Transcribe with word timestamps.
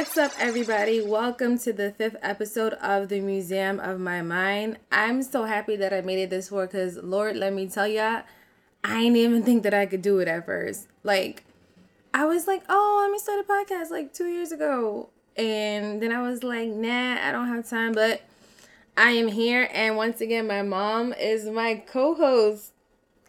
what's 0.00 0.16
up, 0.16 0.32
everybody? 0.38 1.02
Welcome 1.02 1.58
to 1.58 1.74
the 1.74 1.92
fifth 1.92 2.16
episode 2.22 2.72
of 2.72 3.10
the 3.10 3.20
Museum 3.20 3.78
of 3.78 4.00
My 4.00 4.22
Mind. 4.22 4.78
I'm 4.90 5.22
so 5.22 5.44
happy 5.44 5.76
that 5.76 5.92
I 5.92 6.00
made 6.00 6.22
it 6.22 6.30
this 6.30 6.48
far 6.48 6.66
because, 6.66 6.96
Lord, 6.96 7.36
let 7.36 7.52
me 7.52 7.68
tell 7.68 7.86
ya, 7.86 8.22
I 8.82 9.02
didn't 9.02 9.16
even 9.16 9.42
think 9.42 9.62
that 9.64 9.74
I 9.74 9.84
could 9.84 10.00
do 10.00 10.18
it 10.20 10.26
at 10.26 10.46
first. 10.46 10.88
Like, 11.02 11.44
I 12.14 12.24
was 12.24 12.46
like, 12.46 12.62
oh, 12.70 13.00
let 13.02 13.12
me 13.12 13.18
start 13.18 13.40
a 13.40 13.42
podcast 13.42 13.90
like 13.90 14.14
two 14.14 14.24
years 14.24 14.52
ago. 14.52 15.10
And 15.36 16.00
then 16.00 16.12
I 16.12 16.22
was 16.22 16.42
like, 16.42 16.70
nah, 16.70 17.18
I 17.22 17.30
don't 17.30 17.48
have 17.48 17.68
time. 17.68 17.92
But 17.92 18.22
I 18.96 19.10
am 19.10 19.28
here. 19.28 19.68
And 19.70 19.98
once 19.98 20.22
again, 20.22 20.46
my 20.46 20.62
mom 20.62 21.12
is 21.12 21.44
my 21.44 21.74
co 21.74 22.14
host. 22.14 22.72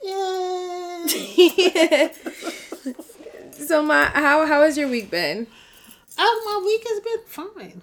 Yay! 0.01 2.11
So, 3.51 3.83
my 3.83 4.05
how, 4.05 4.47
how 4.47 4.63
has 4.63 4.77
your 4.77 4.87
week 4.89 5.11
been? 5.11 5.47
Oh, 6.17 6.41
my 6.61 6.65
week 6.65 6.85
has 6.87 6.99
been 6.99 7.25
fine. 7.25 7.81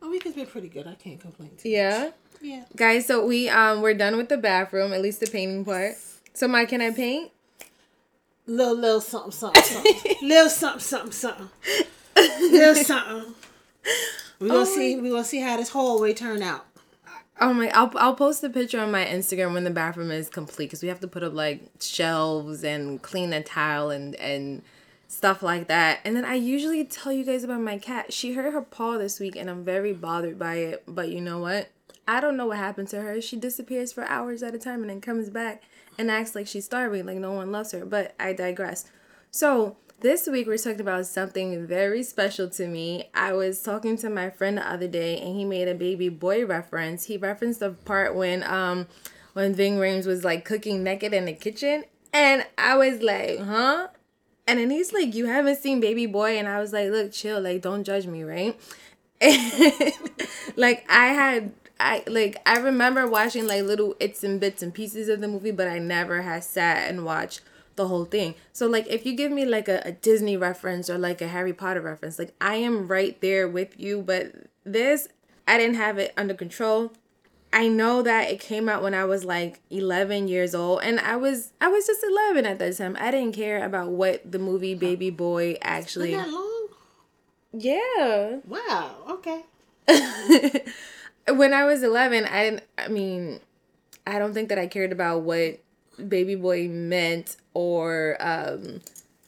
My 0.00 0.08
week 0.08 0.24
has 0.24 0.34
been 0.34 0.46
pretty 0.46 0.68
good. 0.68 0.86
I 0.86 0.94
can't 0.94 1.20
complain. 1.20 1.50
Too 1.58 1.68
Yeah. 1.68 1.98
much. 2.00 2.12
Yeah. 2.40 2.64
Guys, 2.74 3.06
so 3.06 3.24
we 3.24 3.48
um 3.48 3.82
we're 3.82 3.94
done 3.94 4.16
with 4.16 4.28
the 4.28 4.36
bathroom, 4.36 4.92
at 4.92 5.00
least 5.00 5.20
the 5.20 5.26
painting 5.26 5.64
part. 5.64 5.94
So 6.34 6.48
Mike, 6.48 6.70
can 6.70 6.80
I 6.80 6.90
paint? 6.90 7.30
Little, 8.46 8.74
little 8.74 9.00
something, 9.00 9.30
something, 9.30 9.62
something. 9.62 9.94
little 10.22 10.48
something, 10.50 10.80
something, 10.80 11.12
something. 11.12 11.48
little 12.16 12.74
something. 12.84 13.34
We 14.40 14.48
gonna 14.48 14.60
Oh 14.60 14.64
see. 14.64 14.96
We 14.96 15.10
gonna 15.10 15.24
see 15.24 15.40
how 15.40 15.56
this 15.56 15.68
hallway 15.70 16.14
turn 16.14 16.42
out. 16.42 16.66
Oh 17.40 17.52
my! 17.54 17.68
I'll 17.70 17.90
I'll 17.96 18.14
post 18.14 18.42
a 18.44 18.50
picture 18.50 18.80
on 18.80 18.90
my 18.90 19.04
Instagram 19.04 19.54
when 19.54 19.64
the 19.64 19.70
bathroom 19.70 20.10
is 20.10 20.28
complete 20.28 20.66
because 20.66 20.82
we 20.82 20.88
have 20.88 21.00
to 21.00 21.08
put 21.08 21.22
up 21.22 21.32
like 21.32 21.62
shelves 21.80 22.62
and 22.64 23.00
clean 23.02 23.30
the 23.30 23.40
tile 23.40 23.90
and 23.90 24.14
and 24.16 24.62
stuff 25.12 25.42
like 25.42 25.68
that. 25.68 26.00
And 26.04 26.16
then 26.16 26.24
I 26.24 26.34
usually 26.34 26.84
tell 26.84 27.12
you 27.12 27.22
guys 27.22 27.44
about 27.44 27.60
my 27.60 27.76
cat. 27.76 28.14
She 28.14 28.32
hurt 28.32 28.52
her 28.52 28.62
paw 28.62 28.96
this 28.96 29.20
week, 29.20 29.36
and 29.36 29.50
I'm 29.50 29.62
very 29.62 29.92
bothered 29.92 30.38
by 30.38 30.54
it. 30.56 30.84
But 30.88 31.10
you 31.10 31.20
know 31.20 31.38
what? 31.38 31.68
I 32.08 32.20
don't 32.20 32.36
know 32.36 32.46
what 32.46 32.56
happened 32.56 32.88
to 32.88 33.02
her. 33.02 33.20
She 33.20 33.36
disappears 33.36 33.92
for 33.92 34.04
hours 34.04 34.42
at 34.42 34.54
a 34.54 34.58
time 34.58 34.80
and 34.80 34.90
then 34.90 35.00
comes 35.00 35.28
back 35.30 35.62
and 35.98 36.10
acts 36.10 36.34
like 36.34 36.46
she's 36.46 36.64
starving, 36.64 37.06
like 37.06 37.18
no 37.18 37.32
one 37.32 37.52
loves 37.52 37.72
her. 37.72 37.84
But 37.84 38.14
I 38.18 38.32
digress. 38.32 38.86
So 39.30 39.76
this 40.00 40.26
week 40.26 40.46
we're 40.48 40.58
talking 40.58 40.80
about 40.80 41.06
something 41.06 41.64
very 41.66 42.02
special 42.02 42.48
to 42.50 42.66
me. 42.66 43.10
I 43.14 43.34
was 43.34 43.62
talking 43.62 43.96
to 43.98 44.10
my 44.10 44.30
friend 44.30 44.58
the 44.58 44.68
other 44.68 44.88
day 44.88 45.20
and 45.20 45.36
he 45.36 45.44
made 45.44 45.68
a 45.68 45.74
baby 45.74 46.08
boy 46.08 46.44
reference. 46.44 47.04
He 47.04 47.18
referenced 47.18 47.60
the 47.60 47.70
part 47.70 48.16
when 48.16 48.42
um 48.42 48.88
when 49.34 49.54
Ving 49.54 49.76
Rhames 49.76 50.06
was 50.06 50.24
like 50.24 50.44
cooking 50.44 50.82
naked 50.82 51.12
in 51.12 51.26
the 51.26 51.34
kitchen. 51.34 51.84
And 52.12 52.44
I 52.58 52.76
was 52.76 53.00
like, 53.00 53.38
huh? 53.38 53.88
And 54.46 54.58
then 54.58 54.70
he's 54.70 54.92
like, 54.92 55.14
You 55.14 55.26
haven't 55.26 55.56
seen 55.56 55.80
Baby 55.80 56.06
Boy? 56.06 56.38
And 56.38 56.48
I 56.48 56.60
was 56.60 56.72
like, 56.72 56.90
Look, 56.90 57.12
chill, 57.12 57.40
like 57.40 57.62
don't 57.62 57.84
judge 57.84 58.06
me, 58.06 58.24
right? 58.24 58.58
like 60.56 60.84
I 60.88 61.06
had 61.08 61.52
I 61.78 62.02
like 62.06 62.40
I 62.46 62.58
remember 62.58 63.06
watching 63.06 63.46
like 63.46 63.62
little 63.62 63.96
its 64.00 64.24
and 64.24 64.40
bits 64.40 64.62
and 64.62 64.74
pieces 64.74 65.08
of 65.08 65.20
the 65.20 65.28
movie, 65.28 65.50
but 65.50 65.68
I 65.68 65.78
never 65.78 66.22
had 66.22 66.44
sat 66.44 66.88
and 66.88 67.04
watched 67.04 67.40
the 67.76 67.88
whole 67.88 68.04
thing. 68.04 68.34
So 68.52 68.66
like 68.66 68.86
if 68.88 69.06
you 69.06 69.14
give 69.14 69.32
me 69.32 69.44
like 69.44 69.68
a, 69.68 69.80
a 69.84 69.92
Disney 69.92 70.36
reference 70.36 70.90
or 70.90 70.98
like 70.98 71.20
a 71.20 71.28
Harry 71.28 71.52
Potter 71.52 71.80
reference, 71.80 72.18
like 72.18 72.34
I 72.40 72.56
am 72.56 72.88
right 72.88 73.20
there 73.20 73.48
with 73.48 73.78
you, 73.78 74.02
but 74.02 74.32
this 74.64 75.08
I 75.46 75.58
didn't 75.58 75.76
have 75.76 75.98
it 75.98 76.12
under 76.16 76.34
control. 76.34 76.92
I 77.52 77.68
know 77.68 78.02
that 78.02 78.30
it 78.30 78.40
came 78.40 78.68
out 78.68 78.82
when 78.82 78.94
I 78.94 79.04
was 79.04 79.24
like 79.24 79.60
11 79.70 80.28
years 80.28 80.54
old 80.54 80.80
and 80.82 80.98
I 81.00 81.16
was 81.16 81.52
I 81.60 81.68
was 81.68 81.86
just 81.86 82.02
11 82.02 82.46
at 82.46 82.58
that 82.58 82.76
time. 82.76 82.96
I 82.98 83.10
didn't 83.10 83.34
care 83.34 83.64
about 83.64 83.90
what 83.90 84.30
the 84.30 84.38
movie 84.38 84.74
Baby 84.74 85.10
Boy 85.10 85.58
actually 85.60 86.12
Been 86.12 86.18
that 86.18 86.30
long? 86.30 86.68
Yeah. 87.52 88.38
Wow. 88.46 88.96
Okay. 89.10 89.42
when 91.28 91.52
I 91.52 91.64
was 91.64 91.82
11, 91.82 92.24
I 92.24 92.42
didn't, 92.44 92.62
I 92.78 92.88
mean, 92.88 93.40
I 94.06 94.18
don't 94.18 94.32
think 94.32 94.48
that 94.48 94.58
I 94.58 94.66
cared 94.66 94.92
about 94.92 95.22
what 95.22 95.60
baby 96.08 96.34
boy 96.34 96.68
meant 96.68 97.36
or 97.54 98.16
um, 98.20 98.80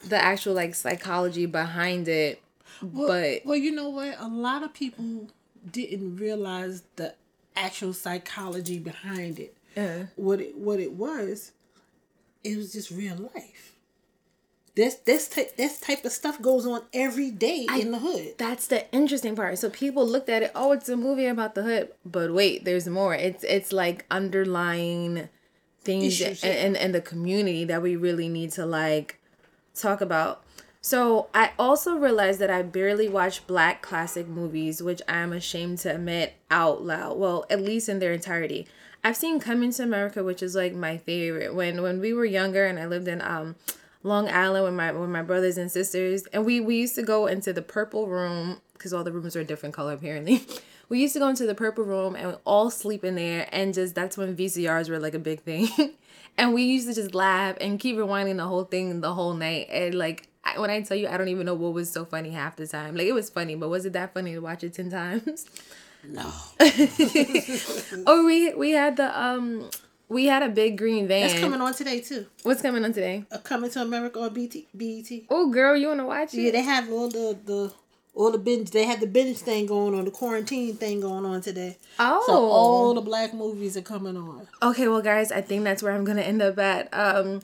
the 0.07 0.17
actual 0.17 0.53
like 0.53 0.75
psychology 0.75 1.45
behind 1.45 2.07
it. 2.07 2.41
Well, 2.81 3.07
but 3.07 3.45
well, 3.45 3.55
you 3.55 3.71
know 3.71 3.89
what? 3.89 4.15
A 4.19 4.27
lot 4.27 4.63
of 4.63 4.73
people 4.73 5.29
didn't 5.71 6.17
realize 6.17 6.83
the 6.95 7.13
actual 7.55 7.93
psychology 7.93 8.79
behind 8.79 9.39
it. 9.39 9.55
uh, 9.77 10.05
What 10.15 10.41
it 10.41 10.57
what 10.57 10.79
it 10.79 10.93
was, 10.93 11.51
it 12.43 12.57
was 12.57 12.73
just 12.73 12.91
real 12.91 13.15
life. 13.35 13.73
This 14.75 14.95
this 14.95 15.29
type 15.29 15.55
this 15.55 15.79
type 15.79 16.03
of 16.03 16.11
stuff 16.11 16.41
goes 16.41 16.65
on 16.65 16.81
every 16.93 17.31
day 17.31 17.65
in 17.79 17.91
the 17.91 17.99
hood. 17.99 18.33
that's 18.37 18.67
the 18.67 18.91
interesting 18.93 19.33
part. 19.35 19.57
So 19.57 19.69
people 19.69 20.05
looked 20.05 20.27
at 20.27 20.43
it, 20.43 20.51
oh, 20.53 20.73
it's 20.73 20.89
a 20.89 20.97
movie 20.97 21.27
about 21.27 21.55
the 21.55 21.63
hood, 21.63 21.91
but 22.05 22.33
wait, 22.33 22.65
there's 22.65 22.87
more. 22.87 23.15
It's 23.15 23.43
it's 23.45 23.71
like 23.71 24.05
underlying 24.11 25.29
things 25.81 26.19
Issues, 26.19 26.43
yeah. 26.43 26.65
in, 26.65 26.75
in 26.75 26.91
the 26.91 26.99
community 26.99 27.63
that 27.65 27.81
we 27.81 27.95
really 27.95 28.27
need 28.27 28.51
to 28.53 28.65
like 28.65 29.19
talk 29.75 30.01
about. 30.01 30.43
So 30.85 31.29
I 31.33 31.49
also 31.57 31.95
realized 31.95 32.39
that 32.41 32.51
I 32.51 32.61
barely 32.61 33.09
watch 33.09 33.47
black 33.47 33.81
classic 33.81 34.27
movies, 34.27 34.83
which 34.83 35.01
I'm 35.07 35.33
ashamed 35.33 35.79
to 35.79 35.95
admit 35.95 36.35
out 36.51 36.83
loud. 36.83 37.17
Well, 37.17 37.43
at 37.49 37.59
least 37.59 37.89
in 37.89 37.97
their 37.97 38.13
entirety. 38.13 38.67
I've 39.03 39.17
seen 39.17 39.39
Coming 39.39 39.71
to 39.71 39.81
America, 39.81 40.23
which 40.23 40.43
is 40.43 40.53
like 40.53 40.75
my 40.75 40.97
favorite. 40.97 41.55
When 41.55 41.81
when 41.81 41.99
we 41.99 42.13
were 42.13 42.23
younger 42.23 42.67
and 42.67 42.77
I 42.77 42.85
lived 42.85 43.07
in 43.07 43.19
um 43.23 43.55
Long 44.03 44.29
Island 44.29 44.63
with 44.63 44.75
my 44.75 44.91
with 44.91 45.09
my 45.09 45.23
brothers 45.23 45.57
and 45.57 45.71
sisters, 45.71 46.27
and 46.27 46.45
we 46.45 46.59
we 46.59 46.75
used 46.75 46.93
to 46.97 47.01
go 47.01 47.25
into 47.25 47.51
the 47.51 47.63
purple 47.63 48.05
room 48.05 48.61
because 48.73 48.93
all 48.93 49.03
the 49.03 49.11
rooms 49.11 49.35
are 49.35 49.39
a 49.39 49.43
different 49.43 49.73
color 49.73 49.93
apparently. 49.93 50.45
We 50.87 51.01
used 51.01 51.13
to 51.13 51.19
go 51.19 51.29
into 51.29 51.47
the 51.47 51.55
purple 51.55 51.83
room 51.83 52.15
and 52.15 52.27
we 52.27 52.33
all 52.45 52.69
sleep 52.69 53.03
in 53.03 53.15
there, 53.15 53.49
and 53.51 53.73
just 53.73 53.95
that's 53.95 54.19
when 54.19 54.35
VCRs 54.35 54.87
were 54.87 54.99
like 54.99 55.15
a 55.15 55.19
big 55.19 55.41
thing. 55.41 55.67
and 56.37 56.53
we 56.53 56.61
used 56.61 56.87
to 56.87 56.93
just 56.93 57.15
laugh 57.15 57.57
and 57.59 57.79
keep 57.79 57.95
rewinding 57.95 58.37
the 58.37 58.45
whole 58.45 58.65
thing 58.65 59.01
the 59.01 59.15
whole 59.15 59.33
night. 59.33 59.67
And 59.71 59.95
like 59.95 60.27
I, 60.45 60.59
when 60.59 60.69
I 60.69 60.81
tell 60.81 60.95
you, 60.97 61.07
I 61.07 61.17
don't 61.17 61.27
even 61.29 61.45
know 61.45 61.55
what 61.55 61.73
was 61.73 61.91
so 61.91 62.05
funny 62.05 62.29
half 62.31 62.55
the 62.55 62.67
time. 62.67 62.95
Like 62.95 63.07
it 63.07 63.13
was 63.13 63.29
funny, 63.29 63.55
but 63.55 63.69
was 63.69 63.85
it 63.85 63.93
that 63.93 64.13
funny 64.13 64.33
to 64.33 64.39
watch 64.39 64.63
it 64.63 64.73
ten 64.73 64.89
times? 64.89 65.45
No. 66.07 66.31
oh, 68.05 68.23
we 68.25 68.53
we 68.53 68.71
had 68.71 68.97
the 68.97 69.19
um 69.19 69.69
we 70.07 70.25
had 70.25 70.43
a 70.43 70.49
big 70.49 70.77
green 70.77 71.07
van. 71.07 71.27
That's 71.27 71.39
coming 71.39 71.61
on 71.61 71.73
today 71.73 71.99
too. 72.01 72.27
What's 72.43 72.61
coming 72.61 72.85
on 72.85 72.93
today? 72.93 73.25
Uh, 73.31 73.39
coming 73.39 73.71
to 73.71 73.81
America 73.81 74.19
on 74.19 74.33
BT, 74.33 74.67
BET. 74.75 75.23
Oh, 75.29 75.49
girl, 75.49 75.75
you 75.75 75.87
wanna 75.87 76.05
watch 76.05 76.33
Yeah, 76.33 76.49
it? 76.49 76.51
they 76.51 76.61
have 76.61 76.91
all 76.91 77.09
the 77.09 77.37
the 77.43 77.73
all 78.13 78.31
the 78.31 78.37
binge. 78.37 78.69
They 78.71 78.85
had 78.85 78.99
the 78.99 79.07
binge 79.07 79.37
thing 79.39 79.65
going 79.65 79.95
on, 79.95 80.05
the 80.05 80.11
quarantine 80.11 80.75
thing 80.75 81.01
going 81.01 81.25
on 81.25 81.41
today. 81.41 81.77
oh, 81.99 82.23
So 82.27 82.33
all 82.33 82.93
the 82.93 83.01
black 83.01 83.33
movies 83.33 83.75
are 83.75 83.81
coming 83.81 84.15
on. 84.15 84.47
Okay, 84.61 84.87
well, 84.87 85.01
guys, 85.01 85.31
I 85.31 85.41
think 85.41 85.63
that's 85.63 85.81
where 85.81 85.91
I'm 85.93 86.05
gonna 86.05 86.21
end 86.21 86.41
up 86.41 86.59
at 86.59 86.87
um 86.93 87.41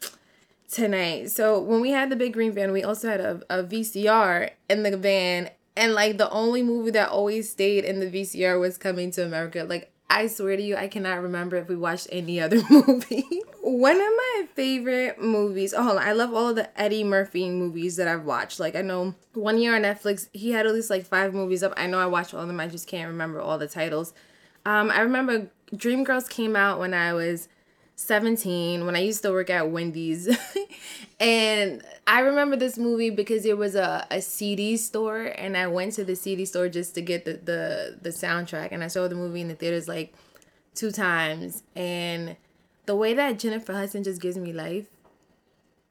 tonight. 0.72 1.30
So 1.30 1.59
when 1.59 1.82
we 1.82 1.92
had 1.92 2.09
the 2.09 2.16
big 2.16 2.34
green 2.34 2.54
van, 2.54 2.72
we 2.72 2.84
also 2.84 3.09
had 3.09 3.22
a, 3.22 3.42
a 3.50 3.64
VCR 3.64 4.52
in 4.70 4.84
the 4.84 4.98
van, 4.98 5.50
and 5.76 5.94
like 5.94 6.18
the 6.18 6.30
only 6.32 6.64
movie 6.64 6.92
that 6.92 7.09
always 7.09 7.52
stayed 7.52 7.84
in 7.84 8.00
the 8.00 8.08
VCR 8.08 8.59
was 8.59 8.78
Coming 8.78 9.12
to 9.12 9.26
America. 9.26 9.66
Like 9.68 9.92
I 10.10 10.28
swear 10.28 10.58
to 10.58 10.62
you, 10.62 10.76
I 10.76 10.88
cannot 10.88 11.22
remember 11.22 11.56
if 11.58 11.70
we 11.70 11.76
watched 11.76 12.07
any 12.12 12.42
other 12.42 12.62
movie. 12.69 13.42
One 13.62 13.95
of 13.95 14.01
my 14.01 14.48
favorite 14.56 15.22
movies. 15.22 15.74
Oh, 15.74 15.84
hold 15.84 15.98
on. 15.98 16.04
I 16.04 16.13
love 16.13 16.34
all 16.34 16.54
the 16.54 16.80
Eddie 16.80 17.04
Murphy 17.04 17.50
movies 17.50 17.95
that 17.98 18.07
I've 18.07 18.25
watched. 18.25 18.60
Like 18.60 18.75
I 18.75 18.81
know 18.81 19.16
one 19.34 19.57
year 19.57 19.75
on 19.75 19.84
Netflix, 19.84 20.28
he 20.34 20.51
had 20.51 20.66
at 20.66 20.74
least 20.74 20.90
like 20.90 21.06
five 21.06 21.34
movies 21.34 21.63
up. 21.63 21.74
I 21.78 21.88
know 21.88 22.00
I 22.00 22.07
watched 22.07 22.34
all 22.34 22.42
of 22.42 22.48
them. 22.48 22.60
I 22.60 22.68
just 22.68 22.88
can't 22.88 23.07
remember 23.07 23.40
all 23.40 23.57
the 23.57 23.68
titles. 23.68 24.13
Um, 24.66 24.92
I 24.92 25.01
remember 25.01 25.50
Dreamgirls 25.74 26.30
came 26.30 26.56
out 26.56 26.80
when 26.80 26.94
I 26.94 27.13
was 27.13 27.48
17 28.01 28.86
when 28.86 28.95
I 28.95 29.00
used 29.00 29.21
to 29.24 29.31
work 29.31 29.50
at 29.50 29.69
Wendy's. 29.69 30.27
and 31.19 31.83
I 32.07 32.21
remember 32.21 32.56
this 32.56 32.77
movie 32.77 33.09
because 33.09 33.45
it 33.45 33.57
was 33.57 33.75
a, 33.75 34.06
a 34.09 34.21
CD 34.21 34.77
store 34.77 35.24
and 35.24 35.56
I 35.56 35.68
went 35.68 35.94
to 35.94 36.03
the 36.03 36.15
CD 36.15 36.45
store 36.45 36.69
just 36.69 36.95
to 36.95 37.01
get 37.01 37.25
the, 37.25 37.33
the 37.33 37.98
the 38.01 38.09
soundtrack 38.09 38.69
and 38.71 38.83
I 38.83 38.88
saw 38.88 39.07
the 39.07 39.15
movie 39.15 39.42
in 39.42 39.48
the 39.48 39.56
theaters 39.56 39.88
like 39.88 40.13
two 40.74 40.92
times 40.92 41.63
and 41.75 42.36
the 42.86 42.95
way 42.95 43.13
that 43.13 43.39
Jennifer 43.39 43.74
Hudson 43.74 44.04
just 44.04 44.21
gives 44.21 44.38
me 44.38 44.51
life 44.51 44.88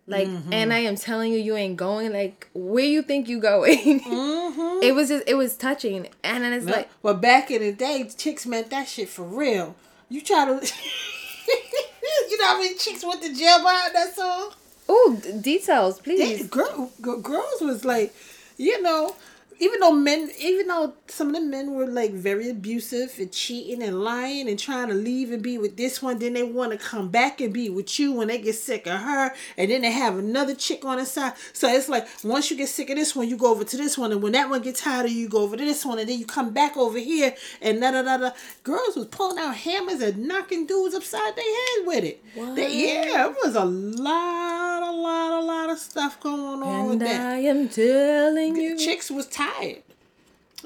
like 0.06 0.26
mm-hmm. 0.26 0.52
and 0.52 0.72
I 0.72 0.78
am 0.80 0.96
telling 0.96 1.32
you 1.32 1.38
you 1.38 1.54
ain't 1.56 1.76
going 1.76 2.12
like 2.12 2.48
where 2.54 2.84
you 2.84 3.02
think 3.02 3.28
you 3.28 3.38
going 3.38 4.00
mm-hmm. 4.00 4.82
it 4.82 4.94
was 4.94 5.08
just 5.08 5.28
it 5.28 5.34
was 5.34 5.56
touching 5.56 6.08
and 6.24 6.42
then 6.42 6.52
it's 6.52 6.66
like 6.66 6.88
Well, 7.02 7.14
back 7.14 7.50
in 7.50 7.62
the 7.62 7.72
day, 7.72 8.08
chicks 8.16 8.46
meant 8.46 8.70
that 8.70 8.88
shit 8.88 9.08
for 9.08 9.22
real. 9.22 9.74
You 10.08 10.20
try 10.20 10.44
to, 10.44 10.60
you 12.28 12.38
know 12.38 12.46
how 12.46 12.58
many 12.58 12.74
chicks 12.74 13.04
went 13.04 13.22
to 13.22 13.34
jail 13.34 13.58
behind 13.58 13.94
that 13.94 14.14
song? 14.14 14.52
oh 14.88 15.20
details 15.40 15.98
They, 16.00 16.14
please 16.16 16.46
girl, 16.48 16.90
g- 17.04 17.20
girls 17.22 17.60
was 17.60 17.84
like, 17.84 18.14
you 18.56 18.82
know, 18.82 19.14
even 19.60 19.78
though 19.80 19.92
men, 19.92 20.30
even 20.38 20.68
though 20.68 20.94
some 21.06 21.28
of 21.28 21.34
the 21.34 21.40
men 21.42 21.72
were 21.72 21.86
like 21.86 22.12
very 22.12 22.48
abusive 22.48 23.12
and 23.18 23.30
cheating 23.30 23.82
and 23.82 24.02
lying 24.02 24.48
and 24.48 24.58
trying 24.58 24.88
to 24.88 24.94
leave 24.94 25.30
and 25.32 25.42
be 25.42 25.58
with 25.58 25.76
this 25.76 26.02
one, 26.02 26.18
then 26.18 26.32
they 26.32 26.42
want 26.42 26.72
to 26.72 26.78
come 26.78 27.10
back 27.10 27.42
and 27.42 27.52
be 27.52 27.68
with 27.68 28.00
you 28.00 28.12
when 28.12 28.28
they 28.28 28.38
get 28.38 28.54
sick 28.54 28.86
of 28.86 28.98
her, 28.98 29.34
and 29.58 29.70
then 29.70 29.82
they 29.82 29.90
have 29.90 30.16
another 30.16 30.54
chick 30.54 30.84
on 30.86 30.96
the 30.96 31.04
side. 31.04 31.34
So 31.52 31.68
it's 31.68 31.90
like 31.90 32.08
once 32.24 32.50
you 32.50 32.56
get 32.56 32.70
sick 32.70 32.88
of 32.88 32.96
this 32.96 33.14
one, 33.14 33.28
you 33.28 33.36
go 33.36 33.50
over 33.50 33.64
to 33.64 33.76
this 33.76 33.98
one, 33.98 34.12
and 34.12 34.22
when 34.22 34.32
that 34.32 34.48
one 34.48 34.62
gets 34.62 34.80
tired 34.80 35.04
of 35.04 35.12
you, 35.12 35.20
you 35.20 35.28
go 35.28 35.42
over 35.42 35.58
to 35.58 35.64
this 35.64 35.84
one, 35.84 35.98
and 35.98 36.08
then 36.08 36.18
you 36.18 36.24
come 36.24 36.54
back 36.54 36.78
over 36.78 36.98
here, 36.98 37.34
and 37.60 37.82
da 37.82 37.90
da 37.90 38.02
da 38.02 38.16
da. 38.16 38.30
Girls 38.64 38.96
was 38.96 39.08
pulling 39.08 39.38
out 39.38 39.54
hammers 39.54 40.00
and 40.00 40.26
knocking 40.26 40.66
dudes 40.66 40.94
upside 40.94 41.36
their 41.36 41.44
head 41.44 41.86
with 41.86 42.04
it. 42.04 42.24
What? 42.34 42.56
They, 42.56 42.86
yeah, 42.86 43.26
it 43.26 43.36
was 43.44 43.56
a 43.56 43.64
lot, 43.66 44.82
a 44.82 44.90
lot, 44.90 45.38
a 45.38 45.44
lot 45.44 45.68
of 45.68 45.78
stuff 45.78 46.18
going 46.18 46.62
on 46.62 46.80
and 46.80 46.88
with 46.88 46.98
that. 47.00 47.20
I 47.20 47.38
am 47.40 47.68
telling 47.68 48.56
you, 48.56 48.78
chicks 48.78 49.10
was 49.10 49.26
tired 49.26 49.49
tired. 49.52 49.82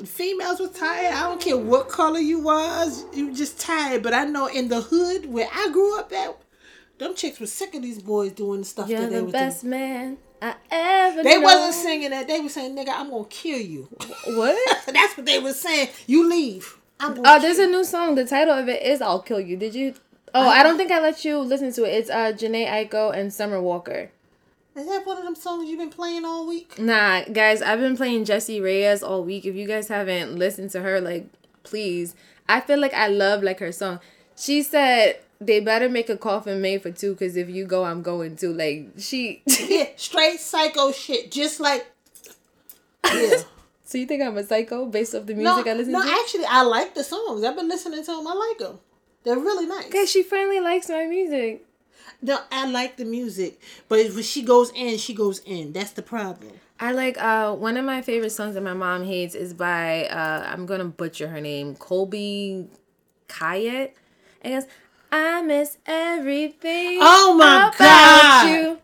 Females 0.05 0.59
were 0.59 0.69
tired. 0.69 1.15
I 1.15 1.23
don't 1.23 1.41
care 1.41 1.57
what 1.57 1.89
color 1.89 2.19
you 2.19 2.41
was, 2.41 3.05
you 3.15 3.29
were 3.29 3.35
just 3.35 3.61
tired. 3.61 4.03
But 4.03 4.13
I 4.15 4.25
know 4.25 4.47
in 4.47 4.69
the 4.69 4.81
hood 4.81 5.27
where 5.33 5.49
I 5.53 5.69
grew 5.73 5.99
up 5.99 6.13
at, 6.13 6.37
them 6.99 7.15
chicks 7.15 7.39
were 7.39 7.47
sick 7.47 7.75
of 7.75 7.83
these 7.83 8.03
boys 8.03 8.33
doing 8.33 8.61
the 8.61 8.67
stuff 8.67 8.89
You're 8.89 9.01
that 9.01 9.11
they 9.11 9.21
the 9.21 9.33
best 9.33 9.63
doing. 9.63 9.71
man 9.71 10.19
I 10.45 10.55
ever. 10.71 11.23
They 11.23 11.39
wasn't 11.39 11.75
singing 11.75 12.11
that. 12.11 12.27
They 12.29 12.41
were 12.41 12.49
saying, 12.49 12.77
"Nigga, 12.77 12.91
I'm 12.91 13.11
gonna 13.11 13.25
kill 13.25 13.59
you." 13.59 13.89
What? 14.27 14.87
That's 14.93 15.17
what 15.17 15.25
they 15.25 15.39
were 15.39 15.55
saying. 15.55 15.89
You 16.07 16.29
leave. 16.29 16.79
oh, 17.01 17.41
there's 17.41 17.59
a 17.59 17.67
new 17.67 17.85
song. 17.85 18.15
The 18.15 18.27
title 18.27 18.55
of 18.55 18.69
it 18.69 18.83
is 18.83 19.01
"I'll 19.01 19.23
Kill 19.23 19.41
You." 19.41 19.57
Did 19.57 19.75
you? 19.75 19.95
Oh, 20.35 20.49
I, 20.49 20.61
I 20.61 20.63
don't 20.63 20.77
think 20.77 20.91
I 20.91 21.01
let 21.01 21.25
you 21.25 21.39
listen 21.39 21.73
to 21.73 21.85
it. 21.85 21.95
It's 21.95 22.11
uh 22.11 22.33
Jhené 22.33 22.67
Aiko 22.67 23.17
and 23.17 23.33
Summer 23.33 23.61
Walker. 23.61 24.11
Is 24.77 24.87
that 24.87 25.07
one 25.07 25.19
of 25.19 25.25
them 25.25 25.37
songs 25.37 25.69
you've 25.69 25.79
been 25.79 25.91
playing 25.91 26.25
all 26.25 26.49
week? 26.49 26.79
Nah, 26.79 27.23
guys, 27.25 27.63
I've 27.63 27.79
been 27.79 27.97
playing 27.97 28.25
Jessie 28.25 28.59
Reyez 28.59 29.09
all 29.09 29.23
week. 29.23 29.45
If 29.45 29.55
you 29.55 29.69
guys 29.69 29.87
haven't 29.87 30.37
listened 30.37 30.71
to 30.71 30.83
her, 30.83 31.01
like, 31.01 31.27
please. 31.63 32.17
I 32.49 32.61
feel 32.61 32.81
like 32.81 32.93
I 32.93 33.09
love 33.09 33.43
like 33.43 33.61
her 33.61 33.73
song. 33.73 34.01
She 34.37 34.63
said 34.63 35.21
they 35.41 35.61
better 35.61 35.89
make 35.89 36.09
a 36.09 36.17
coffin 36.17 36.61
made 36.61 36.83
for 36.83 36.91
two 36.91 37.13
because 37.13 37.37
if 37.37 37.49
you 37.49 37.65
go, 37.67 37.85
I'm 37.85 38.03
going 38.03 38.37
too. 38.37 38.53
Like 38.53 38.89
she, 38.99 39.43
yeah, 39.47 39.87
straight 39.97 40.41
psycho 40.41 40.93
shit, 40.93 41.31
just 41.31 41.61
like 41.61 41.87
yeah. 43.05 43.39
so 43.85 43.99
you 43.99 44.07
think 44.07 44.23
I'm 44.23 44.37
a 44.37 44.45
psycho 44.45 44.87
based 44.87 45.15
off 45.15 45.27
the 45.27 45.35
music 45.35 45.67
no, 45.67 45.73
I 45.73 45.75
listen 45.75 45.93
no, 45.93 46.03
to? 46.03 46.07
No, 46.07 46.21
actually, 46.21 46.45
I 46.47 46.63
like 46.63 46.95
the 46.95 47.05
songs. 47.05 47.45
I've 47.45 47.57
been 47.57 47.69
listening 47.69 48.05
to 48.05 48.11
them. 48.11 48.27
I 48.27 48.35
like 48.35 48.59
them. 48.59 48.79
They're 49.23 49.39
really 49.39 49.67
nice. 49.67 49.91
Cause 49.91 50.11
she 50.11 50.23
finally 50.23 50.61
likes 50.61 50.89
my 50.89 51.07
music. 51.07 51.65
No, 52.23 52.39
I 52.51 52.69
like 52.71 52.97
the 52.97 53.05
music, 53.05 53.61
but 53.89 53.99
when 54.15 54.23
she 54.23 54.43
goes 54.43 54.71
in, 54.75 54.99
she 54.99 55.15
goes 55.15 55.41
in. 55.41 55.73
That's 55.73 55.93
the 55.93 56.03
problem. 56.03 56.53
I 56.81 56.93
like 56.93 57.17
uh 57.19 57.55
one 57.55 57.77
of 57.77 57.85
my 57.85 58.03
favorite 58.03 58.31
songs 58.31 58.55
that 58.55 58.63
my 58.63 58.75
mom 58.75 59.05
hates 59.05 59.35
is 59.35 59.55
by 59.55 60.07
uh 60.07 60.45
I'm 60.47 60.67
gonna 60.67 60.87
butcher 60.87 61.29
her 61.29 61.41
name 61.41 61.77
Colbie 61.77 62.67
Caillat. 63.29 63.93
And 64.43 64.55
goes, 64.55 64.71
I 65.13 65.43
miss 65.43 65.79
everything. 65.87 66.99
Oh 67.01 67.35
my 67.39 67.73
god! 67.79 68.49
You, 68.49 68.79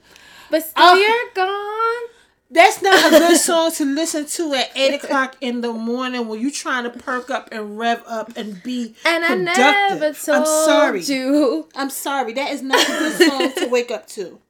but 0.51 0.63
still 0.63 0.75
oh. 0.77 0.95
you're 0.95 1.35
gone. 1.35 2.20
That's 2.53 2.83
not 2.83 3.13
a 3.13 3.19
good 3.19 3.39
song 3.39 3.71
to 3.73 3.85
listen 3.85 4.27
to 4.27 4.55
at 4.55 4.77
eight 4.77 4.95
o'clock 4.95 5.37
in 5.41 5.61
the 5.61 5.73
morning 5.73 6.27
when 6.27 6.41
you're 6.41 6.51
trying 6.51 6.83
to 6.83 6.91
perk 6.91 7.31
up 7.31 7.49
and 7.53 7.79
rev 7.79 8.03
up 8.09 8.37
and 8.37 8.61
be 8.63 8.97
and 9.07 9.25
productive. 9.25 9.65
I 9.65 9.89
never 9.99 10.13
told 10.13 10.39
I'm 10.39 10.47
sorry. 10.47 11.03
you. 11.03 11.69
I'm 11.77 11.91
sorry. 11.91 12.33
That 12.33 12.51
is 12.51 12.63
not 12.63 12.83
a 12.83 12.87
good 12.87 13.31
song 13.31 13.53
to 13.53 13.69
wake 13.69 13.93
up 13.93 14.09
to. 14.09 14.41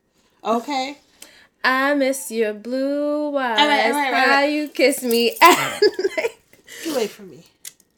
Okay. 0.42 0.96
I 1.62 1.92
miss 1.94 2.30
your 2.30 2.54
blue 2.54 3.36
eyes. 3.36 3.58
All 3.58 3.68
right, 3.68 3.84
all 3.86 3.92
right, 3.92 4.06
all 4.06 4.12
right. 4.12 4.28
How 4.28 4.42
you 4.44 4.68
kiss 4.68 5.02
me. 5.02 5.36
Get 5.40 6.32
away 6.90 7.06
from 7.06 7.28
me. 7.30 7.44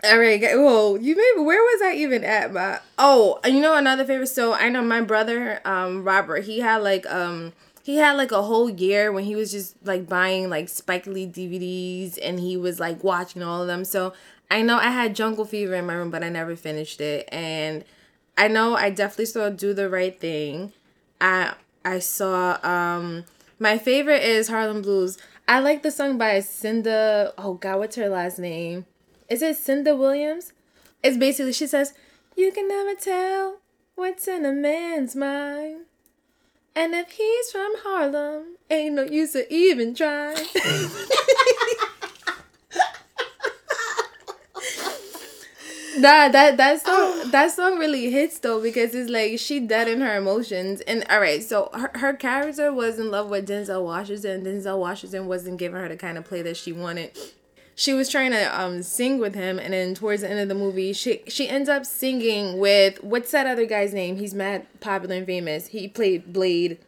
All 0.03 0.19
right. 0.19 0.41
Well, 0.57 0.99
you 0.99 1.15
maybe 1.15 1.47
where 1.47 1.63
was 1.63 1.81
I 1.81 1.95
even 1.95 2.25
at? 2.25 2.53
My 2.53 2.81
oh, 2.99 3.39
you 3.45 3.61
know 3.61 3.77
another 3.77 4.05
favorite. 4.05 4.27
So 4.27 4.53
I 4.53 4.69
know 4.69 4.83
my 4.83 5.01
brother, 5.01 5.61
um, 5.65 6.03
Robert. 6.03 6.43
He 6.43 6.59
had 6.59 6.79
like 6.79 7.07
um 7.07 7.53
he 7.83 7.97
had 7.97 8.13
like 8.13 8.31
a 8.31 8.43
whole 8.43 8.71
year 8.71 9.11
when 9.11 9.25
he 9.25 9.35
was 9.35 9.51
just 9.51 9.77
like 9.85 10.09
buying 10.09 10.49
like 10.49 10.69
Spike 10.69 11.07
Lee 11.07 11.27
DVDs 11.27 12.19
and 12.23 12.39
he 12.39 12.57
was 12.57 12.79
like 12.79 13.03
watching 13.03 13.43
all 13.43 13.61
of 13.63 13.67
them. 13.67 13.85
So 13.85 14.13
I 14.51 14.63
know 14.63 14.77
I 14.77 14.91
had 14.91 15.17
Jungle 15.17 15.45
Fever 15.45 15.75
in 15.75 15.87
my 15.87 15.95
room, 15.95 16.11
but 16.11 16.23
I 16.23 16.29
never 16.29 16.55
finished 16.55 17.01
it. 17.01 17.29
And 17.33 17.85
I 18.39 18.49
know 18.49 18.77
I 18.77 18.91
definitely 18.91 19.27
saw 19.27 19.49
Do 19.51 19.75
the 19.75 19.91
Right 19.91 20.19
Thing. 20.19 20.73
I 21.21 21.55
I 21.85 21.99
saw 21.99 22.59
um 22.65 23.25
my 23.59 23.79
favorite 23.79 24.23
is 24.23 24.49
Harlem 24.49 24.83
Blues. 24.83 25.19
I 25.49 25.59
like 25.59 25.83
the 25.83 25.91
song 25.91 26.19
by 26.19 26.39
Cynda. 26.39 27.33
Oh 27.37 27.55
God, 27.55 27.79
what's 27.81 27.97
her 27.97 28.09
last 28.09 28.39
name? 28.39 28.87
Is 29.29 29.43
it 29.43 29.57
Cynda 29.57 29.99
Williams? 29.99 30.53
It's 31.03 31.17
basically 31.17 31.53
she 31.53 31.67
says, 31.67 31.95
"You 32.37 32.53
can 32.53 32.69
never 32.69 32.95
tell 32.95 33.59
what's 33.97 34.29
in 34.29 34.45
a 34.45 34.53
man's 34.53 35.17
mind." 35.17 35.87
And 36.75 36.95
if 36.95 37.11
he's 37.11 37.51
from 37.51 37.73
Harlem, 37.79 38.57
ain't 38.71 38.95
no 38.95 39.03
use 39.03 39.33
to 39.33 39.53
even 39.53 39.95
try. 39.95 40.33
nah, 45.99 46.29
that 46.29 46.57
that 46.57 46.81
song 46.81 47.31
that 47.31 47.51
song 47.53 47.79
really 47.79 48.11
hits 48.11 48.39
though 48.39 48.63
because 48.63 48.95
it's 48.95 49.11
like 49.11 49.39
she 49.39 49.61
dead 49.61 49.87
in 49.87 50.01
her 50.01 50.17
emotions. 50.17 50.81
And 50.83 51.05
all 51.11 51.21
right, 51.21 51.43
so 51.43 51.69
her, 51.75 51.91
her 51.95 52.15
character 52.15 52.73
was 52.73 52.99
in 52.99 53.11
love 53.11 53.29
with 53.29 53.49
Denzel 53.49 53.85
Washington. 53.85 54.43
Denzel 54.45 54.79
Washington 54.79 55.27
wasn't 55.27 55.59
giving 55.59 55.79
her 55.79 55.89
the 55.91 55.97
kind 55.97 56.17
of 56.17 56.25
play 56.25 56.41
that 56.41 56.57
she 56.57 56.73
wanted 56.73 57.11
she 57.83 57.93
was 57.93 58.09
trying 58.09 58.31
to 58.31 58.61
um 58.61 58.81
sing 58.81 59.19
with 59.19 59.35
him 59.35 59.59
and 59.59 59.73
then 59.73 59.93
towards 59.93 60.23
the 60.23 60.31
end 60.31 60.39
of 60.39 60.49
the 60.49 60.55
movie 60.55 60.93
she 60.93 61.21
she 61.27 61.49
ends 61.49 61.69
up 61.69 61.85
singing 61.85 62.59
with 62.59 63.03
what's 63.03 63.33
that 63.33 63.45
other 63.47 63.67
guy's 63.67 63.93
name? 63.93 64.17
He's 64.17 64.35
mad 64.35 64.67
popular 64.79 65.17
and 65.17 65.27
famous. 65.27 65.67
He 65.67 65.89
played 65.89 66.33
blade. 66.33 66.79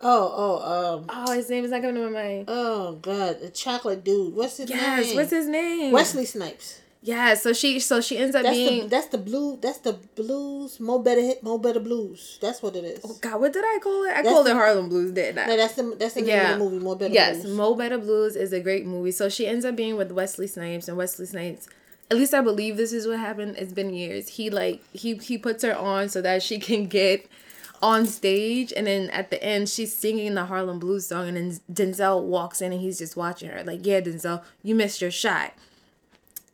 Oh 0.00 0.32
oh 0.34 0.96
um 0.96 1.04
oh 1.10 1.32
his 1.32 1.50
name 1.50 1.62
is 1.62 1.70
not 1.70 1.82
coming 1.82 1.96
to 1.96 2.08
my 2.08 2.22
mind. 2.22 2.46
oh 2.48 2.92
god 3.02 3.40
the 3.40 3.50
chocolate 3.50 4.02
dude. 4.02 4.34
What's 4.34 4.56
his 4.56 4.70
yes, 4.70 4.80
name? 4.80 5.06
yes 5.08 5.14
what's 5.14 5.30
his 5.30 5.46
name? 5.46 5.92
Wesley 5.92 6.24
snipes 6.24 6.80
yeah, 7.02 7.34
so 7.34 7.52
she 7.52 7.80
so 7.80 8.00
she 8.00 8.18
ends 8.18 8.36
up 8.36 8.42
that's 8.42 8.56
being 8.56 8.82
the, 8.82 8.88
that's 8.88 9.06
the 9.06 9.18
blue 9.18 9.58
that's 9.60 9.78
the 9.78 9.94
blues 10.14 10.78
Mo 10.80 10.98
Better 10.98 11.20
hit 11.20 11.42
Mo 11.42 11.58
Better 11.58 11.80
Blues. 11.80 12.38
That's 12.40 12.62
what 12.62 12.76
it 12.76 12.84
is. 12.84 13.00
Oh 13.04 13.16
God, 13.20 13.40
what 13.40 13.52
did 13.52 13.64
I 13.64 13.78
call 13.82 14.04
it? 14.04 14.10
I 14.10 14.22
that's 14.22 14.28
called 14.28 14.46
the, 14.46 14.50
it 14.50 14.54
Harlem 14.54 14.88
Blues, 14.88 15.12
didn't 15.12 15.38
I? 15.38 15.46
No, 15.46 15.56
that's 15.56 15.74
the 15.74 15.96
that's 15.98 16.14
the 16.14 16.22
yeah. 16.22 16.56
movie 16.58 16.78
Mo 16.78 16.94
Better 16.94 17.14
yes, 17.14 17.42
Blues. 17.42 17.56
Mo 17.56 17.74
Better 17.74 17.98
Blues 17.98 18.36
is 18.36 18.52
a 18.52 18.60
great 18.60 18.86
movie. 18.86 19.12
So 19.12 19.28
she 19.28 19.46
ends 19.46 19.64
up 19.64 19.76
being 19.76 19.96
with 19.96 20.12
Wesley 20.12 20.46
Snipes 20.46 20.88
and 20.88 20.96
Wesley 20.96 21.26
Snipes 21.26 21.68
at 22.10 22.16
least 22.16 22.34
I 22.34 22.40
believe 22.40 22.76
this 22.76 22.92
is 22.92 23.06
what 23.06 23.18
happened. 23.18 23.56
It's 23.56 23.72
been 23.72 23.94
years. 23.94 24.28
He 24.28 24.50
like 24.50 24.82
he 24.92 25.14
he 25.16 25.38
puts 25.38 25.62
her 25.62 25.76
on 25.76 26.08
so 26.08 26.20
that 26.22 26.42
she 26.42 26.58
can 26.60 26.86
get 26.86 27.26
on 27.82 28.04
stage 28.04 28.74
and 28.76 28.86
then 28.86 29.08
at 29.08 29.30
the 29.30 29.42
end 29.42 29.66
she's 29.66 29.96
singing 29.96 30.34
the 30.34 30.44
Harlem 30.44 30.78
Blues 30.78 31.06
song 31.06 31.28
and 31.28 31.36
then 31.36 31.58
Denzel 31.72 32.22
walks 32.22 32.60
in 32.60 32.72
and 32.72 32.80
he's 32.82 32.98
just 32.98 33.16
watching 33.16 33.48
her 33.48 33.64
like 33.64 33.86
yeah 33.86 34.02
Denzel 34.02 34.42
you 34.62 34.74
missed 34.74 35.00
your 35.00 35.10
shot 35.10 35.54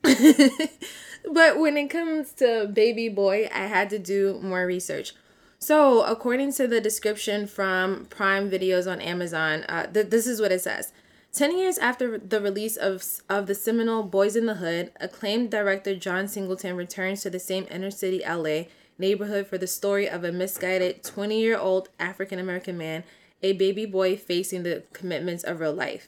but 1.31 1.59
when 1.59 1.77
it 1.77 1.89
comes 1.89 2.31
to 2.33 2.69
Baby 2.71 3.09
Boy, 3.09 3.49
I 3.53 3.67
had 3.67 3.89
to 3.91 3.99
do 3.99 4.39
more 4.41 4.65
research. 4.65 5.13
So, 5.59 6.03
according 6.03 6.53
to 6.53 6.67
the 6.67 6.79
description 6.79 7.47
from 7.47 8.05
Prime 8.05 8.49
Videos 8.49 8.89
on 8.89 9.01
Amazon, 9.01 9.63
uh, 9.63 9.87
th- 9.87 10.09
this 10.09 10.27
is 10.27 10.39
what 10.39 10.51
it 10.51 10.61
says. 10.61 10.93
10 11.33 11.57
years 11.57 11.77
after 11.77 12.17
the 12.17 12.41
release 12.41 12.77
of, 12.77 13.03
of 13.29 13.47
the 13.47 13.55
seminal 13.55 14.03
Boys 14.03 14.35
in 14.35 14.45
the 14.45 14.55
Hood, 14.55 14.91
acclaimed 14.99 15.51
director 15.51 15.95
John 15.95 16.27
Singleton 16.27 16.75
returns 16.75 17.21
to 17.21 17.29
the 17.29 17.39
same 17.39 17.67
inner 17.69 17.91
city 17.91 18.21
LA 18.27 18.63
neighborhood 18.97 19.47
for 19.47 19.57
the 19.57 19.67
story 19.67 20.07
of 20.09 20.23
a 20.23 20.31
misguided 20.31 21.03
20 21.03 21.39
year 21.39 21.57
old 21.57 21.89
African 21.99 22.39
American 22.39 22.77
man, 22.77 23.03
a 23.43 23.53
baby 23.53 23.85
boy 23.85 24.15
facing 24.15 24.63
the 24.63 24.83
commitments 24.93 25.43
of 25.43 25.59
real 25.59 25.73
life. 25.73 26.07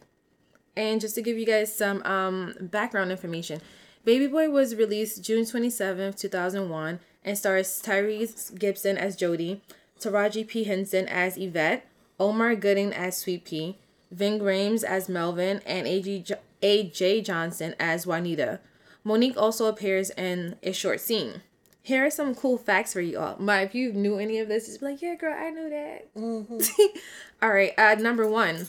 And 0.75 1.01
just 1.01 1.15
to 1.15 1.21
give 1.21 1.37
you 1.37 1.45
guys 1.45 1.75
some 1.75 2.01
um, 2.03 2.55
background 2.59 3.11
information, 3.11 3.61
Baby 4.05 4.27
Boy 4.27 4.49
was 4.49 4.75
released 4.75 5.23
June 5.23 5.45
27, 5.45 6.13
2001, 6.13 6.99
and 7.25 7.37
stars 7.37 7.81
Tyrese 7.83 8.57
Gibson 8.57 8.97
as 8.97 9.15
Jody, 9.15 9.61
Taraji 9.99 10.47
P. 10.47 10.63
Henson 10.63 11.07
as 11.07 11.37
Yvette, 11.37 11.85
Omar 12.19 12.55
Gooding 12.55 12.93
as 12.93 13.17
Sweet 13.17 13.43
Pea, 13.43 13.77
Ving 14.09 14.39
Rhames 14.39 14.83
as 14.83 15.09
Melvin, 15.09 15.61
and 15.65 15.85
A.J. 15.85 17.21
Johnson 17.21 17.75
as 17.79 18.07
Juanita. 18.07 18.59
Mo'Nique 19.03 19.37
also 19.37 19.67
appears 19.67 20.09
in 20.11 20.55
a 20.63 20.71
short 20.71 21.01
scene. 21.01 21.41
Here 21.81 22.05
are 22.05 22.11
some 22.11 22.35
cool 22.35 22.57
facts 22.57 22.93
for 22.93 23.01
you 23.01 23.19
all. 23.19 23.35
My, 23.39 23.61
if 23.61 23.73
you 23.73 23.91
knew 23.93 24.17
any 24.17 24.39
of 24.39 24.47
this, 24.47 24.67
just 24.67 24.79
be 24.79 24.87
like, 24.87 25.01
yeah, 25.01 25.15
girl, 25.15 25.35
I 25.37 25.49
knew 25.49 25.69
that. 25.69 26.13
Mm-hmm. 26.15 26.97
all 27.41 27.49
right, 27.49 27.73
uh, 27.77 27.95
number 27.95 28.27
one. 28.27 28.67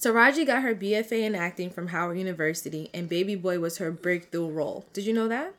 Taraji 0.00 0.46
got 0.46 0.62
her 0.62 0.74
BFA 0.74 1.22
in 1.22 1.34
acting 1.34 1.70
from 1.70 1.88
Howard 1.88 2.18
University, 2.18 2.90
and 2.92 3.08
Baby 3.08 3.36
Boy 3.36 3.58
was 3.58 3.78
her 3.78 3.90
breakthrough 3.90 4.48
role. 4.48 4.84
Did 4.92 5.06
you 5.06 5.14
know 5.14 5.28
that? 5.28 5.54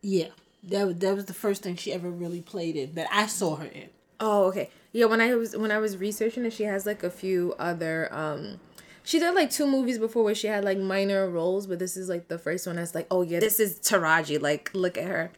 Yeah, 0.00 0.28
that 0.64 0.86
was, 0.86 0.96
that 0.96 1.14
was 1.14 1.24
the 1.26 1.34
first 1.34 1.62
thing 1.62 1.76
she 1.76 1.92
ever 1.92 2.10
really 2.10 2.40
played 2.40 2.76
in 2.76 2.94
that 2.94 3.08
I 3.12 3.26
saw 3.26 3.56
her 3.56 3.66
in. 3.66 3.88
Oh, 4.20 4.44
okay. 4.46 4.70
Yeah, 4.92 5.06
when 5.06 5.20
I 5.20 5.34
was 5.34 5.56
when 5.56 5.70
I 5.70 5.78
was 5.78 5.96
researching 5.96 6.44
it, 6.44 6.52
she 6.52 6.64
has 6.64 6.86
like 6.86 7.02
a 7.02 7.10
few 7.10 7.54
other 7.58 8.08
um 8.12 8.58
She 9.04 9.18
did 9.18 9.34
like 9.34 9.50
two 9.50 9.66
movies 9.66 9.98
before 9.98 10.24
where 10.24 10.34
she 10.34 10.48
had 10.48 10.64
like 10.64 10.78
minor 10.78 11.28
roles, 11.30 11.66
but 11.66 11.78
this 11.78 11.96
is 11.96 12.08
like 12.08 12.28
the 12.28 12.38
first 12.38 12.66
one 12.66 12.76
that's 12.76 12.94
like, 12.94 13.06
oh 13.10 13.22
yeah, 13.22 13.40
this 13.40 13.60
is 13.60 13.78
Taraji. 13.80 14.40
Like, 14.40 14.70
look 14.74 14.98
at 14.98 15.04
her. 15.04 15.30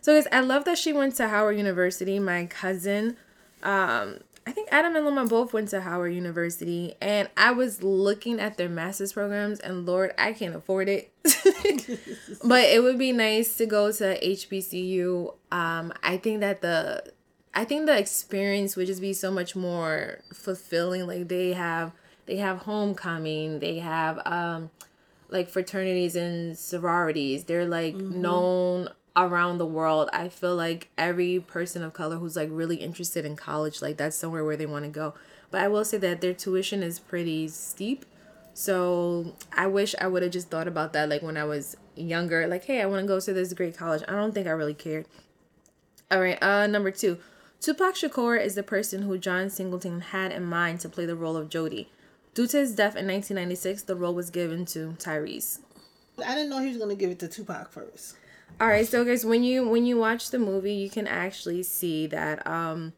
So 0.00 0.14
guys, 0.14 0.26
I 0.32 0.40
love 0.40 0.64
that 0.64 0.78
she 0.78 0.92
went 0.92 1.16
to 1.16 1.28
Howard 1.28 1.56
University. 1.58 2.18
My 2.18 2.46
cousin, 2.46 3.16
um, 3.62 4.20
I 4.50 4.52
think 4.52 4.68
Adam 4.72 4.96
and 4.96 5.04
Loma 5.04 5.26
both 5.26 5.52
went 5.52 5.68
to 5.68 5.80
Howard 5.80 6.12
University, 6.12 6.96
and 7.00 7.28
I 7.36 7.52
was 7.52 7.84
looking 7.84 8.40
at 8.40 8.56
their 8.56 8.68
master's 8.68 9.12
programs, 9.12 9.60
and 9.60 9.86
Lord, 9.86 10.12
I 10.18 10.32
can't 10.32 10.56
afford 10.56 10.88
it. 10.88 11.12
but 12.44 12.64
it 12.64 12.82
would 12.82 12.98
be 12.98 13.12
nice 13.12 13.56
to 13.58 13.66
go 13.66 13.92
to 13.92 14.18
HBCU. 14.20 15.32
Um, 15.52 15.92
I 16.02 16.16
think 16.16 16.40
that 16.40 16.62
the, 16.62 17.12
I 17.54 17.64
think 17.64 17.86
the 17.86 17.96
experience 17.96 18.74
would 18.74 18.88
just 18.88 19.00
be 19.00 19.12
so 19.12 19.30
much 19.30 19.54
more 19.54 20.18
fulfilling. 20.34 21.06
Like 21.06 21.28
they 21.28 21.52
have, 21.52 21.92
they 22.26 22.38
have 22.38 22.58
homecoming, 22.58 23.60
they 23.60 23.78
have 23.78 24.20
um, 24.26 24.70
like 25.28 25.48
fraternities 25.48 26.16
and 26.16 26.58
sororities. 26.58 27.44
They're 27.44 27.68
like 27.68 27.94
mm-hmm. 27.94 28.20
known 28.20 28.88
around 29.26 29.58
the 29.58 29.66
world 29.66 30.08
i 30.12 30.28
feel 30.28 30.56
like 30.56 30.88
every 30.96 31.38
person 31.40 31.82
of 31.82 31.92
color 31.92 32.16
who's 32.16 32.36
like 32.36 32.48
really 32.50 32.76
interested 32.76 33.24
in 33.24 33.36
college 33.36 33.82
like 33.82 33.96
that's 33.96 34.16
somewhere 34.16 34.44
where 34.44 34.56
they 34.56 34.66
want 34.66 34.84
to 34.84 34.90
go. 34.90 35.14
But 35.50 35.62
i 35.62 35.68
will 35.68 35.84
say 35.84 35.98
that 35.98 36.20
their 36.20 36.34
tuition 36.34 36.82
is 36.82 36.98
pretty 36.98 37.48
steep. 37.48 38.04
So 38.54 39.34
i 39.52 39.66
wish 39.66 39.94
i 40.00 40.06
would 40.06 40.22
have 40.22 40.32
just 40.32 40.48
thought 40.48 40.68
about 40.68 40.92
that 40.92 41.08
like 41.08 41.22
when 41.22 41.36
i 41.36 41.44
was 41.44 41.76
younger 41.96 42.46
like 42.46 42.64
hey 42.64 42.80
i 42.80 42.86
want 42.86 43.02
to 43.02 43.06
go 43.06 43.20
to 43.20 43.32
this 43.32 43.52
great 43.52 43.76
college. 43.76 44.02
I 44.08 44.12
don't 44.12 44.32
think 44.32 44.46
i 44.46 44.50
really 44.50 44.74
cared. 44.74 45.06
All 46.10 46.20
right 46.20 46.42
uh 46.42 46.66
number 46.66 46.90
two. 46.90 47.18
Tupac 47.60 47.94
shakur 47.94 48.42
is 48.42 48.54
the 48.54 48.62
person 48.62 49.02
who 49.02 49.18
john 49.18 49.50
singleton 49.50 50.00
had 50.00 50.32
in 50.32 50.44
mind 50.44 50.80
to 50.80 50.88
play 50.88 51.06
the 51.06 51.16
role 51.16 51.36
of 51.36 51.48
jody. 51.48 51.90
Due 52.32 52.46
to 52.46 52.58
his 52.58 52.74
death 52.74 52.96
in 52.96 53.06
1996 53.06 53.82
the 53.82 53.96
role 53.96 54.14
was 54.14 54.30
given 54.30 54.64
to 54.66 54.94
tyrese. 54.98 55.60
I 56.24 56.34
didn't 56.34 56.50
know 56.50 56.60
he 56.60 56.68
was 56.68 56.76
going 56.76 56.90
to 56.90 56.96
give 56.96 57.10
it 57.10 57.18
to 57.20 57.28
tupac 57.28 57.72
first 57.72 58.16
all 58.60 58.68
right, 58.68 58.86
so 58.86 59.04
guys, 59.04 59.24
when 59.24 59.42
you 59.42 59.68
when 59.68 59.86
you 59.86 59.98
watch 59.98 60.30
the 60.30 60.38
movie, 60.38 60.74
you 60.74 60.90
can 60.90 61.06
actually 61.06 61.62
see 61.62 62.06
that 62.08 62.46
um, 62.46 62.92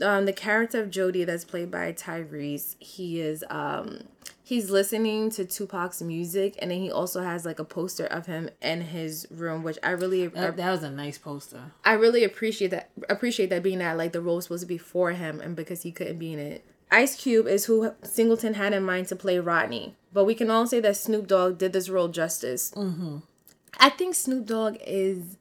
um 0.00 0.26
the 0.26 0.32
character 0.32 0.80
of 0.80 0.90
Jody 0.90 1.24
that's 1.24 1.44
played 1.44 1.70
by 1.70 1.92
Tyrese, 1.92 2.76
he 2.78 3.20
is 3.20 3.44
um 3.50 4.04
he's 4.44 4.70
listening 4.70 5.30
to 5.30 5.44
Tupac's 5.44 6.02
music 6.02 6.54
and 6.60 6.70
then 6.70 6.78
he 6.78 6.92
also 6.92 7.22
has 7.22 7.44
like 7.44 7.58
a 7.58 7.64
poster 7.64 8.04
of 8.06 8.26
him 8.26 8.50
in 8.60 8.82
his 8.82 9.26
room 9.30 9.62
which 9.62 9.78
I 9.82 9.90
really 9.90 10.26
that, 10.28 10.56
that 10.56 10.70
was 10.70 10.82
a 10.82 10.90
nice 10.90 11.18
poster. 11.18 11.72
I 11.84 11.94
really 11.94 12.22
appreciate 12.22 12.70
that 12.70 12.90
appreciate 13.08 13.50
that 13.50 13.62
being 13.62 13.78
that 13.78 13.96
like 13.96 14.12
the 14.12 14.20
role 14.20 14.36
was 14.36 14.44
supposed 14.44 14.62
to 14.62 14.66
be 14.66 14.78
for 14.78 15.12
him 15.12 15.40
and 15.40 15.56
because 15.56 15.82
he 15.82 15.90
couldn't 15.90 16.18
be 16.18 16.32
in 16.32 16.38
it. 16.38 16.64
Ice 16.90 17.16
Cube 17.16 17.48
is 17.48 17.64
who 17.64 17.92
Singleton 18.02 18.54
had 18.54 18.72
in 18.72 18.84
mind 18.84 19.08
to 19.08 19.16
play 19.16 19.38
Rodney, 19.40 19.96
but 20.12 20.24
we 20.24 20.34
can 20.34 20.50
all 20.50 20.66
say 20.66 20.78
that 20.80 20.96
Snoop 20.96 21.26
Dogg 21.26 21.58
did 21.58 21.72
this 21.72 21.88
role 21.88 22.08
justice. 22.08 22.70
Mm-hmm. 22.76 23.18
I 23.78 23.90
think 23.90 24.14
Snoop 24.14 24.46
Dogg 24.46 24.76
is 24.86 25.36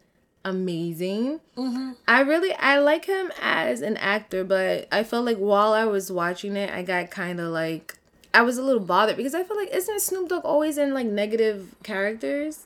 amazing. 0.45 1.39
Mm-hmm. 1.57 1.91
I 2.07 2.21
really 2.21 2.53
I 2.53 2.79
like 2.79 3.05
him 3.05 3.31
as 3.41 3.81
an 3.81 3.97
actor, 3.97 4.43
but 4.43 4.87
I 4.91 5.03
felt 5.03 5.25
like 5.25 5.37
while 5.37 5.73
I 5.73 5.85
was 5.85 6.11
watching 6.11 6.55
it, 6.55 6.69
I 6.71 6.83
got 6.83 7.11
kind 7.11 7.39
of 7.39 7.51
like 7.51 7.97
I 8.33 8.41
was 8.41 8.57
a 8.57 8.63
little 8.63 8.81
bothered 8.81 9.17
because 9.17 9.35
I 9.35 9.43
feel 9.43 9.57
like 9.57 9.69
isn't 9.73 10.01
Snoop 10.01 10.29
Dogg 10.29 10.45
always 10.45 10.77
in 10.77 10.93
like 10.93 11.07
negative 11.07 11.75
characters? 11.83 12.65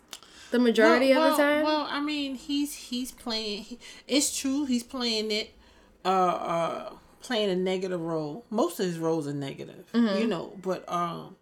The 0.50 0.60
majority 0.60 1.12
well, 1.12 1.32
of 1.32 1.38
the 1.38 1.44
time. 1.44 1.64
Well, 1.64 1.88
I 1.90 2.00
mean, 2.00 2.36
he's 2.36 2.74
he's 2.74 3.12
playing. 3.12 3.64
He, 3.64 3.80
it's 4.08 4.38
true, 4.38 4.66
he's 4.66 4.84
playing 4.84 5.32
it. 5.32 5.54
Uh, 6.06 6.10
uh, 6.10 6.90
playing 7.22 7.50
a 7.50 7.56
negative 7.56 8.00
role. 8.00 8.46
Most 8.50 8.80
of 8.80 8.86
his 8.86 8.98
roles 8.98 9.28
are 9.28 9.34
negative, 9.34 9.92
mm-hmm. 9.94 10.20
you 10.20 10.28
know. 10.28 10.54
But 10.62 10.90
um, 10.90 11.36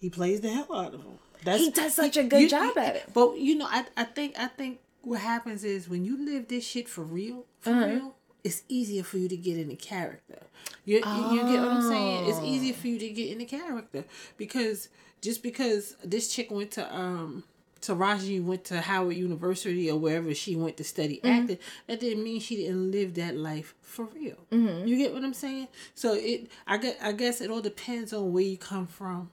he 0.00 0.08
plays 0.08 0.40
the 0.40 0.48
hell 0.48 0.74
out 0.74 0.94
of 0.94 1.02
them. 1.02 1.18
That's, 1.44 1.60
he 1.60 1.70
does 1.70 1.94
such 1.94 2.16
a 2.16 2.24
good 2.24 2.42
you, 2.42 2.48
job 2.48 2.76
at 2.78 2.96
it. 2.96 3.10
But 3.12 3.38
you 3.38 3.56
know, 3.56 3.66
I 3.68 3.84
I 3.96 4.04
think 4.04 4.38
I 4.38 4.46
think 4.46 4.80
what 5.02 5.20
happens 5.20 5.64
is 5.64 5.88
when 5.88 6.04
you 6.04 6.24
live 6.24 6.48
this 6.48 6.66
shit 6.66 6.88
for 6.88 7.02
real, 7.02 7.44
for 7.60 7.70
uh-huh. 7.70 7.86
real, 7.86 8.14
it's 8.44 8.62
easier 8.68 9.02
for 9.02 9.18
you 9.18 9.28
to 9.28 9.36
get 9.36 9.56
into 9.56 9.76
character. 9.76 10.42
You, 10.84 11.02
oh. 11.04 11.34
you 11.34 11.42
get 11.42 11.60
what 11.60 11.70
I'm 11.70 11.82
saying? 11.82 12.28
It's 12.28 12.40
easier 12.40 12.74
for 12.74 12.88
you 12.88 12.98
to 12.98 13.08
get 13.10 13.30
into 13.30 13.44
character 13.44 14.04
because 14.36 14.88
just 15.20 15.42
because 15.42 15.96
this 16.04 16.32
chick 16.32 16.50
went 16.50 16.70
to 16.72 16.94
um 16.94 17.44
Taraji 17.80 18.42
went 18.42 18.64
to 18.64 18.80
Howard 18.80 19.16
University 19.16 19.90
or 19.90 19.98
wherever 19.98 20.34
she 20.34 20.56
went 20.56 20.76
to 20.78 20.84
study 20.84 21.20
mm-hmm. 21.22 21.42
acting, 21.42 21.58
that 21.86 22.00
didn't 22.00 22.24
mean 22.24 22.40
she 22.40 22.56
didn't 22.56 22.90
live 22.90 23.14
that 23.14 23.36
life 23.36 23.74
for 23.80 24.06
real. 24.06 24.36
Mm-hmm. 24.50 24.86
You 24.86 24.96
get 24.96 25.14
what 25.14 25.22
I'm 25.22 25.34
saying? 25.34 25.68
So 25.94 26.14
it, 26.14 26.50
I 26.66 26.76
get, 26.78 26.98
I 27.00 27.12
guess 27.12 27.40
it 27.40 27.50
all 27.50 27.60
depends 27.60 28.12
on 28.12 28.32
where 28.32 28.42
you 28.42 28.58
come 28.58 28.86
from 28.86 29.30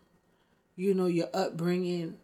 you 0.76 0.94
know 0.94 1.06
your 1.06 1.30
upbringing 1.34 2.18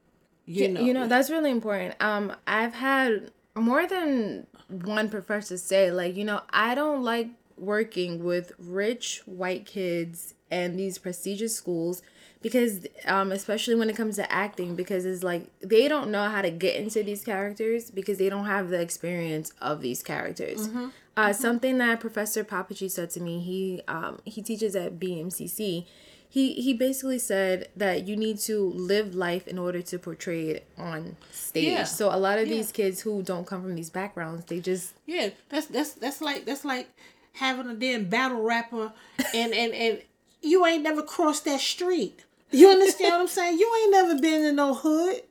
you 0.46 0.68
know 0.68 0.82
you 0.82 0.94
know 0.94 1.08
that's 1.08 1.30
really 1.30 1.52
important 1.52 1.96
um 2.02 2.34
i've 2.48 2.74
had 2.74 3.32
more 3.56 3.88
than 3.88 4.46
one 4.70 5.10
professor 5.10 5.58
say 5.58 5.92
like 5.92 6.16
you 6.16 6.26
know 6.26 6.42
i 6.52 6.74
don't 6.76 7.04
like 7.04 7.28
working 7.58 8.24
with 8.24 8.52
rich 8.58 9.22
white 9.26 9.66
kids 9.66 10.34
and 10.50 10.78
these 10.78 10.98
prestigious 10.98 11.56
schools 11.56 12.02
because 12.42 12.88
um 13.06 13.32
especially 13.32 13.76
when 13.76 13.90
it 13.90 13.96
comes 13.96 14.16
to 14.16 14.32
acting 14.32 14.76
because 14.76 15.06
it's 15.06 15.24
like 15.24 15.48
they 15.60 15.88
don't 15.88 16.10
know 16.10 16.28
how 16.28 16.42
to 16.42 16.50
get 16.50 16.76
into 16.76 17.04
these 17.04 17.24
characters 17.24 17.92
because 17.92 18.18
they 18.18 18.30
don't 18.30 18.46
have 18.46 18.70
the 18.70 18.82
experience 18.82 19.54
of 19.62 19.82
these 19.82 20.02
characters 20.04 20.68
mm-hmm. 20.68 20.88
Uh, 21.18 21.26
mm-hmm. 21.26 21.42
something 21.42 21.78
that 21.78 22.00
professor 22.00 22.44
papachi 22.44 22.90
said 22.90 23.10
to 23.10 23.20
me 23.20 23.40
he 23.40 23.82
um 23.88 24.20
he 24.26 24.42
teaches 24.42 24.76
at 24.76 25.00
bmcc 25.00 25.86
he 26.32 26.54
he 26.54 26.74
basically 26.74 27.20
said 27.20 27.68
that 27.76 28.08
you 28.08 28.16
need 28.16 28.40
to 28.40 28.72
live 28.72 29.14
life 29.14 29.50
in 29.50 29.60
order 29.60 29.82
to 29.82 30.00
portray 30.00 30.48
it 30.48 30.66
on 30.78 31.18
stage. 31.30 31.66
Yeah. 31.66 31.84
So 31.84 32.08
a 32.08 32.16
lot 32.16 32.40
of 32.40 32.48
yeah. 32.48 32.56
these 32.56 32.72
kids 32.72 33.02
who 33.02 33.22
don't 33.22 33.46
come 33.46 33.62
from 33.62 33.76
these 33.76 33.90
backgrounds, 33.90 34.46
they 34.46 34.62
just 34.62 34.94
yeah, 35.06 35.32
that's 35.50 35.66
that's 35.66 35.92
that's 35.92 36.22
like 36.22 36.46
that's 36.46 36.64
like 36.64 36.88
having 37.34 37.70
a 37.70 37.74
damn 37.74 38.06
battle 38.06 38.42
rapper 38.42 38.94
and 39.36 39.54
and 39.54 39.74
and 39.74 40.02
you 40.42 40.66
ain't 40.66 40.84
never 40.84 41.04
crossed 41.04 41.44
that 41.44 41.60
street. 41.60 42.24
You 42.50 42.70
understand 42.76 43.12
what 43.12 43.22
I'm 43.22 43.28
saying? 43.28 43.60
You 43.60 43.82
ain't 43.84 43.92
never 43.92 44.22
been 44.22 44.46
in 44.46 44.56
no 44.56 44.74
hood. 44.74 45.24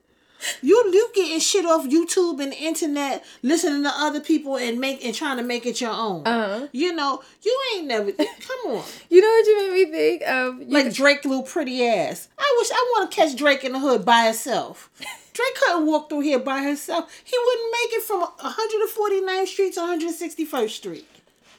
You 0.63 0.91
you 0.93 1.11
getting 1.15 1.41
shit 1.41 1.65
off 1.65 1.87
YouTube 1.87 2.43
and 2.43 2.53
internet, 2.53 3.25
listening 3.43 3.83
to 3.83 3.91
other 3.93 4.21
people 4.21 4.57
and 4.57 4.81
make 4.81 5.05
and 5.05 5.15
trying 5.15 5.37
to 5.37 5.43
make 5.43 5.67
it 5.67 5.81
your 5.81 5.93
own. 5.93 6.27
Uh-huh. 6.27 6.67
You 6.73 6.95
know, 6.95 7.23
you 7.43 7.61
ain't 7.75 7.87
never. 7.87 8.13
Come 8.13 8.27
on. 8.67 8.85
You 9.11 9.21
know 9.21 9.29
what 9.29 9.47
you 9.47 9.73
made 9.73 9.89
me 9.89 9.93
think 9.93 10.23
of? 10.23 10.69
like 10.69 10.95
Drake, 10.95 11.25
little 11.25 11.43
pretty 11.43 11.85
ass. 11.85 12.29
I 12.39 12.55
wish 12.59 12.71
I 12.71 12.93
want 12.95 13.11
to 13.11 13.17
catch 13.17 13.37
Drake 13.37 13.65
in 13.65 13.73
the 13.73 13.81
hood 13.81 14.05
by 14.05 14.25
himself. 14.25 14.89
Drake 15.33 15.55
couldn't 15.61 15.87
walk 15.87 16.09
through 16.09 16.21
here 16.21 16.39
by 16.39 16.61
himself. 16.63 17.11
He 17.25 17.37
wouldn't 17.37 17.73
make 17.73 17.93
it 17.99 18.03
from 18.03 18.27
149th 18.39 19.47
Street 19.47 19.75
to 19.75 19.81
161st 19.81 20.71
Street. 20.71 21.07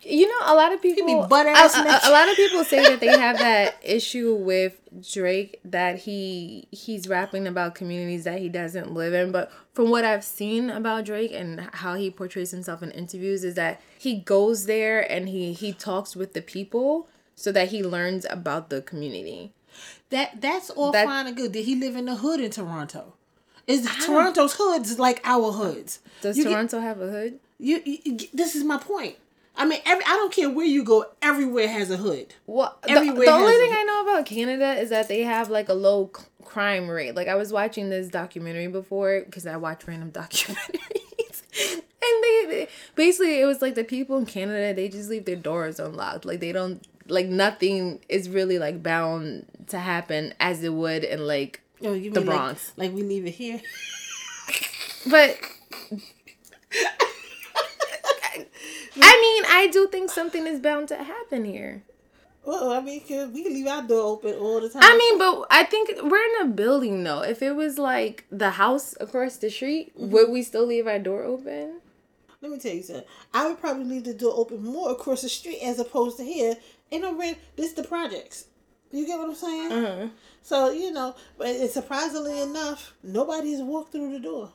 You 0.03 0.27
know, 0.27 0.53
a 0.53 0.55
lot 0.55 0.73
of 0.73 0.81
people. 0.81 1.03
A, 1.07 1.27
a, 2.03 2.09
a, 2.09 2.11
lot 2.11 2.29
of 2.29 2.35
people 2.35 2.63
say 2.63 2.81
that 2.83 2.99
they 2.99 3.07
have 3.07 3.37
that 3.37 3.77
issue 3.83 4.33
with 4.33 4.79
Drake 5.11 5.59
that 5.63 5.99
he 5.99 6.67
he's 6.71 7.07
rapping 7.07 7.47
about 7.47 7.75
communities 7.75 8.23
that 8.23 8.39
he 8.39 8.49
doesn't 8.49 8.91
live 8.93 9.13
in. 9.13 9.31
But 9.31 9.51
from 9.73 9.89
what 9.89 10.03
I've 10.03 10.23
seen 10.23 10.69
about 10.69 11.05
Drake 11.05 11.31
and 11.33 11.69
how 11.73 11.95
he 11.95 12.09
portrays 12.09 12.51
himself 12.51 12.81
in 12.81 12.91
interviews, 12.91 13.43
is 13.43 13.55
that 13.55 13.79
he 13.97 14.15
goes 14.19 14.65
there 14.65 14.99
and 15.11 15.29
he 15.29 15.53
he 15.53 15.71
talks 15.71 16.15
with 16.15 16.33
the 16.33 16.41
people 16.41 17.07
so 17.35 17.51
that 17.51 17.69
he 17.69 17.83
learns 17.83 18.25
about 18.29 18.69
the 18.69 18.81
community. 18.81 19.51
That 20.09 20.41
that's 20.41 20.69
all 20.71 20.91
that, 20.91 21.05
fine 21.05 21.27
and 21.27 21.37
good. 21.37 21.51
Did 21.51 21.65
he 21.65 21.75
live 21.75 21.95
in 21.95 22.05
the 22.05 22.15
hood 22.15 22.39
in 22.39 22.51
Toronto? 22.51 23.13
Is 23.67 23.87
Toronto's 24.05 24.55
hoods 24.57 24.99
like 24.99 25.21
our 25.23 25.51
hoods? 25.51 25.99
Does 26.21 26.37
you 26.37 26.45
Toronto 26.45 26.79
get, 26.79 26.83
have 26.83 26.99
a 26.99 27.09
hood? 27.09 27.39
You, 27.59 27.81
you, 27.85 28.17
this 28.33 28.55
is 28.55 28.63
my 28.63 28.77
point. 28.77 29.15
I 29.55 29.65
mean, 29.65 29.81
every 29.85 30.03
I 30.05 30.09
don't 30.09 30.31
care 30.31 30.49
where 30.49 30.65
you 30.65 30.83
go, 30.83 31.05
everywhere 31.21 31.67
has 31.67 31.91
a 31.91 31.97
hood. 31.97 32.33
Well, 32.47 32.77
everywhere. 32.87 33.19
The, 33.19 33.25
the 33.25 33.31
only 33.31 33.53
thing 33.53 33.73
I 33.73 33.83
know 33.83 34.01
about 34.03 34.25
Canada 34.25 34.73
is 34.73 34.89
that 34.89 35.07
they 35.07 35.21
have 35.21 35.49
like 35.49 35.69
a 35.69 35.73
low 35.73 36.11
crime 36.45 36.89
rate. 36.89 37.15
Like 37.15 37.27
I 37.27 37.35
was 37.35 37.51
watching 37.51 37.89
this 37.89 38.07
documentary 38.07 38.67
before 38.67 39.21
because 39.25 39.45
I 39.45 39.57
watch 39.57 39.87
random 39.87 40.11
documentaries, 40.13 41.41
and 41.71 42.23
they, 42.23 42.45
they 42.47 42.67
basically 42.95 43.39
it 43.39 43.45
was 43.45 43.61
like 43.61 43.75
the 43.75 43.83
people 43.83 44.17
in 44.17 44.25
Canada 44.25 44.73
they 44.73 44.89
just 44.89 45.09
leave 45.09 45.25
their 45.25 45.35
doors 45.35 45.79
unlocked. 45.79 46.25
Like 46.25 46.39
they 46.39 46.51
don't 46.51 46.85
like 47.07 47.27
nothing 47.27 47.99
is 48.09 48.29
really 48.29 48.57
like 48.57 48.81
bound 48.81 49.45
to 49.67 49.79
happen 49.79 50.33
as 50.39 50.63
it 50.63 50.73
would 50.73 51.03
in 51.03 51.27
like 51.27 51.61
oh, 51.83 51.99
the 51.99 52.21
Bronx. 52.21 52.73
Like, 52.77 52.89
like 52.89 52.95
we 52.95 53.03
leave 53.03 53.25
it 53.25 53.31
here. 53.31 53.61
but 55.09 55.37
I 59.01 59.05
mm-hmm. 59.05 59.21
mean, 59.21 59.43
I 59.47 59.67
do 59.71 59.87
think 59.87 60.09
something 60.09 60.47
is 60.47 60.59
bound 60.59 60.87
to 60.89 60.97
happen 60.97 61.45
here. 61.45 61.83
Well, 62.43 62.71
I 62.71 62.81
mean, 62.81 63.01
we 63.07 63.43
can 63.43 63.53
leave 63.53 63.67
our 63.67 63.83
door 63.83 64.01
open 64.01 64.33
all 64.35 64.59
the 64.59 64.69
time. 64.69 64.81
I 64.83 64.97
mean, 64.97 65.19
but 65.19 65.45
I 65.51 65.63
think 65.63 65.91
we're 66.01 66.23
in 66.23 66.47
a 66.47 66.51
building 66.51 67.03
though. 67.03 67.21
If 67.21 67.41
it 67.41 67.55
was 67.55 67.77
like 67.77 68.25
the 68.31 68.51
house 68.51 68.95
across 68.99 69.37
the 69.37 69.49
street, 69.51 69.95
mm-hmm. 69.95 70.09
would 70.11 70.31
we 70.31 70.41
still 70.41 70.65
leave 70.65 70.87
our 70.87 70.97
door 70.97 71.23
open? 71.23 71.81
Let 72.41 72.51
me 72.51 72.57
tell 72.57 72.73
you 72.73 72.81
something. 72.81 73.05
I 73.33 73.47
would 73.47 73.59
probably 73.59 73.83
leave 73.83 74.05
the 74.05 74.15
door 74.15 74.33
open 74.35 74.63
more 74.63 74.91
across 74.91 75.21
the 75.21 75.29
street 75.29 75.59
as 75.63 75.79
opposed 75.79 76.17
to 76.17 76.23
here. 76.23 76.55
And 76.91 77.05
I'm 77.05 77.19
rent. 77.19 77.37
This 77.55 77.73
the 77.73 77.83
projects. 77.83 78.45
You 78.91 79.05
get 79.05 79.19
what 79.19 79.29
I'm 79.29 79.35
saying? 79.35 79.71
Uh-huh. 79.71 80.07
So 80.41 80.71
you 80.71 80.91
know, 80.91 81.15
but 81.37 81.47
it's 81.47 81.75
surprisingly 81.75 82.41
enough, 82.41 82.93
nobody's 83.03 83.61
walked 83.61 83.91
through 83.91 84.13
the 84.13 84.19
door. 84.19 84.51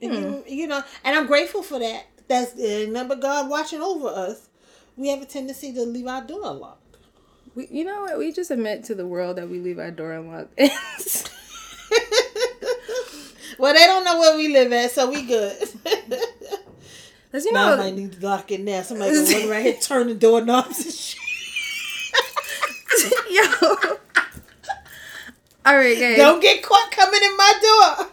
And 0.00 0.12
hmm. 0.12 0.22
you, 0.22 0.44
you 0.46 0.66
know, 0.66 0.82
and 1.04 1.16
I'm 1.16 1.26
grateful 1.26 1.62
for 1.62 1.78
that. 1.78 2.06
That's 2.28 2.54
remember 2.56 3.16
God 3.16 3.48
watching 3.48 3.80
over 3.80 4.08
us. 4.08 4.48
We 4.96 5.08
have 5.08 5.22
a 5.22 5.26
tendency 5.26 5.72
to 5.72 5.82
leave 5.82 6.06
our 6.06 6.22
door 6.22 6.40
unlocked. 6.44 6.96
We, 7.54 7.68
you 7.70 7.84
know 7.84 8.02
what? 8.02 8.18
We 8.18 8.32
just 8.32 8.50
admit 8.50 8.84
to 8.84 8.94
the 8.94 9.06
world 9.06 9.36
that 9.36 9.48
we 9.48 9.58
leave 9.60 9.78
our 9.78 9.90
door 9.90 10.12
unlocked. 10.12 10.58
Well, 13.58 13.72
they 13.74 13.86
don't 13.86 14.04
know 14.04 14.18
where 14.18 14.36
we 14.36 14.48
live 14.48 14.72
at, 14.72 14.90
so 14.90 15.10
we 15.10 15.22
good. 15.22 15.56
Cause 17.32 17.44
you 17.44 17.52
now 17.52 17.72
I 17.72 17.76
might 17.76 17.94
need 17.94 18.12
to 18.12 18.26
lock 18.26 18.52
it 18.52 18.60
now. 18.60 18.82
Somebody 18.82 19.12
gonna 19.12 19.26
run 19.26 19.50
around 19.50 19.62
here 19.62 19.76
turning 19.80 20.18
doorknobs 20.18 20.84
and 20.84 20.94
shit. 20.94 21.20
yo. 23.30 23.42
All 25.66 25.76
right, 25.76 25.98
guys. 25.98 26.16
Don't 26.16 26.40
get 26.40 26.62
caught 26.62 26.90
coming 26.92 27.20
in 27.24 27.36
my 27.36 27.52
door. 27.62 28.06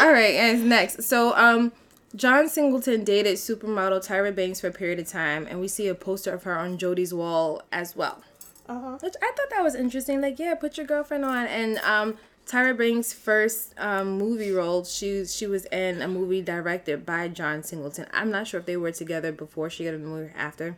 All 0.00 0.12
right, 0.12 0.34
guys. 0.36 0.60
Next, 0.60 1.02
so 1.02 1.34
um, 1.36 1.72
John 2.16 2.48
Singleton 2.48 3.04
dated 3.04 3.36
supermodel 3.36 4.06
Tyra 4.06 4.34
Banks 4.34 4.60
for 4.60 4.68
a 4.68 4.72
period 4.72 4.98
of 4.98 5.08
time, 5.08 5.46
and 5.48 5.60
we 5.60 5.68
see 5.68 5.88
a 5.88 5.94
poster 5.94 6.32
of 6.32 6.44
her 6.44 6.56
on 6.58 6.78
Jody's 6.78 7.12
wall 7.12 7.62
as 7.70 7.94
well. 7.94 8.22
Uh-huh. 8.66 8.98
Which 9.00 9.14
I 9.22 9.32
thought 9.36 9.50
that 9.50 9.62
was 9.62 9.74
interesting. 9.74 10.20
Like, 10.20 10.38
yeah, 10.38 10.54
put 10.54 10.76
your 10.76 10.86
girlfriend 10.86 11.24
on. 11.24 11.46
And 11.46 11.78
um, 11.78 12.18
Tyra 12.46 12.76
Banks' 12.76 13.12
first 13.12 13.74
um, 13.78 14.18
movie 14.18 14.50
role, 14.50 14.84
she 14.84 15.24
she 15.26 15.46
was 15.46 15.66
in 15.66 16.02
a 16.02 16.08
movie 16.08 16.42
directed 16.42 17.04
by 17.04 17.28
John 17.28 17.62
Singleton. 17.62 18.06
I'm 18.12 18.30
not 18.30 18.46
sure 18.46 18.60
if 18.60 18.66
they 18.66 18.76
were 18.76 18.92
together 18.92 19.32
before 19.32 19.70
she 19.70 19.84
got 19.84 19.94
in 19.94 20.02
the 20.02 20.08
movie 20.08 20.28
or 20.28 20.34
after. 20.36 20.76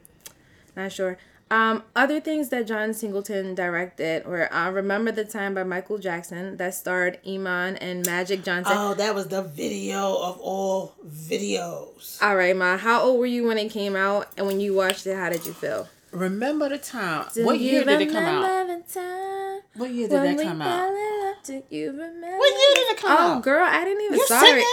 Not 0.76 0.92
sure. 0.92 1.18
Um, 1.52 1.82
other 1.96 2.20
things 2.20 2.50
that 2.50 2.68
John 2.68 2.94
Singleton 2.94 3.56
directed 3.56 4.24
were 4.24 4.52
uh, 4.54 4.70
Remember 4.70 5.10
the 5.10 5.24
Time 5.24 5.52
by 5.54 5.64
Michael 5.64 5.98
Jackson 5.98 6.56
that 6.58 6.74
starred 6.74 7.18
Iman 7.26 7.76
and 7.78 8.06
Magic 8.06 8.44
Johnson. 8.44 8.74
Oh, 8.76 8.94
that 8.94 9.16
was 9.16 9.26
the 9.26 9.42
video 9.42 10.14
of 10.16 10.38
all 10.40 10.94
videos. 11.04 12.22
All 12.22 12.36
right, 12.36 12.56
Ma, 12.56 12.76
how 12.76 13.00
old 13.02 13.18
were 13.18 13.26
you 13.26 13.48
when 13.48 13.58
it 13.58 13.68
came 13.70 13.96
out? 13.96 14.28
And 14.36 14.46
when 14.46 14.60
you 14.60 14.74
watched 14.74 15.08
it, 15.08 15.16
how 15.16 15.28
did 15.28 15.44
you 15.44 15.52
feel? 15.52 15.88
Remember 16.12 16.68
the 16.68 16.78
time. 16.78 17.26
Do 17.34 17.44
what 17.44 17.58
year 17.58 17.84
did 17.84 18.00
it 18.00 18.12
come 18.12 18.16
out? 18.24 18.42
remember 18.42 18.82
the 18.84 18.92
time 19.00 19.60
What 19.74 19.90
year 19.90 20.06
did 20.08 20.14
when 20.14 20.24
that 20.24 20.36
we 20.38 20.44
come 20.44 20.58
fell 20.58 20.68
out? 20.68 20.88
in 20.92 21.20
love? 21.24 21.36
Do 21.44 21.62
you 21.70 21.90
remember? 21.90 22.26
What 22.36 22.50
year 22.52 22.74
did 22.76 22.90
it 22.92 22.96
come 22.98 23.10
Oh, 23.10 23.14
out? 23.16 23.38
Oh, 23.38 23.40
girl, 23.40 23.64
I 23.68 23.84
didn't 23.84 24.02
even 24.04 24.18
You 24.18 24.26
sorry. 24.26 24.64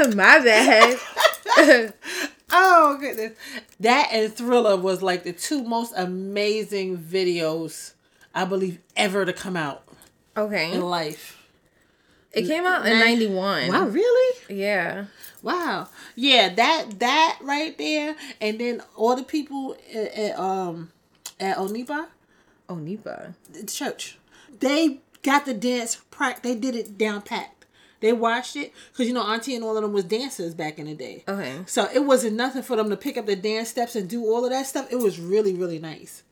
sing 0.00 0.16
My 0.16 0.38
bad. 0.40 0.98
Oh 2.50 2.96
goodness. 3.00 3.32
That 3.80 4.08
and 4.12 4.32
Thriller 4.32 4.76
was 4.76 5.02
like 5.02 5.24
the 5.24 5.32
two 5.32 5.64
most 5.64 5.92
amazing 5.96 6.98
videos 6.98 7.92
I 8.34 8.44
believe 8.44 8.78
ever 8.96 9.24
to 9.24 9.32
come 9.32 9.56
out 9.56 9.82
okay. 10.36 10.72
in 10.72 10.80
life. 10.82 11.42
It 12.32 12.46
came 12.46 12.66
out 12.66 12.84
in 12.84 12.98
91. 12.98 13.68
Wow, 13.68 13.86
really? 13.86 14.54
Yeah. 14.54 15.06
Wow. 15.42 15.88
Yeah, 16.14 16.54
that 16.54 16.98
that 16.98 17.38
right 17.40 17.76
there, 17.78 18.14
and 18.42 18.60
then 18.60 18.82
all 18.94 19.16
the 19.16 19.22
people 19.22 19.76
at, 19.94 20.12
at 20.14 20.38
um 20.38 20.90
at 21.40 21.56
Onipa. 21.56 22.08
Onipa. 22.68 23.34
The 23.52 23.64
church, 23.64 24.18
they 24.60 25.00
got 25.22 25.46
the 25.46 25.54
dance. 25.54 25.96
prac. 26.10 26.42
They 26.42 26.54
did 26.54 26.76
it 26.76 26.98
down 26.98 27.22
packed. 27.22 27.55
They 28.00 28.12
watched 28.12 28.56
it 28.56 28.72
because 28.92 29.08
you 29.08 29.14
know 29.14 29.22
Auntie 29.22 29.54
and 29.54 29.64
all 29.64 29.76
of 29.76 29.82
them 29.82 29.92
was 29.92 30.04
dancers 30.04 30.54
back 30.54 30.78
in 30.78 30.86
the 30.86 30.94
day. 30.94 31.24
Okay. 31.26 31.56
So 31.66 31.88
it 31.94 32.04
wasn't 32.04 32.36
nothing 32.36 32.62
for 32.62 32.76
them 32.76 32.90
to 32.90 32.96
pick 32.96 33.16
up 33.16 33.26
the 33.26 33.36
dance 33.36 33.68
steps 33.70 33.96
and 33.96 34.08
do 34.08 34.24
all 34.24 34.44
of 34.44 34.50
that 34.50 34.66
stuff. 34.66 34.88
It 34.90 34.96
was 34.96 35.18
really 35.18 35.54
really 35.54 35.78
nice. 35.78 36.22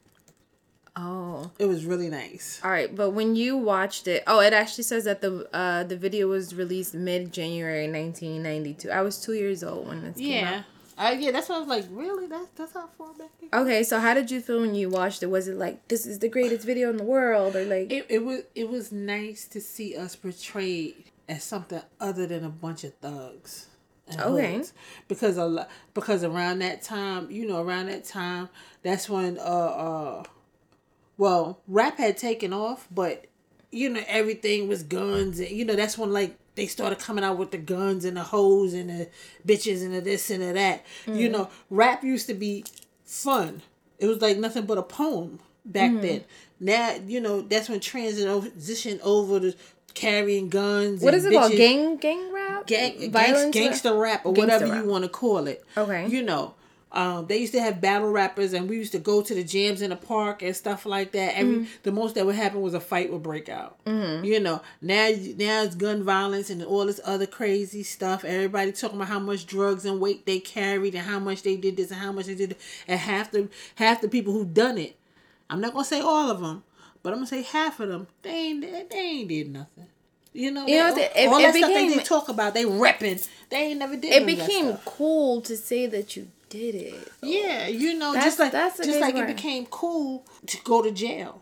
Oh. 0.96 1.50
It 1.58 1.66
was 1.66 1.84
really 1.84 2.08
nice. 2.08 2.60
All 2.62 2.70
right, 2.70 2.94
but 2.94 3.10
when 3.10 3.34
you 3.34 3.56
watched 3.56 4.06
it, 4.06 4.22
oh, 4.28 4.40
it 4.40 4.52
actually 4.52 4.84
says 4.84 5.04
that 5.04 5.20
the 5.20 5.48
uh 5.52 5.84
the 5.84 5.96
video 5.96 6.28
was 6.28 6.54
released 6.54 6.94
mid 6.94 7.32
January 7.32 7.90
1992. 7.90 8.90
I 8.90 9.02
was 9.02 9.20
two 9.20 9.34
years 9.34 9.64
old 9.64 9.88
when 9.88 10.02
this 10.02 10.16
came 10.16 10.44
out. 10.44 10.52
Yeah. 10.52 10.62
Uh, 10.96 11.16
yeah, 11.18 11.32
that's 11.32 11.48
what 11.48 11.56
I 11.56 11.58
was 11.58 11.68
like. 11.68 11.84
Really? 11.90 12.28
That's 12.28 12.46
that's 12.54 12.72
how 12.74 12.88
far 12.96 13.12
back. 13.14 13.30
It, 13.42 13.48
Okay, 13.52 13.82
so 13.82 13.98
how 13.98 14.14
did 14.14 14.30
you 14.30 14.40
feel 14.40 14.60
when 14.60 14.76
you 14.76 14.88
watched 14.88 15.24
it? 15.24 15.26
Was 15.26 15.48
it 15.48 15.56
like 15.56 15.88
this 15.88 16.06
is 16.06 16.20
the 16.20 16.28
greatest 16.28 16.64
video 16.64 16.90
in 16.90 16.96
the 16.98 17.04
world, 17.04 17.56
or 17.56 17.64
like 17.64 17.90
it, 17.90 18.06
it 18.08 18.24
was 18.24 18.42
it 18.54 18.68
was 18.68 18.92
nice 18.92 19.48
to 19.48 19.60
see 19.60 19.96
us 19.96 20.14
portrayed 20.14 21.10
as 21.28 21.42
something 21.44 21.82
other 22.00 22.26
than 22.26 22.44
a 22.44 22.50
bunch 22.50 22.84
of 22.84 22.94
thugs. 22.94 23.66
and 24.06 24.20
Okay. 24.20 24.56
hoods. 24.56 24.72
Because 25.08 25.36
a 25.38 25.46
lot, 25.46 25.70
because 25.94 26.22
around 26.24 26.58
that 26.58 26.82
time, 26.82 27.30
you 27.30 27.46
know, 27.46 27.62
around 27.62 27.86
that 27.86 28.04
time, 28.04 28.50
that's 28.82 29.08
when 29.08 29.38
uh 29.38 29.40
uh, 29.40 30.22
well, 31.16 31.60
rap 31.68 31.96
had 31.98 32.16
taken 32.16 32.52
off, 32.52 32.86
but 32.90 33.26
you 33.70 33.88
know 33.88 34.02
everything 34.06 34.68
was 34.68 34.82
guns, 34.82 35.40
and 35.40 35.48
you 35.50 35.64
know 35.64 35.74
that's 35.74 35.96
when 35.96 36.12
like 36.12 36.36
they 36.54 36.66
started 36.66 36.98
coming 36.98 37.24
out 37.24 37.38
with 37.38 37.50
the 37.50 37.58
guns 37.58 38.04
and 38.04 38.16
the 38.16 38.22
hoes 38.22 38.74
and 38.74 38.90
the 38.90 39.08
bitches 39.46 39.82
and 39.82 39.94
the 39.94 40.00
this 40.00 40.30
and 40.30 40.42
the 40.42 40.52
that. 40.52 40.84
You 41.06 41.28
know, 41.28 41.48
rap 41.70 42.04
used 42.04 42.26
to 42.28 42.34
be 42.34 42.64
fun. 43.04 43.62
It 43.98 44.06
was 44.06 44.20
like 44.20 44.36
nothing 44.38 44.66
but 44.66 44.76
a 44.78 44.82
poem 44.82 45.40
back 45.64 45.92
then. 46.02 46.24
Now, 46.60 46.94
you 47.06 47.20
know, 47.20 47.40
that's 47.40 47.68
when 47.68 47.80
transition 47.80 49.00
over 49.02 49.40
to 49.40 49.54
carrying 49.94 50.48
guns. 50.48 51.00
what 51.02 51.14
is 51.14 51.24
it 51.24 51.32
called? 51.32 51.52
Gang 51.52 51.96
gang 51.96 52.32
rap? 52.32 52.66
gang, 52.66 53.10
Violence 53.10 53.56
gangsta, 53.56 53.92
rap? 53.98 54.24
rap 54.24 54.26
or 54.26 54.32
Gangsta 54.34 54.38
whatever 54.38 54.66
rap. 54.66 54.84
you 54.84 54.90
want 54.90 55.04
to 55.04 55.10
call 55.10 55.46
it. 55.46 55.64
Okay. 55.76 56.06
You 56.08 56.22
know, 56.22 56.54
um, 56.92 57.26
they 57.26 57.38
used 57.38 57.52
to 57.54 57.60
have 57.60 57.80
battle 57.80 58.08
rappers, 58.10 58.52
and 58.52 58.68
we 58.68 58.76
used 58.76 58.92
to 58.92 59.00
go 59.00 59.20
to 59.20 59.34
the 59.34 59.42
jams 59.42 59.82
in 59.82 59.90
the 59.90 59.96
park 59.96 60.42
and 60.42 60.54
stuff 60.54 60.86
like 60.86 61.10
that. 61.12 61.36
Every 61.36 61.54
Mm-hmm. 61.56 61.64
the 61.82 61.90
most 61.92 62.14
that 62.14 62.24
would 62.24 62.36
happen 62.36 62.60
was 62.62 62.72
a 62.74 62.78
fight 62.80 63.12
would 63.12 63.22
break 63.22 63.48
out. 63.48 63.76
You 63.86 64.38
know, 64.40 64.62
now 64.80 65.08
now 65.36 65.62
it's 65.64 65.74
gun 65.74 66.02
violence 66.04 66.50
and 66.50 66.62
all 66.62 66.86
this 66.86 67.00
other 67.04 67.26
crazy 67.26 67.82
stuff. 67.82 68.24
Everybody 68.24 68.70
talking 68.72 68.96
about 68.96 69.08
how 69.08 69.18
much 69.18 69.44
drugs 69.46 69.84
and 69.84 70.00
weight 70.00 70.24
they 70.26 70.38
carried 70.40 70.94
and 70.94 71.04
how 71.04 71.18
much 71.18 71.42
they 71.42 71.56
did 71.56 71.76
this 71.76 71.90
and 71.90 72.00
how 72.00 72.12
much 72.12 72.26
they 72.26 72.34
did, 72.36 72.52
it. 72.52 72.60
and 72.88 72.98
half 73.00 73.30
the 73.32 73.48
half 73.74 74.00
the 74.00 74.08
people 74.08 74.32
who 74.32 74.44
done 74.44 74.78
it. 74.78 74.96
I'm 75.50 75.60
not 75.60 75.72
gonna 75.72 75.84
say 75.84 76.00
all 76.00 76.30
of 76.30 76.40
them, 76.40 76.62
but 77.04 77.10
I'm 77.12 77.18
gonna 77.18 77.26
say 77.28 77.42
half 77.42 77.78
of 77.78 77.88
them. 77.88 78.08
They 78.22 78.30
ain't 78.30 78.60
they 78.90 78.98
ain't 78.98 79.28
did 79.28 79.52
nothing. 79.52 79.86
You 80.32 80.50
know, 80.50 80.66
You 80.66 80.78
know, 80.80 80.94
they- 80.96 81.02
it- 81.14 81.28
all 81.28 81.38
it 81.38 81.42
that 81.42 81.54
stuff 81.54 81.68
became- 81.70 81.90
they, 81.90 81.96
they 81.98 82.02
talk 82.02 82.28
about, 82.28 82.54
they 82.54 82.64
repping. 82.64 83.24
They 83.50 83.56
ain't 83.58 83.78
never 83.78 83.94
did. 83.94 84.12
It 84.12 84.26
became 84.26 84.70
stuff. 84.70 84.84
cool 84.84 85.40
to 85.42 85.56
say 85.56 85.86
that 85.86 86.16
you 86.16 86.26
did 86.48 86.74
it. 86.74 87.12
Yeah, 87.22 87.68
you 87.68 87.94
know, 87.94 88.12
That's- 88.12 88.24
just 88.24 88.38
like 88.40 88.50
that's 88.50 88.78
just 88.78 88.98
like 88.98 89.14
crazy 89.14 89.30
it 89.30 89.36
became 89.36 89.66
cool 89.66 90.26
to 90.46 90.56
go 90.64 90.82
to 90.82 90.90
jail. 90.90 91.40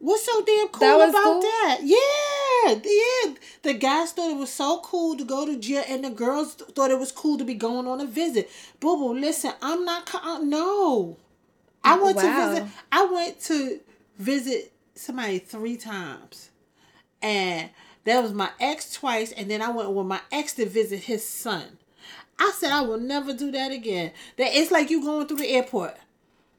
What's 0.00 0.24
so 0.24 0.42
damn 0.42 0.66
cool 0.68 0.80
That 0.80 1.10
about 1.10 1.22
cool? 1.22 1.40
that? 1.42 1.78
Yeah, 1.82 2.74
yeah. 2.84 3.34
The 3.62 3.74
guys 3.74 4.10
thought 4.10 4.32
it 4.32 4.36
was 4.36 4.52
so 4.52 4.80
cool 4.80 5.16
to 5.16 5.22
go 5.24 5.46
to 5.46 5.56
jail, 5.56 5.84
and 5.88 6.02
the 6.02 6.10
girls 6.10 6.54
thought 6.54 6.90
it 6.90 6.98
was 6.98 7.12
cool 7.12 7.38
to 7.38 7.44
be 7.44 7.54
going 7.54 7.86
on 7.86 8.00
a 8.00 8.06
visit. 8.06 8.50
Boo 8.80 8.96
boo, 8.96 9.14
listen, 9.16 9.52
I'm 9.62 9.84
not. 9.84 10.12
uh, 10.12 10.38
No, 10.42 11.16
I 11.84 11.96
went 11.96 12.16
Wow. 12.16 12.22
to 12.22 12.50
visit. 12.54 12.68
I 12.90 13.04
went 13.04 13.40
to 13.42 13.78
visit 14.18 14.71
somebody 14.94 15.38
three 15.38 15.76
times, 15.76 16.50
and 17.20 17.70
that 18.04 18.22
was 18.22 18.32
my 18.32 18.50
ex 18.60 18.92
twice, 18.92 19.32
and 19.32 19.50
then 19.50 19.62
I 19.62 19.70
went 19.70 19.90
with 19.92 20.06
my 20.06 20.20
ex 20.30 20.54
to 20.54 20.66
visit 20.66 21.04
his 21.04 21.26
son. 21.26 21.78
I 22.38 22.52
said 22.56 22.72
I 22.72 22.80
will 22.80 22.98
never 22.98 23.32
do 23.32 23.50
that 23.52 23.70
again. 23.72 24.12
That 24.36 24.54
it's 24.54 24.70
like 24.70 24.90
you 24.90 25.02
going 25.02 25.26
through 25.26 25.38
the 25.38 25.48
airport. 25.48 25.96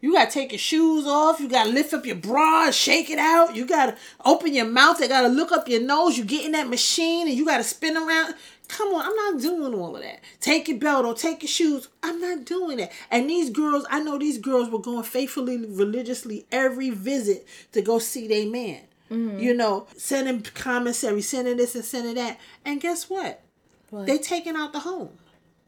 You 0.04 0.12
gotta 0.12 0.30
take 0.30 0.52
your 0.52 0.60
shoes 0.60 1.08
off. 1.08 1.40
You 1.40 1.48
gotta 1.48 1.70
lift 1.70 1.94
up 1.94 2.06
your 2.06 2.18
bra, 2.18 2.66
and 2.66 2.76
shake 2.76 3.10
it 3.10 3.18
out. 3.18 3.56
You 3.56 3.66
gotta 3.66 3.96
open 4.26 4.54
your 4.54 4.66
mouth. 4.66 4.98
They 5.00 5.08
gotta 5.08 5.30
look 5.30 5.54
up 5.54 5.70
your 5.70 5.82
nose. 5.82 6.18
You 6.18 6.26
get 6.26 6.46
in 6.46 6.52
that 6.52 6.68
machine 6.68 7.30
and 7.30 7.38
you 7.38 7.46
gotta 7.46 7.64
spin 7.64 7.96
around. 7.96 8.36
Come 8.68 8.90
on, 8.94 9.06
I'm 9.06 9.16
not 9.16 9.42
doing 9.42 9.74
all 9.74 9.96
of 9.96 10.02
that. 10.02 10.20
Take 10.42 10.68
your 10.68 10.78
belt 10.78 11.06
or 11.06 11.14
take 11.14 11.42
your 11.42 11.48
shoes. 11.48 11.88
I'm 12.04 12.20
not 12.20 12.44
doing 12.44 12.80
that. 12.80 12.92
And 13.12 13.30
these 13.30 13.50
girls, 13.50 13.86
I 13.90 14.02
know 14.02 14.18
these 14.18 14.40
girls 14.40 14.70
were 14.70 14.80
going 14.80 15.04
faithfully, 15.04 15.56
religiously 15.66 16.48
every 16.52 16.90
visit 16.90 17.48
to 17.72 17.82
go 17.82 17.98
see 17.98 18.28
their 18.28 18.46
man. 18.46 18.82
Mm-hmm. 19.10 19.40
You 19.40 19.54
know, 19.54 19.88
sending 19.96 20.42
commissary, 20.42 21.22
sending 21.22 21.56
this 21.56 21.76
and 21.76 21.86
sending 21.86 22.16
that. 22.16 22.42
And 22.66 22.82
guess 22.82 23.10
what? 23.10 23.42
They 23.90 24.18
taking 24.18 24.58
out 24.58 24.74
the 24.74 24.80
home. 24.80 25.12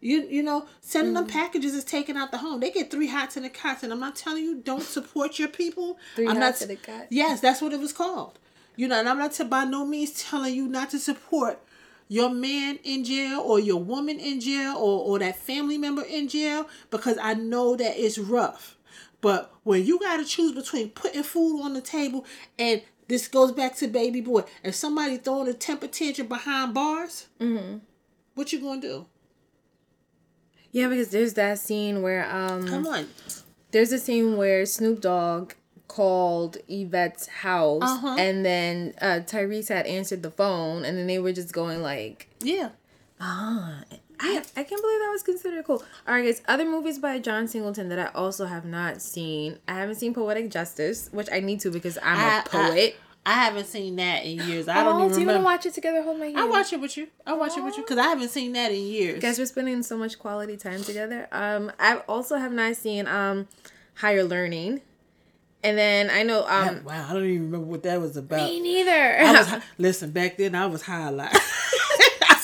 You 0.05 0.27
you 0.29 0.43
know, 0.43 0.67
sending 0.81 1.15
them 1.15 1.25
mm. 1.25 1.31
packages 1.31 1.73
is 1.73 1.83
taking 1.83 2.15
out 2.15 2.29
the 2.29 2.37
home. 2.37 2.59
They 2.59 2.69
get 2.69 2.91
three 2.91 3.07
hots 3.07 3.37
and 3.37 3.45
a 3.45 3.49
cots, 3.49 3.81
and 3.81 3.91
I'm 3.91 3.99
not 3.99 4.15
telling 4.15 4.43
you 4.43 4.61
don't 4.61 4.83
support 4.83 5.39
your 5.39 5.47
people. 5.47 5.97
Three 6.15 6.27
I'm 6.27 6.35
hots 6.35 6.61
not, 6.61 6.69
and 6.69 6.77
a 6.77 6.81
cot? 6.81 7.07
Yes, 7.09 7.41
that's 7.41 7.59
what 7.59 7.73
it 7.73 7.79
was 7.79 7.91
called. 7.91 8.37
You 8.75 8.87
know, 8.87 8.99
and 8.99 9.09
I'm 9.09 9.17
not 9.17 9.31
to, 9.33 9.45
by 9.45 9.63
no 9.63 9.83
means 9.83 10.23
telling 10.23 10.53
you 10.53 10.67
not 10.67 10.91
to 10.91 10.99
support 10.99 11.59
your 12.07 12.29
man 12.29 12.77
in 12.83 13.03
jail 13.03 13.39
or 13.39 13.59
your 13.59 13.81
woman 13.81 14.19
in 14.19 14.39
jail 14.39 14.75
or, 14.75 14.99
or 15.05 15.19
that 15.19 15.37
family 15.37 15.79
member 15.79 16.03
in 16.03 16.27
jail 16.27 16.67
because 16.91 17.17
I 17.19 17.33
know 17.33 17.75
that 17.75 17.97
it's 17.97 18.19
rough. 18.19 18.77
But 19.21 19.51
when 19.63 19.83
you 19.85 19.97
got 19.97 20.17
to 20.17 20.25
choose 20.25 20.51
between 20.51 20.89
putting 20.89 21.23
food 21.23 21.63
on 21.63 21.73
the 21.73 21.81
table 21.81 22.25
and 22.59 22.83
this 23.07 23.27
goes 23.27 23.51
back 23.51 23.75
to 23.77 23.87
baby 23.87 24.21
boy, 24.21 24.43
if 24.63 24.75
somebody 24.75 25.17
throwing 25.17 25.47
a 25.47 25.53
temper 25.53 25.87
tantrum 25.87 26.27
behind 26.27 26.75
bars, 26.75 27.25
mm-hmm. 27.39 27.77
what 28.35 28.53
you 28.53 28.61
gonna 28.61 28.81
do? 28.81 29.07
Yeah, 30.75 30.89
because 30.89 31.07
there's 31.09 31.35
that 31.35 31.57
scene 31.59 32.01
where 32.01 32.29
um 32.29 32.67
Come 32.67 32.85
on. 32.85 33.07
there's 33.71 33.93
a 33.93 33.97
scene 33.97 34.35
where 34.35 34.65
Snoop 34.65 34.99
Dogg 34.99 35.53
called 35.87 36.57
Yvette's 36.67 37.27
house, 37.27 37.81
Uh-huh. 37.83 38.15
and 38.19 38.45
then 38.45 38.93
uh, 38.99 39.21
Tyrese 39.25 39.69
had 39.69 39.85
answered 39.85 40.21
the 40.21 40.31
phone, 40.31 40.83
and 40.83 40.97
then 40.97 41.07
they 41.07 41.19
were 41.19 41.31
just 41.31 41.53
going 41.53 41.81
like, 41.81 42.27
Yeah. 42.41 42.69
ah. 43.21 43.83
I, 44.17 44.37
I 44.55 44.63
can't 44.63 44.81
believe 44.81 44.99
that 44.99 45.09
was 45.11 45.23
considered 45.23 45.65
cool. 45.65 45.83
All 46.07 46.13
right, 46.15 46.23
guys. 46.25 46.41
Other 46.47 46.63
movies 46.65 46.99
by 46.99 47.19
John 47.19 47.47
Singleton 47.49 47.89
that 47.89 47.99
I 47.99 48.07
also 48.17 48.45
have 48.45 48.63
not 48.65 49.01
seen. 49.01 49.59
I 49.67 49.73
haven't 49.75 49.95
seen 49.95 50.13
Poetic 50.13 50.49
Justice, 50.49 51.09
which 51.11 51.27
I 51.33 51.41
need 51.41 51.59
to 51.61 51.69
because 51.69 51.97
I'm 52.01 52.17
a 52.17 52.21
I- 52.21 52.37
I- 52.39 52.41
poet. 52.43 52.95
I 53.25 53.33
haven't 53.33 53.65
seen 53.65 53.95
that 53.95 54.23
in 54.23 54.47
years. 54.47 54.67
I 54.67 54.83
don't 54.83 55.01
oh, 55.01 55.05
even 55.05 55.15
do 55.15 55.21
you 55.21 55.27
want 55.27 55.39
to 55.39 55.43
watch 55.43 55.65
it 55.65 55.73
together? 55.73 56.03
Hold 56.03 56.19
my 56.19 56.27
hand. 56.27 56.37
I 56.37 56.45
watch 56.45 56.71
it 56.73 56.79
with 56.79 56.95
you. 56.95 57.07
I 57.25 57.33
watch 57.33 57.57
it 57.57 57.63
with 57.63 57.75
you 57.75 57.83
because 57.83 57.97
I 57.97 58.03
haven't 58.03 58.29
seen 58.29 58.53
that 58.53 58.71
in 58.71 58.81
years. 58.81 59.19
Guys, 59.19 59.39
we're 59.39 59.47
spending 59.47 59.81
so 59.81 59.97
much 59.97 60.19
quality 60.19 60.57
time 60.57 60.83
together. 60.83 61.27
Um, 61.31 61.71
I 61.79 61.97
also 62.07 62.37
have 62.37 62.51
not 62.51 62.75
seen 62.75 63.07
um, 63.07 63.47
Higher 63.95 64.23
Learning, 64.23 64.81
and 65.63 65.75
then 65.75 66.11
I 66.11 66.21
know 66.21 66.45
um, 66.47 66.83
wow, 66.83 67.07
I 67.09 67.13
don't 67.13 67.25
even 67.25 67.45
remember 67.45 67.65
what 67.65 67.81
that 67.83 67.99
was 67.99 68.15
about. 68.15 68.47
me 68.47 68.59
neither. 68.59 68.91
I 68.91 69.31
was 69.31 69.63
listen 69.79 70.11
back 70.11 70.37
then. 70.37 70.53
I 70.53 70.67
was 70.67 70.83
high 70.83 71.07
a 71.07 71.11
lot. 71.11 71.35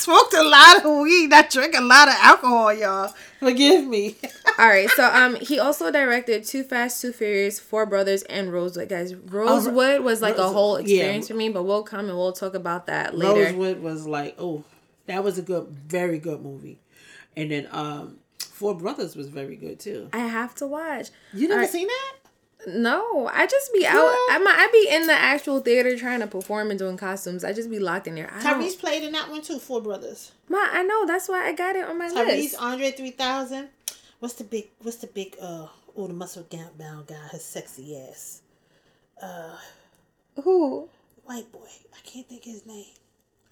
Smoked 0.01 0.33
a 0.33 0.43
lot 0.43 0.83
of 0.83 0.99
weed. 1.03 1.31
I 1.31 1.43
drink 1.43 1.75
a 1.77 1.81
lot 1.81 2.07
of 2.07 2.15
alcohol, 2.17 2.73
y'all. 2.73 3.13
Forgive 3.39 3.85
me. 3.85 4.15
All 4.57 4.67
right, 4.67 4.89
so 4.89 5.05
um, 5.05 5.35
he 5.35 5.59
also 5.59 5.91
directed 5.91 6.43
Too 6.43 6.63
Fast, 6.63 7.03
Too 7.03 7.11
Furious, 7.11 7.59
Four 7.59 7.85
Brothers, 7.85 8.23
and 8.23 8.51
Rosewood. 8.51 8.89
Guys, 8.89 9.13
Rosewood 9.13 10.01
was 10.01 10.19
like 10.19 10.37
a 10.37 10.41
Rose- 10.41 10.53
whole 10.53 10.81
yeah. 10.81 10.95
experience 10.95 11.27
for 11.27 11.35
me, 11.35 11.49
but 11.49 11.63
we'll 11.63 11.83
come 11.83 12.09
and 12.09 12.17
we'll 12.17 12.33
talk 12.33 12.55
about 12.55 12.87
that 12.87 13.15
later. 13.15 13.43
Rosewood 13.43 13.81
was 13.83 14.07
like, 14.07 14.35
oh, 14.39 14.63
that 15.05 15.23
was 15.23 15.37
a 15.37 15.43
good, 15.43 15.67
very 15.67 16.17
good 16.17 16.41
movie. 16.41 16.79
And 17.37 17.51
then 17.51 17.67
um, 17.71 18.17
Four 18.39 18.73
Brothers 18.73 19.15
was 19.15 19.27
very 19.27 19.55
good 19.55 19.79
too. 19.79 20.09
I 20.13 20.19
have 20.19 20.55
to 20.55 20.65
watch. 20.65 21.09
You 21.31 21.47
never 21.47 21.61
right. 21.61 21.69
seen 21.69 21.85
that? 21.85 22.15
No, 22.67 23.27
I 23.31 23.47
just 23.47 23.73
be 23.73 23.85
out. 23.85 23.95
Girl. 23.95 24.27
I'm 24.29 24.47
I 24.47 24.69
be 24.71 24.87
in 24.93 25.07
the 25.07 25.13
actual 25.13 25.59
theater 25.59 25.97
trying 25.97 26.19
to 26.19 26.27
perform 26.27 26.69
and 26.69 26.77
doing 26.77 26.97
costumes. 26.97 27.43
I 27.43 27.53
just 27.53 27.69
be 27.69 27.79
locked 27.79 28.07
in 28.07 28.15
there. 28.15 28.31
I 28.33 28.43
don't, 28.43 28.61
Tyrese 28.61 28.79
played 28.79 29.03
in 29.03 29.13
that 29.13 29.29
one 29.29 29.41
too. 29.41 29.59
Four 29.59 29.81
Brothers. 29.81 30.31
Ma, 30.47 30.59
I 30.59 30.83
know 30.83 31.05
that's 31.05 31.27
why 31.27 31.47
I 31.47 31.53
got 31.53 31.75
it 31.75 31.85
on 31.85 31.97
my 31.97 32.09
Tyrese, 32.09 32.25
list. 32.25 32.55
Andre 32.59 32.91
three 32.91 33.11
thousand. 33.11 33.69
What's 34.19 34.35
the 34.35 34.43
big? 34.43 34.67
What's 34.81 34.97
the 34.97 35.07
big? 35.07 35.35
Uh, 35.41 35.67
oh, 35.97 36.07
the 36.07 36.13
muscle 36.13 36.45
bound 36.77 37.07
guy. 37.07 37.15
His 37.31 37.43
sexy 37.43 37.97
ass. 37.97 38.41
Uh, 39.21 39.55
who? 40.43 40.89
white 41.23 41.51
boy. 41.51 41.67
I 41.93 41.99
can't 42.03 42.27
think 42.27 42.43
his 42.43 42.65
name. 42.65 42.85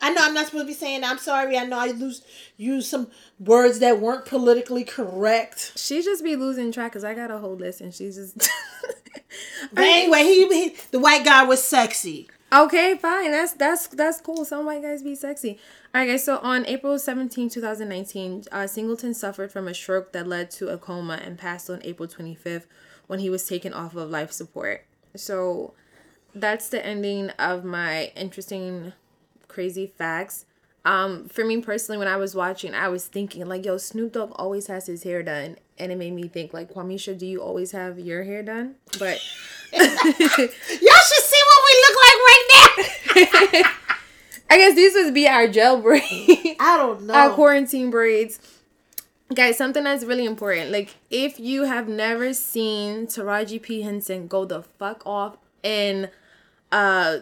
I 0.01 0.13
know 0.13 0.21
I'm 0.23 0.33
not 0.33 0.45
supposed 0.45 0.63
to 0.63 0.67
be 0.67 0.73
saying 0.73 1.01
that. 1.01 1.11
I'm 1.11 1.17
sorry. 1.17 1.57
I 1.57 1.65
know 1.65 1.77
I 1.77 1.87
lose 1.87 2.21
use 2.57 2.87
some 2.87 3.07
words 3.39 3.79
that 3.79 3.99
weren't 3.99 4.25
politically 4.25 4.83
correct. 4.83 5.73
She 5.75 6.01
just 6.01 6.23
be 6.23 6.35
losing 6.35 6.71
track 6.71 6.91
because 6.91 7.03
I 7.03 7.13
got 7.13 7.31
a 7.31 7.37
whole 7.37 7.55
list 7.55 7.81
and 7.81 7.93
she's 7.93 8.15
just. 8.15 8.49
But 9.73 9.83
anyway, 9.83 10.23
he, 10.23 10.47
he 10.47 10.75
the 10.91 10.99
white 10.99 11.25
guy 11.25 11.43
was 11.43 11.63
sexy. 11.63 12.29
Okay, 12.51 12.97
fine. 12.97 13.31
That's 13.31 13.53
that's 13.53 13.87
that's 13.87 14.21
cool. 14.21 14.43
Some 14.43 14.65
white 14.65 14.81
guys 14.81 15.03
be 15.03 15.13
sexy. 15.13 15.59
All 15.93 16.01
right, 16.01 16.07
guys. 16.07 16.23
So 16.23 16.39
on 16.39 16.65
April 16.65 16.97
17, 16.97 17.49
2019, 17.49 18.45
uh, 18.51 18.65
Singleton 18.65 19.13
suffered 19.13 19.51
from 19.51 19.67
a 19.67 19.73
stroke 19.73 20.13
that 20.13 20.27
led 20.27 20.49
to 20.51 20.69
a 20.69 20.77
coma 20.77 21.19
and 21.23 21.37
passed 21.37 21.69
on 21.69 21.79
April 21.83 22.09
25th 22.09 22.65
when 23.05 23.19
he 23.19 23.29
was 23.29 23.45
taken 23.47 23.73
off 23.73 23.95
of 23.95 24.09
life 24.09 24.31
support. 24.31 24.85
So 25.15 25.73
that's 26.33 26.69
the 26.69 26.83
ending 26.83 27.29
of 27.31 27.63
my 27.63 28.11
interesting, 28.15 28.93
crazy 29.47 29.85
facts. 29.85 30.45
Um, 30.85 31.27
for 31.27 31.43
me 31.43 31.61
personally, 31.61 31.97
when 31.97 32.07
I 32.07 32.15
was 32.17 32.35
watching, 32.35 32.73
I 32.73 32.87
was 32.87 33.05
thinking 33.05 33.45
like, 33.47 33.65
"Yo, 33.65 33.77
Snoop 33.77 34.13
Dogg 34.13 34.31
always 34.35 34.67
has 34.67 34.87
his 34.87 35.03
hair 35.03 35.21
done," 35.23 35.57
and 35.77 35.91
it 35.91 35.97
made 35.97 36.13
me 36.13 36.27
think 36.27 36.53
like, 36.53 36.73
"Quameisha, 36.73 37.17
do 37.17 37.25
you 37.25 37.41
always 37.41 37.71
have 37.71 37.99
your 37.99 38.23
hair 38.23 38.41
done?" 38.43 38.75
But 38.97 39.19
Y'all 39.73 39.81
should 39.87 41.23
see 41.23 41.41
what 41.45 41.63
we 41.65 41.73
look 41.83 41.97
like 42.05 42.19
right 42.25 42.47
now. 43.63 43.69
I 44.51 44.57
guess 44.57 44.75
these 44.75 44.95
would 44.95 45.13
be 45.13 45.27
our 45.27 45.47
gel 45.47 45.79
braids. 45.81 46.07
I 46.59 46.75
don't 46.77 47.03
know. 47.03 47.13
our 47.13 47.29
quarantine 47.31 47.91
braids. 47.91 48.39
Guys, 49.35 49.57
something 49.57 49.83
that's 49.83 50.03
really 50.03 50.25
important. 50.25 50.71
Like, 50.71 50.95
if 51.11 51.39
you 51.39 51.65
have 51.65 51.87
never 51.87 52.33
seen 52.33 53.05
Taraji 53.05 53.61
P. 53.61 53.81
Henson 53.83 54.27
go 54.27 54.43
the 54.45 54.63
fuck 54.63 55.05
off 55.05 55.37
in 55.61 56.09
uh 56.71 57.17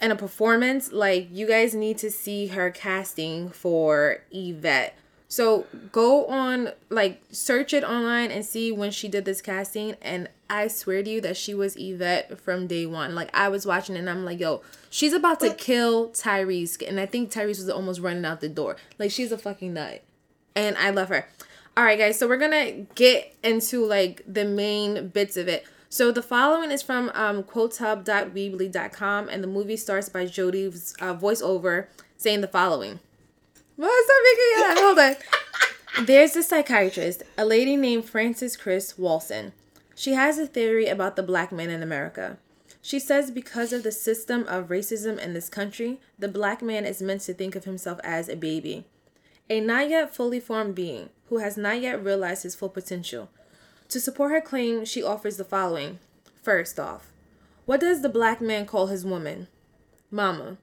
in 0.00 0.10
a 0.10 0.16
performance, 0.16 0.92
like 0.92 1.28
you 1.30 1.46
guys 1.46 1.74
need 1.74 1.98
to 1.98 2.10
see 2.10 2.48
her 2.48 2.70
casting 2.70 3.48
for 3.48 4.18
Yvette. 4.30 4.96
So 5.28 5.66
go 5.90 6.26
on 6.26 6.70
like 6.88 7.22
search 7.32 7.72
it 7.72 7.82
online 7.82 8.30
and 8.30 8.44
see 8.44 8.70
when 8.70 8.90
she 8.90 9.08
did 9.08 9.24
this 9.24 9.42
casting 9.42 9.96
and 10.00 10.28
I 10.48 10.68
swear 10.68 11.02
to 11.02 11.10
you 11.10 11.20
that 11.22 11.36
she 11.36 11.54
was 11.54 11.76
Yvette 11.76 12.38
from 12.38 12.66
day 12.68 12.86
one. 12.86 13.14
Like 13.14 13.34
I 13.34 13.48
was 13.48 13.66
watching 13.66 13.96
and 13.96 14.08
I'm 14.08 14.24
like, 14.24 14.38
yo, 14.38 14.62
she's 14.90 15.12
about 15.12 15.40
to 15.40 15.52
kill 15.52 16.10
Tyrese. 16.10 16.86
And 16.86 17.00
I 17.00 17.06
think 17.06 17.32
Tyrese 17.32 17.58
was 17.58 17.68
almost 17.68 18.00
running 18.00 18.24
out 18.24 18.40
the 18.40 18.48
door. 18.48 18.76
Like 18.98 19.10
she's 19.10 19.32
a 19.32 19.38
fucking 19.38 19.74
nut. 19.74 20.02
And 20.54 20.76
I 20.78 20.90
love 20.90 21.08
her. 21.08 21.28
All 21.76 21.84
right, 21.84 21.98
guys. 21.98 22.18
So 22.18 22.28
we're 22.28 22.38
gonna 22.38 22.72
get 22.94 23.34
into 23.42 23.84
like 23.84 24.22
the 24.26 24.44
main 24.44 25.08
bits 25.08 25.36
of 25.36 25.48
it. 25.48 25.66
So 25.88 26.10
the 26.10 26.22
following 26.22 26.70
is 26.70 26.82
from 26.82 27.10
um, 27.14 27.42
quotehub.weebly.com, 27.44 29.28
and 29.28 29.42
the 29.42 29.48
movie 29.48 29.76
starts 29.76 30.08
by 30.08 30.24
Jodie's 30.24 30.94
uh, 31.00 31.14
voiceover 31.14 31.86
saying 32.16 32.40
the 32.40 32.48
following. 32.48 33.00
What's 33.76 34.10
up, 34.10 34.16
making 34.24 34.44
that? 34.56 34.76
Hold 34.78 34.98
on. 34.98 36.06
There's 36.06 36.36
a 36.36 36.42
psychiatrist, 36.42 37.22
a 37.38 37.44
lady 37.44 37.76
named 37.76 38.04
Frances 38.04 38.56
Cress 38.56 38.94
Welsing. 38.94 39.52
She 39.94 40.12
has 40.12 40.38
a 40.38 40.46
theory 40.46 40.86
about 40.86 41.16
the 41.16 41.22
black 41.22 41.52
man 41.52 41.70
in 41.70 41.82
America. 41.82 42.38
She 42.82 42.98
says 42.98 43.30
because 43.30 43.72
of 43.72 43.82
the 43.82 43.92
system 43.92 44.46
of 44.46 44.68
racism 44.68 45.18
in 45.18 45.34
this 45.34 45.48
country, 45.48 46.00
the 46.18 46.28
black 46.28 46.62
man 46.62 46.84
is 46.84 47.02
meant 47.02 47.22
to 47.22 47.34
think 47.34 47.56
of 47.56 47.64
himself 47.64 47.98
as 48.04 48.28
a 48.28 48.36
baby, 48.36 48.84
a 49.48 49.60
not 49.60 49.88
yet 49.88 50.14
fully 50.14 50.38
formed 50.38 50.74
being 50.74 51.10
who 51.28 51.38
has 51.38 51.56
not 51.56 51.80
yet 51.80 52.04
realized 52.04 52.42
his 52.42 52.54
full 52.54 52.68
potential. 52.68 53.28
To 53.88 54.00
support 54.00 54.32
her 54.32 54.40
claim, 54.40 54.84
she 54.84 55.02
offers 55.02 55.36
the 55.36 55.44
following. 55.44 55.98
First 56.42 56.78
off, 56.78 57.12
what 57.64 57.80
does 57.80 58.02
the 58.02 58.08
black 58.08 58.40
man 58.40 58.66
call 58.66 58.86
his 58.86 59.04
woman? 59.04 59.48
Mama. 60.10 60.58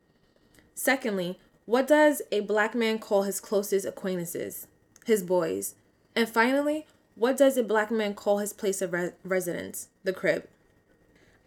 Secondly, 0.75 1.39
what 1.65 1.87
does 1.87 2.21
a 2.31 2.41
black 2.41 2.75
man 2.75 2.99
call 2.99 3.23
his 3.23 3.39
closest 3.39 3.85
acquaintances? 3.85 4.67
His 5.05 5.23
boys. 5.23 5.75
And 6.15 6.27
finally, 6.27 6.85
what 7.15 7.37
does 7.37 7.57
a 7.57 7.63
black 7.63 7.91
man 7.91 8.15
call 8.15 8.39
his 8.39 8.53
place 8.53 8.81
of 8.81 8.93
re- 8.93 9.11
residence? 9.23 9.87
The 10.03 10.13
crib. 10.13 10.47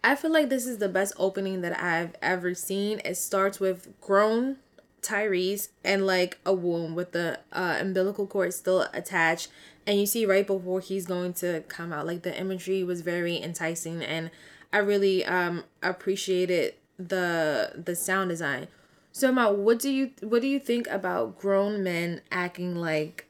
I 0.03 0.15
feel 0.15 0.31
like 0.31 0.49
this 0.49 0.65
is 0.65 0.77
the 0.77 0.89
best 0.89 1.13
opening 1.17 1.61
that 1.61 1.81
I've 1.81 2.15
ever 2.21 2.53
seen. 2.53 3.01
It 3.03 3.15
starts 3.15 3.59
with 3.59 3.99
grown 3.99 4.57
Tyrese 5.01 5.69
and 5.83 6.05
like 6.05 6.39
a 6.45 6.53
womb 6.53 6.95
with 6.95 7.11
the 7.11 7.39
uh, 7.51 7.77
umbilical 7.79 8.27
cord 8.27 8.53
still 8.53 8.87
attached. 8.93 9.49
And 9.87 9.99
you 9.99 10.05
see 10.05 10.25
right 10.25 10.45
before 10.45 10.81
he's 10.81 11.07
going 11.07 11.33
to 11.35 11.63
come 11.69 11.91
out, 11.91 12.05
like 12.05 12.21
the 12.21 12.37
imagery 12.37 12.83
was 12.83 13.01
very 13.01 13.41
enticing, 13.41 14.03
and 14.03 14.29
I 14.71 14.79
really 14.79 15.25
um 15.25 15.63
appreciated 15.81 16.75
the 16.99 17.71
the 17.75 17.95
sound 17.95 18.29
design. 18.29 18.67
So, 19.11 19.31
Ma, 19.31 19.49
what 19.49 19.79
do 19.79 19.89
you 19.89 20.11
what 20.21 20.41
do 20.41 20.47
you 20.47 20.59
think 20.59 20.87
about 20.87 21.39
grown 21.39 21.83
men 21.83 22.21
acting 22.31 22.75
like 22.75 23.25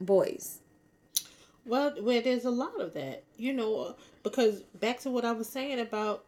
boys? 0.00 0.60
Well, 1.66 1.94
well, 2.00 2.22
there's 2.22 2.44
a 2.44 2.50
lot 2.50 2.80
of 2.80 2.94
that, 2.94 3.24
you 3.36 3.52
know, 3.52 3.96
because 4.22 4.60
back 4.80 5.00
to 5.00 5.10
what 5.10 5.24
I 5.24 5.32
was 5.32 5.48
saying 5.48 5.80
about 5.80 6.24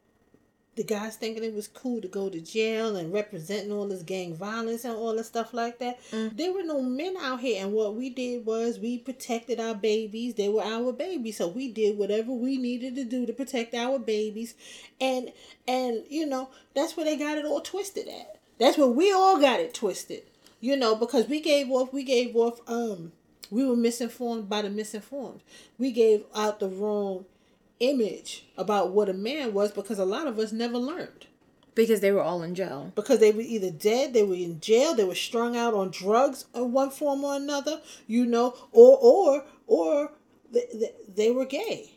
the 0.78 0.84
guys 0.84 1.16
thinking 1.16 1.42
it 1.42 1.52
was 1.54 1.66
cool 1.66 2.00
to 2.00 2.06
go 2.06 2.30
to 2.30 2.40
jail 2.40 2.94
and 2.96 3.12
representing 3.12 3.72
all 3.72 3.88
this 3.88 4.02
gang 4.04 4.34
violence 4.34 4.84
and 4.84 4.94
all 4.94 5.14
this 5.14 5.26
stuff 5.26 5.52
like 5.52 5.80
that. 5.80 5.98
There 6.12 6.52
were 6.52 6.62
no 6.62 6.80
men 6.80 7.16
out 7.20 7.40
here, 7.40 7.64
and 7.64 7.72
what 7.72 7.96
we 7.96 8.10
did 8.10 8.46
was 8.46 8.78
we 8.78 8.96
protected 8.98 9.58
our 9.58 9.74
babies. 9.74 10.34
They 10.34 10.48
were 10.48 10.62
our 10.62 10.92
babies, 10.92 11.38
so 11.38 11.48
we 11.48 11.68
did 11.70 11.98
whatever 11.98 12.32
we 12.32 12.56
needed 12.58 12.94
to 12.94 13.04
do 13.04 13.26
to 13.26 13.32
protect 13.32 13.74
our 13.74 13.98
babies, 13.98 14.54
and 15.00 15.32
and 15.66 16.04
you 16.08 16.24
know 16.26 16.50
that's 16.74 16.96
where 16.96 17.04
they 17.04 17.16
got 17.16 17.38
it 17.38 17.44
all 17.44 17.60
twisted 17.60 18.06
at. 18.06 18.38
That's 18.58 18.78
where 18.78 18.86
we 18.86 19.12
all 19.12 19.40
got 19.40 19.58
it 19.58 19.74
twisted, 19.74 20.22
you 20.60 20.76
know, 20.76 20.94
because 20.94 21.26
we 21.26 21.40
gave 21.40 21.70
off 21.70 21.92
we 21.92 22.04
gave 22.04 22.36
off 22.36 22.60
um 22.68 23.10
we 23.50 23.66
were 23.66 23.76
misinformed 23.76 24.48
by 24.48 24.62
the 24.62 24.70
misinformed. 24.70 25.40
We 25.76 25.90
gave 25.90 26.24
out 26.36 26.60
the 26.60 26.68
wrong 26.68 27.24
image 27.80 28.46
about 28.56 28.92
what 28.92 29.08
a 29.08 29.12
man 29.14 29.52
was 29.52 29.72
because 29.72 29.98
a 29.98 30.04
lot 30.04 30.26
of 30.26 30.38
us 30.38 30.52
never 30.52 30.78
learned. 30.78 31.26
Because 31.74 32.00
they 32.00 32.10
were 32.10 32.22
all 32.22 32.42
in 32.42 32.56
jail. 32.56 32.92
Because 32.96 33.20
they 33.20 33.30
were 33.30 33.40
either 33.40 33.70
dead, 33.70 34.12
they 34.12 34.24
were 34.24 34.34
in 34.34 34.58
jail, 34.60 34.94
they 34.94 35.04
were 35.04 35.14
strung 35.14 35.56
out 35.56 35.74
on 35.74 35.90
drugs 35.90 36.46
in 36.54 36.72
one 36.72 36.90
form 36.90 37.22
or 37.22 37.36
another, 37.36 37.80
you 38.08 38.26
know, 38.26 38.56
or 38.72 38.98
or 39.00 39.44
or 39.68 40.12
they, 40.50 40.64
they, 40.74 40.92
they 41.14 41.30
were 41.30 41.44
gay. 41.44 41.92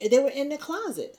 And 0.00 0.10
they 0.10 0.20
were 0.20 0.30
in 0.30 0.48
the 0.48 0.58
closet. 0.58 1.18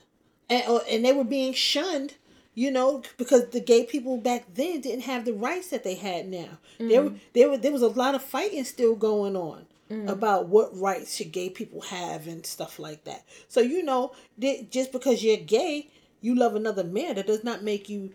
And 0.50 0.64
or, 0.70 0.82
and 0.90 1.04
they 1.04 1.12
were 1.12 1.26
being 1.26 1.52
shunned, 1.52 2.14
you 2.56 2.72
know, 2.72 3.04
because 3.18 3.50
the 3.50 3.60
gay 3.60 3.84
people 3.84 4.18
back 4.18 4.46
then 4.54 4.80
didn't 4.80 5.02
have 5.02 5.26
the 5.26 5.34
rights 5.34 5.70
that 5.72 5.84
they 5.84 5.96
had 5.96 6.30
now. 6.30 6.60
There 6.80 7.02
mm-hmm. 7.02 7.14
were 7.16 7.20
there 7.34 7.50
were 7.50 7.58
there 7.58 7.74
was 7.74 7.82
a 7.82 7.88
lot 7.88 8.16
of 8.16 8.24
fighting 8.24 8.64
still 8.64 8.96
going 8.96 9.36
on 9.36 9.66
about 9.90 10.50
what 10.50 10.78
rights 10.78 11.16
should 11.16 11.32
gay 11.32 11.50
people 11.50 11.82
have 11.82 12.28
and 12.28 12.46
stuff 12.46 12.78
like 12.78 13.04
that. 13.06 13.26
So 13.48 13.62
you 13.62 13.84
know, 13.84 14.14
just 14.38 14.92
because 14.92 15.24
you're 15.24 15.38
gay 15.38 15.90
you 16.22 16.36
love 16.36 16.56
another 16.56 16.84
man, 16.84 17.16
that 17.16 17.28
does 17.28 17.44
not 17.44 17.64
make 17.64 17.90
you 17.90 18.14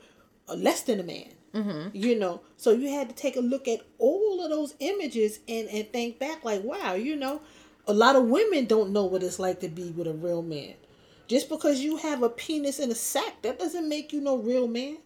uh, 0.48 0.54
less 0.54 0.82
than 0.82 1.00
a 1.00 1.02
man. 1.02 1.32
Mm-hmm. 1.54 1.88
You 1.92 2.18
know, 2.18 2.40
so 2.56 2.70
you 2.70 2.88
had 2.90 3.10
to 3.10 3.14
take 3.14 3.36
a 3.36 3.40
look 3.40 3.68
at 3.68 3.80
all 3.98 4.42
of 4.42 4.50
those 4.50 4.74
images 4.80 5.40
and 5.46 5.68
and 5.68 5.90
think 5.92 6.18
back, 6.18 6.44
like, 6.44 6.64
wow, 6.64 6.94
you 6.94 7.14
know, 7.14 7.42
a 7.86 7.92
lot 7.92 8.16
of 8.16 8.24
women 8.24 8.64
don't 8.64 8.90
know 8.90 9.04
what 9.04 9.22
it's 9.22 9.38
like 9.38 9.60
to 9.60 9.68
be 9.68 9.90
with 9.90 10.06
a 10.06 10.14
real 10.14 10.42
man. 10.42 10.74
Just 11.28 11.48
because 11.48 11.80
you 11.80 11.98
have 11.98 12.22
a 12.22 12.28
penis 12.30 12.78
in 12.78 12.90
a 12.90 12.94
sack, 12.94 13.42
that 13.42 13.58
doesn't 13.58 13.88
make 13.88 14.12
you 14.12 14.20
no 14.20 14.36
real 14.36 14.66
man. 14.66 14.98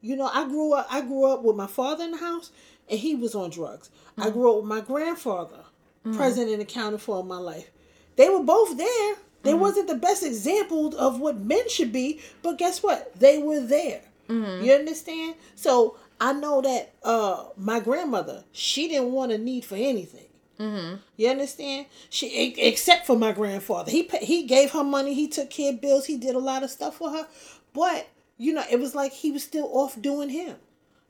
You 0.00 0.16
know, 0.16 0.30
I 0.32 0.46
grew 0.48 0.74
up. 0.74 0.86
I 0.90 1.00
grew 1.00 1.26
up 1.26 1.42
with 1.42 1.56
my 1.56 1.66
father 1.66 2.04
in 2.04 2.12
the 2.12 2.18
house, 2.18 2.52
and 2.88 3.00
he 3.00 3.16
was 3.16 3.34
on 3.34 3.50
drugs. 3.50 3.90
I 4.18 4.30
grew 4.30 4.50
up 4.50 4.56
with 4.58 4.66
my 4.66 4.80
grandfather, 4.80 5.64
mm-hmm. 6.06 6.16
present 6.16 6.50
and 6.50 6.62
accounted 6.62 7.00
for 7.00 7.20
in 7.20 7.28
my 7.28 7.38
life. 7.38 7.70
They 8.16 8.28
were 8.28 8.42
both 8.42 8.76
there. 8.76 9.14
They 9.42 9.52
mm-hmm. 9.52 9.60
wasn't 9.60 9.88
the 9.88 9.96
best 9.96 10.22
example 10.22 10.96
of 10.96 11.20
what 11.20 11.40
men 11.40 11.68
should 11.68 11.92
be, 11.92 12.20
but 12.42 12.58
guess 12.58 12.82
what? 12.82 13.18
They 13.18 13.38
were 13.38 13.60
there. 13.60 14.02
Mm-hmm. 14.28 14.64
You 14.64 14.72
understand? 14.72 15.36
So 15.56 15.96
I 16.20 16.32
know 16.32 16.60
that 16.62 16.94
uh, 17.02 17.46
my 17.56 17.80
grandmother, 17.80 18.44
she 18.52 18.88
didn't 18.88 19.12
want 19.12 19.32
a 19.32 19.38
need 19.38 19.64
for 19.64 19.74
anything. 19.74 20.26
Mm-hmm. 20.58 20.96
You 21.16 21.28
understand? 21.28 21.86
She 22.10 22.54
except 22.58 23.06
for 23.06 23.16
my 23.16 23.32
grandfather, 23.32 23.90
he 23.90 24.08
he 24.20 24.44
gave 24.44 24.70
her 24.70 24.84
money, 24.84 25.14
he 25.14 25.26
took 25.26 25.50
care 25.50 25.72
of 25.72 25.80
bills, 25.80 26.06
he 26.06 26.16
did 26.16 26.36
a 26.36 26.38
lot 26.38 26.62
of 26.62 26.70
stuff 26.70 26.96
for 26.96 27.10
her, 27.10 27.26
but 27.72 28.08
you 28.38 28.52
know 28.52 28.62
it 28.70 28.78
was 28.78 28.94
like 28.94 29.12
he 29.12 29.32
was 29.32 29.42
still 29.42 29.68
off 29.72 30.00
doing 30.00 30.28
him. 30.28 30.56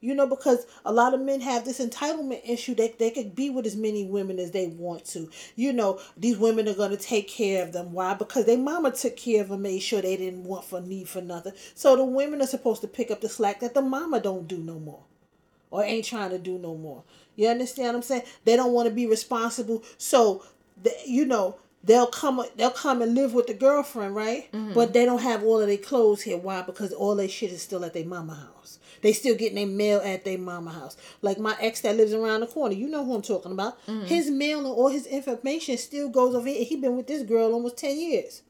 You 0.02 0.14
know, 0.14 0.26
because 0.26 0.66
a 0.84 0.92
lot 0.92 1.14
of 1.14 1.20
men 1.20 1.40
have 1.40 1.64
this 1.64 1.80
entitlement 1.80 2.40
issue 2.44 2.74
that 2.74 2.98
they 2.98 3.10
could 3.10 3.36
be 3.36 3.50
with 3.50 3.66
as 3.66 3.76
many 3.76 4.04
women 4.04 4.40
as 4.40 4.50
they 4.50 4.66
want 4.66 5.04
to. 5.06 5.30
You 5.54 5.72
know, 5.72 6.00
these 6.16 6.36
women 6.36 6.68
are 6.68 6.74
going 6.74 6.90
to 6.90 6.96
take 6.96 7.28
care 7.28 7.62
of 7.62 7.72
them. 7.72 7.92
Why? 7.92 8.14
Because 8.14 8.44
their 8.44 8.58
mama 8.58 8.90
took 8.90 9.16
care 9.16 9.42
of 9.42 9.50
them, 9.50 9.62
made 9.62 9.78
sure 9.78 10.02
they 10.02 10.16
didn't 10.16 10.42
want 10.42 10.64
for 10.64 10.80
need 10.80 11.08
for 11.08 11.22
nothing. 11.22 11.52
So 11.74 11.94
the 11.94 12.04
women 12.04 12.42
are 12.42 12.46
supposed 12.48 12.80
to 12.80 12.88
pick 12.88 13.12
up 13.12 13.20
the 13.20 13.28
slack 13.28 13.60
that 13.60 13.74
the 13.74 13.80
mama 13.80 14.18
don't 14.18 14.48
do 14.48 14.58
no 14.58 14.80
more 14.80 15.04
or 15.70 15.82
ain't 15.84 16.04
trying 16.04 16.30
to 16.30 16.38
do 16.38 16.58
no 16.58 16.76
more. 16.76 17.02
You 17.34 17.48
understand 17.48 17.88
what 17.88 17.96
I'm 17.96 18.02
saying? 18.02 18.22
They 18.44 18.56
don't 18.56 18.72
want 18.72 18.88
to 18.88 18.94
be 18.94 19.06
responsible. 19.06 19.82
So, 19.98 20.44
the, 20.82 20.92
you 21.06 21.24
know, 21.24 21.56
they'll 21.84 22.06
come 22.06 22.42
they'll 22.56 22.70
come 22.70 23.02
and 23.02 23.14
live 23.14 23.34
with 23.34 23.46
the 23.46 23.54
girlfriend, 23.54 24.14
right? 24.14 24.50
Mm-hmm. 24.52 24.74
But 24.74 24.92
they 24.92 25.04
don't 25.04 25.22
have 25.22 25.42
all 25.42 25.60
of 25.60 25.66
their 25.66 25.76
clothes 25.76 26.22
here. 26.22 26.36
Why? 26.36 26.62
Because 26.62 26.92
all 26.92 27.14
their 27.16 27.28
shit 27.28 27.52
is 27.52 27.62
still 27.62 27.84
at 27.84 27.94
their 27.94 28.04
mama 28.04 28.34
house. 28.34 28.78
They 29.02 29.12
still 29.12 29.36
getting 29.36 29.56
their 29.56 29.66
mail 29.66 30.00
at 30.04 30.24
their 30.24 30.38
mama 30.38 30.70
house. 30.70 30.96
Like 31.22 31.38
my 31.38 31.56
ex 31.60 31.80
that 31.80 31.96
lives 31.96 32.12
around 32.12 32.40
the 32.40 32.46
corner, 32.46 32.74
you 32.74 32.88
know 32.88 33.04
who 33.04 33.14
I'm 33.14 33.22
talking 33.22 33.52
about. 33.52 33.84
Mm-hmm. 33.86 34.04
His 34.04 34.30
mail 34.30 34.58
and 34.58 34.66
all 34.68 34.88
his 34.88 35.06
information 35.06 35.76
still 35.76 36.08
goes 36.08 36.34
over 36.34 36.48
here. 36.48 36.64
He 36.64 36.76
been 36.76 36.96
with 36.96 37.08
this 37.08 37.22
girl 37.22 37.52
almost 37.52 37.76
ten 37.76 37.98
years. 37.98 38.42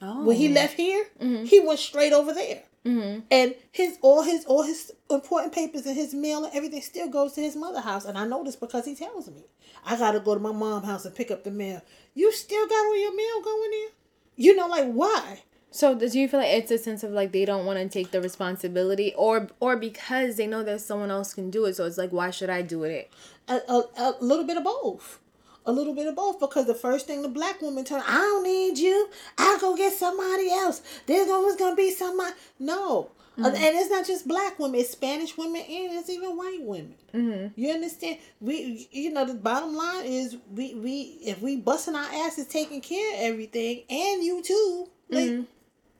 Oh. 0.00 0.24
When 0.24 0.36
he 0.36 0.48
left 0.48 0.74
here, 0.74 1.06
mm-hmm. 1.20 1.44
he 1.44 1.60
went 1.60 1.78
straight 1.78 2.12
over 2.12 2.32
there. 2.32 2.62
Mm-hmm. 2.84 3.20
And 3.30 3.54
his 3.72 3.98
all 4.02 4.22
his 4.22 4.44
all 4.46 4.62
his 4.62 4.92
important 5.10 5.52
papers 5.52 5.84
and 5.86 5.96
his 5.96 6.14
mail 6.14 6.44
and 6.44 6.54
everything 6.54 6.80
still 6.80 7.08
goes 7.08 7.32
to 7.34 7.40
his 7.40 7.56
mother 7.56 7.80
house. 7.80 8.04
And 8.04 8.16
I 8.16 8.26
know 8.26 8.44
this 8.44 8.56
because 8.56 8.84
he 8.84 8.94
tells 8.94 9.28
me. 9.28 9.44
I 9.84 9.96
gotta 9.96 10.20
go 10.20 10.34
to 10.34 10.40
my 10.40 10.52
mom's 10.52 10.86
house 10.86 11.04
and 11.04 11.14
pick 11.14 11.30
up 11.30 11.44
the 11.44 11.50
mail. 11.50 11.82
You 12.14 12.32
still 12.32 12.66
got 12.66 12.86
all 12.86 13.00
your 13.00 13.14
mail 13.14 13.42
going 13.42 13.70
there? 13.70 13.88
You 14.36 14.56
know, 14.56 14.68
like 14.68 14.90
why? 14.92 15.42
So 15.70 15.94
do 15.94 16.06
you 16.06 16.28
feel 16.28 16.40
like 16.40 16.48
it's 16.48 16.70
a 16.70 16.78
sense 16.78 17.02
of 17.02 17.10
like 17.10 17.32
they 17.32 17.44
don't 17.44 17.66
want 17.66 17.78
to 17.78 17.88
take 17.88 18.10
the 18.10 18.20
responsibility, 18.22 19.12
or 19.16 19.48
or 19.60 19.76
because 19.76 20.36
they 20.36 20.46
know 20.46 20.62
that 20.62 20.80
someone 20.80 21.10
else 21.10 21.34
can 21.34 21.50
do 21.50 21.66
it? 21.66 21.76
So 21.76 21.84
it's 21.84 21.98
like, 21.98 22.10
why 22.10 22.30
should 22.30 22.50
I 22.50 22.62
do 22.62 22.84
it? 22.84 23.10
A, 23.48 23.56
a, 23.68 23.82
a 23.96 24.14
little 24.20 24.44
bit 24.44 24.56
of 24.56 24.64
both. 24.64 25.20
A 25.66 25.72
little 25.72 25.94
bit 25.94 26.06
of 26.06 26.16
both 26.16 26.40
because 26.40 26.66
the 26.66 26.74
first 26.74 27.06
thing 27.06 27.20
the 27.20 27.28
black 27.28 27.60
woman 27.60 27.84
turn, 27.84 28.02
I 28.06 28.16
don't 28.16 28.42
need 28.42 28.78
you. 28.78 29.10
I'll 29.36 29.58
go 29.58 29.76
get 29.76 29.92
somebody 29.92 30.50
else. 30.50 30.80
There's 31.04 31.28
always 31.28 31.56
gonna 31.56 31.76
be 31.76 31.90
somebody. 31.90 32.34
No, 32.58 33.10
Mm-hmm. 33.38 33.54
and 33.54 33.76
it's 33.76 33.90
not 33.90 34.04
just 34.04 34.26
black 34.26 34.58
women; 34.58 34.80
it's 34.80 34.90
Spanish 34.90 35.36
women 35.36 35.60
and 35.60 35.98
it's 35.98 36.10
even 36.10 36.36
white 36.36 36.60
women. 36.60 36.94
Mm-hmm. 37.14 37.60
You 37.60 37.72
understand? 37.72 38.18
We, 38.40 38.88
you 38.90 39.12
know, 39.12 39.24
the 39.24 39.34
bottom 39.34 39.76
line 39.76 40.04
is 40.06 40.36
we, 40.50 40.74
we, 40.74 41.18
if 41.22 41.40
we 41.40 41.56
busting 41.56 41.94
our 41.94 42.08
asses 42.26 42.48
taking 42.48 42.80
care 42.80 43.14
of 43.14 43.20
everything, 43.20 43.84
and 43.88 44.24
you 44.24 44.42
too, 44.42 44.88
like, 45.08 45.24
mm-hmm. 45.24 45.42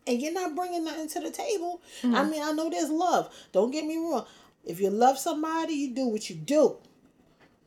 and 0.09 0.21
you're 0.21 0.33
not 0.33 0.57
bringing 0.57 0.85
nothing 0.85 1.09
to 1.11 1.21
the 1.21 1.31
table. 1.31 1.81
I 2.03 2.07
mm-hmm. 2.07 2.31
mean, 2.31 2.43
I 2.43 2.53
know 2.53 2.71
there's 2.71 2.91
love. 2.91 3.33
Don't 3.53 3.71
get 3.71 3.85
me 3.85 3.97
wrong. 3.97 4.27
If 4.65 4.81
you 4.81 4.91
love 4.91 5.17
somebody, 5.19 5.75
you 5.75 5.95
do 5.95 6.09
what 6.09 6.29
you 6.29 6.37
do. 6.37 6.77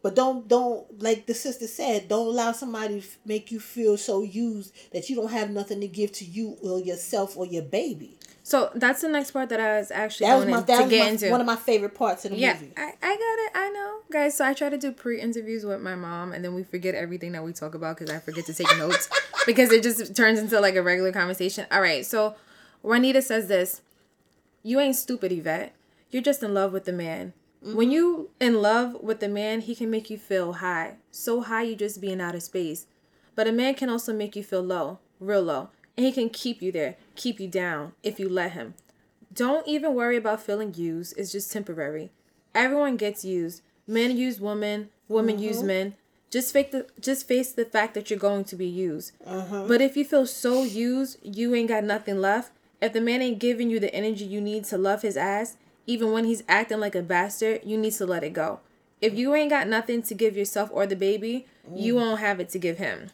But 0.01 0.15
don't 0.15 0.47
don't 0.47 1.01
like 1.01 1.27
the 1.27 1.33
sister 1.33 1.67
said. 1.67 2.07
Don't 2.07 2.27
allow 2.27 2.51
somebody 2.51 3.01
to 3.01 3.07
make 3.25 3.51
you 3.51 3.59
feel 3.59 3.97
so 3.97 4.23
used 4.23 4.73
that 4.91 5.09
you 5.09 5.15
don't 5.15 5.31
have 5.31 5.51
nothing 5.51 5.79
to 5.81 5.87
give 5.87 6.11
to 6.13 6.25
you 6.25 6.57
or 6.63 6.79
yourself 6.79 7.37
or 7.37 7.45
your 7.45 7.63
baby. 7.63 8.17
So 8.51 8.69
that's 8.75 8.99
the 8.99 9.07
next 9.07 9.31
part 9.31 9.47
that 9.47 9.61
I 9.61 9.77
was 9.77 9.91
actually 9.91 10.27
that 10.27 10.35
was 10.35 10.45
my, 10.45 10.59
that 10.59 10.75
to 10.75 10.81
was 10.81 10.89
get 10.89 11.03
my, 11.05 11.09
into. 11.11 11.29
One 11.29 11.39
of 11.39 11.47
my 11.47 11.55
favorite 11.55 11.95
parts 11.95 12.25
of 12.25 12.31
the 12.31 12.37
yeah, 12.37 12.55
movie. 12.55 12.73
I, 12.75 12.91
I 13.01 13.15
got 13.15 13.39
it. 13.39 13.51
I 13.55 13.69
know, 13.69 13.99
guys. 14.11 14.35
So 14.35 14.43
I 14.43 14.53
try 14.53 14.67
to 14.67 14.77
do 14.77 14.91
pre-interviews 14.91 15.63
with 15.63 15.79
my 15.79 15.95
mom, 15.95 16.33
and 16.33 16.43
then 16.43 16.53
we 16.53 16.63
forget 16.63 16.93
everything 16.93 17.31
that 17.31 17.45
we 17.45 17.53
talk 17.53 17.75
about 17.75 17.97
because 17.97 18.13
I 18.13 18.19
forget 18.19 18.45
to 18.47 18.53
take 18.53 18.67
notes 18.77 19.07
because 19.45 19.71
it 19.71 19.83
just 19.83 20.17
turns 20.17 20.37
into 20.37 20.59
like 20.59 20.75
a 20.75 20.83
regular 20.83 21.13
conversation. 21.13 21.65
All 21.71 21.79
right. 21.79 22.05
So 22.05 22.35
Juanita 22.83 23.21
says 23.21 23.47
this: 23.47 23.83
"You 24.63 24.81
ain't 24.81 24.97
stupid, 24.97 25.31
Yvette. 25.31 25.73
You're 26.09 26.21
just 26.21 26.43
in 26.43 26.53
love 26.53 26.73
with 26.73 26.83
the 26.83 26.91
man. 26.91 27.31
Mm-hmm. 27.63 27.77
When 27.77 27.89
you 27.89 28.31
in 28.41 28.61
love 28.61 28.97
with 29.01 29.21
the 29.21 29.29
man, 29.29 29.61
he 29.61 29.75
can 29.75 29.89
make 29.89 30.09
you 30.09 30.17
feel 30.17 30.53
high, 30.55 30.95
so 31.09 31.39
high 31.39 31.63
you 31.63 31.77
just 31.77 32.01
being 32.01 32.19
out 32.19 32.35
of 32.35 32.43
space. 32.43 32.85
But 33.33 33.47
a 33.47 33.53
man 33.53 33.75
can 33.75 33.89
also 33.89 34.11
make 34.11 34.35
you 34.35 34.43
feel 34.43 34.61
low, 34.61 34.99
real 35.21 35.41
low." 35.41 35.69
And 35.97 36.05
he 36.05 36.11
can 36.11 36.29
keep 36.29 36.61
you 36.61 36.71
there, 36.71 36.95
keep 37.15 37.39
you 37.39 37.47
down 37.47 37.93
if 38.01 38.19
you 38.19 38.29
let 38.29 38.53
him. 38.53 38.75
Don't 39.33 39.67
even 39.67 39.93
worry 39.93 40.17
about 40.17 40.41
feeling 40.41 40.73
used, 40.73 41.17
it's 41.17 41.31
just 41.31 41.51
temporary. 41.51 42.11
Everyone 42.53 42.97
gets 42.97 43.23
used. 43.23 43.61
Men 43.87 44.15
use 44.15 44.39
women, 44.39 44.89
women 45.07 45.35
mm-hmm. 45.35 45.45
use 45.45 45.63
men. 45.63 45.95
Just 46.29 46.53
fake 46.53 46.71
the 46.71 46.87
just 46.99 47.27
face 47.27 47.51
the 47.51 47.65
fact 47.65 47.93
that 47.93 48.09
you're 48.09 48.19
going 48.19 48.45
to 48.45 48.55
be 48.55 48.67
used. 48.67 49.11
Uh-huh. 49.25 49.65
But 49.67 49.81
if 49.81 49.97
you 49.97 50.05
feel 50.05 50.25
so 50.25 50.63
used, 50.63 51.17
you 51.23 51.53
ain't 51.55 51.67
got 51.67 51.83
nothing 51.83 52.21
left. 52.21 52.51
If 52.81 52.93
the 52.93 53.01
man 53.01 53.21
ain't 53.21 53.39
giving 53.39 53.69
you 53.69 53.79
the 53.79 53.93
energy 53.93 54.23
you 54.23 54.39
need 54.39 54.63
to 54.65 54.77
love 54.77 55.01
his 55.01 55.17
ass, 55.17 55.57
even 55.85 56.11
when 56.11 56.23
he's 56.23 56.43
acting 56.47 56.79
like 56.79 56.95
a 56.95 57.01
bastard, 57.01 57.61
you 57.65 57.77
need 57.77 57.93
to 57.93 58.05
let 58.05 58.23
it 58.23 58.33
go. 58.33 58.61
If 59.01 59.15
you 59.15 59.35
ain't 59.35 59.49
got 59.49 59.67
nothing 59.67 60.03
to 60.03 60.13
give 60.13 60.37
yourself 60.37 60.69
or 60.71 60.87
the 60.87 60.95
baby, 60.95 61.47
mm. 61.69 61.81
you 61.81 61.95
won't 61.95 62.19
have 62.19 62.39
it 62.39 62.49
to 62.49 62.59
give 62.59 62.77
him. 62.77 63.09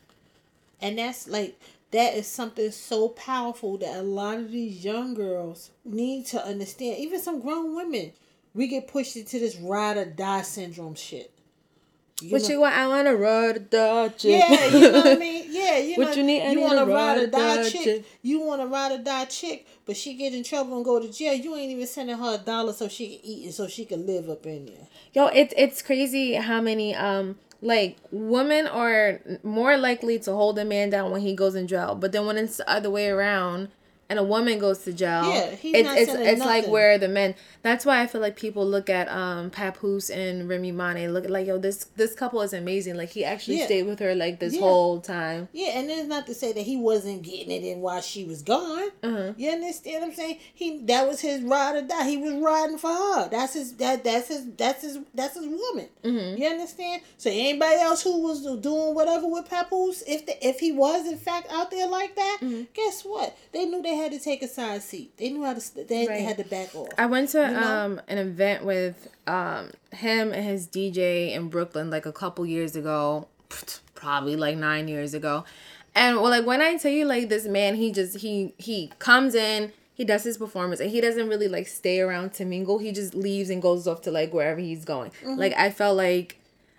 And 0.80 1.00
that's 1.00 1.28
like 1.28 1.60
that 1.92 2.16
is 2.16 2.28
something 2.28 2.72
so 2.72 3.10
powerful 3.10 3.78
that 3.78 3.98
a 3.98 4.02
lot 4.02 4.38
of 4.38 4.52
these 4.52 4.84
young 4.84 5.14
girls 5.14 5.72
need 5.86 6.26
to 6.28 6.46
understand. 6.46 6.98
Even 7.00 7.20
some 7.20 7.40
grown 7.40 7.76
women, 7.76 8.12
we 8.54 8.68
get 8.68 8.88
pushed 8.88 9.16
into 9.16 9.40
this 9.40 9.56
ride 9.58 9.98
or 9.98 10.06
die 10.06 10.42
syndrome 10.42 10.96
shit. 10.96 11.32
You 12.20 12.32
what 12.32 12.42
know? 12.44 12.50
you 12.50 12.60
want? 12.62 12.76
I 12.76 12.88
want 12.88 13.08
to 13.08 13.16
ride 13.16 13.56
or 13.58 13.60
die 13.60 14.08
chick. 14.10 14.44
Yeah, 14.50 14.66
you 14.66 14.92
know 14.92 14.92
what 14.92 15.08
I 15.08 15.16
mean. 15.18 15.46
Yeah, 15.58 15.78
you 15.80 15.96
what 15.98 16.08
know, 16.08 16.14
you 16.14 16.24
need? 16.24 16.52
You 16.52 16.62
want 16.62 16.80
to 16.80 16.86
ride 16.86 17.18
or 17.20 17.28
die 17.28 17.70
chick. 17.70 17.82
chick. 17.84 18.06
You 18.22 18.40
want 18.42 18.62
to 18.62 18.68
ride 18.68 18.92
or 18.94 19.04
die 19.04 19.26
chick, 19.26 19.68
but 19.86 19.98
she 19.98 20.16
get 20.16 20.34
in 20.34 20.44
trouble 20.44 20.76
and 20.78 20.86
go 20.86 21.00
to 21.00 21.12
jail. 21.12 21.34
You 21.34 21.56
ain't 21.56 21.72
even 21.72 21.86
sending 21.88 22.18
her 22.18 22.36
a 22.36 22.38
dollar 22.38 22.74
so 22.74 22.88
she 22.88 23.18
can 23.18 23.26
eat 23.26 23.46
and 23.46 23.54
so 23.54 23.68
she 23.68 23.86
can 23.86 24.06
live 24.06 24.30
up 24.30 24.46
in 24.46 24.66
there. 24.66 24.88
Yo, 25.14 25.28
it's 25.28 25.54
it's 25.58 25.82
crazy 25.82 26.34
how 26.34 26.62
many 26.62 26.96
um 26.96 27.38
like 27.62 27.98
women 28.12 28.68
are 28.68 29.20
more 29.44 29.78
likely 29.78 30.20
to 30.20 30.32
hold 30.32 30.60
a 30.60 30.66
man 30.66 30.90
down 30.90 31.12
when 31.12 31.22
he 31.22 31.36
goes 31.36 31.56
in 31.56 31.68
jail. 31.68 31.96
But 31.96 32.12
then 32.12 32.26
when 32.26 32.38
it's 32.38 32.58
the 32.58 32.70
other 32.70 32.90
way 32.90 33.10
around 33.10 33.70
and 34.10 34.20
a 34.20 34.24
woman 34.24 34.60
goes 34.60 34.80
to 34.80 34.94
jail, 34.94 35.30
yeah, 35.30 35.52
he's 35.52 35.76
it's 35.76 35.88
not 35.88 35.98
it's, 35.98 36.14
it's 36.14 36.42
like 36.42 36.68
where 36.68 36.98
the 36.98 37.08
men. 37.08 37.36
That's 37.62 37.86
why 37.86 38.02
I 38.02 38.08
feel 38.08 38.22
like 38.22 38.38
people 38.38 38.66
look 38.66 38.90
at 38.90 39.10
um 39.10 39.50
Papoose 39.50 40.10
and 40.10 40.48
Remy 40.48 40.72
Ma. 40.72 40.94
Look 40.94 41.26
at 41.26 41.32
like 41.32 41.48
yo, 41.48 41.58
this 41.58 41.86
this 41.96 42.14
couple 42.16 42.42
is 42.42 42.54
amazing. 42.54 42.96
Like 42.96 43.10
he 43.10 43.26
actually 43.26 43.60
yeah. 43.60 43.66
stayed 43.66 43.84
with 43.84 44.00
her 44.00 44.16
like 44.16 44.40
this 44.40 44.54
yeah. 44.54 44.62
whole 44.62 45.02
time. 45.02 45.50
Yeah, 45.52 45.80
and 45.80 45.90
it's 45.90 46.08
not 46.08 46.26
to 46.28 46.34
say 46.34 46.54
that 46.54 46.62
he 46.62 46.78
wasn't 46.78 47.24
getting 47.24 47.52
it 47.52 47.64
in 47.64 47.82
while 47.82 48.02
she 48.02 48.24
was 48.24 48.42
gone. 48.42 48.90
Uh-huh. 49.04 49.34
You 49.36 49.52
understand 49.52 50.02
what 50.02 50.10
I'm 50.10 50.16
saying? 50.16 50.40
He 50.54 50.80
that 50.86 51.08
was 51.08 51.20
his 51.20 51.42
ride 51.42 51.76
or 51.76 51.82
die. 51.82 52.08
He 52.08 52.18
was 52.18 52.34
riding 52.36 52.78
for 52.78 52.94
her. 52.94 53.30
That's 53.30 53.54
his 53.54 53.74
that 53.74 54.04
that's 54.04 54.30
his 54.30 54.46
that's 54.56 54.82
his 54.84 55.00
that's 55.14 55.36
his 55.36 55.46
woman. 55.46 55.90
Mm-hmm. 56.04 56.42
You 56.42 56.48
understand? 56.48 57.02
So 57.18 57.30
anybody 57.30 57.76
else 57.82 58.04
who 58.04 58.22
was 58.22 58.44
doing 58.62 58.96
whatever 58.96 59.28
with 59.28 59.50
Papoose, 59.50 60.04
if 60.08 60.26
the, 60.26 60.48
if 60.48 60.60
he 60.60 60.72
was 60.72 61.06
in 61.06 61.18
fact 61.18 61.52
out 61.52 61.72
there 61.72 61.88
like 61.88 62.16
that, 62.16 62.38
mm-hmm. 62.42 62.64
guess 62.74 63.04
what? 63.04 63.38
They 63.52 63.66
knew 63.66 63.82
they 63.82 63.97
had 63.98 64.12
to 64.12 64.20
take 64.20 64.42
a 64.42 64.48
side 64.48 64.82
seat. 64.82 65.18
They 65.18 65.30
knew 65.30 65.44
how 65.44 65.54
to. 65.54 65.86
They, 65.88 66.08
right. 66.08 66.22
had 66.22 66.38
to 66.38 66.44
back 66.44 66.74
off. 66.76 66.90
I 66.98 67.06
went 67.06 67.30
to 67.30 67.40
you 67.40 67.48
know? 67.48 67.62
um 67.62 68.02
an 68.08 68.18
event 68.18 68.64
with 68.64 69.08
um 69.28 69.72
him 69.92 70.32
and 70.32 70.46
his 70.46 70.68
DJ 70.68 71.34
in 71.34 71.50
Brooklyn 71.50 71.90
like 71.90 72.06
a 72.06 72.12
couple 72.12 72.46
years 72.46 72.76
ago, 72.76 73.28
probably 73.96 74.36
like 74.36 74.58
nine 74.58 74.88
years 74.88 75.14
ago, 75.14 75.44
and 75.96 76.18
well, 76.18 76.30
like 76.30 76.46
when 76.46 76.62
I 76.62 76.78
tell 76.78 76.92
you 76.92 77.06
like 77.06 77.30
this 77.30 77.46
man, 77.46 77.76
he 77.76 77.92
just 77.92 78.18
he 78.18 78.54
he 78.58 78.92
comes 79.00 79.36
in. 79.36 79.74
He 79.94 80.06
does 80.06 80.24
his 80.24 80.38
performance 80.38 80.80
and 80.80 80.92
he 80.92 81.02
doesn't 81.02 81.28
really 81.28 81.48
like 81.48 81.68
stay 81.68 82.02
around 82.02 82.34
to 82.34 82.46
mingle. 82.46 82.78
He 82.78 82.92
just 82.92 83.16
leaves 83.16 83.50
and 83.50 83.64
goes 83.64 83.88
off 83.88 84.04
to 84.04 84.12
like 84.12 84.32
wherever 84.32 84.60
he's 84.60 84.86
going. 84.86 85.10
Mm-hmm. 85.10 85.40
Like 85.40 85.54
I 85.54 85.72
felt 85.72 85.98
like 85.98 86.38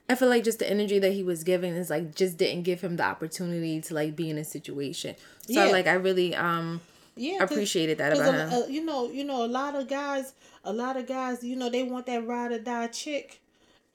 I 0.08 0.14
feel 0.14 0.28
like 0.28 0.44
just 0.44 0.60
the 0.60 0.70
energy 0.70 0.98
that 1.00 1.12
he 1.12 1.22
was 1.22 1.44
giving 1.44 1.74
is 1.74 1.90
like 1.90 2.14
just 2.14 2.38
didn't 2.38 2.62
give 2.62 2.80
him 2.80 2.96
the 2.96 3.02
opportunity 3.02 3.80
to 3.80 3.94
like 3.94 4.16
be 4.16 4.30
in 4.30 4.38
a 4.38 4.44
situation. 4.44 5.16
So 5.42 5.64
yeah. 5.64 5.72
like 5.72 5.86
I 5.86 5.94
really 5.94 6.34
um 6.34 6.80
Yeah, 7.18 7.42
appreciated 7.42 7.98
that 7.98 8.12
about 8.14 8.34
a- 8.34 8.38
him. 8.48 8.62
a- 8.64 8.70
you 8.72 8.84
know, 8.84 9.10
you 9.10 9.24
know, 9.24 9.44
a 9.44 9.48
lot 9.48 9.74
of 9.74 9.88
guys, 9.88 10.32
a 10.64 10.72
lot 10.72 10.96
of 10.96 11.06
guys, 11.06 11.42
you 11.44 11.56
know, 11.56 11.68
they 11.70 11.82
want 11.82 12.06
that 12.06 12.26
ride 12.26 12.52
or 12.52 12.58
die 12.58 12.86
chick, 12.88 13.40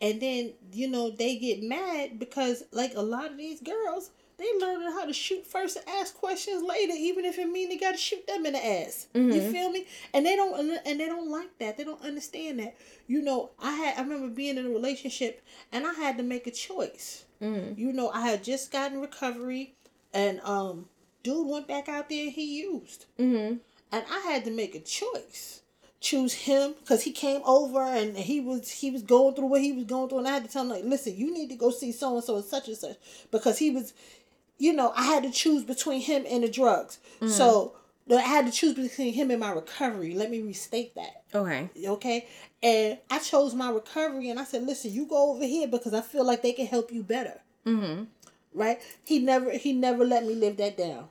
and 0.02 0.22
then 0.22 0.54
you 0.72 0.88
know 0.90 1.10
they 1.10 1.38
get 1.38 1.64
mad 1.64 2.20
because 2.20 2.64
like 2.72 2.94
a 2.96 3.02
lot 3.02 3.32
of 3.32 3.38
these 3.38 3.62
girls, 3.62 4.12
they 4.38 4.48
learning 4.60 4.92
how 4.92 5.06
to 5.06 5.14
shoot 5.14 5.46
first 5.46 5.78
and 5.78 5.88
ask 5.88 6.16
questions 6.16 6.64
later, 6.64 6.94
even 6.98 7.24
if 7.24 7.38
it 7.40 7.48
mean 7.50 7.70
they 7.70 7.78
got 7.78 7.92
to 7.92 7.98
shoot 7.98 8.26
them 8.28 8.46
in 8.46 8.54
the 8.54 8.66
ass. 8.66 9.08
You 9.14 9.22
Mm-hmm. 9.22 9.52
feel 9.52 9.70
me? 9.72 9.86
And 10.14 10.26
they 10.26 10.36
don't, 10.36 10.80
and 10.86 11.00
they 11.00 11.06
don't 11.06 11.30
like 11.30 11.58
that. 11.60 11.78
They 11.78 11.84
don't 11.84 12.02
understand 12.02 12.60
that. 12.60 12.76
You 13.08 13.22
know, 13.22 13.52
I 13.62 13.72
had, 13.74 13.98
I 13.98 14.02
remember 14.02 14.28
being 14.30 14.58
in 14.58 14.66
a 14.66 14.70
relationship, 14.70 15.42
and 15.72 15.86
I 15.86 15.94
had 15.94 16.18
to 16.18 16.24
make 16.24 16.48
a 16.48 16.52
choice. 16.52 17.26
Mm-hmm. 17.42 17.80
You 17.80 17.94
know, 17.94 18.10
I 18.10 18.22
had 18.22 18.44
just 18.44 18.72
gotten 18.72 19.00
recovery, 19.02 19.76
and 20.14 20.40
um, 20.42 20.88
dude 21.24 21.48
went 21.48 21.68
back 21.68 21.88
out 21.90 22.10
there 22.10 22.24
and 22.26 22.32
he 22.34 22.60
used 22.62 23.06
Mm-hmm. 23.20 23.56
and 23.92 24.06
I 24.12 24.20
had 24.32 24.44
to 24.46 24.52
make 24.52 24.76
a 24.76 24.80
choice. 24.80 25.62
Choose 26.00 26.34
him 26.34 26.74
because 26.82 27.04
he 27.04 27.14
came 27.14 27.42
over 27.46 27.80
and 27.82 28.18
he 28.18 28.42
was 28.42 28.70
he 28.70 28.92
was 28.92 29.04
going 29.04 29.36
through 29.36 29.46
what 29.46 29.62
he 29.62 29.72
was 29.72 29.86
going 29.86 30.10
through, 30.10 30.18
and 30.20 30.28
I 30.28 30.32
had 30.34 30.44
to 30.44 30.50
tell 30.52 30.64
him 30.64 30.70
like, 30.70 30.84
listen, 30.84 31.16
you 31.16 31.34
need 31.34 31.48
to 31.50 31.56
go 31.56 31.70
see 31.72 31.94
so 31.94 32.16
and 32.16 32.24
so 32.24 32.36
and 32.36 32.44
such 32.44 32.68
and 32.68 32.76
such 32.76 32.98
because 33.32 33.58
he 33.58 33.70
was, 33.72 33.94
you 34.58 34.74
know, 34.74 34.92
I 34.98 35.04
had 35.04 35.24
to 35.24 35.32
choose 35.32 35.64
between 35.64 36.02
him 36.02 36.26
and 36.30 36.44
the 36.44 36.50
drugs. 36.50 36.98
So 37.26 37.74
I 38.14 38.20
had 38.20 38.46
to 38.48 38.52
choose 38.52 38.74
between 38.74 39.14
him 39.14 39.32
and 39.32 39.40
my 39.40 39.52
recovery. 39.52 40.14
Let 40.14 40.30
me 40.30 40.42
restate 40.42 40.94
that 40.96 41.24
Okay. 41.34 41.70
okay 41.88 42.28
and 42.62 42.98
i 43.10 43.20
chose 43.20 43.54
my 43.56 43.70
recovery 43.70 44.30
and 44.30 44.40
i 44.40 44.44
said 44.46 44.64
listen 44.64 44.92
you 44.92 45.06
go 45.06 45.32
over 45.34 45.44
here 45.46 45.68
because 45.68 45.94
i 45.94 46.00
feel 46.02 46.24
like 46.26 46.42
they 46.42 46.54
can 46.54 46.66
help 46.68 46.92
you 46.92 47.02
better 47.04 47.40
Mm-hmm. 47.66 48.04
right 48.54 48.80
he 49.04 49.20
never 49.20 49.52
he 49.52 49.74
never 49.74 50.06
let 50.06 50.26
me 50.26 50.36
live 50.36 50.58
that 50.58 50.78
down 50.78 51.08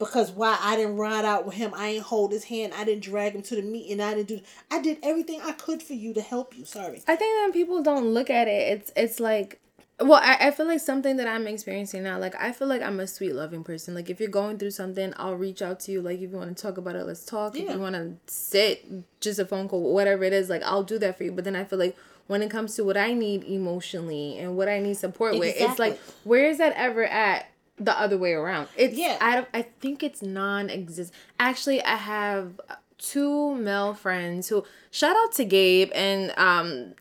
because 0.00 0.32
why 0.32 0.58
i 0.60 0.74
didn't 0.74 0.96
ride 0.96 1.24
out 1.24 1.46
with 1.46 1.54
him 1.54 1.72
i 1.76 1.92
didn't 1.92 2.06
hold 2.06 2.32
his 2.32 2.44
hand 2.44 2.72
i 2.76 2.82
didn't 2.82 3.04
drag 3.04 3.34
him 3.34 3.42
to 3.42 3.54
the 3.54 3.62
meeting 3.62 4.00
i 4.00 4.14
didn't 4.14 4.28
do 4.28 4.40
i 4.72 4.82
did 4.82 4.98
everything 5.04 5.40
i 5.44 5.52
could 5.52 5.80
for 5.80 5.92
you 5.92 6.12
to 6.12 6.20
help 6.20 6.56
you 6.56 6.64
sorry 6.64 7.02
I 7.06 7.16
think 7.16 7.46
that 7.46 7.52
people 7.52 7.82
don't 7.82 8.06
look 8.14 8.30
at 8.30 8.46
it. 8.46 8.72
It's 8.72 8.92
it's 8.94 9.20
like 9.20 9.60
well, 10.02 10.20
I, 10.22 10.46
I 10.46 10.50
feel 10.52 10.66
like 10.66 10.80
something 10.80 11.18
that 11.18 11.28
I'm 11.28 11.46
experiencing 11.46 12.04
now, 12.04 12.18
like 12.18 12.34
I 12.40 12.52
feel 12.52 12.68
like 12.68 12.80
I'm 12.80 13.00
a 13.00 13.06
sweet 13.06 13.34
loving 13.34 13.62
person. 13.62 13.94
Like 13.94 14.08
if 14.08 14.18
you're 14.18 14.30
going 14.30 14.56
through 14.56 14.70
something, 14.70 15.12
I'll 15.18 15.34
reach 15.34 15.60
out 15.60 15.80
to 15.80 15.92
you. 15.92 16.00
Like 16.00 16.20
if 16.20 16.30
you 16.30 16.36
want 16.38 16.56
to 16.56 16.62
talk 16.62 16.78
about 16.78 16.96
it, 16.96 17.04
let's 17.04 17.26
talk. 17.26 17.54
Yeah. 17.54 17.64
If 17.64 17.70
you 17.72 17.80
want 17.80 17.96
to 17.96 18.14
sit, 18.26 18.86
just 19.20 19.38
a 19.38 19.44
phone 19.44 19.68
call, 19.68 19.92
whatever 19.92 20.24
it 20.24 20.32
is, 20.32 20.48
like 20.48 20.62
I'll 20.62 20.84
do 20.84 20.98
that 21.00 21.18
for 21.18 21.24
you. 21.24 21.32
But 21.32 21.44
then 21.44 21.54
I 21.54 21.64
feel 21.64 21.78
like 21.78 21.96
when 22.28 22.42
it 22.42 22.50
comes 22.50 22.76
to 22.76 22.84
what 22.84 22.96
I 22.96 23.12
need 23.12 23.44
emotionally 23.44 24.38
and 24.38 24.56
what 24.56 24.68
I 24.68 24.78
need 24.78 24.96
support 24.96 25.38
with, 25.38 25.54
it's 25.58 25.78
like 25.78 25.98
where 26.24 26.46
is 26.46 26.58
that 26.58 26.72
ever 26.76 27.04
at 27.04 27.49
the 27.80 27.98
other 27.98 28.16
way 28.18 28.32
around? 28.32 28.68
It's 28.76 28.96
Yeah. 28.96 29.16
I 29.20 29.34
don't 29.36 29.48
I 29.54 29.62
think 29.80 30.02
it's 30.02 30.22
non-exist. 30.22 31.12
Actually, 31.38 31.82
I 31.82 31.96
have 31.96 32.60
two 32.98 33.54
male 33.56 33.94
friends 33.94 34.48
who 34.48 34.64
shout 34.90 35.16
out 35.16 35.32
to 35.32 35.44
Gabe 35.44 35.90
and 35.94 36.32
um 36.36 36.94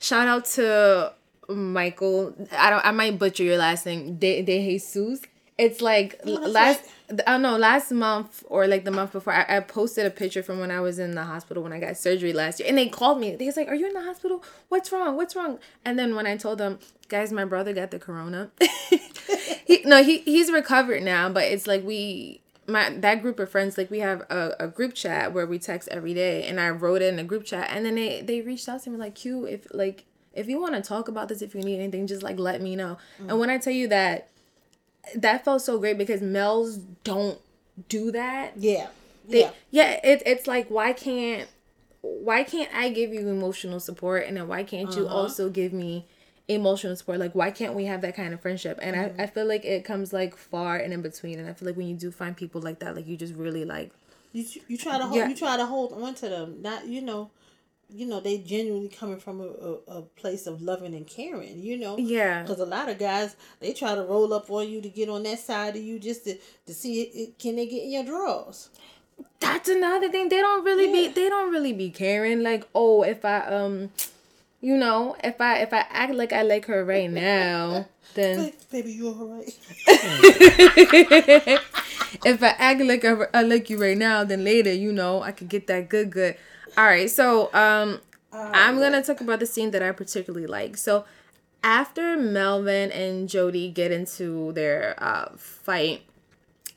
shout 0.00 0.28
out 0.28 0.44
to 0.56 1.12
Michael. 1.48 2.34
I 2.52 2.70
don't 2.70 2.84
I 2.84 2.90
might 2.90 3.18
butcher 3.18 3.44
your 3.44 3.56
last 3.56 3.86
name. 3.86 4.16
De, 4.16 4.42
De 4.42 4.64
Jesus. 4.64 5.22
It's 5.56 5.80
like 5.80 6.20
No, 6.24 6.32
last 6.34 6.82
I 7.10 7.32
don't 7.32 7.42
know, 7.42 7.56
last 7.56 7.92
month 7.92 8.42
or 8.48 8.66
like 8.66 8.84
the 8.84 8.90
month 8.90 9.12
before 9.12 9.32
I, 9.32 9.56
I 9.56 9.60
posted 9.60 10.06
a 10.06 10.10
picture 10.10 10.42
from 10.42 10.58
when 10.58 10.70
I 10.70 10.80
was 10.80 10.98
in 10.98 11.12
the 11.12 11.24
hospital 11.24 11.62
when 11.62 11.72
I 11.72 11.78
got 11.78 11.96
surgery 11.96 12.32
last 12.32 12.58
year. 12.58 12.68
And 12.68 12.76
they 12.76 12.88
called 12.88 13.20
me. 13.20 13.36
They 13.36 13.46
was 13.46 13.56
like, 13.56 13.68
Are 13.68 13.74
you 13.74 13.86
in 13.86 13.94
the 13.94 14.02
hospital? 14.02 14.42
What's 14.68 14.90
wrong? 14.90 15.16
What's 15.16 15.36
wrong? 15.36 15.58
And 15.84 15.98
then 15.98 16.16
when 16.16 16.26
I 16.26 16.36
told 16.36 16.58
them, 16.58 16.80
guys, 17.08 17.32
my 17.32 17.44
brother 17.44 17.72
got 17.72 17.92
the 17.92 17.98
corona. 17.98 18.50
he, 19.66 19.82
no, 19.84 20.02
he 20.02 20.18
he's 20.18 20.50
recovered 20.50 21.02
now, 21.02 21.28
but 21.28 21.44
it's 21.44 21.66
like 21.66 21.84
we 21.84 22.40
my 22.66 22.90
that 22.90 23.22
group 23.22 23.38
of 23.38 23.50
friends 23.50 23.78
like 23.78 23.90
we 23.90 24.00
have 24.00 24.22
a, 24.22 24.56
a 24.60 24.68
group 24.68 24.94
chat 24.94 25.32
where 25.32 25.46
we 25.46 25.58
text 25.58 25.88
every 25.90 26.14
day 26.14 26.44
and 26.44 26.60
I 26.60 26.70
wrote 26.70 27.02
it 27.02 27.12
in 27.12 27.18
a 27.18 27.24
group 27.24 27.44
chat 27.44 27.68
and 27.70 27.86
then 27.86 27.94
they 27.94 28.22
they 28.22 28.40
reached 28.40 28.68
out 28.68 28.82
to 28.82 28.90
me 28.90 28.96
like 28.96 29.14
Q 29.14 29.46
if 29.46 29.66
like 29.72 30.04
if 30.32 30.48
you 30.48 30.60
want 30.60 30.74
to 30.74 30.82
talk 30.82 31.08
about 31.08 31.28
this 31.28 31.42
if 31.42 31.54
you 31.54 31.62
need 31.62 31.78
anything 31.78 32.06
just 32.06 32.22
like 32.22 32.38
let 32.38 32.60
me 32.60 32.76
know. 32.76 32.98
And 33.18 33.30
mm. 33.30 33.38
when 33.38 33.50
I 33.50 33.58
tell 33.58 33.72
you 33.72 33.88
that 33.88 34.30
that 35.14 35.44
felt 35.44 35.62
so 35.62 35.78
great 35.78 35.98
because 35.98 36.20
males 36.20 36.78
don't 37.04 37.38
do 37.88 38.10
that. 38.12 38.52
yeah 38.56 38.88
They, 39.28 39.40
yeah 39.40 39.50
yeah, 39.70 40.00
it, 40.04 40.22
it's 40.26 40.46
like 40.46 40.68
why 40.68 40.92
can't 40.92 41.48
why 42.02 42.44
can't 42.44 42.72
I 42.74 42.88
give 42.90 43.12
you 43.12 43.28
emotional 43.28 43.80
support 43.80 44.24
and 44.26 44.36
then 44.36 44.46
why 44.48 44.62
can't 44.62 44.94
you 44.96 45.06
Uh-huh. 45.06 45.16
also 45.16 45.50
give 45.50 45.72
me 45.72 46.06
emotional 46.48 46.94
support? 46.94 47.18
Like 47.18 47.34
why 47.34 47.50
can't 47.50 47.74
we 47.74 47.86
have 47.86 48.00
that 48.02 48.14
kind 48.14 48.32
of 48.32 48.40
friendship? 48.40 48.78
And 48.80 48.94
Mm-hmm. 48.96 49.20
I, 49.20 49.24
I 49.24 49.26
feel 49.26 49.46
like 49.46 49.64
it 49.64 49.84
comes 49.84 50.12
like 50.12 50.36
far 50.36 50.76
and 50.76 50.92
in 50.92 51.02
between. 51.02 51.38
And 51.40 51.48
I 51.48 51.52
feel 51.52 51.66
like 51.66 51.76
when 51.76 51.88
you 51.88 51.96
do 51.96 52.10
find 52.12 52.36
people 52.36 52.60
like 52.60 52.78
that, 52.80 52.94
like 52.94 53.06
you 53.06 53.16
just 53.16 53.34
really 53.34 53.64
like 53.64 53.90
you, 54.32 54.44
you 54.68 54.76
try 54.78 54.98
to 54.98 55.04
hold 55.04 55.16
Yeah. 55.16 55.28
you 55.28 55.34
try 55.34 55.56
to 55.56 55.66
hold 55.66 55.92
on 55.92 56.14
to 56.16 56.28
them 56.28 56.62
not 56.62 56.86
you 56.86 57.00
know 57.00 57.30
you 57.88 58.04
know 58.06 58.18
they 58.20 58.38
genuinely 58.38 58.88
coming 58.88 59.18
from 59.18 59.40
a, 59.40 59.44
a, 59.44 59.98
a 59.98 60.02
place 60.02 60.46
of 60.46 60.60
loving 60.60 60.94
and 60.94 61.06
caring 61.06 61.60
you 61.60 61.76
know 61.76 61.96
Yeah. 61.98 62.42
because 62.42 62.58
a 62.58 62.66
lot 62.66 62.88
of 62.88 62.98
guys 62.98 63.36
they 63.60 63.72
try 63.72 63.94
to 63.94 64.02
roll 64.02 64.32
up 64.34 64.50
on 64.50 64.68
you 64.68 64.80
to 64.82 64.88
get 64.88 65.08
on 65.08 65.22
that 65.22 65.38
side 65.38 65.76
of 65.76 65.82
you 65.82 65.98
just 66.00 66.24
to, 66.24 66.36
to 66.66 66.74
see 66.74 67.02
it, 67.02 67.10
it- 67.16 67.38
can 67.38 67.56
they 67.56 67.66
get 67.66 67.84
in 67.84 67.90
your 67.92 68.04
drawers 68.04 68.70
that's 69.40 69.68
another 69.68 70.10
thing. 70.10 70.28
They 70.28 70.38
don't 70.40 70.62
really 70.64 70.86
Yeah. 70.86 71.08
be 71.08 71.14
they 71.14 71.28
don't 71.30 71.50
really 71.50 71.72
be 71.72 71.88
caring. 71.90 72.42
Like, 72.42 72.66
oh, 72.74 73.02
if 73.02 73.24
I 73.24 73.40
um 73.46 73.90
you 74.60 74.76
know, 74.76 75.16
if 75.22 75.40
I 75.40 75.58
if 75.60 75.72
I 75.72 75.86
act 75.90 76.12
like 76.14 76.32
I 76.34 76.42
like 76.42 76.66
her 76.66 76.84
right 76.84 77.10
now, 77.10 77.86
then 78.14 78.38
Hey, 78.40 78.54
baby 78.70 78.92
you 78.92 79.08
all 79.08 79.26
right 79.26 79.58
if 82.24 82.42
I 82.42 82.48
act 82.58 82.80
like 82.80 83.04
I, 83.04 83.14
I 83.32 83.42
like 83.42 83.70
you 83.70 83.80
right 83.80 83.96
now, 83.96 84.24
then 84.24 84.44
later, 84.44 84.72
you 84.72 84.92
know, 84.92 85.22
I 85.22 85.32
could 85.32 85.48
get 85.48 85.66
that 85.68 85.88
good, 85.88 86.10
good. 86.10 86.36
All 86.76 86.84
right, 86.84 87.10
so 87.10 87.52
um, 87.54 88.00
I'm 88.32 88.78
gonna 88.78 89.02
talk 89.02 89.20
about 89.20 89.40
the 89.40 89.46
scene 89.46 89.70
that 89.70 89.82
I 89.82 89.92
particularly 89.92 90.46
like. 90.46 90.76
So 90.76 91.04
after 91.64 92.16
Melvin 92.16 92.92
and 92.92 93.28
Jody 93.28 93.70
get 93.70 93.90
into 93.90 94.52
their 94.52 94.94
uh, 94.98 95.30
fight, 95.36 96.02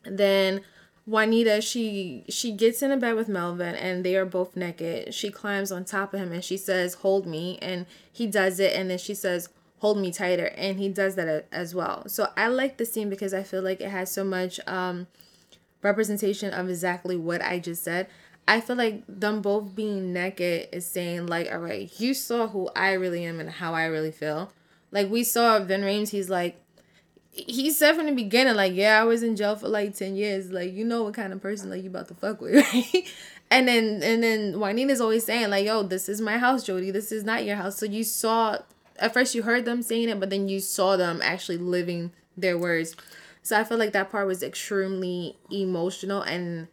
then 0.04 0.62
Juanita 1.06 1.60
she 1.60 2.24
she 2.30 2.52
gets 2.52 2.82
in 2.82 2.92
a 2.92 2.98
bed 2.98 3.16
with 3.16 3.28
Melvin 3.28 3.76
and 3.76 4.06
they 4.06 4.16
are 4.16 4.26
both 4.26 4.56
naked. 4.56 5.14
She 5.14 5.32
climbs 5.32 5.72
on 5.72 5.84
top 5.84 6.14
of 6.14 6.20
him 6.20 6.32
and 6.32 6.44
she 6.44 6.56
says, 6.56 6.96
"Hold 6.96 7.26
me," 7.28 7.58
and 7.62 7.86
he 8.12 8.26
does 8.26 8.60
it, 8.60 8.74
and 8.74 8.90
then 8.90 9.00
she 9.00 9.14
says, 9.14 9.50
"Hold 9.80 9.98
me 9.98 10.12
tighter," 10.12 10.54
and 10.56 10.80
he 10.80 10.88
does 10.88 11.16
that 11.16 11.48
as 11.52 11.76
well. 11.76 12.08
So 12.08 12.30
I 12.38 12.48
like 12.48 12.78
the 12.78 12.86
scene 12.86 13.10
because 13.10 13.34
I 13.34 13.44
feel 13.44 13.62
like 13.62 13.82
it 13.82 13.90
has 13.90 14.12
so 14.12 14.24
much 14.24 14.60
um 14.66 15.08
representation 15.82 16.54
of 16.54 16.70
exactly 16.70 17.18
what 17.18 17.42
I 17.42 17.60
just 17.60 17.84
said. 17.84 18.08
I 18.50 18.62
feel 18.62 18.76
like 18.78 19.04
them 19.08 19.44
both 19.44 19.76
being 19.76 20.12
naked 20.12 20.70
is 20.72 20.84
saying 20.88 21.28
like, 21.28 21.52
all 21.52 21.60
right, 21.60 21.88
you 22.00 22.16
saw 22.16 22.48
who 22.48 22.68
I 22.76 22.94
really 22.94 23.24
am 23.24 23.40
and 23.40 23.48
how 23.48 23.76
I 23.76 23.86
really 23.86 24.12
feel. 24.12 24.52
Like 24.92 25.08
we 25.12 25.24
saw 25.24 25.60
Ving 25.60 25.82
Rhames, 25.82 26.10
he's 26.10 26.32
like, 26.32 26.60
he 27.32 27.70
said 27.70 27.96
from 27.96 28.08
the 28.08 28.12
beginning, 28.12 28.56
like, 28.56 28.74
yeah, 28.74 29.00
I 29.00 29.04
was 29.04 29.22
in 29.22 29.36
jail 29.36 29.56
for 29.56 29.68
like 29.68 29.94
ten 29.96 30.16
years. 30.16 30.50
Like, 30.52 30.74
you 30.74 30.84
know 30.84 31.04
what 31.04 31.14
kind 31.14 31.32
of 31.32 31.40
person 31.44 31.70
like 31.70 31.84
you 31.84 31.92
about 31.92 32.08
to 32.08 32.16
fuck 32.16 32.42
with, 32.42 32.56
right? 32.74 33.08
and 33.52 33.68
then 33.68 34.02
and 34.02 34.24
then 34.24 34.60
Juanita's 34.60 35.00
always 35.00 35.26
saying 35.26 35.52
like, 35.52 35.68
yo, 35.68 35.84
this 35.84 36.10
is 36.10 36.20
my 36.20 36.40
house, 36.40 36.64
Jody. 36.64 36.90
This 36.90 37.12
is 37.12 37.24
not 37.24 37.46
your 37.46 37.56
house. 37.56 37.78
So 37.78 37.86
you 37.86 38.04
saw 38.04 38.58
at 38.98 39.14
first 39.14 39.36
you 39.36 39.44
heard 39.44 39.66
them 39.66 39.84
saying 39.84 40.10
it, 40.10 40.20
but 40.20 40.32
then 40.32 40.50
you 40.50 40.60
saw 40.60 40.98
them 40.98 41.20
actually 41.24 41.60
living 41.60 42.14
their 42.36 42.58
words. 42.58 42.96
So 43.44 43.60
I 43.60 43.64
feel 43.64 43.78
like 43.78 43.94
that 43.94 44.10
part 44.10 44.26
was 44.26 44.42
extremely 44.42 45.38
emotional 45.52 46.24
and 46.24 46.68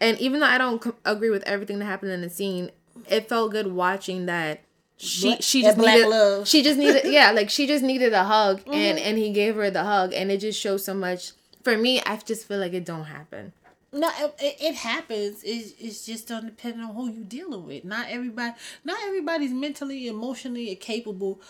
and 0.00 0.18
even 0.20 0.40
though 0.40 0.46
I 0.46 0.58
don't 0.58 0.80
co- 0.80 0.94
agree 1.04 1.30
with 1.30 1.42
everything 1.44 1.78
that 1.80 1.84
happened 1.86 2.12
in 2.12 2.20
the 2.22 2.30
scene, 2.30 2.70
it 3.08 3.28
felt 3.28 3.52
good 3.52 3.68
watching 3.72 4.26
that 4.26 4.60
she 4.96 5.28
Black- 5.28 5.42
she 5.42 5.62
just 5.62 5.78
needed 5.78 6.08
love. 6.08 6.48
she 6.48 6.62
just 6.62 6.76
needed 6.78 7.02
yeah 7.12 7.30
like 7.30 7.50
she 7.50 7.66
just 7.68 7.84
needed 7.84 8.12
a 8.12 8.24
hug 8.24 8.58
Mm-hmm. 8.60 8.72
and 8.74 8.98
and 8.98 9.16
he 9.18 9.30
gave 9.30 9.54
her 9.54 9.70
the 9.70 9.84
hug 9.84 10.12
and 10.12 10.30
it 10.32 10.38
just 10.38 10.60
shows 10.60 10.84
so 10.84 10.94
much. 10.94 11.32
For 11.62 11.76
me, 11.76 12.00
I 12.00 12.16
just 12.16 12.46
feel 12.48 12.58
like 12.58 12.72
it 12.72 12.84
don't 12.84 13.04
happen. 13.04 13.52
No, 13.92 14.08
it, 14.40 14.56
it 14.60 14.74
happens. 14.74 15.42
It's, 15.44 15.72
it's 15.78 16.04
just 16.06 16.30
on 16.30 16.46
depending 16.46 16.80
on 16.82 16.94
who 16.94 17.10
you 17.10 17.24
dealing 17.24 17.66
with. 17.66 17.84
Not 17.84 18.06
everybody. 18.10 18.54
Not 18.84 18.98
everybody's 19.06 19.50
mentally, 19.52 20.08
emotionally 20.08 20.74
capable 20.76 21.40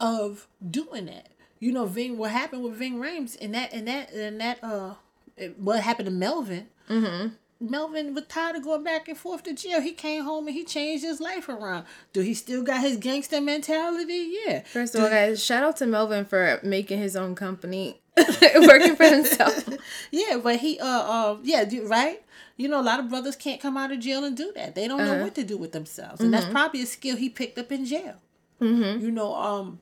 of 0.00 0.46
doing 0.70 1.06
that. 1.06 1.28
You 1.60 1.72
know, 1.72 1.86
Ving. 1.86 2.18
What 2.18 2.30
happened 2.30 2.62
with 2.62 2.74
Ving 2.74 2.98
Rhames 2.98 3.36
and 3.40 3.54
that 3.54 3.72
and 3.72 3.86
that 3.88 4.12
and 4.12 4.40
that. 4.40 4.58
Uh, 4.62 4.94
what 5.56 5.80
happened 5.80 6.06
to 6.06 6.12
Melvin? 6.12 6.68
Mm-hmm. 6.88 7.28
Melvin 7.60 8.14
was 8.14 8.24
tired 8.26 8.56
of 8.56 8.62
going 8.62 8.84
back 8.84 9.08
and 9.08 9.18
forth 9.18 9.42
to 9.42 9.52
jail. 9.52 9.80
He 9.80 9.92
came 9.92 10.22
home 10.22 10.46
and 10.46 10.54
he 10.54 10.64
changed 10.64 11.04
his 11.04 11.20
life 11.20 11.48
around. 11.48 11.86
Do 12.12 12.20
he 12.20 12.32
still 12.34 12.62
got 12.62 12.82
his 12.82 12.96
gangster 12.96 13.40
mentality? 13.40 14.32
Yeah. 14.46 14.62
First 14.62 14.94
of 14.94 15.02
all, 15.02 15.10
guys, 15.10 15.44
shout 15.44 15.64
out 15.64 15.76
to 15.78 15.86
Melvin 15.86 16.24
for 16.24 16.60
making 16.62 16.98
his 16.98 17.16
own 17.16 17.34
company, 17.34 18.00
working 18.16 18.94
for 18.96 19.04
himself. 19.04 19.68
Yeah, 20.10 20.38
but 20.42 20.56
he 20.56 20.78
uh 20.78 20.84
uh 20.86 21.36
yeah, 21.42 21.64
right? 21.84 22.22
You 22.56 22.68
know, 22.68 22.80
a 22.80 22.82
lot 22.82 23.00
of 23.00 23.08
brothers 23.08 23.36
can't 23.36 23.60
come 23.60 23.76
out 23.76 23.90
of 23.92 24.00
jail 24.00 24.24
and 24.24 24.36
do 24.36 24.52
that. 24.54 24.74
They 24.74 24.86
don't 24.86 24.98
know 24.98 25.22
what 25.22 25.34
to 25.36 25.44
do 25.44 25.56
with 25.56 25.72
themselves, 25.72 26.20
and 26.20 26.32
that's 26.32 26.46
probably 26.46 26.82
a 26.82 26.86
skill 26.86 27.16
he 27.16 27.28
picked 27.28 27.58
up 27.58 27.72
in 27.72 27.84
jail. 27.84 28.16
Mm-hmm. 28.60 29.04
You 29.04 29.10
know, 29.10 29.34
um, 29.34 29.80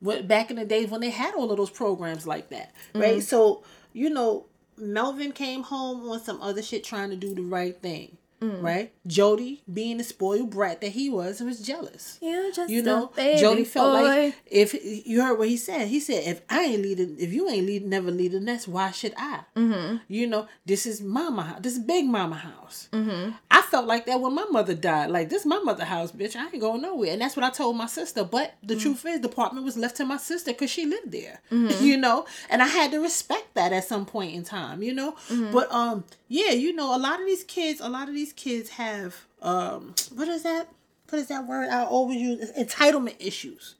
what 0.00 0.26
back 0.26 0.50
in 0.50 0.56
the 0.56 0.64
days 0.64 0.88
when 0.90 1.00
they 1.00 1.10
had 1.10 1.34
all 1.34 1.50
of 1.50 1.56
those 1.56 1.70
programs 1.70 2.26
like 2.26 2.50
that, 2.50 2.72
right? 2.94 3.22
So 3.22 3.62
you 3.92 4.10
know, 4.10 4.46
Melvin 4.76 5.32
came 5.32 5.64
home 5.64 6.08
on 6.08 6.20
some 6.20 6.40
other 6.40 6.62
shit 6.62 6.84
trying 6.84 7.10
to 7.10 7.16
do 7.16 7.34
the 7.34 7.42
right 7.42 7.76
thing. 7.80 8.18
Right, 8.42 8.92
Jody, 9.06 9.62
being 9.72 9.98
the 9.98 10.04
spoiled 10.04 10.50
brat 10.50 10.80
that 10.80 10.92
he 10.92 11.08
was, 11.08 11.40
was 11.40 11.60
jealous. 11.60 12.18
Yeah, 12.20 12.50
just 12.54 12.70
You 12.70 12.82
know, 12.82 13.12
Jody 13.16 13.64
felt 13.64 13.98
boy. 13.98 14.02
like 14.02 14.34
if 14.46 14.74
you 15.06 15.22
heard 15.22 15.38
what 15.38 15.48
he 15.48 15.56
said, 15.56 15.88
he 15.88 16.00
said, 16.00 16.24
"If 16.26 16.42
I 16.50 16.62
ain't 16.64 16.82
leading, 16.82 17.16
if 17.18 17.32
you 17.32 17.48
ain't 17.48 17.66
leading, 17.66 17.88
never 17.88 18.10
leading, 18.10 18.44
that's 18.44 18.66
why 18.66 18.90
should 18.90 19.14
I?" 19.16 19.40
Mm-hmm. 19.56 19.96
You 20.08 20.26
know, 20.26 20.48
this 20.66 20.86
is 20.86 21.00
mama 21.00 21.42
house. 21.42 21.60
This 21.60 21.74
is 21.74 21.78
big 21.80 22.06
mama 22.06 22.36
house. 22.36 22.88
Mm-hmm. 22.92 23.30
I 23.50 23.62
felt 23.62 23.86
like 23.86 24.06
that 24.06 24.20
when 24.20 24.34
my 24.34 24.46
mother 24.50 24.74
died. 24.74 25.10
Like 25.10 25.28
this, 25.28 25.46
my 25.46 25.58
mother 25.58 25.84
house, 25.84 26.12
bitch. 26.12 26.36
I 26.36 26.44
ain't 26.44 26.60
going 26.60 26.82
nowhere, 26.82 27.12
and 27.12 27.20
that's 27.20 27.36
what 27.36 27.44
I 27.44 27.50
told 27.50 27.76
my 27.76 27.86
sister. 27.86 28.24
But 28.24 28.54
the 28.62 28.76
truth 28.76 29.04
is, 29.06 29.20
the 29.20 29.28
apartment 29.28 29.64
was 29.64 29.76
left 29.76 29.96
to 29.98 30.04
my 30.04 30.16
sister 30.16 30.52
because 30.52 30.70
she 30.70 30.86
lived 30.86 31.12
there. 31.12 31.40
You 31.82 31.96
know, 31.96 32.26
and 32.48 32.62
I 32.62 32.66
had 32.66 32.90
to 32.92 33.00
respect 33.00 33.54
that 33.54 33.72
at 33.72 33.84
some 33.84 34.06
point 34.06 34.34
in 34.34 34.44
time. 34.44 34.82
You 34.82 34.94
know, 34.94 35.16
but 35.52 35.70
um, 35.72 36.04
yeah, 36.28 36.50
you 36.52 36.72
know, 36.74 36.94
a 36.96 36.98
lot 36.98 37.20
of 37.20 37.26
these 37.26 37.44
kids, 37.44 37.80
a 37.80 37.88
lot 37.88 38.08
of 38.08 38.14
these 38.14 38.31
kids 38.36 38.70
have 38.70 39.26
um, 39.40 39.94
what 40.14 40.28
is 40.28 40.42
that? 40.44 40.68
what 41.10 41.18
is 41.20 41.28
that 41.28 41.46
word 41.46 41.68
I 41.68 41.84
always 41.84 42.18
use? 42.18 42.50
Entitlement 42.52 43.16
issues. 43.18 43.74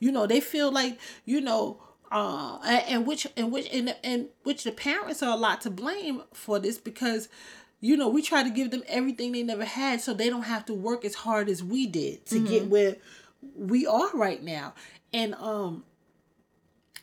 You 0.00 0.10
know, 0.10 0.26
they 0.26 0.40
feel 0.40 0.72
like 0.72 0.98
you 1.24 1.40
know, 1.40 1.80
uh, 2.10 2.58
and, 2.64 3.06
which 3.06 3.26
and 3.36 3.52
which 3.52 3.68
and, 3.72 3.94
and 4.02 4.28
which 4.42 4.64
the 4.64 4.72
parents 4.72 5.22
are 5.22 5.32
a 5.32 5.36
lot 5.36 5.60
to 5.62 5.70
blame 5.70 6.22
for 6.32 6.58
this 6.58 6.78
because. 6.78 7.28
You 7.80 7.98
know, 7.98 8.08
we 8.08 8.22
try 8.22 8.42
to 8.42 8.48
give 8.48 8.70
them 8.70 8.82
everything 8.88 9.32
they 9.32 9.42
never 9.42 9.66
had 9.66 10.00
so 10.00 10.14
they 10.14 10.30
don't 10.30 10.44
have 10.44 10.64
to 10.66 10.72
work 10.72 11.04
as 11.04 11.14
hard 11.16 11.50
as 11.50 11.62
we 11.62 11.86
did 11.86 12.24
to 12.26 12.38
get 12.38 12.68
where 12.68 12.96
we 13.54 13.86
are 13.86 14.08
right 14.14 14.42
now. 14.42 14.72
And 15.12 15.34
um 15.34 15.84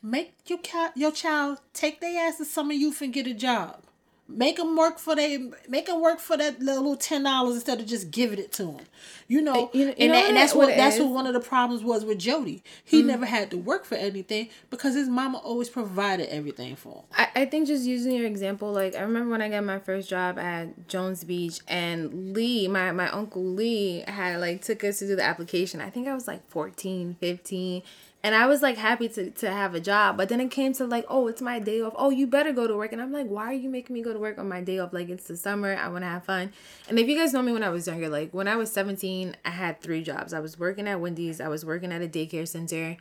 make 0.02 0.34
your 0.48 0.58
ca- 0.58 0.92
your 0.96 1.12
child 1.12 1.60
take 1.74 2.02
their 2.02 2.28
ass 2.28 2.38
to 2.38 2.46
summer 2.46 2.74
youth 2.74 3.00
and 3.02 3.14
get 3.14 3.28
a 3.28 3.34
job. 3.36 3.84
Make 4.32 4.58
them 4.58 4.76
work 4.76 5.00
for 5.00 5.16
they 5.16 5.50
make 5.68 5.88
them 5.88 6.02
work 6.02 6.20
for 6.20 6.38
that 6.38 6.60
little 6.60 6.96
ten 6.96 7.24
dollars 7.24 7.56
instead 7.56 7.80
of 7.80 7.86
just 7.86 8.12
giving 8.12 8.40
it 8.40 8.52
to 8.54 8.64
them. 8.64 8.86
You 9.28 9.42
know, 9.42 9.70
You 9.74 9.90
and, 9.90 9.98
know 9.98 10.14
that, 10.14 10.26
and 10.28 10.38
that's 10.38 10.54
what, 10.54 10.68
what 10.68 10.76
that's 10.76 10.96
is? 10.96 11.04
what 11.04 11.12
one 11.12 11.28
of 11.28 11.34
the 11.34 11.40
problems 11.40 11.84
was 11.84 12.04
with 12.04 12.20
Jody. 12.20 12.64
He 12.84 13.00
mm-hmm. 13.00 13.08
never 13.08 13.26
had 13.26 13.50
to 13.52 13.58
work 13.58 13.86
for 13.86 13.96
anything 13.96 14.50
because 14.70 14.96
his 14.96 15.08
mama 15.08 15.38
always 15.38 15.70
provided 15.70 16.28
everything 16.30 16.76
for 16.76 16.98
him. 16.98 17.04
I, 17.14 17.42
I 17.42 17.46
think 17.46 17.68
just 17.68 17.86
using 17.86 18.14
your 18.14 18.28
example, 18.28 18.72
like 18.72 18.96
I 18.96 19.02
remember 19.02 19.32
when 19.32 19.42
I 19.42 19.50
got 19.50 19.64
my 19.64 19.80
first 19.80 20.10
job 20.10 20.38
at 20.38 20.88
Jones 20.88 21.24
Beach 21.24 21.60
and 21.68 22.34
Lee, 22.34 22.68
my, 22.68 22.92
my 22.92 23.10
uncle 23.10 23.44
Lee 23.44 24.04
had 24.08 24.40
like 24.40 24.62
took 24.62 24.84
us 24.84 25.00
to 25.00 25.08
do 25.08 25.16
the 25.16 25.24
application. 25.24 25.82
I 25.82 25.90
think 25.90 26.08
I 26.08 26.14
was 26.14 26.28
like 26.28 26.48
14, 26.50 27.16
15. 27.20 27.84
And 28.24 28.36
I 28.36 28.46
was 28.46 28.62
like 28.62 28.78
happy 28.78 29.10
to, 29.10 29.32
to 29.32 29.52
have 29.52 29.74
a 29.74 29.80
job. 29.80 30.16
But 30.18 30.30
then 30.30 30.40
it 30.40 30.52
came 30.52 30.74
to 30.74 30.86
like, 30.86 31.06
oh, 31.10 31.28
it's 31.28 31.42
my 31.42 31.60
day 31.60 31.82
off. 31.82 31.94
Oh, 31.96 32.12
you 32.12 32.28
better 32.28 32.54
go 32.54 32.68
to 32.68 32.76
work. 32.76 32.92
And 32.92 33.02
I'm 33.02 33.12
like, 33.12 33.28
why 33.28 33.46
are 33.46 33.54
you 33.54 33.70
making 33.70 33.96
me 33.96 34.04
go 34.04 34.14
to 34.14 34.20
work 34.20 34.38
on 34.38 34.48
my 34.48 34.62
day 34.62 34.78
off? 34.78 34.94
Like 34.94 35.10
it's 35.10 35.28
the 35.28 35.36
summer. 35.36 35.76
I 35.76 35.88
want 35.88 36.04
to 36.04 36.08
have 36.08 36.24
fun. 36.24 36.54
And 36.88 37.00
if 37.00 37.08
you 37.08 37.18
guys 37.18 37.34
know 37.34 37.42
me 37.42 37.52
when 37.52 37.64
I 37.64 37.70
was 37.70 37.88
younger, 37.88 38.10
like 38.10 38.32
when 38.32 38.48
I 38.48 38.56
was 38.56 38.72
17, 38.72 39.36
I 39.44 39.50
had 39.50 39.82
three 39.82 40.04
jobs. 40.04 40.34
I 40.34 40.40
was 40.40 40.60
working 40.60 40.88
at 40.88 41.02
Wendy's. 41.02 41.42
I 41.42 41.48
was 41.48 41.66
working 41.66 41.92
at 41.92 42.04
a 42.04 42.08
daycare 42.08 42.48
center 42.48 42.98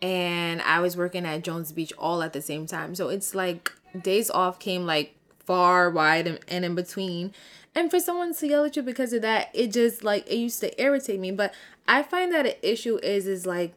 and 0.00 0.60
I 0.62 0.80
was 0.80 0.96
working 0.96 1.24
at 1.24 1.42
Jones 1.42 1.72
Beach 1.72 1.92
all 1.98 2.22
at 2.22 2.32
the 2.32 2.42
same 2.42 2.66
time. 2.66 2.94
So 2.94 3.08
it's 3.08 3.34
like 3.34 3.72
days 4.00 4.30
off 4.30 4.58
came 4.58 4.84
like 4.84 5.14
far 5.44 5.90
wide 5.90 6.26
and, 6.26 6.40
and 6.46 6.64
in 6.64 6.74
between. 6.74 7.32
And 7.74 7.90
for 7.90 8.00
someone 8.00 8.34
to 8.34 8.46
yell 8.46 8.64
at 8.64 8.76
you 8.76 8.82
because 8.82 9.12
of 9.12 9.22
that, 9.22 9.48
it 9.54 9.72
just 9.72 10.04
like 10.04 10.26
it 10.30 10.36
used 10.36 10.60
to 10.60 10.82
irritate 10.82 11.20
me. 11.20 11.30
But 11.30 11.54
I 11.86 12.02
find 12.02 12.32
that 12.32 12.46
an 12.46 12.54
issue 12.62 12.98
is 13.02 13.26
is 13.26 13.46
like 13.46 13.72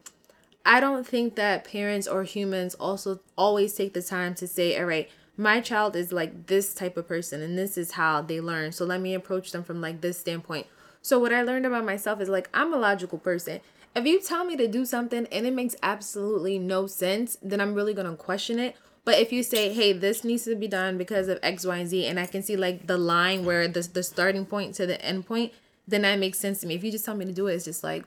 I 0.66 0.80
don't 0.80 1.06
think 1.08 1.36
that 1.36 1.64
parents 1.64 2.08
or 2.08 2.24
humans 2.24 2.76
also 2.76 3.20
always 3.38 3.74
take 3.74 3.94
the 3.94 4.02
time 4.02 4.36
to 4.36 4.48
say, 4.48 4.78
all 4.80 4.86
right, 4.86 5.10
my 5.38 5.60
child 5.60 5.96
is 5.96 6.12
like 6.12 6.48
this 6.48 6.74
type 6.74 6.98
of 6.98 7.08
person 7.08 7.42
and 7.42 7.58
this 7.58 7.78
is 7.78 7.92
how 7.92 8.22
they 8.22 8.40
learn. 8.40 8.72
So 8.72 8.86
let 8.86 9.02
me 9.02 9.14
approach 9.14 9.52
them 9.52 9.64
from 9.64 9.82
like 9.82 10.02
this 10.02 10.20
standpoint. 10.20 10.68
So 11.02 11.18
what 11.18 11.34
I 11.34 11.42
learned 11.42 11.66
about 11.66 11.86
myself 11.86 12.22
is 12.22 12.30
like 12.30 12.50
I'm 12.54 12.74
a 12.74 12.78
logical 12.78 13.18
person. 13.18 13.60
If 13.96 14.06
you 14.06 14.22
tell 14.22 14.46
me 14.46 14.56
to 14.58 14.68
do 14.68 14.86
something 14.86 15.28
and 15.32 15.46
it 15.46 15.54
makes 15.54 15.76
absolutely 15.82 16.60
no 16.60 16.88
sense, 16.88 17.38
then 17.42 17.60
I'm 17.60 17.74
really 17.74 17.94
gonna 17.94 18.16
question 18.16 18.60
it. 18.60 18.76
But 19.04 19.18
if 19.18 19.34
you 19.34 19.42
say, 19.42 19.74
hey, 19.74 19.94
this 19.94 20.24
needs 20.24 20.44
to 20.44 20.56
be 20.56 20.68
done 20.68 20.98
because 20.98 21.28
of 21.28 21.40
X, 21.42 21.66
Y, 21.66 21.76
and 21.76 21.90
Z, 21.90 22.06
and 22.06 22.20
I 22.20 22.28
can 22.28 22.44
see 22.44 22.56
like 22.56 22.86
the 22.86 22.98
line 22.98 23.44
where 23.46 23.68
the 23.68 23.82
the 23.82 24.04
starting 24.04 24.46
point 24.46 24.76
to 24.76 24.86
the 24.86 25.04
end 25.04 25.26
point, 25.26 25.54
then 25.88 26.04
that 26.04 26.20
makes 26.20 26.40
sense 26.40 26.62
to 26.62 26.68
me. 26.68 26.76
If 26.76 26.84
you 26.84 26.92
just 26.92 27.04
tell 27.04 27.16
me 27.16 27.26
to 27.26 27.34
do 27.34 27.48
it, 27.48 27.56
it's 27.56 27.66
just 27.66 27.84
like 27.84 28.06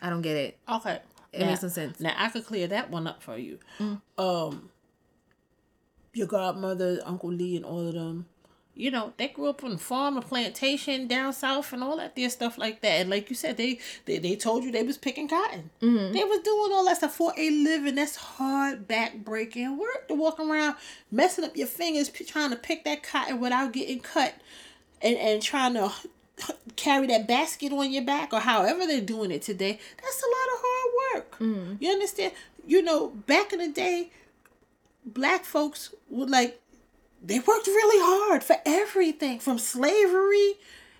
I 0.00 0.08
don't 0.08 0.22
get 0.22 0.36
it. 0.36 0.56
Okay. 0.68 1.00
It 1.32 1.40
makes 1.46 1.62
no 1.62 1.68
sense. 1.68 2.00
Now 2.00 2.14
I 2.16 2.28
could 2.30 2.46
clear 2.46 2.66
that 2.68 2.90
one 2.90 3.06
up 3.06 3.22
for 3.22 3.36
you. 3.36 3.58
Um 4.16 4.70
your 6.14 6.26
godmother, 6.26 7.00
Uncle 7.04 7.30
Lee 7.30 7.56
and 7.56 7.64
all 7.64 7.86
of 7.86 7.94
them, 7.94 8.26
you 8.74 8.90
know, 8.90 9.12
they 9.18 9.28
grew 9.28 9.48
up 9.48 9.62
on 9.62 9.72
a 9.72 9.78
farm, 9.78 10.16
a 10.16 10.22
plantation 10.22 11.06
down 11.06 11.32
south 11.32 11.72
and 11.72 11.82
all 11.82 11.96
that 11.98 12.16
there 12.16 12.30
stuff 12.30 12.56
like 12.58 12.80
that. 12.80 13.00
And 13.00 13.10
like 13.10 13.28
you 13.28 13.36
said, 13.36 13.56
they 13.56 13.78
they, 14.06 14.18
they 14.18 14.34
told 14.36 14.64
you 14.64 14.72
they 14.72 14.82
was 14.82 14.96
picking 14.98 15.28
cotton. 15.28 15.70
They 16.12 16.24
was 16.24 16.40
doing 16.40 16.72
all 16.72 16.84
that 16.86 16.96
stuff 16.96 17.14
for 17.14 17.32
a 17.36 17.50
living. 17.50 17.96
That's 17.96 18.16
hard 18.16 18.88
back 18.88 19.18
breaking 19.18 19.78
work 19.78 20.08
to 20.08 20.14
walk 20.14 20.40
around 20.40 20.76
messing 21.10 21.44
up 21.44 21.56
your 21.56 21.66
fingers 21.66 22.08
p- 22.08 22.24
trying 22.24 22.50
to 22.50 22.56
pick 22.56 22.84
that 22.84 23.02
cotton 23.02 23.38
without 23.40 23.72
getting 23.72 24.00
cut 24.00 24.34
and, 25.02 25.16
and 25.18 25.42
trying 25.42 25.74
to 25.74 25.92
carry 26.76 27.06
that 27.08 27.26
basket 27.26 27.72
on 27.72 27.90
your 27.92 28.04
back 28.04 28.32
or 28.32 28.40
however 28.40 28.86
they're 28.86 29.00
doing 29.00 29.30
it 29.30 29.42
today 29.42 29.78
that's 30.00 30.22
a 30.22 30.26
lot 30.26 30.54
of 30.54 30.60
hard 30.64 31.14
work. 31.14 31.38
Mm. 31.40 31.76
You 31.82 31.90
understand? 31.90 32.32
You 32.66 32.82
know 32.82 33.08
back 33.08 33.52
in 33.52 33.58
the 33.58 33.68
day 33.68 34.10
black 35.04 35.44
folks 35.44 35.94
would 36.10 36.30
like 36.30 36.60
they 37.22 37.38
worked 37.40 37.66
really 37.66 37.98
hard 38.04 38.44
for 38.44 38.56
everything 38.64 39.40
from 39.40 39.58
slavery 39.58 40.54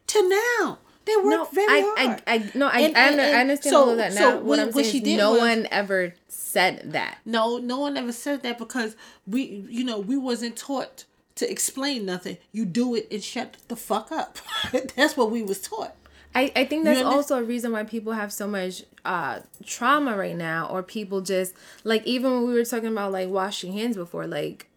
to 0.08 0.28
now. 0.28 0.78
They 1.04 1.14
worked 1.16 1.26
No, 1.28 1.44
very 1.52 1.66
I, 1.80 1.80
hard. 1.96 2.22
I, 2.26 2.34
I, 2.34 2.50
no, 2.54 2.66
I, 2.66 2.80
And- 2.80 2.96
I, 2.96 3.08
and- 3.08 3.20
and 3.20 3.36
I 3.36 3.40
understand 3.40 3.72
so- 3.72 3.80
all 3.82 3.90
of 3.90 3.96
that 3.98 4.12
now. 4.14 4.18
so 4.20 4.30
what 4.36 4.44
what- 4.44 4.58
I'm 4.58 4.66
what 4.72 4.84
saying 4.84 5.06
is 5.06 5.16
no 5.16 5.30
was- 5.32 5.40
one 5.40 5.68
ever 5.70 6.14
said 6.28 6.92
that. 6.92 7.18
No, 7.24 7.58
no 7.58 7.78
one 7.78 7.96
ever 7.96 8.12
said 8.12 8.42
that 8.42 8.58
because 8.58 8.96
we, 9.26 9.64
you 9.70 9.84
know, 9.84 9.98
we 10.00 10.16
wasn't 10.16 10.56
taught 10.56 11.04
to 11.38 11.50
explain 11.50 12.04
nothing. 12.04 12.38
You 12.52 12.64
do 12.64 12.94
it 12.94 13.08
and 13.10 13.22
shut 13.22 13.56
the 13.68 13.76
fuck 13.76 14.10
up. 14.12 14.38
That's 14.96 15.16
what 15.16 15.30
we 15.30 15.42
was 15.42 15.60
taught. 15.60 15.94
I, 16.34 16.52
I 16.54 16.64
think 16.66 16.84
that's 16.84 17.00
also 17.02 17.38
a 17.38 17.42
reason 17.42 17.72
why 17.72 17.84
people 17.84 18.12
have 18.12 18.32
so 18.32 18.46
much 18.46 18.84
uh 19.04 19.40
trauma 19.64 20.16
right 20.16 20.36
now 20.36 20.68
or 20.68 20.82
people 20.82 21.22
just 21.22 21.54
like 21.84 22.06
even 22.06 22.30
when 22.32 22.46
we 22.46 22.52
were 22.52 22.64
talking 22.64 22.90
about 22.92 23.12
like 23.12 23.28
washing 23.30 23.72
hands 23.72 23.96
before 23.96 24.26
like 24.26 24.68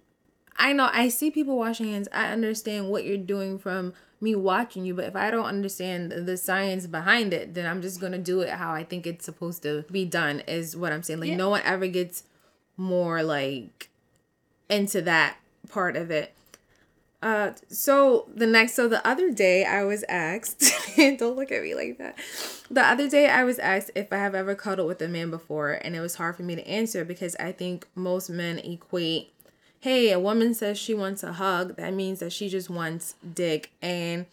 I 0.58 0.72
know 0.74 0.90
I 0.92 1.10
see 1.10 1.30
people 1.30 1.58
washing 1.58 1.88
hands 1.88 2.08
I 2.14 2.32
understand 2.32 2.90
what 2.90 3.04
you're 3.04 3.18
doing 3.18 3.60
from 3.60 3.94
me 4.22 4.34
watching 4.34 4.86
you 4.86 4.94
but 4.94 5.06
if 5.06 5.16
I 5.16 5.30
don't 5.30 5.46
understand 5.46 6.12
the 6.12 6.38
science 6.38 6.88
behind 6.88 7.34
it 7.34 7.54
then 7.54 7.66
I'm 7.66 7.82
just 7.82 8.00
to 8.00 8.18
do 8.18 8.40
it 8.42 8.50
how 8.50 8.72
I 8.72 8.84
think 8.86 9.06
it's 9.06 9.26
supposed 9.26 9.62
to 9.64 9.84
be 9.92 10.06
done 10.06 10.40
is 10.48 10.78
what 10.78 10.94
I'm 10.94 11.04
saying 11.04 11.20
like 11.20 11.30
Yeah. 11.30 11.36
no 11.36 11.50
one 11.50 11.62
ever 11.66 11.88
gets 11.88 12.24
more 12.78 13.24
like 13.24 13.90
into 14.70 15.02
that 15.02 15.38
part 15.70 15.98
of 15.98 16.10
it 16.12 16.34
uh, 17.22 17.52
so 17.70 18.28
the 18.34 18.48
next, 18.48 18.74
so 18.74 18.88
the 18.88 19.06
other 19.08 19.32
day 19.32 19.64
I 19.64 19.84
was 19.84 20.04
asked, 20.10 20.64
don't 20.98 21.36
look 21.36 21.52
at 21.52 21.62
me 21.62 21.76
like 21.76 21.98
that. 22.00 22.18
The 22.70 22.82
other 22.82 23.08
day 23.08 23.30
I 23.30 23.44
was 23.44 23.60
asked 23.60 23.92
if 23.96 24.12
I 24.12 24.18
have 24.18 24.34
ever 24.34 24.56
cuddled 24.56 24.88
with 24.88 25.02
a 25.02 25.08
man 25.08 25.30
before, 25.30 25.74
and 25.74 25.96
it 25.96 26.00
was 26.00 26.16
hard 26.16 26.36
for 26.36 26.44
me 26.44 26.56
to 26.56 26.68
answer 26.68 27.06
because 27.06 27.36
I 27.36 27.52
think 27.52 27.88
most 27.94 28.30
men 28.30 28.58
equate, 28.60 29.32
hey, 29.82 30.12
a 30.12 30.20
woman 30.20 30.56
says 30.56 30.80
she 30.80 30.96
wants 30.96 31.22
a 31.22 31.34
hug, 31.34 31.76
that 31.78 31.94
means 31.94 32.20
that 32.20 32.34
she 32.34 32.50
just 32.50 32.72
wants 32.72 33.14
dick, 33.36 33.72
and 33.84 34.26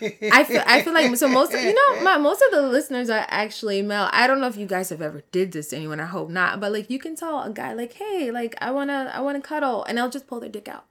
I 0.00 0.44
feel 0.44 0.62
I 0.66 0.82
feel 0.82 0.92
like 0.92 1.14
so 1.16 1.28
most 1.28 1.52
you 1.52 1.74
know 1.74 2.02
my 2.02 2.18
most 2.18 2.42
of 2.42 2.50
the 2.50 2.62
listeners 2.62 3.08
are 3.10 3.24
actually 3.28 3.82
male. 3.82 4.08
I 4.12 4.26
don't 4.26 4.40
know 4.40 4.48
if 4.48 4.56
you 4.56 4.66
guys 4.66 4.90
have 4.90 5.02
ever 5.02 5.22
did 5.30 5.52
this 5.52 5.68
to 5.68 5.76
anyone. 5.76 6.00
I 6.00 6.06
hope 6.06 6.28
not. 6.28 6.60
But 6.60 6.72
like 6.72 6.90
you 6.90 6.98
can 6.98 7.14
tell 7.14 7.42
a 7.42 7.50
guy 7.50 7.72
like, 7.72 7.94
hey, 7.94 8.30
like 8.30 8.56
I 8.60 8.70
wanna 8.70 9.12
I 9.14 9.20
wanna 9.20 9.40
cuddle, 9.40 9.84
and 9.84 9.98
they'll 9.98 10.10
just 10.10 10.26
pull 10.26 10.40
their 10.40 10.48
dick 10.48 10.68
out. 10.68 10.84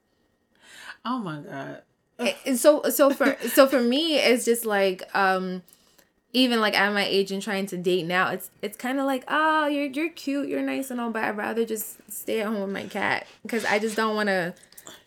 Oh 1.06 1.20
my 1.20 1.40
god. 1.40 1.82
And 2.46 2.60
so 2.60 2.84
so 2.90 3.10
for 3.10 3.36
so 3.48 3.68
for 3.68 3.82
me 3.82 4.18
it's 4.18 4.46
just 4.46 4.66
like 4.66 5.04
um 5.16 5.64
even 6.34 6.62
like 6.62 6.78
at 6.78 6.94
my 6.94 7.04
age 7.04 7.32
and 7.32 7.42
trying 7.42 7.66
to 7.66 7.78
date 7.78 8.06
now 8.06 8.30
it's 8.30 8.52
it's 8.62 8.78
kind 8.78 9.00
of 9.00 9.06
like 9.06 9.24
oh 9.28 9.68
you're 9.68 9.88
you're 9.88 10.10
cute 10.10 10.48
you're 10.48 10.62
nice 10.62 10.92
and 10.92 11.02
all 11.02 11.10
but 11.10 11.24
I'd 11.24 11.36
rather 11.36 11.66
just 11.66 11.98
stay 12.12 12.42
at 12.42 12.48
home 12.48 12.62
with 12.62 12.70
my 12.70 12.86
cat 12.86 13.26
because 13.42 13.66
I 13.66 13.80
just 13.80 13.96
don't 13.96 14.16
want 14.16 14.28
to 14.28 14.54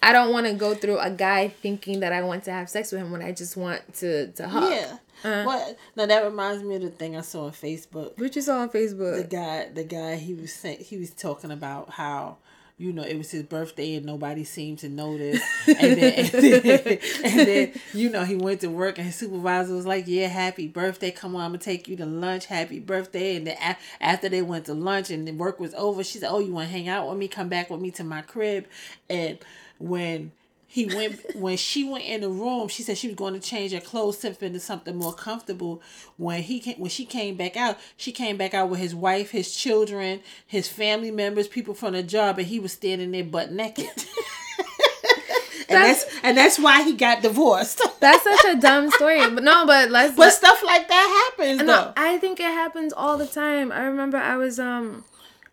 I 0.02 0.12
don't 0.12 0.32
want 0.32 0.46
to 0.46 0.52
go 0.54 0.74
through 0.74 0.98
a 0.98 1.10
guy 1.10 1.48
thinking 1.48 2.00
that 2.00 2.12
I 2.12 2.22
want 2.22 2.44
to 2.44 2.52
have 2.52 2.68
sex 2.68 2.92
with 2.92 3.00
him 3.00 3.10
when 3.10 3.22
I 3.22 3.32
just 3.32 3.56
want 3.56 3.94
to 3.94 4.28
to 4.32 4.48
hug. 4.48 4.70
Yeah. 4.70 5.44
What? 5.44 5.78
Now 5.96 6.06
that 6.06 6.24
reminds 6.24 6.62
me 6.62 6.76
of 6.76 6.82
the 6.82 6.90
thing 6.90 7.16
I 7.16 7.22
saw 7.22 7.46
on 7.46 7.52
Facebook. 7.52 8.18
Which 8.18 8.34
saw 8.34 8.58
on 8.60 8.68
Facebook? 8.68 9.22
The 9.22 9.28
guy, 9.28 9.68
the 9.72 9.84
guy, 9.84 10.16
he 10.16 10.34
was 10.34 10.52
saying, 10.52 10.80
he 10.80 10.98
was 10.98 11.10
talking 11.10 11.50
about 11.50 11.90
how, 11.90 12.36
you 12.76 12.92
know, 12.92 13.02
it 13.02 13.16
was 13.16 13.30
his 13.30 13.44
birthday 13.44 13.94
and 13.94 14.04
nobody 14.04 14.42
seemed 14.42 14.78
to 14.80 14.88
notice. 14.88 15.40
And 15.68 15.96
then, 15.96 16.12
and 16.12 16.28
then, 16.28 16.98
and 17.24 17.40
then, 17.40 17.72
you 17.92 18.10
know, 18.10 18.24
he 18.24 18.34
went 18.34 18.62
to 18.62 18.68
work 18.68 18.98
and 18.98 19.06
his 19.06 19.14
supervisor 19.14 19.74
was 19.74 19.86
like, 19.86 20.04
Yeah, 20.08 20.26
happy 20.26 20.66
birthday. 20.66 21.12
Come 21.12 21.36
on, 21.36 21.42
I'm 21.42 21.50
going 21.50 21.60
to 21.60 21.64
take 21.64 21.86
you 21.86 21.96
to 21.96 22.06
lunch. 22.06 22.46
Happy 22.46 22.80
birthday. 22.80 23.36
And 23.36 23.46
then 23.46 23.76
after 24.00 24.28
they 24.28 24.42
went 24.42 24.66
to 24.66 24.74
lunch 24.74 25.10
and 25.10 25.26
the 25.26 25.32
work 25.32 25.60
was 25.60 25.72
over, 25.74 26.02
she 26.02 26.18
said, 26.18 26.30
Oh, 26.30 26.40
you 26.40 26.52
want 26.52 26.68
to 26.68 26.72
hang 26.72 26.88
out 26.88 27.08
with 27.08 27.16
me? 27.16 27.28
Come 27.28 27.48
back 27.48 27.70
with 27.70 27.80
me 27.80 27.92
to 27.92 28.04
my 28.04 28.22
crib. 28.22 28.66
And 29.08 29.38
when 29.78 30.32
he 30.74 30.86
went 30.86 31.36
when 31.36 31.56
she 31.56 31.84
went 31.84 32.02
in 32.02 32.20
the 32.20 32.28
room 32.28 32.66
she 32.66 32.82
said 32.82 32.98
she 32.98 33.06
was 33.06 33.14
going 33.14 33.32
to 33.32 33.38
change 33.38 33.70
her 33.70 33.80
clothes 33.80 34.18
to 34.18 34.34
into 34.44 34.58
something 34.58 34.96
more 34.96 35.14
comfortable 35.14 35.80
when 36.16 36.42
he 36.42 36.58
came 36.58 36.76
when 36.78 36.90
she 36.90 37.04
came 37.04 37.36
back 37.36 37.56
out 37.56 37.78
she 37.96 38.10
came 38.10 38.36
back 38.36 38.54
out 38.54 38.68
with 38.68 38.80
his 38.80 38.92
wife 38.92 39.30
his 39.30 39.54
children 39.54 40.20
his 40.44 40.66
family 40.66 41.12
members 41.12 41.46
people 41.46 41.74
from 41.74 41.92
the 41.92 42.02
job 42.02 42.40
and 42.40 42.48
he 42.48 42.58
was 42.58 42.72
standing 42.72 43.12
there 43.12 43.22
butt 43.22 43.52
naked 43.52 43.86
and 45.68 45.84
that's, 45.84 46.04
and 46.24 46.36
that's 46.36 46.58
why 46.58 46.82
he 46.82 46.92
got 46.92 47.22
divorced 47.22 47.80
That's 48.00 48.22
such 48.22 48.44
a 48.54 48.60
dumb 48.60 48.90
story. 48.90 49.30
But 49.30 49.44
no, 49.44 49.66
but 49.66 49.90
let's 49.90 50.14
but 50.14 50.30
stuff 50.30 50.62
like 50.62 50.88
that 50.88 51.32
happens 51.38 51.60
No, 51.60 51.64
though 51.64 51.92
I 51.96 52.18
think 52.18 52.38
it 52.38 52.44
happens 52.44 52.92
all 52.92 53.16
the 53.16 53.26
time. 53.26 53.72
I 53.72 53.84
remember 53.84 54.18
I 54.18 54.36
was 54.36 54.60
um 54.60 55.04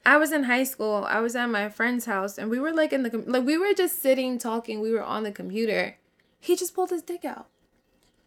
I 0.06 0.18
was 0.18 0.32
in 0.32 0.44
high 0.44 0.64
school. 0.64 1.06
I 1.08 1.20
was 1.20 1.36
at 1.36 1.48
my 1.48 1.70
friend's 1.70 2.06
house 2.06 2.38
and 2.38 2.50
we 2.50 2.60
were 2.60 2.74
like 2.74 2.92
in 2.94 3.04
the 3.04 3.10
com- 3.10 3.26
like 3.28 3.46
we 3.46 3.58
were 3.58 3.74
just 3.74 4.02
sitting 4.02 4.38
talking. 4.40 4.82
We 4.82 4.92
were 4.92 5.04
on 5.04 5.24
the 5.24 5.32
computer. 5.32 5.98
He 6.40 6.56
just 6.56 6.74
pulled 6.74 6.90
his 6.90 7.04
dick 7.04 7.24
out. 7.24 7.48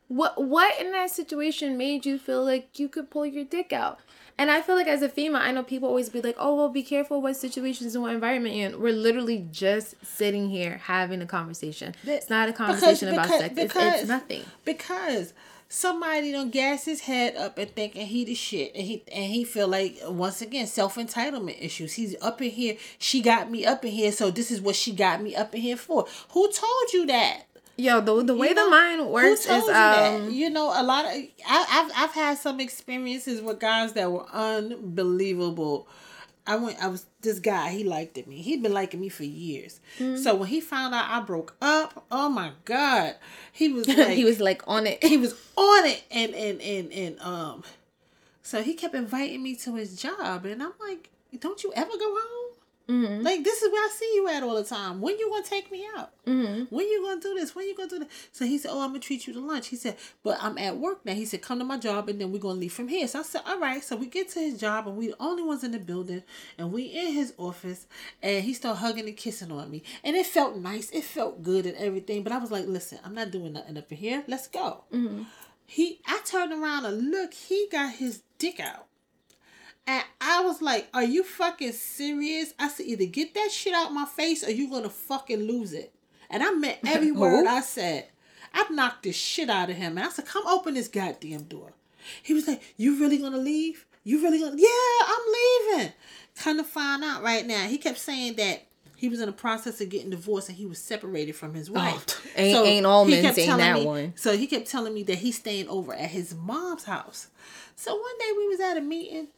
What 0.09 0.43
what 0.45 0.81
in 0.81 0.93
that 0.93 1.11
situation 1.11 1.77
made 1.77 2.07
you 2.07 2.19
feel 2.19 2.45
like 2.45 2.79
you 2.79 2.89
could 2.89 3.11
pull 3.11 3.27
your 3.27 3.45
dick 3.45 3.73
out? 3.73 3.99
And 4.37 4.51
I 4.51 4.63
feel 4.63 4.75
like 4.75 4.89
as 4.89 5.01
a 5.03 5.09
female, 5.09 5.41
I 5.41 5.53
know 5.53 5.63
people 5.63 5.89
always 5.89 6.09
be 6.09 6.21
like, 6.21 6.35
"Oh, 6.39 6.57
well, 6.57 6.69
be 6.69 6.83
careful 6.83 7.23
what 7.23 7.37
situations 7.37 7.95
and 7.95 8.03
what 8.03 8.13
environment 8.15 8.55
you're 8.57 8.67
in." 8.71 8.81
We're 8.81 8.93
literally 8.93 9.47
just 9.53 9.95
sitting 10.05 10.51
here 10.51 10.81
having 10.85 11.23
a 11.23 11.27
conversation. 11.27 11.95
It's 12.05 12.29
not 12.29 12.49
a 12.49 12.53
conversation 12.53 13.09
about 13.09 13.27
because- 13.27 13.41
sex. 13.41 13.55
It's, 13.57 13.77
it's 13.77 14.09
nothing. 14.09 14.43
because 14.65 15.33
somebody 15.75 16.31
don't 16.31 16.53
gas 16.53 16.85
his 16.85 17.01
head 17.01 17.37
up 17.37 17.59
and 17.59 17.69
thinking 17.75 18.07
he 18.07 18.25
the 18.25 18.35
shit 18.35 18.73
and 18.75 18.85
he 18.85 19.03
and 19.13 19.25
he 19.33 19.45
feel 19.45 19.67
like 19.67 19.99
once 20.07 20.41
again 20.41 20.67
self-entitlement 20.67 21.61
issues. 21.61 21.95
He's 21.95 22.15
up 22.23 22.41
in 22.41 22.51
here 22.51 22.77
she 22.99 23.21
got 23.21 23.51
me 23.51 23.67
up 23.67 23.85
in 23.85 23.91
here 23.91 24.13
so 24.13 24.31
this 24.31 24.51
is 24.51 24.61
what 24.61 24.77
she 24.77 24.93
got 24.93 25.21
me 25.21 25.35
up 25.35 25.55
in 25.55 25.61
here 25.61 25.77
for. 25.77 26.07
Who 26.31 26.51
told 26.53 26.93
you 26.93 27.07
that? 27.07 27.43
Yo, 27.77 28.01
the 28.01 28.23
the 28.23 28.37
way 28.37 28.49
You 28.49 28.55
the 28.55 28.61
know, 28.61 28.71
mind 28.71 29.01
Who 29.01 29.09
works 29.09 29.47
is 29.47 29.67
you 29.67 29.75
um 29.75 30.31
You 30.31 30.49
know, 30.49 30.67
a 30.69 30.83
lot 30.83 31.07
of 31.07 31.13
I, 31.13 31.27
I've 31.47 31.93
I've 31.97 32.15
had 32.15 32.39
some 32.39 32.61
experiences 32.61 33.43
with 33.43 33.59
guys 33.59 33.95
that 33.95 34.13
were 34.13 34.27
unbelievable. 34.33 35.89
I 36.47 36.57
went. 36.57 36.83
I 36.83 36.89
was 36.89 37.07
this 37.23 37.39
guy. 37.39 37.71
He 37.71 37.85
liked 37.85 38.27
me. 38.27 38.43
He'd 38.43 38.63
been 38.63 38.75
liking 38.75 39.01
me 39.01 39.09
for 39.09 39.25
years. 39.25 39.81
Mm-hmm. 39.99 40.17
So 40.17 40.35
when 40.35 40.49
he 40.49 40.61
found 40.61 40.95
out 40.95 41.07
I 41.09 41.21
broke 41.21 41.57
up, 41.63 42.05
oh 42.11 42.29
my 42.29 42.53
god, 42.65 43.15
he 43.53 43.73
was 43.73 43.89
like 43.97 44.09
he 44.09 44.25
was 44.25 44.41
like 44.41 44.63
on 44.67 44.87
it. 44.87 45.03
he 45.03 45.17
was 45.17 45.33
on 45.57 45.87
it, 45.87 46.03
and 46.11 46.35
and 46.35 46.61
and 46.61 46.93
and 46.93 47.21
um, 47.21 47.65
so 48.43 48.63
he 48.63 48.75
kept 48.75 48.95
inviting 48.95 49.43
me 49.43 49.57
to 49.57 49.75
his 49.75 50.01
job, 50.01 50.45
and 50.45 50.63
I'm 50.63 50.73
like, 50.81 51.11
don't 51.41 51.63
you 51.65 51.73
ever 51.75 51.97
go 51.99 52.15
home? 52.15 52.44
Mm-hmm. 52.89 53.23
Like 53.23 53.43
this 53.45 53.63
is 53.63 53.73
where 53.73 53.83
I 53.83 53.89
see 53.89 54.13
you 54.15 54.29
at 54.29 54.43
all 54.43 54.57
the 54.57 54.65
time. 54.65 55.01
When 55.01 55.19
you 55.19 55.31
gonna 55.31 55.43
take 55.43 55.73
me 55.73 55.87
out? 55.97 56.11
Mm-hmm. 56.27 56.75
When 56.75 56.87
you 56.87 57.03
gonna 57.03 57.21
do 57.21 57.35
this? 57.35 57.55
When 57.55 57.67
you 57.67 57.75
gonna 57.75 57.89
do 57.89 57.99
that? 58.01 58.11
So 58.33 58.45
he 58.45 58.59
said, 58.59 58.73
"Oh, 58.73 58.83
I'm 58.83 58.91
gonna 58.91 58.99
treat 59.01 59.27
you 59.27 59.33
to 59.33 59.41
lunch." 59.41 59.69
He 59.69 59.77
said, 59.77 59.97
"But 60.23 60.37
I'm 60.41 60.59
at 60.59 60.77
work 60.77 61.05
now." 61.05 61.15
He 61.15 61.25
said, 61.25 61.41
"Come 61.41 61.61
to 61.61 61.65
my 61.65 61.79
job, 61.79 62.11
and 62.11 62.21
then 62.21 62.31
we're 62.31 62.39
gonna 62.39 62.61
leave 62.61 62.75
from 62.75 62.89
here." 62.89 63.09
So 63.09 63.21
I 63.21 63.23
said, 63.23 63.41
"All 63.47 63.59
right." 63.59 63.83
So 63.83 63.97
we 63.97 64.07
get 64.07 64.29
to 64.31 64.41
his 64.41 64.61
job, 64.61 64.87
and 64.87 64.99
we 64.99 65.09
the 65.09 65.17
only 65.19 65.43
ones 65.43 65.65
in 65.65 65.71
the 65.71 65.79
building, 65.79 66.23
and 66.59 66.73
we 66.73 66.83
in 66.83 67.15
his 67.15 67.33
office, 67.39 67.87
and 68.23 68.45
he 68.45 68.53
started 68.53 68.81
hugging 68.81 69.07
and 69.07 69.17
kissing 69.17 69.51
on 69.51 69.71
me, 69.71 69.83
and 70.03 70.15
it 70.15 70.27
felt 70.27 70.57
nice. 70.57 70.91
It 70.91 71.05
felt 71.05 71.43
good 71.43 71.65
and 71.65 71.77
everything. 71.79 72.23
But 72.23 72.33
I 72.33 72.39
was 72.39 72.51
like, 72.51 72.67
"Listen, 72.67 72.99
I'm 73.03 73.15
not 73.15 73.31
doing 73.31 73.55
nothing 73.55 73.79
up 73.79 73.91
in 73.91 73.97
here. 73.97 74.25
Let's 74.27 74.47
go." 74.49 74.85
He, 75.67 76.01
I 76.07 76.21
turned 76.27 76.53
around 76.53 76.85
and 76.85 77.11
look. 77.11 77.33
He 77.33 77.67
got 77.73 77.95
his 77.95 78.23
dick 78.39 78.61
out. 78.61 78.87
And 79.87 80.03
I 80.21 80.43
was 80.43 80.63
like, 80.63 80.89
Are 80.95 81.05
you 81.05 81.23
fucking 81.25 81.73
serious? 81.73 82.55
I 82.59 82.69
said, 82.69 82.87
Either 82.87 83.07
get 83.07 83.35
that 83.35 83.51
shit 83.51 83.75
out 83.75 83.93
my 83.93 84.07
face 84.07 84.47
or 84.47 84.51
you're 84.51 84.71
gonna 84.71 84.91
fucking 84.91 85.43
lose 85.43 85.73
it. 85.73 85.93
And 86.31 86.43
I 86.43 86.51
meant 86.53 86.79
every 86.87 87.13
word 87.13 87.47
I 87.47 87.61
said. 87.61 88.09
I 88.53 88.67
knocked 88.71 89.03
the 89.03 89.13
shit 89.13 89.51
out 89.51 89.69
of 89.71 89.77
him. 89.77 89.99
And 89.99 90.07
I 90.07 90.11
said, 90.11 90.27
Come 90.27 90.47
open 90.47 90.75
this 90.75 90.89
goddamn 90.89 91.45
door. 91.45 91.73
He 92.23 92.35
was 92.35 92.47
like, 92.49 92.63
You 92.77 92.99
really 93.01 93.19
gonna 93.19 93.39
leave? 93.39 93.87
You 94.05 94.23
really 94.23 94.39
gonna 94.39 94.57
Yeah, 94.57 95.07
I'm 95.07 95.77
leaving. 95.79 95.93
Kind 96.37 96.61
of 96.61 96.67
find 96.67 97.05
out 97.05 97.23
right 97.23 97.47
now. 97.47 97.67
He 97.67 97.79
kept 97.79 97.99
saying 97.99 98.37
that 98.37 98.67
he 98.97 99.09
was 99.09 99.21
in 99.21 99.27
the 99.27 99.33
process 99.33 99.81
of 99.81 99.89
getting 99.89 100.11
divorced 100.11 100.49
and 100.49 100.57
he 100.57 100.67
was 100.67 100.79
separated 100.79 101.35
from 101.37 101.53
his 101.55 101.69
oh, 101.69 101.75
wife. 101.75 102.27
ain't- 102.37 102.67
ain't 102.67 102.87
all 102.87 103.05
men 103.05 103.35
telling 103.35 103.59
that 103.59 103.75
me- 103.81 103.85
one. 103.85 104.13
So 104.17 104.37
he 104.37 104.47
kept 104.47 104.67
telling 104.67 104.95
me 104.95 105.03
that 105.05 105.19
he's 105.19 105.37
staying 105.37 105.69
over 105.69 105.93
at 105.93 106.11
his 106.11 106.35
mom's 106.35 106.85
house. 106.85 107.29
So 107.77 107.95
one 107.95 108.19
day 108.19 108.31
we 108.37 108.49
was 108.49 108.61
at 108.61 108.77
a 108.77 108.81
meeting 108.81 109.29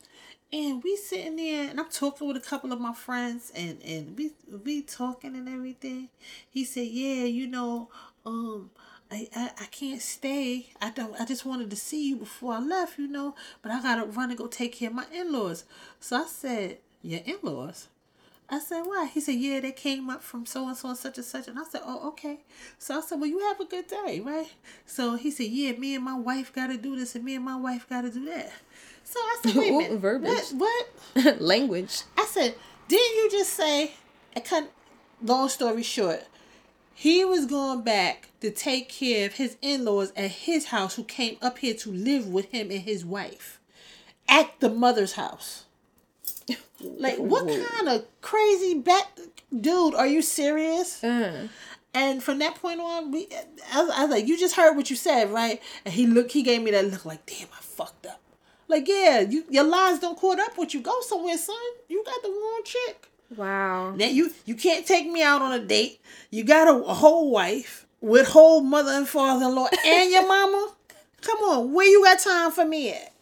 and 0.53 0.82
we 0.82 0.97
sitting 0.97 1.36
there 1.36 1.70
and 1.70 1.80
I'm 1.80 1.90
talking 1.90 2.26
with 2.28 2.36
a 2.36 2.40
couple 2.40 2.72
of 2.72 2.80
my 2.80 2.94
friends 2.94 3.53
and 3.55 3.82
and 3.82 4.16
we 4.16 4.32
we 4.64 4.82
talking 4.82 5.34
and 5.36 5.49
everything. 5.49 6.09
He 6.49 6.64
said, 6.64 6.86
"Yeah, 6.88 7.24
you 7.24 7.47
know, 7.47 7.90
um 8.24 8.70
I, 9.11 9.28
I, 9.36 9.51
I 9.61 9.66
can't 9.66 10.03
stay. 10.03 10.70
I 10.80 10.90
don't 10.90 11.20
I 11.20 11.24
just 11.24 11.44
wanted 11.47 11.70
to 11.70 11.76
see 11.76 12.09
you 12.09 12.16
before 12.16 12.55
I 12.55 12.61
left, 12.61 12.99
you 12.99 13.09
know, 13.09 13.34
but 13.62 13.72
I 13.72 13.82
gotta 13.82 14.05
run 14.07 14.30
and 14.30 14.38
go 14.38 14.47
take 14.47 14.74
care 14.74 14.88
of 14.88 14.94
my 14.94 15.07
in 15.12 15.32
laws. 15.32 15.64
So 16.01 16.16
I 16.22 16.26
said, 16.26 16.78
Your 17.03 17.20
in 17.24 17.38
laws? 17.42 17.88
I 18.49 18.61
said, 18.61 18.82
why? 18.82 19.07
He 19.12 19.20
said, 19.20 19.34
yeah, 19.34 19.59
they 19.59 19.72
came 19.72 20.09
up 20.09 20.22
from 20.22 20.47
so 20.47 20.68
and 20.68 20.76
so 20.76 20.88
and 20.90 20.97
such 20.99 21.18
and 21.18 21.24
such. 21.26 21.49
And 21.49 21.59
I 21.59 21.64
said, 21.64 21.80
oh, 21.84 22.09
okay. 22.11 22.38
So 22.78 22.97
I 22.97 23.01
said, 23.01 23.18
well, 23.18 23.28
you 23.28 23.40
have 23.40 23.59
a 23.59 23.64
good 23.64 23.88
day, 23.88 24.20
right? 24.24 24.47
So 24.84 25.16
he 25.16 25.32
said, 25.32 25.47
yeah, 25.47 25.72
me 25.72 25.97
and 25.97 26.05
my 26.05 26.16
wife 26.16 26.53
got 26.53 26.68
to 26.68 26.76
do 26.76 26.94
this 26.97 27.16
and 27.16 27.24
me 27.24 27.34
and 27.34 27.44
my 27.44 27.57
wife 27.57 27.88
got 27.88 28.03
to 28.03 28.11
do 28.11 28.24
that. 28.26 28.53
So 29.09 29.20
I 29.20 29.38
said, 29.42 29.54
wait 29.57 29.70
a 29.70 29.72
Ooh, 29.74 29.78
minute. 29.78 29.98
verbiage. 30.00 30.50
What? 30.50 30.88
what? 31.14 31.40
Language. 31.40 32.02
I 32.18 32.24
said, 32.26 32.54
didn't 32.88 33.16
you 33.16 33.30
just 33.30 33.54
say, 33.54 33.92
I 34.36 34.40
cut, 34.40 34.70
long 35.22 35.48
story 35.48 35.82
short, 35.82 36.24
he 36.92 37.24
was 37.24 37.46
going 37.46 37.82
back 37.82 38.30
to 38.40 38.50
take 38.50 38.88
care 38.88 39.26
of 39.26 39.34
his 39.34 39.57
in-laws 39.62 40.12
at 40.16 40.30
his 40.30 40.66
house 40.66 40.96
who 40.96 41.04
came 41.04 41.36
up 41.40 41.59
here 41.59 41.74
to 41.74 41.92
live 41.92 42.26
with 42.26 42.46
him 42.50 42.70
and 42.70 42.80
his 42.80 43.04
wife 43.04 43.61
at 44.28 44.59
the 44.61 44.68
mother's 44.68 45.12
house. 45.12 45.64
Like, 46.78 47.16
what 47.16 47.46
kind 47.48 47.88
of 47.88 48.04
crazy 48.20 48.74
bat 48.78 49.09
dude 49.50 49.94
are 49.94 50.07
you 50.07 50.20
serious? 50.20 51.02
Uh, 51.02 51.48
And 51.94 52.22
from 52.22 52.38
that 52.40 52.57
point 52.57 52.80
on, 52.80 53.11
we 53.12 53.28
I 53.72 53.80
was, 53.82 53.90
I 53.96 54.02
was 54.02 54.11
like, 54.11 54.26
you 54.28 54.38
just 54.38 54.57
heard 54.57 54.76
what 54.76 54.90
you 54.90 54.94
said, 54.96 55.32
right? 55.32 55.62
And 55.86 55.94
he 55.94 56.07
looked, 56.07 56.32
he 56.32 56.42
gave 56.42 56.61
me 56.62 56.70
that 56.72 56.90
look 56.90 57.07
like, 57.07 57.24
damn, 57.24 57.48
I 57.59 57.62
fucked 57.62 58.04
up. 58.04 58.20
Like, 58.69 58.89
yeah, 58.89 59.21
you 59.21 59.45
your 59.51 59.64
lies 59.64 59.99
don't 60.01 60.19
caught 60.19 60.41
up 60.41 60.57
with 60.59 60.75
you. 60.75 60.81
Go 60.81 61.01
somewhere, 61.03 61.37
son. 61.37 61.57
You 61.89 62.03
got 62.05 62.23
the 62.23 62.29
wrong 62.29 62.61
chick. 62.64 63.09
wow. 63.37 63.91
Now 63.95 64.07
you 64.07 64.33
you 64.45 64.55
can't 64.55 64.87
take 64.87 65.09
me 65.09 65.23
out 65.23 65.43
on 65.43 65.53
a 65.53 65.64
date. 65.64 66.01
You 66.31 66.45
got 66.45 66.69
a, 66.69 66.77
a 66.85 66.95
whole 66.95 67.31
wife 67.31 67.87
with 68.01 68.29
whole 68.29 68.61
mother 68.61 68.91
and 68.93 69.09
father 69.09 69.47
in 69.47 69.55
law 69.55 69.69
and 69.85 70.11
your 70.11 70.27
mama. 70.27 70.73
Come 71.23 71.39
on, 71.39 71.73
where 71.73 71.87
you 71.87 72.05
got 72.05 72.19
time 72.21 72.53
for 72.53 72.64
me 72.64 72.91
at? 72.93 73.12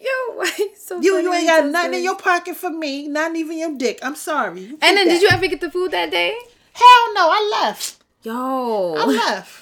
Yo, 0.00 0.42
you 0.58 0.70
so 0.76 1.00
You 1.00 1.18
you 1.18 1.32
ain't 1.32 1.46
got 1.46 1.66
nothing 1.66 1.94
in 1.94 2.02
your 2.04 2.16
pocket 2.16 2.56
for 2.56 2.70
me, 2.70 3.08
not 3.08 3.36
even 3.36 3.58
your 3.58 3.76
dick. 3.76 3.98
I'm 4.02 4.14
sorry. 4.16 4.60
You 4.62 4.78
And 4.80 4.96
then 4.96 5.06
keep 5.06 5.20
did 5.20 5.22
you 5.22 5.28
ever 5.30 5.46
get 5.46 5.60
the 5.60 5.70
food 5.70 5.90
that 5.90 6.10
day? 6.10 6.34
Hell 6.72 7.14
no, 7.14 7.28
I 7.30 7.48
left. 7.62 8.02
Yo, 8.22 8.94
I 8.96 9.04
left. 9.04 9.52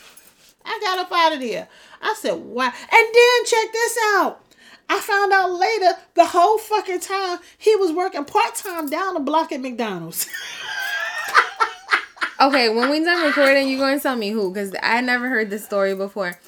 I 0.65 0.79
got 0.83 0.99
up 0.99 1.11
out 1.13 1.33
of 1.35 1.41
there. 1.41 1.67
I 2.01 2.15
said, 2.15 2.35
wow. 2.35 2.67
And 2.67 3.07
then 3.15 3.45
check 3.47 3.73
this 3.73 3.99
out. 4.15 4.41
I 4.89 5.01
found 5.01 5.33
out 5.33 5.53
later 5.53 5.99
the 6.15 6.27
whole 6.27 6.59
fucking 6.59 7.01
time 7.01 7.39
he 7.59 7.77
was 7.77 7.93
working 7.93 8.25
part 8.25 8.55
time 8.55 8.89
down 8.89 9.15
the 9.15 9.21
block 9.21 9.53
at 9.53 9.61
McDonald's. 9.61 10.27
Okay, 12.41 12.69
when 12.69 12.89
we 12.89 13.03
done 13.03 13.27
recording, 13.27 13.69
you 13.69 13.79
going 13.79 13.97
to 13.97 14.03
tell 14.03 14.15
me 14.15 14.31
who? 14.31 14.53
Because 14.53 14.73
I 14.81 15.01
never 15.01 15.29
heard 15.29 15.51
this 15.51 15.65
story 15.65 15.97
before. 15.97 16.39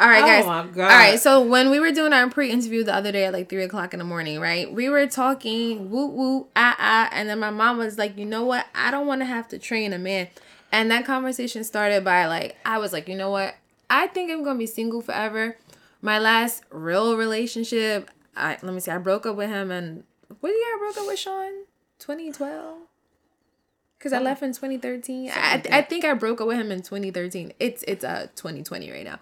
All 0.00 0.08
right, 0.08 0.22
guys. 0.24 0.44
Oh 0.44 0.48
my 0.48 0.66
God. 0.66 0.90
All 0.90 0.98
right, 0.98 1.20
so 1.20 1.42
when 1.42 1.70
we 1.70 1.78
were 1.80 1.92
doing 1.92 2.14
our 2.14 2.30
pre-interview 2.30 2.82
the 2.82 2.94
other 2.94 3.12
day 3.12 3.26
at 3.26 3.34
like 3.34 3.50
three 3.50 3.62
o'clock 3.62 3.92
in 3.92 3.98
the 3.98 4.06
morning, 4.06 4.40
right? 4.40 4.72
We 4.72 4.88
were 4.88 5.06
talking 5.06 5.90
woo 5.90 6.06
woo 6.06 6.46
ah 6.56 6.74
ah, 6.78 7.08
and 7.12 7.28
then 7.28 7.38
my 7.38 7.50
mom 7.50 7.76
was 7.76 7.98
like, 7.98 8.16
"You 8.16 8.24
know 8.24 8.44
what? 8.44 8.66
I 8.74 8.90
don't 8.90 9.06
want 9.06 9.20
to 9.20 9.26
have 9.26 9.46
to 9.48 9.58
train 9.58 9.92
a 9.92 9.98
man." 9.98 10.28
And 10.72 10.90
that 10.90 11.04
conversation 11.04 11.62
started 11.62 12.04
by 12.04 12.26
like, 12.26 12.56
I 12.64 12.78
was 12.78 12.92
like, 12.94 13.06
"You 13.06 13.14
know 13.14 13.30
what? 13.30 13.54
I 13.90 14.06
think 14.08 14.32
I'm 14.32 14.44
gonna 14.44 14.58
be 14.58 14.66
single 14.66 15.02
forever." 15.02 15.58
My 16.04 16.18
last 16.18 16.64
real 16.70 17.16
relationship, 17.16 18.10
I 18.36 18.58
let 18.60 18.74
me 18.74 18.80
see, 18.80 18.90
I 18.90 18.98
broke 18.98 19.24
up 19.24 19.36
with 19.36 19.48
him, 19.48 19.70
and 19.70 20.04
what 20.40 20.50
year 20.50 20.58
I 20.58 20.76
broke 20.78 20.98
up 20.98 21.06
with 21.06 21.18
Sean? 21.18 21.64
2012. 21.98 22.78
Cause 24.00 24.12
I 24.12 24.18
left 24.18 24.42
in 24.42 24.50
2013. 24.50 25.30
I, 25.30 25.62
I 25.72 25.80
think 25.80 26.04
I 26.04 26.12
broke 26.12 26.42
up 26.42 26.46
with 26.46 26.58
him 26.58 26.70
in 26.70 26.82
2013. 26.82 27.54
It's 27.58 27.82
it's 27.84 28.04
uh 28.04 28.26
2020 28.36 28.90
right 28.92 29.02
now. 29.02 29.18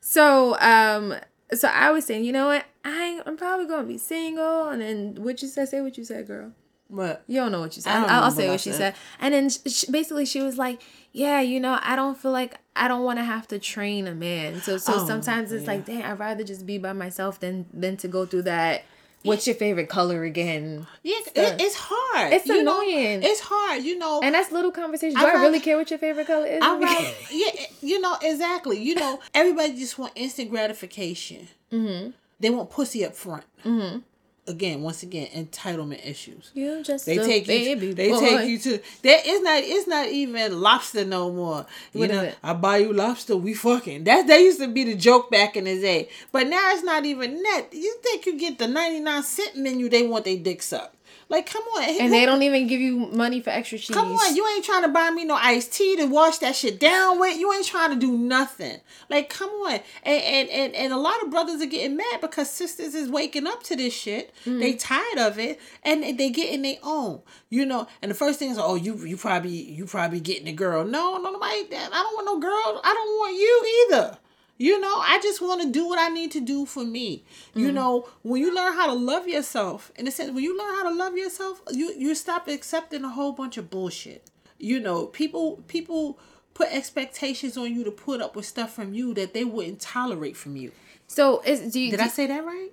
So 0.00 0.58
um 0.60 1.14
so 1.52 1.68
I 1.68 1.90
was 1.90 2.06
saying, 2.06 2.24
you 2.24 2.32
know 2.32 2.46
what? 2.46 2.64
I 2.86 3.20
I'm 3.26 3.36
probably 3.36 3.66
gonna 3.66 3.86
be 3.86 3.98
single. 3.98 4.68
And 4.70 4.80
then 4.80 5.16
what 5.22 5.42
you 5.42 5.48
said? 5.48 5.68
Say 5.68 5.82
what 5.82 5.98
you 5.98 6.04
said, 6.04 6.26
girl. 6.26 6.52
What? 6.88 7.22
You 7.26 7.36
don't 7.36 7.52
know 7.52 7.60
what 7.60 7.76
you 7.76 7.82
said. 7.82 7.90
I 7.90 8.00
don't 8.00 8.04
I'll, 8.04 8.08
I'll 8.08 8.30
remember 8.30 8.40
say 8.40 8.46
what 8.46 8.52
what 8.52 8.60
she 8.62 8.72
said. 8.72 8.94
And 9.20 9.34
then 9.34 9.50
sh 9.50 9.58
sh 9.66 9.84
basically 9.90 10.24
she 10.24 10.40
was 10.40 10.56
like, 10.56 10.80
"Yeah, 11.14 11.40
you 11.40 11.60
know, 11.60 11.78
I 11.80 11.96
don't 11.96 12.18
feel 12.18 12.32
like 12.32 12.58
I 12.76 12.88
don't 12.88 13.04
want 13.04 13.18
to 13.20 13.24
have 13.24 13.46
to 13.48 13.58
train 13.58 14.06
a 14.06 14.14
man. 14.14 14.60
So 14.60 14.76
so 14.76 14.94
Oh, 14.96 15.06
sometimes 15.06 15.52
it's 15.52 15.64
yeah. 15.64 15.70
like, 15.70 15.86
dang, 15.86 16.02
I'd 16.02 16.18
rather 16.18 16.44
just 16.44 16.66
be 16.66 16.76
by 16.76 16.92
myself 16.92 17.40
than 17.40 17.64
than 17.72 17.96
to 17.98 18.08
go 18.08 18.26
through 18.26 18.42
that. 18.42 18.84
What's 19.22 19.46
your 19.46 19.56
favorite 19.56 19.88
color 19.88 20.24
again? 20.24 20.86
Yeah, 21.02 21.16
it, 21.34 21.58
it's 21.58 21.76
hard. 21.78 22.30
It's 22.34 22.44
you 22.46 22.62
know? 22.62 22.82
annoying. 22.82 23.22
It's 23.22 23.40
hard. 23.40 23.82
You 23.82 23.96
know. 23.96 24.20
And 24.22 24.34
that's 24.34 24.52
little 24.52 24.70
conversations. 24.70 25.16
I 25.16 25.20
Do 25.30 25.38
I, 25.38 25.40
really 25.40 25.60
care 25.60 25.78
what 25.78 25.88
your 25.88 25.98
favorite 25.98 26.26
color 26.26 26.44
is? 26.46 26.60
I 26.60 26.76
rather, 26.78 27.14
yeah, 27.30 27.66
you 27.80 28.00
know 28.02 28.18
exactly. 28.20 28.82
You 28.82 28.96
know, 28.96 29.20
everybody 29.32 29.76
just 29.76 29.98
want 29.98 30.12
instant 30.14 30.50
gratification. 30.50 31.48
Mm-hmm. 31.72 32.10
They 32.40 32.50
want 32.50 32.68
pussy 32.68 33.02
up 33.06 33.14
front. 33.16 33.44
Mm-hmm. 33.64 34.00
Again, 34.46 34.82
once 34.82 35.02
again, 35.02 35.28
entitlement 35.34 36.06
issues. 36.06 36.50
you 36.52 36.82
just 36.82 37.06
They 37.06 37.16
take 37.16 37.46
you. 37.48 37.76
baby 37.76 37.92
they 37.94 38.10
boy. 38.10 38.20
take 38.20 38.48
you 38.48 38.58
to. 38.58 38.78
There 39.00 39.18
is 39.24 39.40
not. 39.40 39.62
It's 39.64 39.88
not 39.88 40.08
even 40.08 40.60
lobster 40.60 41.06
no 41.06 41.32
more. 41.32 41.64
You 41.94 42.00
What 42.00 42.10
is 42.10 42.16
know. 42.16 42.32
I 42.42 42.52
buy 42.52 42.76
you 42.78 42.92
lobster. 42.92 43.38
We 43.38 43.54
fucking. 43.54 44.04
That 44.04 44.26
that 44.26 44.36
used 44.40 44.58
to 44.60 44.68
be 44.68 44.84
the 44.84 44.96
joke 44.96 45.30
back 45.30 45.56
in 45.56 45.64
the 45.64 45.80
day. 45.80 46.10
But 46.30 46.48
now 46.48 46.72
it's 46.72 46.82
not 46.82 47.06
even 47.06 47.42
that. 47.42 47.68
You 47.72 47.96
think 48.02 48.26
you 48.26 48.38
get 48.38 48.58
the 48.58 48.68
ninety 48.68 49.00
nine 49.00 49.22
cent 49.22 49.56
menu? 49.56 49.88
They 49.88 50.06
want 50.06 50.26
their 50.26 50.36
dick 50.36 50.60
sucked. 50.62 50.94
Like, 51.34 51.50
come 51.50 51.64
on. 51.64 51.82
And 52.00 52.12
they 52.12 52.26
don't 52.26 52.42
even 52.42 52.68
give 52.68 52.80
you 52.80 52.96
money 52.96 53.40
for 53.40 53.50
extra 53.50 53.76
cheese. 53.76 53.92
Come 53.92 54.12
on, 54.12 54.36
you 54.36 54.46
ain't 54.54 54.64
trying 54.64 54.82
to 54.82 54.88
buy 54.88 55.10
me 55.10 55.24
no 55.24 55.34
iced 55.34 55.72
tea 55.72 55.96
to 55.96 56.04
wash 56.04 56.38
that 56.38 56.54
shit 56.54 56.78
down 56.78 57.18
with. 57.18 57.36
You 57.36 57.52
ain't 57.52 57.66
trying 57.66 57.90
to 57.90 57.96
do 57.96 58.16
nothing. 58.16 58.78
Like, 59.10 59.30
come 59.30 59.50
on. 59.50 59.80
And 60.04 60.22
and 60.22 60.48
and, 60.48 60.74
and 60.76 60.92
a 60.92 60.96
lot 60.96 61.20
of 61.24 61.30
brothers 61.32 61.60
are 61.60 61.66
getting 61.66 61.96
mad 61.96 62.20
because 62.20 62.48
sisters 62.48 62.94
is 62.94 63.08
waking 63.08 63.48
up 63.48 63.64
to 63.64 63.74
this 63.74 63.92
shit. 63.92 64.32
Mm-hmm. 64.46 64.60
They 64.60 64.74
tired 64.74 65.18
of 65.18 65.40
it 65.40 65.60
and 65.82 66.04
they 66.04 66.30
getting 66.30 66.62
their 66.62 66.76
own. 66.84 67.20
You 67.50 67.66
know, 67.66 67.88
and 68.00 68.12
the 68.12 68.14
first 68.14 68.38
thing 68.38 68.50
is, 68.50 68.58
oh, 68.58 68.76
you 68.76 68.96
you 69.04 69.16
probably 69.16 69.50
you 69.50 69.86
probably 69.86 70.20
getting 70.20 70.46
a 70.46 70.52
girl. 70.52 70.84
No, 70.84 71.16
no, 71.16 71.32
nobody. 71.32 71.66
I 71.74 71.88
don't 71.90 72.14
want 72.14 72.26
no 72.26 72.38
girl. 72.38 72.80
I 72.84 72.94
don't 72.94 73.18
want 73.18 73.36
you 73.36 73.88
either. 73.90 74.18
You 74.64 74.80
know, 74.80 74.96
I 75.12 75.18
just 75.22 75.40
want 75.42 75.60
to 75.62 75.70
do 75.78 75.86
what 75.90 75.98
I 75.98 76.08
need 76.18 76.30
to 76.32 76.40
do 76.40 76.64
for 76.74 76.84
me. 76.84 77.08
You 77.54 77.66
Mm-hmm. 77.66 77.74
know, 77.78 78.08
when 78.22 78.40
you 78.40 78.54
learn 78.54 78.72
how 78.80 78.86
to 78.86 78.94
love 79.10 79.26
yourself, 79.28 79.92
in 79.96 80.06
a 80.08 80.10
sense, 80.10 80.30
when 80.34 80.44
you 80.44 80.56
learn 80.60 80.74
how 80.78 80.84
to 80.90 80.94
love 80.94 81.14
yourself, 81.16 81.60
you 81.70 81.86
you 82.04 82.14
stop 82.14 82.48
accepting 82.48 83.04
a 83.04 83.10
whole 83.18 83.32
bunch 83.32 83.56
of 83.58 83.68
bullshit. 83.74 84.22
You 84.58 84.78
know, 84.80 84.98
people 85.20 85.46
people 85.74 86.18
put 86.54 86.68
expectations 86.80 87.56
on 87.62 87.74
you 87.74 87.82
to 87.84 87.90
put 87.90 88.22
up 88.22 88.36
with 88.36 88.46
stuff 88.46 88.70
from 88.72 88.94
you 88.94 89.12
that 89.14 89.34
they 89.34 89.44
wouldn't 89.44 89.80
tolerate 89.80 90.36
from 90.36 90.56
you. 90.56 90.70
So 91.06 91.42
is 91.44 91.58
do 91.72 91.78
you 91.80 91.90
Did 91.90 92.00
do, 92.00 92.04
I 92.04 92.08
say 92.08 92.26
that 92.28 92.44
right? 92.52 92.70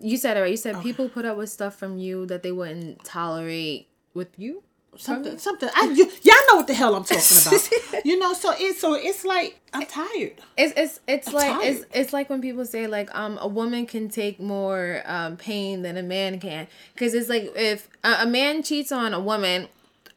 you 0.00 0.16
said 0.16 0.36
it 0.38 0.40
right? 0.40 0.50
You 0.50 0.56
said 0.56 0.80
people 0.82 1.08
put 1.10 1.24
up 1.24 1.36
with 1.36 1.50
stuff 1.50 1.74
from 1.76 1.98
you 1.98 2.24
that 2.26 2.42
they 2.42 2.52
wouldn't 2.52 3.04
tolerate 3.04 3.88
with 4.14 4.30
you. 4.38 4.62
Something, 4.98 5.38
something. 5.38 5.68
I, 5.74 5.86
you, 5.86 6.04
y'all 6.22 6.34
know 6.48 6.56
what 6.56 6.66
the 6.66 6.74
hell 6.74 6.94
I'm 6.94 7.04
talking 7.04 7.22
about. 7.46 8.04
you 8.04 8.18
know, 8.18 8.32
so 8.32 8.52
it's 8.56 8.80
so 8.80 8.94
it's 8.94 9.24
like 9.24 9.60
I'm 9.72 9.86
tired. 9.86 10.34
It's 10.56 10.72
it's 10.76 11.00
it's 11.06 11.28
I'm 11.28 11.34
like 11.34 11.66
it's 11.66 11.84
it's 11.92 12.12
like 12.12 12.30
when 12.30 12.40
people 12.40 12.64
say 12.64 12.86
like 12.86 13.14
um 13.14 13.38
a 13.40 13.48
woman 13.48 13.86
can 13.86 14.08
take 14.08 14.40
more 14.40 15.02
um 15.06 15.36
pain 15.36 15.82
than 15.82 15.96
a 15.96 16.02
man 16.02 16.40
can 16.40 16.66
because 16.92 17.14
it's 17.14 17.28
like 17.28 17.52
if 17.56 17.88
a, 18.02 18.18
a 18.22 18.26
man 18.26 18.62
cheats 18.62 18.92
on 18.92 19.14
a 19.14 19.20
woman, 19.20 19.68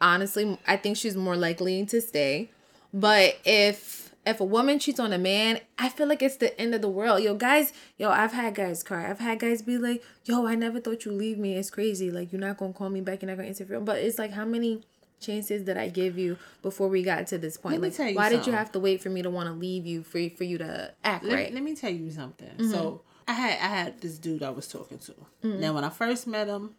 honestly, 0.01 0.57
I 0.67 0.78
think 0.78 0.97
she's 0.97 1.15
more 1.15 1.36
likely 1.36 1.86
to 1.86 2.01
stay. 2.01 2.49
But 2.93 3.38
if 3.45 4.07
if 4.28 4.39
a 4.39 4.45
woman 4.45 4.80
cheats 4.80 4.99
on 4.99 5.13
a 5.13 5.17
man, 5.17 5.59
I 5.78 5.89
feel 5.89 6.07
like 6.07 6.21
it's 6.21 6.38
the 6.38 6.59
end 6.59 6.75
of 6.75 6.82
the 6.82 6.89
world. 6.89 7.23
Yo, 7.23 7.36
guys, 7.36 7.73
yo, 7.97 8.09
I've 8.09 8.34
had 8.34 8.55
guys 8.55 8.84
cry. 8.84 9.09
I've 9.09 9.19
had 9.19 9.39
guys 9.39 9.61
be 9.61 9.78
like, 9.78 10.03
"Yo, 10.25 10.45
I 10.45 10.55
never 10.55 10.80
thought 10.80 11.05
you 11.05 11.11
leave 11.11 11.38
me. 11.38 11.55
It's 11.55 11.69
crazy. 11.69 12.11
Like 12.11 12.32
you're 12.32 12.41
not 12.41 12.57
gonna 12.57 12.73
call 12.73 12.89
me 12.89 13.01
back. 13.01 13.21
You're 13.21 13.30
not 13.30 13.38
gonna 13.38 13.49
interfere." 13.49 13.80
But 13.80 13.99
it's 13.99 14.19
like 14.19 14.32
how 14.32 14.45
many 14.45 14.84
chances 15.19 15.63
did 15.63 15.78
I 15.78 15.89
give 15.89 16.17
you 16.17 16.38
before 16.61 16.88
we 16.88 17.03
got 17.03 17.28
to 17.28 17.38
this 17.38 17.57
point? 17.57 17.73
Let 17.73 17.82
me 17.82 17.88
like, 17.88 17.97
tell 17.97 18.09
you 18.09 18.15
why 18.15 18.30
did 18.30 18.45
you 18.45 18.53
have 18.53 18.71
to 18.73 18.80
wait 18.80 19.01
for 19.01 19.09
me 19.09 19.21
to 19.21 19.30
want 19.30 19.47
to 19.47 19.53
leave 19.53 19.86
you 19.86 20.03
for 20.03 20.30
for 20.32 20.43
you 20.43 20.57
to 20.59 20.93
act 21.03 21.23
let, 21.23 21.34
right? 21.34 21.53
let 21.53 21.63
me 21.63 21.75
tell 21.75 21.91
you 21.91 22.11
something. 22.11 22.49
Mm-hmm. 22.49 22.71
So 22.71 23.01
I 23.28 23.34
had 23.34 23.51
I 23.53 23.75
had 23.75 24.01
this 24.01 24.17
dude 24.17 24.43
I 24.43 24.49
was 24.49 24.67
talking 24.67 24.99
to. 24.99 25.13
Now 25.43 25.73
when 25.73 25.84
I 25.84 25.89
first 25.89 26.28
met 26.28 26.47
him, 26.47 26.75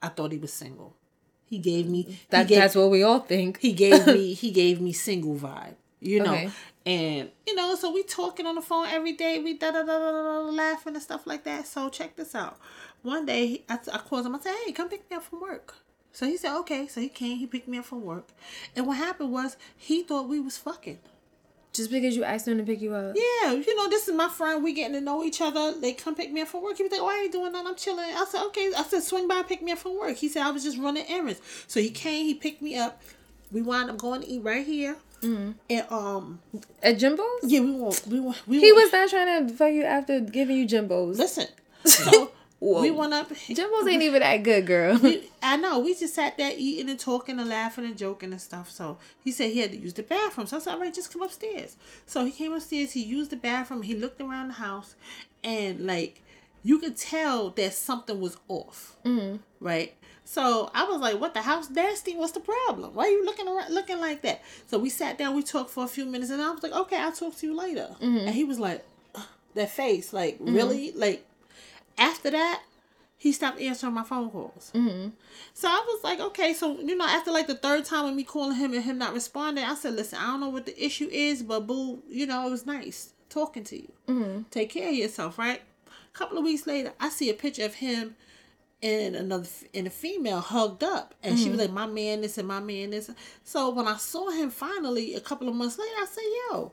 I 0.00 0.08
thought 0.08 0.32
he 0.32 0.38
was 0.38 0.52
single. 0.52 0.96
He 1.44 1.58
gave 1.58 1.86
me 1.86 2.18
that, 2.30 2.46
he 2.46 2.54
gave, 2.54 2.58
that's 2.62 2.74
what 2.74 2.90
we 2.90 3.02
all 3.02 3.20
think. 3.20 3.58
he 3.58 3.72
gave 3.72 4.06
me 4.06 4.32
he 4.32 4.50
gave 4.50 4.80
me 4.80 4.92
single 4.92 5.36
vibe. 5.36 5.74
You 6.02 6.22
know. 6.22 6.34
Okay. 6.34 6.50
And 6.84 7.30
you 7.46 7.54
know, 7.54 7.76
so 7.76 7.92
we 7.92 8.02
talking 8.02 8.46
on 8.46 8.56
the 8.56 8.62
phone 8.62 8.86
every 8.86 9.12
day, 9.12 9.38
we 9.38 9.56
da 9.56 9.70
da 9.70 9.82
da 9.82 9.98
da 9.98 10.10
da 10.10 10.40
laughing 10.50 10.94
and 10.94 11.02
stuff 11.02 11.26
like 11.26 11.44
that. 11.44 11.66
So 11.66 11.88
check 11.88 12.16
this 12.16 12.34
out. 12.34 12.58
One 13.02 13.24
day 13.24 13.62
I, 13.68 13.78
I 13.92 13.98
called 13.98 14.26
him. 14.26 14.34
I 14.34 14.40
said, 14.40 14.54
"Hey, 14.64 14.72
come 14.72 14.88
pick 14.88 15.08
me 15.08 15.16
up 15.16 15.22
from 15.22 15.40
work." 15.40 15.76
So 16.10 16.26
he 16.26 16.36
said, 16.36 16.56
"Okay." 16.58 16.88
So 16.88 17.00
he 17.00 17.08
came. 17.08 17.38
He 17.38 17.46
picked 17.46 17.68
me 17.68 17.78
up 17.78 17.84
from 17.84 18.02
work. 18.02 18.28
And 18.74 18.86
what 18.86 18.96
happened 18.96 19.32
was 19.32 19.56
he 19.76 20.02
thought 20.02 20.28
we 20.28 20.40
was 20.40 20.58
fucking. 20.58 20.98
Just 21.72 21.90
because 21.90 22.14
you 22.14 22.24
asked 22.24 22.46
him 22.46 22.58
to 22.58 22.64
pick 22.64 22.82
you 22.82 22.92
up. 22.92 23.16
Yeah, 23.16 23.52
you 23.52 23.76
know, 23.76 23.88
this 23.88 24.06
is 24.06 24.14
my 24.14 24.28
friend. 24.28 24.62
We 24.62 24.74
getting 24.74 24.92
to 24.94 25.00
know 25.00 25.24
each 25.24 25.40
other. 25.40 25.72
They 25.80 25.92
come 25.92 26.14
pick 26.14 26.30
me 26.30 26.42
up 26.42 26.48
from 26.48 26.62
work. 26.62 26.76
He 26.76 26.82
was 26.82 26.92
like, 26.92 27.00
"Why 27.00 27.14
are 27.14 27.22
you 27.22 27.30
doing 27.32 27.52
that? 27.52 27.64
I'm 27.64 27.76
chilling." 27.76 28.04
I 28.04 28.26
said, 28.28 28.42
"Okay." 28.46 28.72
I 28.76 28.82
said, 28.82 29.04
"Swing 29.04 29.28
by, 29.28 29.36
and 29.36 29.46
pick 29.46 29.62
me 29.62 29.72
up 29.72 29.78
from 29.78 29.98
work." 29.98 30.16
He 30.16 30.28
said, 30.28 30.42
"I 30.42 30.50
was 30.50 30.64
just 30.64 30.78
running 30.78 31.06
errands." 31.08 31.40
So 31.68 31.80
he 31.80 31.90
came. 31.90 32.26
He 32.26 32.34
picked 32.34 32.60
me 32.60 32.76
up. 32.76 33.00
We 33.52 33.62
wound 33.62 33.88
up 33.88 33.98
going 33.98 34.22
to 34.22 34.28
eat 34.28 34.42
right 34.42 34.66
here. 34.66 34.96
Mm-hmm. 35.22 35.50
And 35.70 35.86
um, 35.90 36.40
At 36.82 36.98
Jimbo's? 36.98 37.26
yeah, 37.44 37.60
we 37.60 37.70
want, 37.72 38.06
we 38.06 38.20
want, 38.20 38.36
we 38.46 38.60
He 38.60 38.72
was 38.72 38.92
not 38.92 39.08
trying 39.08 39.46
to 39.48 39.54
fuck 39.54 39.72
you 39.72 39.84
after 39.84 40.20
giving 40.20 40.56
you 40.56 40.66
Jimbo's. 40.66 41.18
listen. 41.18 41.46
So 41.84 42.30
we 42.60 42.92
went 42.92 43.12
up. 43.12 43.28
Jimbo's 43.48 43.86
ain't 43.88 44.02
even 44.02 44.20
that 44.20 44.42
good, 44.44 44.66
girl. 44.66 44.96
we- 44.98 45.28
I 45.42 45.56
know. 45.56 45.80
We 45.80 45.94
just 45.96 46.14
sat 46.14 46.36
there 46.38 46.52
eating 46.56 46.88
and 46.90 46.98
talking 46.98 47.40
and 47.40 47.48
laughing 47.48 47.84
and 47.84 47.98
joking 47.98 48.30
and 48.30 48.40
stuff. 48.40 48.70
So 48.70 48.98
he 49.24 49.32
said 49.32 49.50
he 49.50 49.58
had 49.58 49.72
to 49.72 49.76
use 49.76 49.94
the 49.94 50.04
bathroom. 50.04 50.46
So 50.46 50.56
I 50.58 50.60
said, 50.60 50.74
all 50.74 50.80
right, 50.80 50.94
just 50.94 51.12
come 51.12 51.22
upstairs. 51.22 51.76
So 52.06 52.24
he 52.24 52.30
came 52.30 52.52
upstairs. 52.52 52.92
He 52.92 53.02
used 53.02 53.30
the 53.30 53.36
bathroom. 53.36 53.82
He 53.82 53.94
looked 53.96 54.20
around 54.20 54.48
the 54.48 54.54
house, 54.54 54.94
and 55.42 55.84
like 55.86 56.22
you 56.62 56.78
could 56.78 56.96
tell 56.96 57.50
that 57.50 57.74
something 57.74 58.20
was 58.20 58.36
off. 58.48 58.96
Mm-hmm. 59.04 59.36
Right. 59.60 59.94
So 60.24 60.70
I 60.74 60.84
was 60.84 61.00
like, 61.00 61.20
"What 61.20 61.34
the 61.34 61.42
house 61.42 61.68
nasty? 61.68 62.16
What's 62.16 62.32
the 62.32 62.40
problem? 62.40 62.94
Why 62.94 63.04
are 63.04 63.10
you 63.10 63.24
looking 63.24 63.48
around, 63.48 63.74
looking 63.74 64.00
like 64.00 64.22
that?" 64.22 64.42
So 64.68 64.78
we 64.78 64.88
sat 64.88 65.18
down. 65.18 65.34
We 65.34 65.42
talked 65.42 65.70
for 65.70 65.84
a 65.84 65.88
few 65.88 66.06
minutes, 66.06 66.30
and 66.30 66.40
I 66.40 66.50
was 66.50 66.62
like, 66.62 66.72
"Okay, 66.72 66.96
I'll 66.96 67.12
talk 67.12 67.36
to 67.38 67.46
you 67.46 67.56
later." 67.56 67.88
Mm-hmm. 68.00 68.26
And 68.26 68.30
he 68.30 68.44
was 68.44 68.58
like, 68.58 68.84
"That 69.54 69.70
face, 69.70 70.12
like 70.12 70.36
really, 70.40 70.92
like." 70.92 71.26
After 71.98 72.30
that, 72.30 72.62
he 73.22 73.30
stopped 73.30 73.60
answering 73.60 73.92
my 73.92 74.02
phone 74.02 74.30
calls. 74.30 74.72
Mm-hmm. 74.74 75.10
So 75.54 75.68
I 75.68 75.84
was 75.86 76.02
like, 76.02 76.18
okay, 76.18 76.54
so 76.54 76.80
you 76.80 76.96
know, 76.96 77.04
after 77.04 77.30
like 77.30 77.46
the 77.46 77.54
third 77.54 77.84
time 77.84 78.06
of 78.06 78.16
me 78.16 78.24
calling 78.24 78.56
him 78.56 78.72
and 78.72 78.82
him 78.82 78.98
not 78.98 79.12
responding, 79.12 79.62
I 79.62 79.74
said, 79.74 79.94
listen, 79.94 80.18
I 80.18 80.26
don't 80.26 80.40
know 80.40 80.48
what 80.48 80.66
the 80.66 80.84
issue 80.84 81.08
is, 81.12 81.42
but 81.42 81.66
boo, 81.66 82.02
you 82.08 82.26
know, 82.26 82.46
it 82.46 82.50
was 82.50 82.66
nice 82.66 83.12
talking 83.28 83.62
to 83.62 83.76
you. 83.76 83.92
Mm-hmm. 84.08 84.42
Take 84.50 84.70
care 84.70 84.88
of 84.88 84.94
yourself, 84.94 85.38
right? 85.38 85.62
A 86.14 86.18
couple 86.18 86.38
of 86.38 86.44
weeks 86.44 86.66
later, 86.66 86.92
I 87.00 87.08
see 87.08 87.30
a 87.30 87.34
picture 87.34 87.64
of 87.64 87.74
him 87.74 88.16
and 88.82 89.14
another 89.14 89.48
and 89.72 89.86
a 89.86 89.90
female 89.90 90.40
hugged 90.40 90.82
up, 90.82 91.14
and 91.22 91.38
she 91.38 91.48
was 91.48 91.58
like, 91.58 91.70
my 91.70 91.86
man 91.86 92.20
this 92.20 92.36
and 92.36 92.48
my 92.48 92.60
man 92.60 92.90
this. 92.90 93.10
So 93.44 93.70
when 93.70 93.86
I 93.86 93.96
saw 93.96 94.30
him 94.30 94.50
finally 94.50 95.14
a 95.14 95.20
couple 95.20 95.48
of 95.48 95.54
months 95.54 95.78
later, 95.78 95.94
I 95.98 96.06
said, 96.06 96.24
yo. 96.50 96.72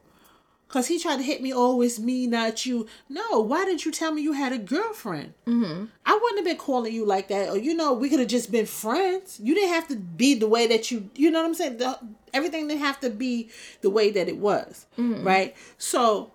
Cause 0.67 0.85
he 0.85 0.99
tried 0.99 1.17
to 1.17 1.23
hit 1.23 1.41
me, 1.41 1.51
oh, 1.51 1.81
it's 1.81 1.97
me, 1.97 2.27
not 2.27 2.63
you. 2.63 2.85
No, 3.09 3.39
why 3.39 3.65
didn't 3.65 3.85
you 3.85 3.91
tell 3.91 4.11
me 4.11 4.21
you 4.21 4.33
had 4.33 4.53
a 4.53 4.59
girlfriend? 4.59 5.33
Mm-hmm. 5.47 5.85
I 6.05 6.13
wouldn't 6.13 6.37
have 6.37 6.45
been 6.45 6.57
calling 6.57 6.93
you 6.93 7.05
like 7.05 7.27
that. 7.29 7.49
Or 7.49 7.57
you 7.57 7.73
know, 7.73 7.91
we 7.93 8.07
could 8.07 8.19
have 8.19 8.27
just 8.27 8.51
been 8.51 8.67
friends. 8.67 9.39
You 9.41 9.55
didn't 9.55 9.73
have 9.73 9.87
to 9.87 9.95
be 9.95 10.35
the 10.35 10.47
way 10.47 10.67
that 10.67 10.91
you. 10.91 11.09
You 11.15 11.31
know 11.31 11.39
what 11.41 11.47
I'm 11.47 11.53
saying? 11.55 11.77
The, 11.77 11.97
everything 12.35 12.67
didn't 12.67 12.81
have 12.81 12.99
to 12.99 13.09
be 13.09 13.49
the 13.81 13.89
way 13.89 14.11
that 14.11 14.27
it 14.27 14.37
was, 14.37 14.85
right? 15.23 15.55
So, 15.79 16.33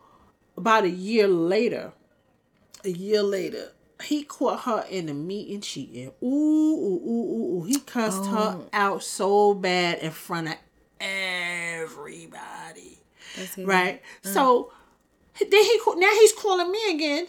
about 0.57 0.83
a 0.83 0.91
year 0.91 1.29
later, 1.29 1.93
a 2.85 2.91
year 2.91 3.23
later, 3.23 3.73
he 4.03 4.25
caught 4.25 4.61
her 4.61 4.85
in 4.91 5.07
the 5.07 5.15
meeting 5.15 5.61
cheating. 5.61 6.13
Ooh, 6.23 6.27
ooh, 6.27 7.01
ooh, 7.07 7.09
ooh, 7.09 7.59
ooh. 7.59 7.65
He 7.65 7.81
cussed 7.81 8.27
her 8.27 8.61
out 8.73 9.03
so 9.03 9.55
bad 9.55 9.99
in 9.99 10.11
front 10.11 10.49
of 10.49 10.57
everybody. 11.01 12.99
Right. 13.59 14.03
So 14.23 14.73
then 15.39 15.51
he 15.51 15.81
now 15.97 16.11
he's 16.13 16.33
calling 16.33 16.71
me 16.71 16.95
again. 16.95 17.27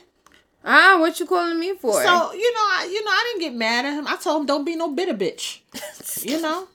Ah, 0.67 0.97
what 0.99 1.19
you 1.19 1.27
calling 1.27 1.59
me 1.59 1.75
for? 1.75 2.01
So 2.01 2.33
you 2.33 2.53
know, 2.53 2.59
I, 2.59 2.89
you 2.91 3.03
know, 3.03 3.11
I 3.11 3.31
didn't 3.31 3.41
get 3.41 3.57
mad 3.57 3.85
at 3.85 3.93
him. 3.93 4.07
I 4.07 4.15
told 4.17 4.41
him, 4.41 4.45
"Don't 4.47 4.65
be 4.65 4.75
no 4.75 4.91
bitter 4.91 5.13
bitch." 5.13 5.59
you 6.23 6.41
know, 6.41 6.67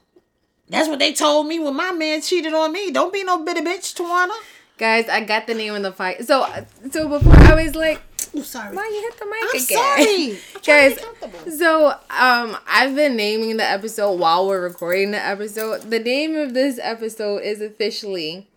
that's 0.68 0.88
what 0.88 1.00
they 1.00 1.12
told 1.12 1.48
me 1.48 1.58
when 1.58 1.74
my 1.74 1.90
man 1.90 2.22
cheated 2.22 2.54
on 2.54 2.72
me. 2.72 2.92
Don't 2.92 3.12
be 3.12 3.24
no 3.24 3.44
bitter 3.44 3.62
bitch, 3.62 3.94
Tawana. 3.94 4.36
Guys, 4.78 5.08
I 5.08 5.22
got 5.24 5.46
the 5.46 5.54
name 5.54 5.74
of 5.74 5.82
the 5.82 5.92
fight. 5.92 6.24
So, 6.24 6.46
so 6.90 7.08
before 7.08 7.34
I 7.34 7.62
was 7.64 7.74
like, 7.74 8.00
Oh, 8.36 8.42
sorry. 8.42 8.74
why 8.76 8.86
you 8.86 9.00
hit 9.02 9.18
the 9.18 9.26
mic 9.26 9.42
I'm 9.42 9.50
again? 9.50 9.66
sorry. 9.66 10.30
I'm 10.54 10.62
trying 10.62 10.90
to 10.90 10.94
Guys, 10.94 10.94
be 10.94 11.02
comfortable. 11.02 11.50
so 11.52 11.88
um, 12.10 12.56
I've 12.68 12.94
been 12.94 13.16
naming 13.16 13.56
the 13.56 13.64
episode 13.68 14.12
while 14.20 14.46
we're 14.46 14.60
recording 14.62 15.10
the 15.10 15.24
episode. 15.24 15.90
The 15.90 15.98
name 15.98 16.36
of 16.36 16.54
this 16.54 16.78
episode 16.82 17.38
is 17.38 17.60
officially 17.60 18.48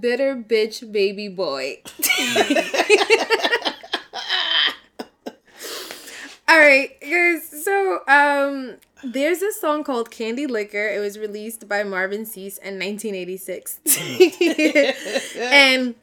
"Bitter 0.00 0.36
Bitch 0.36 0.90
Baby 0.92 1.28
Boy." 1.28 1.82
All 6.48 6.58
right, 6.58 6.90
guys. 7.00 7.64
So 7.64 8.00
um, 8.08 8.74
There's 9.04 9.40
a 9.42 9.52
song 9.52 9.84
called 9.84 10.10
Candy 10.10 10.46
Licker. 10.46 10.88
It 10.88 10.98
was 11.00 11.18
released 11.18 11.66
by 11.68 11.82
Marvin 11.84 12.26
Sease 12.26 12.58
in 12.58 12.78
1986. 12.78 13.80
and 15.38 15.94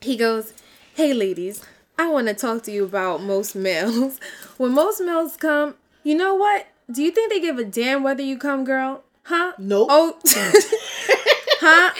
he 0.00 0.16
goes, 0.16 0.52
Hey 0.94 1.12
ladies, 1.12 1.64
I 1.96 2.10
want 2.10 2.26
to 2.28 2.34
talk 2.34 2.62
to 2.64 2.72
you 2.72 2.84
about 2.84 3.22
most 3.22 3.54
males. 3.54 4.18
When 4.56 4.72
most 4.72 5.00
males 5.00 5.36
come, 5.36 5.74
you 6.04 6.14
know 6.14 6.34
what? 6.34 6.66
Do 6.90 7.02
you 7.02 7.10
think 7.10 7.32
they 7.32 7.40
give 7.40 7.58
a 7.58 7.64
damn 7.64 8.02
whether 8.02 8.22
you 8.22 8.38
come, 8.38 8.64
girl? 8.64 9.02
Huh? 9.24 9.52
Nope. 9.58 9.88
Oh, 9.90 10.18
huh? 11.60 11.92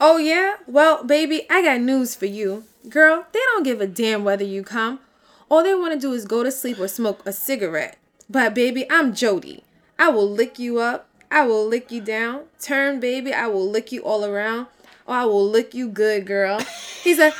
Oh, 0.00 0.18
yeah? 0.18 0.56
Well, 0.66 1.04
baby, 1.04 1.46
I 1.48 1.62
got 1.62 1.80
news 1.80 2.14
for 2.14 2.26
you. 2.26 2.64
Girl, 2.88 3.24
they 3.32 3.38
don't 3.38 3.62
give 3.62 3.80
a 3.80 3.86
damn 3.86 4.24
whether 4.24 4.44
you 4.44 4.62
come. 4.62 5.00
All 5.48 5.62
they 5.62 5.74
want 5.74 5.94
to 5.94 5.98
do 6.00 6.12
is 6.12 6.24
go 6.26 6.42
to 6.42 6.50
sleep 6.50 6.78
or 6.80 6.88
smoke 6.88 7.22
a 7.24 7.32
cigarette. 7.32 7.96
But, 8.28 8.54
baby, 8.54 8.84
I'm 8.90 9.14
Jody. 9.14 9.64
I 9.98 10.08
will 10.08 10.28
lick 10.28 10.58
you 10.58 10.80
up. 10.80 11.08
I 11.30 11.46
will 11.46 11.66
lick 11.66 11.90
you 11.90 12.00
down. 12.00 12.42
Turn, 12.60 13.00
baby, 13.00 13.32
I 13.32 13.46
will 13.46 13.68
lick 13.68 13.92
you 13.92 14.02
all 14.02 14.24
around. 14.24 14.66
Oh, 15.06 15.12
I 15.12 15.24
will 15.24 15.48
lick 15.48 15.74
you 15.74 15.88
good, 15.88 16.26
girl. 16.26 16.60
He 17.02 17.14
said, 17.14 17.32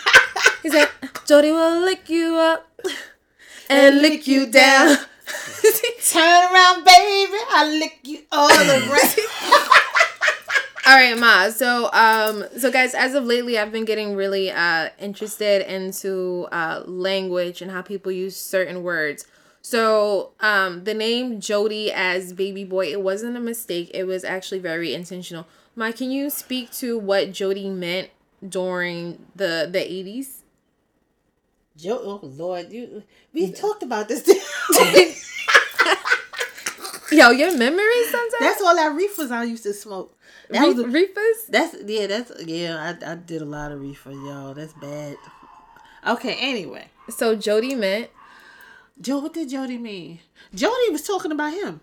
he 0.62 0.70
said, 0.70 0.88
Jody 1.26 1.50
will 1.52 1.80
lick 1.80 2.08
you 2.08 2.36
up 2.36 2.68
and 3.70 4.00
lick 4.00 4.26
you 4.26 4.46
down. 4.46 4.96
Turn 6.10 6.52
around, 6.52 6.84
baby. 6.84 7.38
I 7.50 7.78
lick 7.78 8.00
you 8.02 8.20
all 8.32 8.50
around. 8.50 8.90
All 10.84 10.96
right, 10.96 11.16
Ma. 11.16 11.48
So, 11.50 11.88
um, 11.92 12.44
so 12.58 12.68
guys, 12.72 12.92
as 12.92 13.14
of 13.14 13.24
lately, 13.24 13.56
I've 13.56 13.70
been 13.70 13.84
getting 13.84 14.16
really 14.16 14.50
uh 14.50 14.88
interested 14.98 15.62
into 15.72 16.48
uh 16.50 16.82
language 16.86 17.62
and 17.62 17.70
how 17.70 17.82
people 17.82 18.10
use 18.10 18.36
certain 18.36 18.82
words. 18.82 19.24
So, 19.62 20.32
um, 20.40 20.82
the 20.82 20.92
name 20.92 21.40
Jody 21.40 21.92
as 21.92 22.32
baby 22.32 22.64
boy, 22.64 22.90
it 22.90 23.00
wasn't 23.00 23.36
a 23.36 23.40
mistake. 23.40 23.92
It 23.94 24.04
was 24.08 24.24
actually 24.24 24.58
very 24.58 24.92
intentional. 24.92 25.46
Ma, 25.74 25.90
can 25.92 26.10
you 26.10 26.28
speak 26.30 26.70
to 26.72 26.98
what 26.98 27.32
Jody 27.32 27.68
meant 27.68 28.10
during 28.46 29.26
the 29.34 29.68
the 29.70 29.80
eighties? 29.80 30.42
Joe, 31.76 32.00
oh 32.02 32.20
Lord, 32.22 32.70
you 32.70 33.02
we 33.32 33.50
talked 33.52 33.82
about 33.82 34.08
this. 34.08 34.26
Yo, 37.10 37.30
your 37.30 37.56
memory 37.56 38.04
sometimes. 38.10 38.34
That's 38.40 38.62
all 38.62 38.74
that 38.74 38.94
reefers 38.94 39.30
I 39.30 39.44
used 39.44 39.64
to 39.64 39.74
smoke. 39.74 40.16
That 40.48 40.60
Re- 40.62 40.68
was 40.68 40.76
the- 40.76 40.88
reefers. 40.88 41.46
That's 41.48 41.76
yeah, 41.86 42.06
that's 42.06 42.32
yeah. 42.44 42.94
I, 43.02 43.12
I 43.12 43.14
did 43.16 43.42
a 43.42 43.46
lot 43.46 43.70
of 43.72 43.80
reefer, 43.80 44.12
y'all. 44.12 44.54
That's 44.54 44.72
bad. 44.74 45.16
Okay, 46.06 46.36
anyway, 46.40 46.86
So 47.10 47.36
Jody 47.36 47.74
meant 47.74 48.10
Joe, 49.00 49.18
what 49.20 49.34
did 49.34 49.50
Jody 49.50 49.78
mean? 49.78 50.20
Jody 50.54 50.90
was 50.90 51.02
talking 51.02 51.32
about 51.32 51.52
him. 51.52 51.80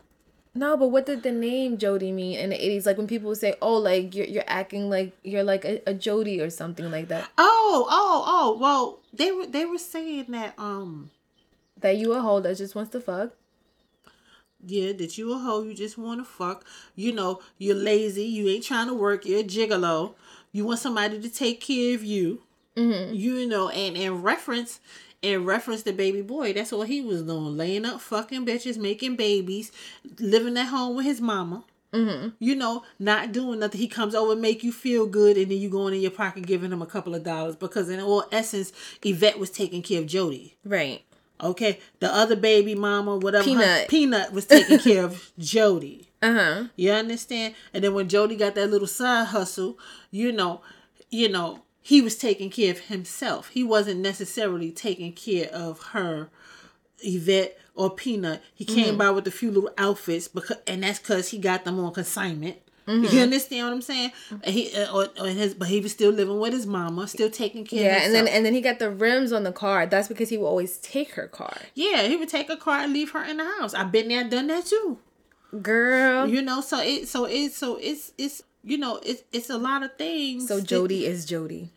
No, 0.61 0.75
but 0.77 0.89
what 0.93 1.05
did 1.05 1.23
the 1.23 1.31
name 1.31 1.77
Jody 1.77 2.11
mean 2.11 2.37
in 2.37 2.49
the 2.51 2.63
eighties? 2.65 2.85
Like 2.85 2.97
when 2.97 3.07
people 3.07 3.29
would 3.29 3.37
say, 3.45 3.55
"Oh, 3.61 3.77
like 3.77 4.13
you're 4.15 4.25
you're 4.33 4.43
acting 4.61 4.89
like 4.89 5.13
you're 5.23 5.43
like 5.43 5.63
a, 5.65 5.81
a 5.87 5.93
Jody 5.93 6.41
or 6.41 6.49
something 6.49 6.89
like 6.91 7.07
that." 7.09 7.29
Oh, 7.37 7.87
oh, 7.89 8.23
oh. 8.27 8.57
Well, 8.59 8.99
they 9.13 9.31
were 9.31 9.47
they 9.47 9.65
were 9.65 9.77
saying 9.77 10.25
that 10.29 10.53
um 10.57 11.11
That 11.79 11.97
you 11.97 12.13
a 12.13 12.21
hoe 12.21 12.41
that 12.41 12.57
just 12.57 12.75
wants 12.75 12.91
to 12.91 13.01
fuck. 13.01 13.31
yeah 14.65 14.91
that 14.93 15.17
you 15.17 15.33
a 15.33 15.37
hoe, 15.39 15.63
you 15.63 15.73
just 15.73 15.97
want 15.97 16.19
to 16.19 16.25
fuck. 16.25 16.65
You 16.95 17.11
know, 17.13 17.41
you're 17.57 17.75
lazy. 17.75 18.23
You 18.25 18.47
ain't 18.49 18.65
trying 18.65 18.87
to 18.87 18.93
work. 18.93 19.25
You're 19.25 19.39
a 19.41 19.43
gigolo. 19.43 20.15
You 20.51 20.65
want 20.65 20.79
somebody 20.79 21.19
to 21.21 21.29
take 21.29 21.61
care 21.61 21.95
of 21.95 22.03
you. 22.03 22.41
Mm-hmm. 22.75 23.13
You 23.13 23.47
know, 23.47 23.69
and 23.69 23.95
in 23.97 24.21
reference. 24.21 24.79
In 25.21 25.43
reference 25.45 25.83
to 25.83 25.91
baby 25.91 26.21
boy, 26.21 26.53
that's 26.53 26.71
what 26.71 26.87
he 26.87 27.01
was 27.01 27.23
doing. 27.23 27.57
Laying 27.57 27.85
up 27.85 27.99
fucking 27.99 28.45
bitches, 28.45 28.77
making 28.77 29.17
babies, 29.17 29.71
living 30.19 30.57
at 30.57 30.67
home 30.67 30.95
with 30.95 31.05
his 31.05 31.19
mama. 31.21 31.63
Mm-hmm. 31.91 32.29
you 32.37 32.55
know, 32.55 32.83
not 32.99 33.31
doing 33.31 33.57
nothing. 33.61 33.81
He 33.81 33.87
comes 33.87 34.13
over, 34.13 34.35
make 34.35 34.63
you 34.63 34.71
feel 34.71 35.07
good, 35.07 35.37
and 35.37 35.49
then 35.49 35.57
you 35.57 35.69
going 35.71 35.95
in 35.95 36.01
your 36.01 36.11
pocket 36.11 36.45
giving 36.45 36.71
him 36.71 36.83
a 36.83 36.85
couple 36.85 37.15
of 37.15 37.23
dollars 37.23 37.55
because, 37.55 37.89
in 37.89 37.99
all 37.99 38.25
essence, 38.31 38.71
Yvette 39.03 39.39
was 39.39 39.49
taking 39.49 39.81
care 39.81 39.99
of 40.01 40.05
Jody. 40.05 40.55
Right. 40.63 41.01
Okay, 41.41 41.79
the 41.99 42.13
other 42.13 42.35
baby 42.35 42.75
mama, 42.75 43.17
whatever, 43.17 43.43
her- 43.43 43.49
Peanut. 43.55 43.87
Peanut 43.89 44.31
was 44.33 44.45
taking 44.45 44.77
care 44.77 45.03
of 45.03 45.31
Jody. 45.39 46.07
Uh 46.21 46.33
huh. 46.33 46.63
You 46.75 46.91
understand? 46.91 47.55
And 47.73 47.83
then 47.83 47.95
when 47.95 48.07
Jody 48.07 48.35
got 48.35 48.53
that 48.53 48.69
little 48.69 48.85
side 48.87 49.25
hustle, 49.27 49.79
you 50.11 50.31
know, 50.31 50.61
you 51.09 51.27
know, 51.27 51.63
he 51.81 52.01
was 52.01 52.17
taking 52.17 52.49
care 52.49 52.71
of 52.71 52.79
himself. 52.81 53.49
He 53.49 53.63
wasn't 53.63 54.01
necessarily 54.01 54.71
taking 54.71 55.13
care 55.13 55.49
of 55.49 55.79
her, 55.93 56.29
Yvette 56.99 57.57
or 57.75 57.89
Peanut. 57.89 58.41
He 58.53 58.65
came 58.65 58.97
by 58.97 59.09
with 59.11 59.27
a 59.27 59.31
few 59.31 59.51
little 59.51 59.71
outfits 59.77 60.27
because, 60.27 60.57
and 60.67 60.83
that's 60.83 60.99
because 60.99 61.29
he 61.29 61.37
got 61.37 61.65
them 61.65 61.79
on 61.79 61.93
consignment. 61.93 62.57
You 62.87 63.21
understand 63.21 63.67
what 63.67 63.73
I'm 63.73 63.81
saying? 63.83 64.11
He 64.45 64.75
uh, 64.75 64.91
or, 64.91 65.09
or 65.19 65.27
his, 65.27 65.53
but 65.53 65.67
he 65.67 65.79
was 65.79 65.91
still 65.91 66.09
living 66.11 66.39
with 66.39 66.53
his 66.53 66.65
mama, 66.65 67.07
still 67.07 67.29
taking 67.29 67.63
care. 67.63 67.83
Yeah, 67.83 67.97
of 67.97 68.03
and 68.05 68.15
then 68.15 68.27
and 68.27 68.43
then 68.43 68.55
he 68.55 68.61
got 68.61 68.79
the 68.79 68.89
rims 68.89 69.31
on 69.31 69.43
the 69.43 69.51
car. 69.51 69.85
That's 69.85 70.07
because 70.07 70.29
he 70.29 70.39
would 70.39 70.47
always 70.47 70.77
take 70.77 71.11
her 71.11 71.27
car. 71.27 71.55
yeah, 71.75 72.07
he 72.07 72.15
would 72.15 72.29
take 72.29 72.49
a 72.49 72.57
car 72.57 72.79
and 72.79 72.91
leave 72.91 73.11
her 73.11 73.23
in 73.23 73.37
the 73.37 73.45
house. 73.45 73.75
I've 73.75 73.91
been 73.91 74.07
there, 74.07 74.27
done 74.27 74.47
that 74.47 74.65
too. 74.65 74.97
Girl. 75.61 76.27
you 76.27 76.41
know 76.43 76.61
so 76.61 76.79
it 76.79 77.07
so 77.07 77.25
it 77.25 77.53
so 77.53 77.77
it's 77.77 78.11
it's 78.17 78.43
you 78.63 78.77
know 78.77 78.99
it's 79.03 79.23
it's 79.31 79.49
a 79.49 79.57
lot 79.57 79.83
of 79.83 79.95
things 79.97 80.47
So 80.47 80.59
Jody 80.61 81.05
is 81.05 81.25
Jody. 81.25 81.69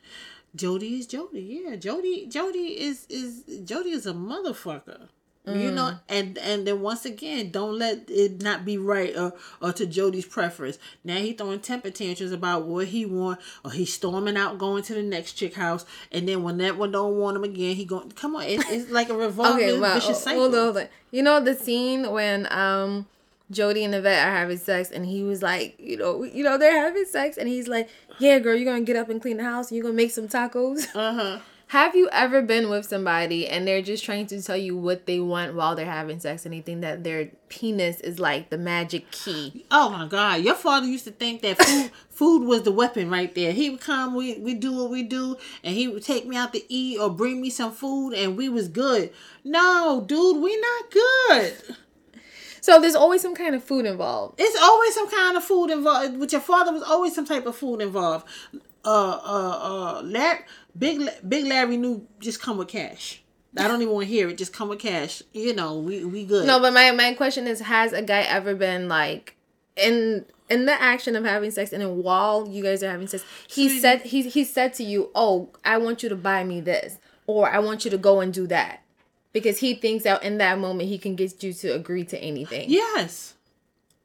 jody 0.54 0.98
is 0.98 1.06
jody 1.06 1.40
yeah. 1.64 1.76
Jody 1.76 2.26
jody 2.26 2.80
is 2.80 3.06
is 3.08 3.44
jody 3.64 3.90
is 3.90 4.06
a 4.06 4.12
motherfucker. 4.12 5.08
You 5.44 5.72
know 5.72 5.94
and 6.08 6.38
and 6.38 6.64
then 6.68 6.80
once 6.82 7.04
again 7.04 7.50
don't 7.50 7.76
let 7.76 8.08
it 8.08 8.40
not 8.42 8.64
be 8.64 8.78
right 8.78 9.12
or 9.16 9.32
or 9.60 9.72
to 9.72 9.86
jody's 9.86 10.24
preference. 10.24 10.78
Now 11.02 11.16
he 11.16 11.32
throwing 11.32 11.58
temper 11.58 11.90
tantrums 11.90 12.30
about 12.30 12.62
what 12.64 12.86
he 12.86 13.04
want 13.06 13.40
or 13.64 13.72
he's 13.72 13.92
storming 13.92 14.36
out 14.36 14.58
going 14.58 14.84
to 14.84 14.94
the 14.94 15.02
next 15.02 15.32
chick 15.32 15.54
house 15.54 15.84
and 16.12 16.28
then 16.28 16.44
when 16.44 16.58
that 16.58 16.78
one 16.78 16.92
don't 16.92 17.16
want 17.18 17.36
him 17.36 17.42
again 17.42 17.74
he 17.74 17.84
going 17.84 18.12
come 18.12 18.36
on 18.36 18.44
it, 18.44 18.60
it's 18.70 18.88
like 18.92 19.08
a 19.08 19.14
revolving 19.26 19.64
Okay, 19.64 19.78
well, 19.80 19.94
vicious 19.94 20.22
cycle. 20.22 20.42
hold 20.42 20.54
on, 20.54 20.60
hold 20.62 20.76
on. 20.76 20.88
You 21.10 21.22
know 21.24 21.40
the 21.42 21.54
scene 21.56 22.08
when 22.12 22.46
um 22.52 23.06
Jody 23.52 23.84
and 23.84 23.94
Yvette 23.94 24.26
are 24.26 24.32
having 24.32 24.58
sex, 24.58 24.90
and 24.90 25.06
he 25.06 25.22
was 25.22 25.42
like, 25.42 25.76
you 25.78 25.96
know, 25.96 26.24
you 26.24 26.42
know 26.42 26.58
they're 26.58 26.76
having 26.76 27.04
sex, 27.04 27.36
and 27.36 27.48
he's 27.48 27.68
like, 27.68 27.88
"Yeah, 28.18 28.38
girl, 28.38 28.54
you're 28.56 28.72
gonna 28.72 28.84
get 28.84 28.96
up 28.96 29.08
and 29.08 29.20
clean 29.20 29.36
the 29.36 29.44
house, 29.44 29.70
and 29.70 29.76
you're 29.76 29.84
gonna 29.84 29.94
make 29.94 30.10
some 30.10 30.28
tacos." 30.28 30.86
uh-huh 30.94 31.38
Have 31.68 31.96
you 31.96 32.08
ever 32.12 32.42
been 32.42 32.68
with 32.68 32.84
somebody 32.84 33.48
and 33.48 33.66
they're 33.66 33.80
just 33.80 34.04
trying 34.04 34.26
to 34.26 34.42
tell 34.42 34.58
you 34.58 34.76
what 34.76 35.06
they 35.06 35.20
want 35.20 35.54
while 35.54 35.74
they're 35.74 35.86
having 35.86 36.20
sex, 36.20 36.44
Anything 36.44 36.80
that 36.82 37.02
their 37.02 37.30
penis 37.48 37.98
is 38.00 38.18
like 38.18 38.50
the 38.50 38.58
magic 38.58 39.10
key? 39.10 39.64
Oh 39.70 39.88
my 39.88 40.06
God! 40.06 40.42
Your 40.42 40.54
father 40.54 40.86
used 40.86 41.04
to 41.04 41.12
think 41.12 41.40
that 41.42 41.56
food 41.58 41.90
food 42.10 42.46
was 42.46 42.62
the 42.64 42.72
weapon 42.72 43.08
right 43.08 43.34
there. 43.34 43.52
He 43.52 43.70
would 43.70 43.80
come, 43.80 44.14
we 44.14 44.36
we 44.38 44.52
do 44.52 44.72
what 44.76 44.90
we 44.90 45.02
do, 45.02 45.36
and 45.64 45.74
he 45.74 45.88
would 45.88 46.04
take 46.04 46.26
me 46.26 46.36
out 46.36 46.52
to 46.52 46.60
eat 46.72 46.98
or 46.98 47.08
bring 47.08 47.40
me 47.40 47.48
some 47.48 47.72
food, 47.72 48.12
and 48.12 48.36
we 48.36 48.50
was 48.50 48.68
good. 48.68 49.10
No, 49.42 50.04
dude, 50.06 50.42
we 50.42 50.60
not 50.60 50.90
good. 50.90 51.76
So 52.62 52.80
there's 52.80 52.94
always 52.94 53.20
some 53.20 53.34
kind 53.34 53.56
of 53.56 53.62
food 53.62 53.86
involved. 53.86 54.36
It's 54.38 54.56
always 54.62 54.94
some 54.94 55.10
kind 55.10 55.36
of 55.36 55.42
food 55.42 55.70
involved. 55.70 56.16
With 56.16 56.30
your 56.30 56.40
father 56.40 56.72
was 56.72 56.84
always 56.84 57.12
some 57.12 57.26
type 57.26 57.44
of 57.44 57.56
food 57.56 57.80
involved. 57.80 58.24
Uh, 58.84 59.20
uh, 59.24 59.58
uh, 59.98 60.02
Larry, 60.02 60.40
big 60.78 61.08
big 61.28 61.44
Larry 61.46 61.76
knew 61.76 62.06
just 62.20 62.40
come 62.40 62.58
with 62.58 62.68
cash. 62.68 63.20
I 63.58 63.68
don't 63.68 63.82
even 63.82 63.92
want 63.92 64.06
to 64.06 64.12
hear 64.14 64.28
it. 64.28 64.38
Just 64.38 64.52
come 64.52 64.68
with 64.68 64.78
cash. 64.78 65.22
You 65.32 65.54
know, 65.54 65.78
we 65.80 66.04
we 66.04 66.24
good. 66.24 66.46
No, 66.46 66.60
but 66.60 66.72
my 66.72 66.92
my 66.92 67.14
question 67.14 67.48
is, 67.48 67.60
has 67.60 67.92
a 67.92 68.00
guy 68.00 68.22
ever 68.22 68.54
been 68.54 68.88
like 68.88 69.34
in 69.76 70.24
in 70.48 70.66
the 70.66 70.80
action 70.80 71.16
of 71.16 71.24
having 71.24 71.50
sex, 71.50 71.72
and 71.72 71.82
then 71.82 72.02
while 72.02 72.46
you 72.46 72.62
guys 72.62 72.82
are 72.84 72.90
having 72.90 73.08
sex, 73.08 73.24
he 73.48 73.68
said 73.68 74.02
he 74.02 74.22
he 74.28 74.44
said 74.44 74.72
to 74.74 74.84
you, 74.84 75.10
"Oh, 75.16 75.48
I 75.64 75.78
want 75.78 76.04
you 76.04 76.08
to 76.08 76.16
buy 76.16 76.44
me 76.44 76.60
this," 76.60 76.98
or 77.26 77.50
"I 77.50 77.58
want 77.58 77.84
you 77.84 77.90
to 77.90 77.98
go 77.98 78.20
and 78.20 78.32
do 78.32 78.46
that," 78.46 78.81
because 79.32 79.58
he 79.58 79.74
thinks 79.74 80.04
that 80.04 80.22
in 80.22 80.38
that 80.38 80.58
moment 80.58 80.88
he 80.88 80.98
can 80.98 81.14
get 81.16 81.42
you 81.42 81.52
to 81.52 81.68
agree 81.74 82.04
to 82.04 82.18
anything. 82.18 82.70
Yes. 82.70 83.34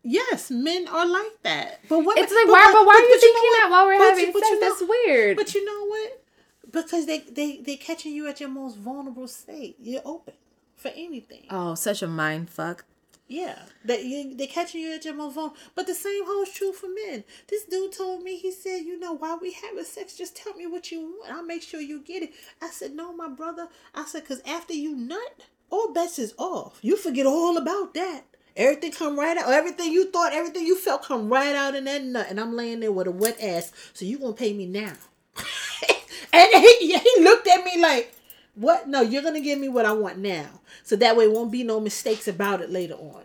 Yes, 0.03 0.49
men 0.49 0.87
are 0.87 1.05
like 1.05 1.41
that. 1.43 1.81
But 1.89 1.99
what 1.99 2.17
It's 2.17 2.31
like 2.31 2.47
why? 2.47 2.71
But, 2.71 2.85
why 2.85 2.93
are 2.93 2.99
you 2.99 3.07
but 3.09 3.15
know 3.15 3.19
thinking 3.19 3.51
that 3.59 3.67
while 3.69 3.85
we're 3.87 3.97
But 3.97 4.09
having 4.09 4.25
you- 4.27 4.33
sex? 4.33 4.47
you 4.49 4.59
know- 4.59 4.69
That's 4.69 4.83
weird. 4.87 5.37
But 5.37 5.53
you 5.53 5.65
know 5.65 5.85
what? 5.87 6.23
Because 6.71 7.05
they 7.05 7.19
they 7.19 7.57
they 7.57 7.75
catching 7.77 8.13
you 8.13 8.27
at 8.27 8.39
your 8.39 8.49
most 8.49 8.77
vulnerable 8.77 9.27
state. 9.27 9.75
You're 9.79 10.01
open 10.05 10.33
for 10.75 10.89
anything. 10.89 11.45
oh, 11.49 11.75
such 11.75 12.01
a 12.01 12.07
mind 12.07 12.49
fuck. 12.49 12.85
Yeah, 13.27 13.59
they 13.83 14.03
you, 14.03 14.35
they 14.35 14.47
catching 14.47 14.81
you 14.81 14.93
at 14.93 15.03
your 15.03 15.13
vulnerable. 15.13 15.55
But 15.75 15.85
the 15.85 15.93
same 15.93 16.25
holds 16.25 16.51
true 16.53 16.71
for 16.71 16.87
men. 16.87 17.25
This 17.47 17.65
dude 17.65 17.91
told 17.91 18.23
me 18.23 18.37
he 18.37 18.51
said, 18.51 18.79
you 18.79 18.97
know, 18.97 19.13
while 19.13 19.37
we 19.39 19.51
having 19.51 19.83
sex, 19.83 20.15
just 20.15 20.37
tell 20.37 20.53
me 20.53 20.65
what 20.65 20.91
you 20.91 21.01
want. 21.01 21.33
I'll 21.33 21.43
make 21.43 21.61
sure 21.61 21.81
you 21.81 21.99
get 21.99 22.23
it. 22.23 22.31
I 22.61 22.69
said, 22.69 22.95
no, 22.95 23.11
my 23.13 23.27
brother. 23.27 23.67
I 23.93 24.05
said, 24.05 24.25
cause 24.25 24.41
after 24.47 24.73
you 24.73 24.95
nut, 24.95 25.45
all 25.69 25.91
bets 25.91 26.19
is 26.19 26.33
off. 26.37 26.79
You 26.81 26.95
forget 26.95 27.25
all 27.25 27.57
about 27.57 27.93
that. 27.95 28.23
Everything 28.55 28.91
come 28.93 29.19
right 29.19 29.37
out. 29.37 29.51
Everything 29.51 29.91
you 29.91 30.09
thought, 30.09 30.31
everything 30.33 30.65
you 30.65 30.77
felt 30.77 31.03
come 31.03 31.27
right 31.27 31.55
out 31.55 31.75
in 31.75 31.83
that 31.83 32.03
nut. 32.03 32.27
And 32.29 32.39
I'm 32.39 32.55
laying 32.55 32.79
there 32.79 32.93
with 32.93 33.07
a 33.07 33.11
wet 33.11 33.37
ass. 33.41 33.73
So 33.93 34.05
you 34.05 34.19
gonna 34.19 34.33
pay 34.33 34.53
me 34.53 34.65
now. 34.65 34.93
and 36.33 36.49
he, 36.53 36.97
he 36.97 37.23
looked 37.23 37.47
at 37.47 37.63
me 37.65 37.81
like, 37.81 38.15
what? 38.57 38.87
No, 38.87 39.01
you're 39.01 39.23
gonna 39.23 39.39
give 39.41 39.59
me 39.59 39.69
what 39.69 39.85
I 39.85 39.93
want 39.93 40.17
now. 40.17 40.47
So 40.83 40.95
that 40.97 41.15
way 41.15 41.27
won't 41.27 41.51
be 41.51 41.63
no 41.63 41.79
mistakes 41.79 42.27
about 42.27 42.61
it 42.61 42.69
later 42.69 42.95
on. 42.95 43.23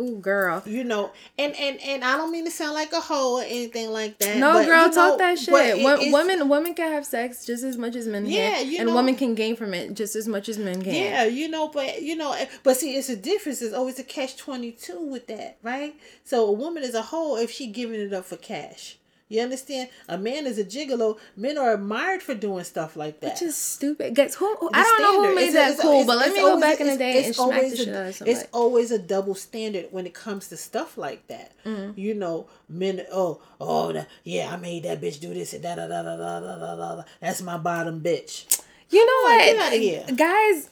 Ooh, 0.00 0.18
girl. 0.20 0.62
You 0.64 0.84
know, 0.84 1.10
and 1.36 1.56
and 1.56 1.80
and 1.80 2.04
I 2.04 2.16
don't 2.16 2.30
mean 2.30 2.44
to 2.44 2.52
sound 2.52 2.74
like 2.74 2.92
a 2.92 3.00
hoe 3.00 3.38
or 3.38 3.42
anything 3.42 3.90
like 3.90 4.16
that. 4.18 4.36
No, 4.36 4.52
but, 4.52 4.66
girl, 4.66 4.84
talk 4.90 4.94
know, 4.94 5.16
that 5.18 5.40
shit. 5.40 5.52
it- 5.52 5.82
Wo- 5.82 6.12
women, 6.12 6.48
women 6.48 6.74
can 6.74 6.92
have 6.92 7.04
sex 7.04 7.44
just 7.44 7.64
as 7.64 7.76
much 7.76 7.96
as 7.96 8.06
men 8.06 8.24
Yeah, 8.26 8.52
can, 8.58 8.70
you 8.70 8.78
and 8.78 8.88
know- 8.90 8.94
women 8.94 9.16
can 9.16 9.34
gain 9.34 9.56
from 9.56 9.74
it 9.74 9.94
just 9.94 10.14
as 10.14 10.28
much 10.28 10.48
as 10.48 10.56
men 10.56 10.82
can. 10.82 10.94
Yeah, 10.94 11.24
you 11.24 11.48
know, 11.48 11.66
but 11.66 12.00
you 12.00 12.14
know, 12.14 12.30
eh, 12.32 12.46
but 12.62 12.76
see, 12.76 12.94
it's 12.94 13.08
a 13.08 13.16
difference. 13.16 13.58
There's 13.58 13.72
always 13.72 13.98
a 13.98 14.04
catch 14.04 14.36
twenty 14.36 14.70
two 14.70 15.00
with 15.00 15.26
that, 15.26 15.58
right? 15.64 15.96
So 16.22 16.46
a 16.46 16.52
woman 16.52 16.84
is 16.84 16.94
a 16.94 17.02
whole 17.02 17.36
if 17.36 17.50
she 17.50 17.66
giving 17.66 17.98
it 18.00 18.12
up 18.12 18.24
for 18.24 18.36
cash. 18.36 18.97
You 19.28 19.42
understand? 19.42 19.90
A 20.08 20.16
man 20.16 20.46
is 20.46 20.58
a 20.58 20.64
gigolo. 20.64 21.18
Men 21.36 21.58
are 21.58 21.74
admired 21.74 22.22
for 22.22 22.34
doing 22.34 22.64
stuff 22.64 22.96
like 22.96 23.20
that. 23.20 23.34
Which 23.34 23.42
is 23.42 23.56
stupid. 23.56 24.14
Guys, 24.14 24.34
who, 24.34 24.54
who 24.56 24.70
I 24.72 24.82
don't 24.82 25.02
know 25.02 25.28
who 25.28 25.34
made 25.34 25.44
it's, 25.46 25.54
that 25.54 25.72
it's, 25.72 25.82
cool, 25.82 25.98
it's, 25.98 26.06
but 26.06 26.16
let 26.16 26.32
me 26.32 26.40
go 26.40 26.58
back 26.58 26.80
in 26.80 26.86
the 26.86 26.96
day 26.96 27.26
and 27.26 27.34
smack 27.34 27.60
the 27.70 27.76
shit. 27.76 28.28
It's 28.28 28.44
always 28.52 28.90
a 28.90 28.98
double 28.98 29.34
standard 29.34 29.88
when 29.90 30.06
it 30.06 30.14
comes 30.14 30.48
to 30.48 30.56
stuff 30.56 30.96
like 30.96 31.26
that. 31.28 31.52
Mm. 31.66 31.96
You 31.98 32.14
know, 32.14 32.46
men. 32.68 33.02
Oh, 33.12 33.40
oh, 33.60 34.04
yeah, 34.24 34.50
I 34.52 34.56
made 34.56 34.84
that 34.84 35.00
bitch 35.00 35.20
do 35.20 35.34
this 35.34 35.52
and 35.52 35.62
da 35.62 35.74
da 35.74 35.86
da 35.86 36.02
da 36.02 36.16
da 36.16 36.40
da 36.40 36.76
da. 36.76 37.02
That's 37.20 37.42
my 37.42 37.58
bottom 37.58 38.00
bitch. 38.00 38.62
You 38.90 39.04
know 39.04 39.12
oh, 39.12 40.04
what, 40.06 40.16
guys? 40.16 40.70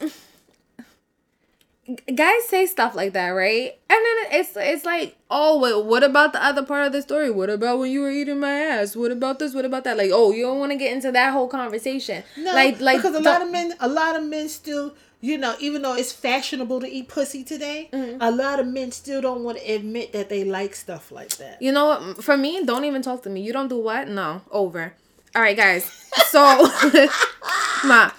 Guys 2.14 2.44
say 2.48 2.66
stuff 2.66 2.94
like 2.94 3.12
that, 3.12 3.30
right? 3.30 3.78
And 3.88 3.98
then 4.04 4.40
it's 4.40 4.52
it's 4.56 4.84
like, 4.84 5.16
oh, 5.30 5.58
wait, 5.60 5.84
what 5.84 6.02
about 6.02 6.32
the 6.32 6.42
other 6.44 6.62
part 6.64 6.86
of 6.86 6.92
the 6.92 7.02
story? 7.02 7.30
What 7.30 7.50
about 7.50 7.78
when 7.78 7.90
you 7.90 8.00
were 8.00 8.10
eating 8.10 8.40
my 8.40 8.52
ass? 8.52 8.96
What 8.96 9.10
about 9.12 9.38
this? 9.38 9.54
What 9.54 9.64
about 9.64 9.84
that? 9.84 9.96
Like, 9.96 10.10
oh, 10.12 10.32
you 10.32 10.42
don't 10.44 10.58
want 10.58 10.72
to 10.72 10.78
get 10.78 10.92
into 10.92 11.12
that 11.12 11.32
whole 11.32 11.48
conversation. 11.48 12.22
No, 12.36 12.52
like 12.54 12.80
like 12.80 12.98
because 12.98 13.14
a 13.14 13.20
lot 13.20 13.42
of 13.42 13.50
men, 13.50 13.74
a 13.80 13.88
lot 13.88 14.16
of 14.16 14.24
men 14.24 14.48
still, 14.48 14.94
you 15.20 15.38
know, 15.38 15.54
even 15.60 15.82
though 15.82 15.94
it's 15.94 16.12
fashionable 16.12 16.80
to 16.80 16.88
eat 16.88 17.08
pussy 17.08 17.42
today, 17.44 17.88
Mm-hmm. 17.92 18.18
a 18.20 18.30
lot 18.30 18.60
of 18.60 18.66
men 18.66 18.90
still 18.92 19.20
don't 19.20 19.42
want 19.44 19.58
to 19.58 19.64
admit 19.72 20.12
that 20.12 20.28
they 20.28 20.44
like 20.44 20.74
stuff 20.74 21.10
like 21.12 21.36
that. 21.38 21.60
You 21.62 21.72
know 21.72 21.86
what? 21.86 22.24
For 22.24 22.36
me, 22.36 22.62
don't 22.64 22.84
even 22.84 23.02
talk 23.02 23.22
to 23.22 23.30
me. 23.30 23.40
You 23.42 23.52
don't 23.52 23.68
do 23.68 23.78
what? 23.78 24.08
No, 24.08 24.42
over. 24.50 24.94
All 25.34 25.42
right, 25.42 25.56
guys. 25.56 25.84
So, 26.30 26.40
ma. 27.84 28.10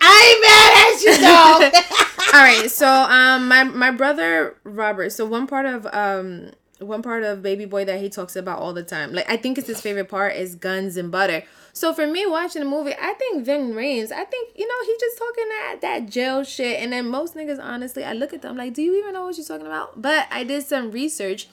I 0.00 0.14
ain't 0.30 0.42
mad 0.42 0.70
at 0.84 1.02
you 1.02 1.80
though. 1.80 1.94
All 2.38 2.42
right. 2.42 2.70
So, 2.70 2.88
um, 2.88 3.48
my 3.48 3.64
my 3.64 3.90
brother 3.90 4.56
Robert. 4.64 5.10
So 5.10 5.24
one 5.26 5.46
part 5.46 5.66
of 5.66 5.86
um 5.92 6.50
one 6.80 7.02
part 7.02 7.22
of 7.22 7.42
Baby 7.42 7.64
Boy 7.64 7.84
that 7.84 8.00
he 8.00 8.08
talks 8.08 8.36
about 8.36 8.58
all 8.58 8.72
the 8.72 8.82
time, 8.82 9.12
like 9.12 9.30
I 9.30 9.36
think 9.36 9.58
it's 9.58 9.68
his 9.68 9.80
favorite 9.80 10.08
part, 10.08 10.34
is 10.36 10.54
guns 10.54 10.96
and 10.96 11.10
butter. 11.10 11.44
So 11.72 11.92
for 11.92 12.06
me 12.06 12.24
watching 12.26 12.62
the 12.62 12.68
movie, 12.68 12.94
I 13.00 13.14
think 13.14 13.44
Ving 13.44 13.72
Rhames. 13.72 14.12
I 14.12 14.24
think 14.24 14.56
you 14.56 14.66
know 14.66 14.86
he 14.86 14.96
just 15.00 15.18
talking 15.18 15.48
that 15.48 15.76
that 15.82 16.08
jail 16.10 16.44
shit, 16.44 16.80
and 16.80 16.92
then 16.92 17.08
most 17.08 17.34
niggas, 17.34 17.62
honestly, 17.62 18.04
I 18.04 18.12
look 18.12 18.32
at 18.32 18.42
them 18.42 18.56
like, 18.56 18.74
do 18.74 18.82
you 18.82 18.96
even 18.98 19.12
know 19.12 19.24
what 19.24 19.36
you're 19.36 19.46
talking 19.46 19.66
about? 19.66 20.00
But 20.00 20.26
I 20.30 20.44
did 20.44 20.64
some 20.64 20.90
research. 20.90 21.48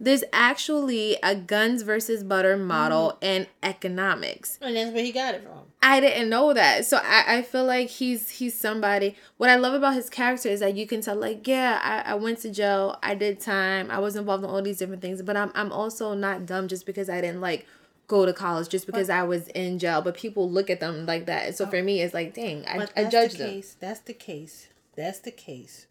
There's 0.00 0.22
actually 0.32 1.16
a 1.22 1.34
guns 1.34 1.82
versus 1.82 2.22
butter 2.22 2.56
model 2.56 3.18
mm. 3.20 3.26
in 3.26 3.46
economics. 3.62 4.58
and 4.60 4.76
that's 4.76 4.92
where 4.92 5.04
he 5.04 5.10
got 5.10 5.34
it 5.34 5.42
from. 5.42 5.62
I 5.82 6.00
didn't 6.00 6.28
know 6.28 6.52
that. 6.52 6.86
So 6.86 6.98
I, 7.02 7.38
I 7.38 7.42
feel 7.42 7.64
like 7.64 7.88
he's 7.88 8.30
he's 8.30 8.58
somebody 8.58 9.16
what 9.36 9.50
I 9.50 9.56
love 9.56 9.74
about 9.74 9.94
his 9.94 10.08
character 10.08 10.48
is 10.48 10.60
that 10.60 10.76
you 10.76 10.86
can 10.86 11.00
tell 11.00 11.16
like, 11.16 11.46
yeah, 11.46 11.80
I, 11.82 12.12
I 12.12 12.14
went 12.14 12.38
to 12.40 12.50
jail, 12.50 12.98
I 13.02 13.14
did 13.14 13.40
time, 13.40 13.90
I 13.90 13.98
was 13.98 14.16
involved 14.16 14.44
in 14.44 14.50
all 14.50 14.62
these 14.62 14.78
different 14.78 15.02
things, 15.02 15.22
but 15.22 15.36
I'm 15.36 15.50
I'm 15.54 15.72
also 15.72 16.14
not 16.14 16.46
dumb 16.46 16.68
just 16.68 16.86
because 16.86 17.08
I 17.08 17.20
didn't 17.20 17.40
like 17.40 17.66
go 18.06 18.24
to 18.24 18.32
college 18.32 18.68
just 18.68 18.86
because 18.86 19.10
I 19.10 19.22
was 19.22 19.48
in 19.48 19.78
jail. 19.78 20.00
But 20.02 20.16
people 20.16 20.50
look 20.50 20.70
at 20.70 20.80
them 20.80 21.06
like 21.06 21.26
that. 21.26 21.56
So 21.56 21.66
for 21.66 21.76
oh. 21.76 21.82
me 21.82 22.02
it's 22.02 22.14
like, 22.14 22.34
dang, 22.34 22.64
I, 22.66 22.78
But 22.78 22.92
I 22.96 23.02
that's 23.02 23.12
judge 23.12 23.32
the 23.32 23.38
them. 23.38 23.50
case. 23.50 23.76
That's 23.78 24.00
the 24.00 24.14
case. 24.14 24.68
That's 24.96 25.20
the 25.20 25.30
case 25.30 25.86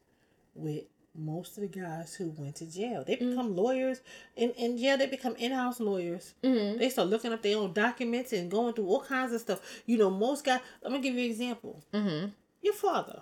with 0.53 0.83
most 1.17 1.57
of 1.57 1.61
the 1.61 1.79
guys 1.79 2.13
who 2.15 2.29
went 2.37 2.55
to 2.57 2.65
jail. 2.65 3.03
They 3.05 3.15
Mm. 3.17 3.29
become 3.31 3.55
lawyers. 3.55 4.01
In, 4.35 4.51
in 4.51 4.77
jail, 4.77 4.97
they 4.97 5.07
become 5.07 5.35
in 5.37 5.51
house 5.51 5.79
lawyers. 5.79 6.33
Mm-hmm. 6.43 6.77
They 6.77 6.89
start 6.89 7.07
looking 7.09 7.33
up 7.33 7.41
their 7.41 7.57
own 7.57 7.73
documents 7.73 8.33
and 8.33 8.49
going 8.51 8.73
through 8.73 8.87
all 8.87 9.01
kinds 9.03 9.33
of 9.33 9.41
stuff. 9.41 9.59
You 9.85 9.97
know, 9.97 10.09
most 10.09 10.45
guys, 10.45 10.59
I'm 10.83 10.93
to 10.93 10.99
give 10.99 11.13
you 11.15 11.25
an 11.25 11.31
example. 11.31 11.83
Mm-hmm. 11.93 12.27
Your 12.61 12.73
father. 12.73 13.21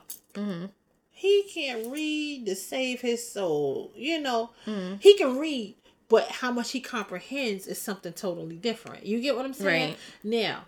He 1.11 1.43
can't 1.43 1.91
read 1.91 2.45
to 2.45 2.55
save 2.55 3.01
his 3.01 3.25
soul. 3.31 3.91
You 3.95 4.19
know, 4.21 4.49
Mm-hmm. 4.65 4.95
he 4.99 5.17
can 5.17 5.37
read, 5.37 5.75
but 6.09 6.27
how 6.29 6.51
much 6.51 6.71
he 6.71 6.79
comprehends 6.81 7.67
is 7.67 7.79
something 7.81 8.11
totally 8.13 8.57
different. 8.57 9.05
You 9.05 9.21
get 9.21 9.35
what 9.35 9.45
I'm 9.45 9.53
saying? 9.53 9.91
Right. 9.91 9.97
Now, 10.23 10.65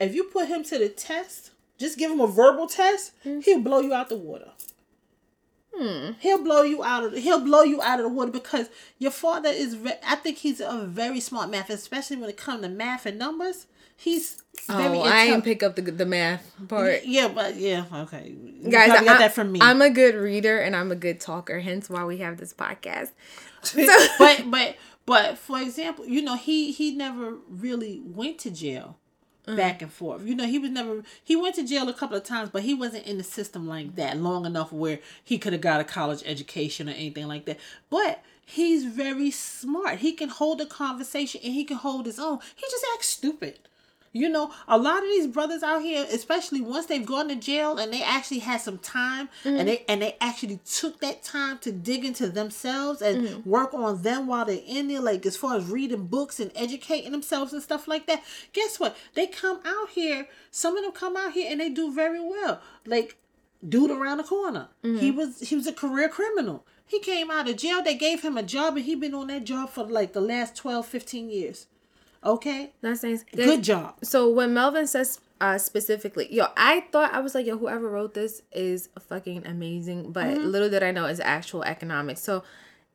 if 0.00 0.14
you 0.14 0.24
put 0.24 0.48
him 0.48 0.64
to 0.64 0.78
the 0.78 0.88
test, 0.88 1.50
just 1.78 1.98
give 1.98 2.10
him 2.10 2.20
a 2.20 2.26
verbal 2.26 2.66
test, 2.66 3.12
he'll 3.22 3.60
blow 3.60 3.80
you 3.80 3.92
out 3.92 4.08
the 4.08 4.16
water. 4.16 4.50
Hmm. 5.74 6.12
He'll 6.20 6.42
blow 6.42 6.62
you 6.62 6.84
out 6.84 7.04
of 7.04 7.14
he'll 7.14 7.40
blow 7.40 7.62
you 7.62 7.80
out 7.80 7.98
of 7.98 8.04
the 8.04 8.10
water 8.10 8.30
because 8.30 8.68
your 8.98 9.10
father 9.10 9.48
is. 9.48 9.74
Ve- 9.74 9.94
I 10.06 10.16
think 10.16 10.38
he's 10.38 10.60
a 10.60 10.84
very 10.86 11.20
smart 11.20 11.50
math, 11.50 11.70
especially 11.70 12.16
when 12.18 12.28
it 12.28 12.36
comes 12.36 12.62
to 12.62 12.68
math 12.68 13.06
and 13.06 13.18
numbers. 13.18 13.66
He's 13.96 14.42
very. 14.66 14.98
Oh, 14.98 15.02
I 15.02 15.26
didn't 15.26 15.44
pick 15.44 15.62
up 15.62 15.76
the 15.76 15.82
the 15.82 16.04
math 16.04 16.54
part. 16.68 17.04
Yeah, 17.04 17.28
but 17.28 17.56
yeah, 17.56 17.84
okay. 17.92 18.34
You 18.60 18.70
Guys, 18.70 18.90
probably 18.90 19.06
got 19.06 19.18
that 19.20 19.32
from 19.32 19.50
me. 19.50 19.60
I'm 19.62 19.80
a 19.80 19.90
good 19.90 20.14
reader 20.14 20.58
and 20.58 20.76
I'm 20.76 20.92
a 20.92 20.96
good 20.96 21.20
talker, 21.20 21.60
hence 21.60 21.88
why 21.88 22.04
we 22.04 22.18
have 22.18 22.36
this 22.36 22.52
podcast. 22.52 23.12
but 24.18 24.50
but 24.50 24.76
but 25.06 25.38
for 25.38 25.60
example, 25.60 26.06
you 26.06 26.20
know, 26.20 26.36
he 26.36 26.72
he 26.72 26.94
never 26.94 27.36
really 27.48 28.02
went 28.04 28.38
to 28.40 28.50
jail 28.50 28.98
Mm. 29.46 29.56
back 29.56 29.82
and 29.82 29.92
forth. 29.92 30.24
You 30.24 30.36
know, 30.36 30.46
he 30.46 30.60
was 30.60 30.70
never 30.70 31.02
he 31.24 31.34
went 31.34 31.56
to 31.56 31.66
jail 31.66 31.88
a 31.88 31.92
couple 31.92 32.16
of 32.16 32.22
times, 32.22 32.50
but 32.50 32.62
he 32.62 32.74
wasn't 32.74 33.06
in 33.06 33.18
the 33.18 33.24
system 33.24 33.66
like 33.66 33.96
that 33.96 34.16
long 34.16 34.46
enough 34.46 34.72
where 34.72 35.00
he 35.24 35.36
could 35.36 35.52
have 35.52 35.62
got 35.62 35.80
a 35.80 35.84
college 35.84 36.22
education 36.24 36.88
or 36.88 36.92
anything 36.92 37.26
like 37.26 37.44
that. 37.46 37.58
But 37.90 38.22
he's 38.46 38.84
very 38.84 39.32
smart. 39.32 39.98
He 39.98 40.12
can 40.12 40.28
hold 40.28 40.60
a 40.60 40.66
conversation 40.66 41.40
and 41.42 41.54
he 41.54 41.64
can 41.64 41.78
hold 41.78 42.06
his 42.06 42.20
own. 42.20 42.38
He 42.54 42.62
just 42.70 42.86
acts 42.94 43.08
stupid. 43.08 43.58
You 44.14 44.28
know, 44.28 44.52
a 44.68 44.76
lot 44.76 45.02
of 45.02 45.08
these 45.08 45.26
brothers 45.26 45.62
out 45.62 45.80
here, 45.80 46.06
especially 46.10 46.60
once 46.60 46.86
they've 46.86 47.04
gone 47.04 47.28
to 47.28 47.34
jail 47.34 47.78
and 47.78 47.90
they 47.90 48.02
actually 48.02 48.40
had 48.40 48.60
some 48.60 48.76
time 48.78 49.30
and 49.44 49.56
mm-hmm. 49.56 49.66
they 49.66 49.84
and 49.88 50.02
they 50.02 50.16
actually 50.20 50.60
took 50.66 51.00
that 51.00 51.22
time 51.22 51.58
to 51.60 51.72
dig 51.72 52.04
into 52.04 52.28
themselves 52.28 53.00
and 53.00 53.26
mm-hmm. 53.26 53.48
work 53.48 53.72
on 53.72 54.02
them 54.02 54.26
while 54.26 54.44
they're 54.44 54.60
in 54.66 54.88
there, 54.88 55.00
like 55.00 55.24
as 55.24 55.36
far 55.36 55.56
as 55.56 55.64
reading 55.64 56.06
books 56.08 56.40
and 56.40 56.52
educating 56.54 57.12
themselves 57.12 57.54
and 57.54 57.62
stuff 57.62 57.88
like 57.88 58.06
that. 58.06 58.22
Guess 58.52 58.78
what? 58.78 58.96
They 59.14 59.26
come 59.26 59.60
out 59.64 59.88
here, 59.90 60.28
some 60.50 60.76
of 60.76 60.82
them 60.82 60.92
come 60.92 61.16
out 61.16 61.32
here 61.32 61.50
and 61.50 61.60
they 61.60 61.70
do 61.70 61.90
very 61.90 62.20
well. 62.20 62.60
Like 62.84 63.16
dude 63.66 63.90
around 63.90 64.18
the 64.18 64.24
corner. 64.24 64.68
He 64.82 64.88
mm-hmm. 64.88 65.16
was 65.16 65.40
he 65.40 65.56
was 65.56 65.66
a 65.66 65.72
career 65.72 66.08
criminal. 66.08 66.66
He 66.84 66.98
came 66.98 67.30
out 67.30 67.48
of 67.48 67.56
jail, 67.56 67.82
they 67.82 67.94
gave 67.94 68.20
him 68.20 68.36
a 68.36 68.42
job 68.42 68.76
and 68.76 68.84
he 68.84 68.94
been 68.94 69.14
on 69.14 69.28
that 69.28 69.44
job 69.44 69.70
for 69.70 69.84
like 69.84 70.12
the 70.12 70.20
last 70.20 70.54
12, 70.56 70.84
15 70.84 71.30
years. 71.30 71.66
Okay? 72.24 72.72
That's 72.80 73.02
nice. 73.02 73.24
Good 73.24 73.62
job. 73.62 73.96
So 74.02 74.28
when 74.30 74.54
Melvin 74.54 74.86
says 74.86 75.20
uh 75.40 75.58
specifically, 75.58 76.32
yo, 76.32 76.46
I 76.56 76.84
thought 76.92 77.12
I 77.12 77.20
was 77.20 77.34
like, 77.34 77.46
yo, 77.46 77.58
whoever 77.58 77.88
wrote 77.88 78.14
this 78.14 78.42
is 78.52 78.88
fucking 79.08 79.46
amazing, 79.46 80.12
but 80.12 80.26
Mm-hmm. 80.26 80.46
little 80.46 80.70
did 80.70 80.82
I 80.82 80.92
know 80.92 81.06
it's 81.06 81.20
actual 81.20 81.62
economics. 81.64 82.20
So 82.22 82.44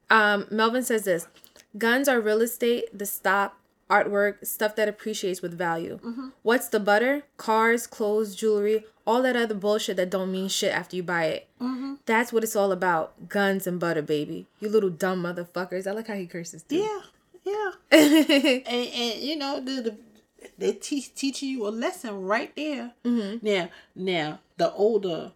um 0.10 0.48
Melvin 0.50 0.84
says 0.84 1.04
this 1.04 1.28
guns 1.78 2.08
are 2.08 2.22
real 2.22 2.42
estate, 2.42 2.86
the 2.98 3.06
stop, 3.06 3.60
artwork, 3.90 4.46
stuff 4.46 4.76
that 4.78 4.88
appreciates 4.88 5.42
with 5.42 5.58
value. 5.58 6.00
Mm-hmm. 6.04 6.30
What's 6.44 6.70
the 6.70 6.80
butter? 6.80 7.24
Cars, 7.38 7.86
clothes, 7.88 8.36
jewelry, 8.36 8.86
all 9.06 9.22
that 9.22 9.36
other 9.36 9.54
bullshit 9.56 9.98
that 9.98 10.10
don't 10.10 10.32
mean 10.32 10.48
shit 10.50 10.74
after 10.74 10.96
you 10.96 11.04
buy 11.04 11.26
it. 11.26 11.48
Mm-hmm. 11.62 11.96
That's 12.06 12.32
what 12.34 12.44
it's 12.44 12.56
all 12.56 12.72
about. 12.72 13.30
Guns 13.30 13.68
and 13.68 13.80
butter, 13.80 14.02
baby. 14.02 14.48
You 14.60 14.70
little 14.70 14.90
dumb 14.90 15.24
motherfuckers. 15.24 15.86
I 15.88 15.92
like 15.92 16.08
how 16.08 16.16
he 16.16 16.26
curses 16.28 16.64
too. 16.64 16.78
Yeah, 16.78 17.00
yeah. 17.48 17.72
and, 18.68 18.88
and 18.88 19.22
you 19.22 19.36
know 19.38 19.60
the, 19.60 19.82
the 19.82 19.98
they 20.58 20.74
teach 20.74 21.14
teaching 21.16 21.50
you 21.50 21.68
a 21.68 21.70
lesson 21.70 22.22
right 22.24 22.56
there. 22.56 22.94
Mm-hmm. 23.04 23.46
Now, 23.46 23.70
now 23.96 24.40
the 24.58 24.72
older 24.74 25.32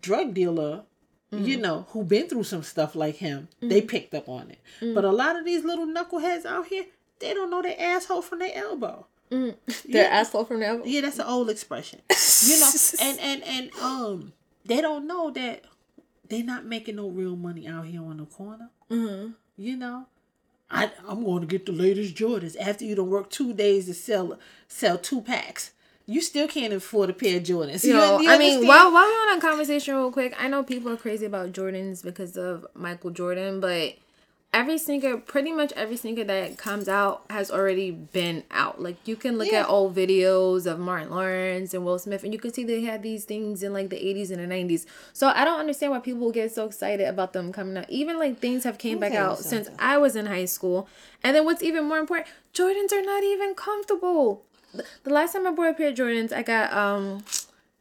drug 0.00 0.34
dealer, 0.34 0.84
you 1.30 1.38
mm-hmm. 1.38 1.62
know, 1.62 1.86
who 1.90 2.04
been 2.04 2.28
through 2.28 2.44
some 2.44 2.62
stuff 2.62 2.94
like 2.94 3.16
him, 3.16 3.48
they 3.60 3.80
mm-hmm. 3.80 3.86
picked 3.86 4.14
up 4.14 4.28
on 4.28 4.50
it. 4.50 4.60
Mm. 4.80 4.94
But 4.94 5.04
a 5.04 5.10
lot 5.10 5.36
of 5.36 5.44
these 5.44 5.64
little 5.64 5.86
knuckleheads 5.86 6.46
out 6.46 6.66
here, 6.66 6.86
they 7.18 7.34
don't 7.34 7.50
know 7.50 7.62
their 7.62 7.76
asshole 7.78 8.22
from 8.22 8.38
their 8.38 8.54
elbow. 8.54 9.06
Mm. 9.30 9.56
Their 9.84 10.10
asshole 10.10 10.46
from 10.46 10.60
their 10.60 10.70
elbow. 10.70 10.84
Yeah, 10.86 11.02
that's 11.02 11.18
an 11.18 11.26
old 11.26 11.50
expression. 11.50 12.00
you 12.46 12.60
know, 12.60 12.70
and 13.02 13.20
and 13.20 13.44
and 13.44 13.70
um, 13.74 14.32
they 14.64 14.80
don't 14.80 15.06
know 15.06 15.30
that 15.32 15.64
they're 16.30 16.42
not 16.42 16.64
making 16.64 16.96
no 16.96 17.10
real 17.10 17.36
money 17.36 17.68
out 17.68 17.84
here 17.84 18.02
on 18.02 18.16
the 18.16 18.24
corner. 18.24 18.70
Mm-hmm. 18.90 19.32
You 19.58 19.76
know, 19.76 20.06
I 20.70 20.90
I'm 21.08 21.24
going 21.24 21.40
to 21.40 21.46
get 21.46 21.66
the 21.66 21.72
latest 21.72 22.14
Jordans 22.14 22.56
after 22.60 22.84
you 22.84 22.94
don't 22.94 23.10
work 23.10 23.30
two 23.30 23.52
days 23.54 23.86
to 23.86 23.94
sell 23.94 24.38
sell 24.68 24.98
two 24.98 25.20
packs. 25.22 25.72
You 26.06 26.20
still 26.22 26.48
can't 26.48 26.72
afford 26.72 27.10
a 27.10 27.12
pair 27.12 27.36
of 27.36 27.42
Jordans. 27.42 27.84
You- 27.84 27.94
Yo, 27.94 28.20
you 28.20 28.30
I 28.30 28.38
mean, 28.38 28.66
while 28.66 28.92
while 28.92 29.04
we're 29.06 29.32
on 29.32 29.38
a 29.38 29.40
conversation 29.40 29.94
real 29.94 30.10
quick, 30.12 30.34
I 30.38 30.48
know 30.48 30.62
people 30.62 30.90
are 30.92 30.96
crazy 30.96 31.26
about 31.26 31.52
Jordans 31.52 32.02
because 32.02 32.36
of 32.36 32.66
Michael 32.74 33.10
Jordan, 33.10 33.60
but 33.60 33.94
every 34.52 34.78
sneaker, 34.78 35.16
pretty 35.18 35.52
much 35.52 35.72
every 35.76 35.96
sneaker 35.96 36.24
that 36.24 36.56
comes 36.56 36.88
out 36.88 37.22
has 37.30 37.50
already 37.50 37.90
been 37.90 38.42
out. 38.50 38.80
Like 38.80 38.96
you 39.06 39.14
can 39.16 39.36
look 39.38 39.50
Yeah. 39.52 39.60
at 39.62 39.68
old 39.68 39.94
videos 39.94 40.66
of 40.66 40.78
Martin 40.78 41.10
Lawrence 41.10 41.74
and 41.74 41.84
Will 41.84 41.98
Smith, 41.98 42.24
and 42.24 42.32
you 42.32 42.38
can 42.38 42.52
see 42.52 42.64
they 42.64 42.82
had 42.82 43.02
these 43.02 43.24
things 43.24 43.62
in 43.62 43.72
like 43.72 43.90
the 43.90 43.96
eighties 44.04 44.30
and 44.30 44.40
the 44.42 44.46
nineties. 44.46 44.86
So 45.12 45.28
I 45.28 45.44
don't 45.44 45.60
understand 45.60 45.92
why 45.92 45.98
people 46.00 46.30
get 46.32 46.52
so 46.52 46.64
excited 46.66 47.06
about 47.06 47.32
them 47.32 47.52
coming 47.52 47.76
out. 47.76 47.88
Even 47.90 48.18
like 48.18 48.38
things 48.40 48.64
have 48.64 48.78
came 48.78 48.98
back 48.98 49.12
out 49.14 49.38
since. 49.38 49.68
I 49.78 49.98
was 49.98 50.16
in 50.16 50.26
high 50.26 50.46
school. 50.46 50.88
And 51.22 51.34
then 51.36 51.44
what's 51.44 51.62
even 51.62 51.84
more 51.84 51.98
important, 51.98 52.28
Jordans 52.54 52.92
are 52.92 53.02
not 53.02 53.22
even 53.24 53.54
comfortable. 53.54 54.44
The- 54.72 54.84
The 55.04 55.10
last 55.10 55.32
time 55.32 55.46
I 55.46 55.50
bought 55.50 55.70
a 55.70 55.74
pair 55.74 55.88
of 55.88 55.94
Jordans, 55.94 56.32
I 56.32 56.42
got 56.42 56.72
um 56.72 57.24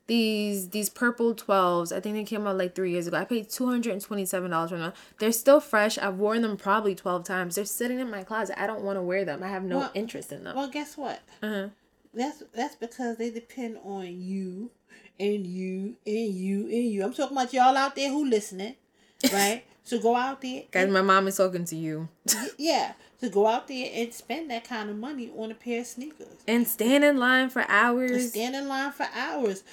these 0.07 0.69
these 0.69 0.89
purple 0.89 1.35
12s 1.35 1.95
i 1.95 1.99
think 1.99 2.15
they 2.15 2.23
came 2.23 2.47
out 2.47 2.57
like 2.57 2.73
three 2.73 2.91
years 2.91 3.07
ago 3.07 3.17
i 3.17 3.25
paid 3.25 3.49
$227 3.49 4.69
for 4.69 4.77
them 4.77 4.93
they're 5.19 5.31
still 5.31 5.59
fresh 5.59 5.97
i've 5.97 6.15
worn 6.15 6.41
them 6.41 6.55
probably 6.57 6.95
12 6.95 7.23
times 7.25 7.55
they're 7.55 7.65
sitting 7.65 7.99
in 7.99 8.09
my 8.09 8.23
closet 8.23 8.59
i 8.61 8.65
don't 8.65 8.81
want 8.81 8.97
to 8.97 9.01
wear 9.01 9.25
them 9.25 9.43
i 9.43 9.47
have 9.47 9.63
no 9.63 9.79
Well- 9.79 9.91
interest 9.93 10.31
in 10.31 10.43
them 10.43 10.55
Well, 10.55 10.69
guess 10.69 10.97
what? 10.97 11.19
uh-huh. 11.43 11.67
That's 12.13 12.41
that's 12.55 12.75
because 12.75 13.17
they 13.17 13.29
depend 13.29 13.77
on 13.83 14.05
you 14.21 14.71
and 15.19 15.45
you 15.45 15.97
and 16.05 16.33
you 16.33 16.61
and 16.65 16.85
you. 16.89 17.03
I'm 17.03 17.13
talking 17.13 17.37
about 17.37 17.53
y'all 17.53 17.75
out 17.77 17.95
there 17.95 18.09
who 18.09 18.25
listening, 18.27 18.75
right? 19.33 19.63
so 19.83 19.99
go 19.99 20.15
out 20.15 20.41
there. 20.41 20.63
guys 20.71 20.89
my 20.89 21.01
mom 21.01 21.27
is 21.27 21.37
talking 21.37 21.63
to 21.65 21.75
you 21.75 22.07
yeah. 22.57 22.93
To 23.21 23.29
go 23.29 23.45
out 23.47 23.67
there 23.67 23.89
and 23.93 24.13
spend 24.13 24.49
that 24.51 24.63
kind 24.63 24.89
of 24.89 24.95
money 24.97 25.31
on 25.37 25.51
a 25.51 25.55
pair 25.55 25.81
of 25.81 25.87
sneakers. 25.87 26.27
and 26.47 26.67
stand 26.67 27.03
in 27.03 27.17
line 27.17 27.49
for 27.49 27.61
And 27.61 27.71
hours 27.71 28.29
stand 28.31 28.55
in 28.55 28.67
line 28.67 28.91
for 28.91 29.07
hours. 29.15 29.63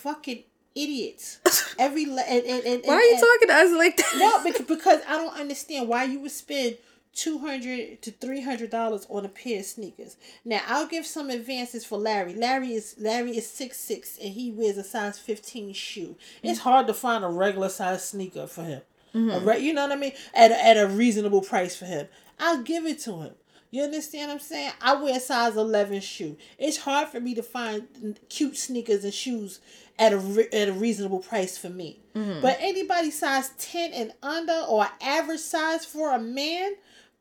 Fucking 0.00 0.44
idiots. 0.74 1.38
Every 1.78 2.06
le- 2.06 2.22
and, 2.22 2.44
and, 2.44 2.64
and, 2.64 2.82
why 2.84 2.94
are 2.94 3.02
you 3.02 3.20
talking 3.20 3.48
to 3.48 3.54
us 3.54 3.72
like 3.76 3.96
that 3.96 4.14
No, 4.16 4.44
because, 4.44 4.66
because 4.66 5.00
I 5.08 5.16
don't 5.16 5.38
understand 5.38 5.88
why 5.88 6.04
you 6.04 6.20
would 6.20 6.30
spend 6.30 6.76
two 7.14 7.38
hundred 7.38 8.00
to 8.02 8.10
three 8.12 8.40
hundred 8.40 8.70
dollars 8.70 9.06
on 9.10 9.24
a 9.24 9.28
pair 9.28 9.60
of 9.60 9.64
sneakers. 9.66 10.16
Now 10.44 10.60
I'll 10.66 10.86
give 10.86 11.06
some 11.06 11.28
advances 11.28 11.84
for 11.84 11.98
Larry. 11.98 12.34
Larry 12.34 12.72
is 12.72 12.94
Larry 12.98 13.36
is 13.36 13.48
six 13.50 13.78
six 13.78 14.16
and 14.18 14.32
he 14.32 14.50
wears 14.50 14.78
a 14.78 14.84
size 14.84 15.18
fifteen 15.18 15.72
shoe. 15.72 16.16
It's 16.42 16.60
mm. 16.60 16.62
hard 16.62 16.86
to 16.86 16.94
find 16.94 17.24
a 17.24 17.28
regular 17.28 17.68
size 17.68 18.08
sneaker 18.08 18.46
for 18.46 18.64
him. 18.64 18.82
A 19.12 19.16
mm-hmm. 19.16 19.48
re- 19.48 19.58
you 19.58 19.72
know 19.72 19.82
what 19.82 19.92
I 19.92 19.96
mean? 19.96 20.12
At 20.32 20.52
a, 20.52 20.66
at 20.66 20.76
a 20.76 20.86
reasonable 20.86 21.42
price 21.42 21.76
for 21.76 21.84
him. 21.84 22.06
I'll 22.38 22.62
give 22.62 22.86
it 22.86 23.00
to 23.00 23.20
him. 23.20 23.34
You 23.70 23.84
understand 23.84 24.28
what 24.28 24.34
I'm 24.34 24.40
saying? 24.40 24.72
I 24.80 24.94
wear 24.96 25.16
a 25.16 25.20
size 25.20 25.56
11 25.56 26.00
shoe. 26.00 26.36
It's 26.58 26.78
hard 26.78 27.08
for 27.08 27.20
me 27.20 27.34
to 27.34 27.42
find 27.42 28.18
cute 28.28 28.56
sneakers 28.56 29.04
and 29.04 29.14
shoes 29.14 29.60
at 29.98 30.12
a 30.12 30.18
re- 30.18 30.48
at 30.52 30.68
a 30.68 30.72
reasonable 30.72 31.20
price 31.20 31.56
for 31.56 31.68
me. 31.68 32.00
Mm-hmm. 32.14 32.40
But 32.40 32.56
anybody 32.60 33.10
size 33.10 33.50
10 33.58 33.92
and 33.92 34.12
under 34.22 34.64
or 34.68 34.88
average 35.00 35.40
size 35.40 35.84
for 35.84 36.12
a 36.12 36.18
man, 36.18 36.72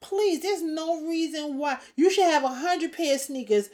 please, 0.02 0.42
there's 0.42 0.64
no 0.64 1.06
reason 1.06 1.58
why 1.58 1.78
you 1.96 2.10
should 2.10 2.26
have 2.26 2.44
a 2.44 2.50
hundred 2.50 2.94
pair 2.94 3.16
of 3.16 3.22
sneakers 3.22 3.70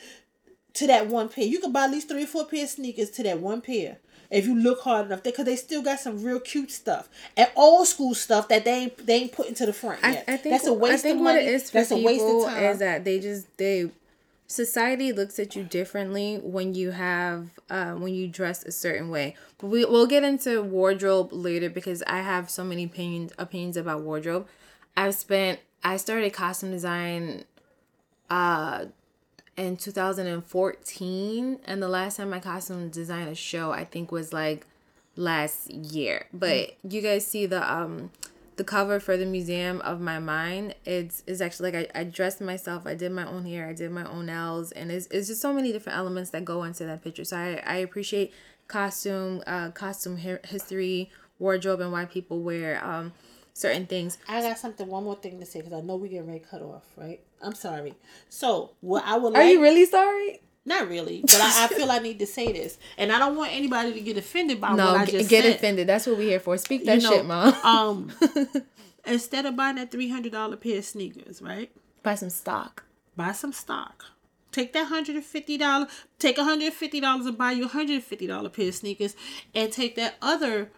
to 0.73 0.87
that 0.87 1.07
one 1.07 1.29
pair. 1.29 1.45
You 1.45 1.59
could 1.59 1.71
buy 1.71 1.85
at 1.85 1.91
least 1.91 2.09
three 2.09 2.23
or 2.23 2.27
four 2.27 2.45
pair 2.45 2.63
of 2.63 2.69
sneakers 2.69 3.09
to 3.11 3.23
that 3.23 3.39
one 3.39 3.61
pair. 3.61 3.99
If 4.35 4.45
you 4.45 4.55
look 4.55 4.81
hard 4.81 5.07
enough, 5.07 5.23
because 5.23 5.45
they 5.45 5.55
still 5.55 5.81
got 5.81 5.99
some 5.99 6.23
real 6.23 6.39
cute 6.39 6.71
stuff 6.71 7.09
and 7.37 7.49
old 7.55 7.87
school 7.87 8.13
stuff 8.13 8.47
that 8.49 8.65
they 8.65 8.73
ain't 8.73 9.05
they 9.05 9.15
ain't 9.15 9.31
putting 9.31 9.55
to 9.55 9.65
the 9.65 9.73
front 9.73 9.99
I, 10.03 10.11
yet. 10.11 10.25
I 10.27 10.37
think 10.37 10.53
that's 10.53 10.67
a 10.67 10.73
waste 10.73 10.93
I 10.93 10.97
think 10.97 11.15
of 11.15 11.21
what 11.21 11.35
money. 11.35 11.45
it 11.45 11.53
is 11.53 11.71
for 11.71 11.77
that's 11.77 11.91
a 11.91 11.97
waste 11.97 12.25
people 12.25 12.45
of 12.45 12.51
time. 12.51 12.63
is 12.63 12.79
that 12.79 13.05
they 13.05 13.19
just 13.19 13.57
they 13.57 13.89
society 14.47 15.11
looks 15.11 15.39
at 15.39 15.55
you 15.55 15.63
differently 15.63 16.37
when 16.43 16.73
you 16.73 16.91
have 16.91 17.49
uh, 17.69 17.93
when 17.93 18.13
you 18.13 18.27
dress 18.27 18.63
a 18.63 18.71
certain 18.71 19.09
way. 19.09 19.35
But 19.57 19.67
we 19.67 19.85
we'll 19.85 20.07
get 20.07 20.23
into 20.23 20.61
wardrobe 20.61 21.31
later 21.31 21.69
because 21.69 22.03
I 22.03 22.21
have 22.21 22.49
so 22.49 22.63
many 22.63 22.83
opinions 22.83 23.33
opinions 23.37 23.77
about 23.77 24.01
wardrobe. 24.01 24.47
I've 24.97 25.15
spent 25.15 25.59
I 25.83 25.97
started 25.97 26.33
costume 26.33 26.71
design 26.71 27.45
uh 28.29 28.85
in 29.57 29.77
2014 29.77 31.59
and 31.65 31.81
the 31.81 31.87
last 31.87 32.17
time 32.17 32.33
I 32.33 32.39
costume 32.39 32.89
designed 32.89 33.29
a 33.29 33.35
show 33.35 33.71
I 33.71 33.85
think 33.85 34.11
was 34.11 34.33
like 34.33 34.65
last 35.15 35.69
year. 35.71 36.27
But 36.33 36.75
you 36.87 37.01
guys 37.01 37.25
see 37.25 37.45
the 37.45 37.71
um 37.71 38.11
the 38.57 38.63
cover 38.63 38.99
for 38.99 39.17
the 39.17 39.25
museum 39.25 39.81
of 39.81 39.99
my 39.99 40.19
mind? 40.19 40.75
It's 40.85 41.23
is 41.25 41.41
actually 41.41 41.71
like 41.71 41.91
I, 41.95 42.01
I 42.01 42.03
dressed 42.03 42.41
myself 42.41 42.85
i 42.85 42.95
did 42.95 43.11
my 43.11 43.27
own 43.27 43.45
hair 43.45 43.67
i 43.67 43.73
did 43.73 43.91
my 43.91 44.09
own 44.09 44.25
nails 44.27 44.71
and 44.71 44.91
it's, 44.91 45.07
it's 45.07 45.27
just 45.27 45.41
so 45.41 45.53
many 45.53 45.71
different 45.71 45.97
elements 45.97 46.31
that 46.31 46.45
go 46.45 46.63
into 46.63 46.85
that 46.85 47.03
picture. 47.03 47.23
So 47.23 47.37
i, 47.37 47.61
I 47.65 47.75
appreciate 47.77 48.33
costume 48.67 49.41
uh 49.47 49.71
costume 49.71 50.17
hi- 50.17 50.39
history 50.45 51.11
wardrobe 51.39 51.79
and 51.81 51.91
why 51.91 52.05
people 52.05 52.41
wear 52.41 52.83
um 52.83 53.13
certain 53.55 53.87
things 53.87 54.19
I 54.27 54.41
got 54.41 54.59
something, 54.59 54.85
one 54.87 55.05
more 55.05 55.15
thing 55.15 55.39
to 55.39 55.45
say 55.45 55.61
because 55.61 55.73
I 55.73 55.81
know 55.81 55.95
we 55.95 56.09
getting 56.09 56.27
ready 56.27 56.41
to 56.41 56.45
cut 56.45 56.61
off, 56.61 56.83
right? 56.95 57.21
I'm 57.41 57.55
sorry. 57.55 57.95
So, 58.29 58.71
what 58.81 59.03
I 59.05 59.17
would 59.17 59.35
are 59.35 59.39
like, 59.41 59.51
you 59.53 59.61
really 59.61 59.85
sorry 59.85 60.41
not 60.67 60.89
really, 60.89 61.21
but 61.21 61.35
I, 61.35 61.65
I 61.65 61.67
feel 61.67 61.91
I 61.91 61.99
need 61.99 62.17
to 62.19 62.25
say 62.25 62.51
this, 62.51 62.79
and 62.97 63.11
I 63.11 63.19
don't 63.19 63.35
want 63.35 63.51
anybody 63.51 63.93
to 63.93 64.01
get 64.01 64.17
offended 64.17 64.59
by 64.59 64.73
no 64.73 64.93
what 64.93 65.01
I 65.01 65.05
just 65.05 65.29
get 65.29 65.43
said. 65.43 65.55
offended 65.55 65.87
that's 65.87 66.07
what 66.07 66.17
we're 66.17 66.23
here 66.23 66.39
for 66.39 66.57
speak 66.57 66.85
that 66.85 67.01
You 67.01 67.03
know, 67.03 67.15
shit 67.17 67.25
mom 67.25 67.53
um, 67.63 68.11
instead 69.05 69.45
of 69.45 69.55
buying 69.55 69.75
that 69.75 69.91
three 69.91 70.09
hundred 70.09 70.31
dollar 70.31 70.57
pair 70.57 70.79
of 70.79 70.85
sneakers, 70.85 71.41
right? 71.41 71.71
buy 72.01 72.15
some 72.15 72.29
stock 72.31 72.83
Buy 73.15 73.31
some 73.31 73.53
stock. 73.53 74.05
Take 74.51 74.73
that 74.73 74.87
hundred 74.87 75.15
and 75.15 75.23
fifty 75.23 75.57
dollar. 75.57 75.87
Take 76.19 76.37
hundred 76.37 76.65
and 76.65 76.73
fifty 76.73 76.99
dollars 76.99 77.25
and 77.25 77.37
buy 77.37 77.51
you 77.51 77.65
a 77.65 77.67
hundred 77.67 77.93
and 77.93 78.03
fifty 78.03 78.27
dollar 78.27 78.49
pair 78.49 78.67
of 78.69 78.75
sneakers, 78.75 79.15
and 79.53 79.71
take 79.71 79.95
that 79.95 80.15
other 80.21 80.71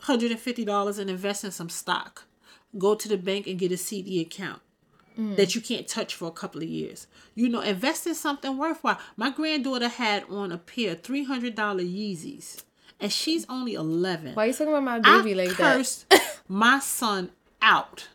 hundred 0.00 0.30
and 0.30 0.40
fifty 0.40 0.64
dollars 0.64 0.98
and 0.98 1.08
invest 1.10 1.44
in 1.44 1.50
some 1.50 1.68
stock. 1.68 2.24
Go 2.78 2.94
to 2.94 3.08
the 3.08 3.16
bank 3.16 3.46
and 3.46 3.58
get 3.58 3.72
a 3.72 3.76
CD 3.76 4.20
account 4.20 4.60
that 5.16 5.54
you 5.54 5.62
can't 5.62 5.88
touch 5.88 6.14
for 6.14 6.28
a 6.28 6.30
couple 6.30 6.60
of 6.62 6.68
years. 6.68 7.06
You 7.34 7.48
know, 7.48 7.60
invest 7.62 8.06
in 8.06 8.14
something 8.14 8.58
worthwhile. 8.58 8.98
My 9.16 9.30
granddaughter 9.30 9.88
had 9.88 10.24
on 10.28 10.52
a 10.52 10.58
pair 10.58 10.92
of 10.92 11.00
three 11.02 11.24
hundred 11.24 11.54
dollar 11.54 11.82
Yeezys, 11.82 12.62
and 13.00 13.10
she's 13.10 13.46
only 13.48 13.72
eleven. 13.74 14.34
why 14.34 14.44
are 14.44 14.46
you 14.48 14.52
talking 14.52 14.68
about 14.74 14.82
my 14.82 15.00
I 15.02 15.18
baby 15.22 15.34
like 15.34 15.50
cursed 15.50 16.04
my 16.48 16.78
son 16.80 17.30
out. 17.62 18.08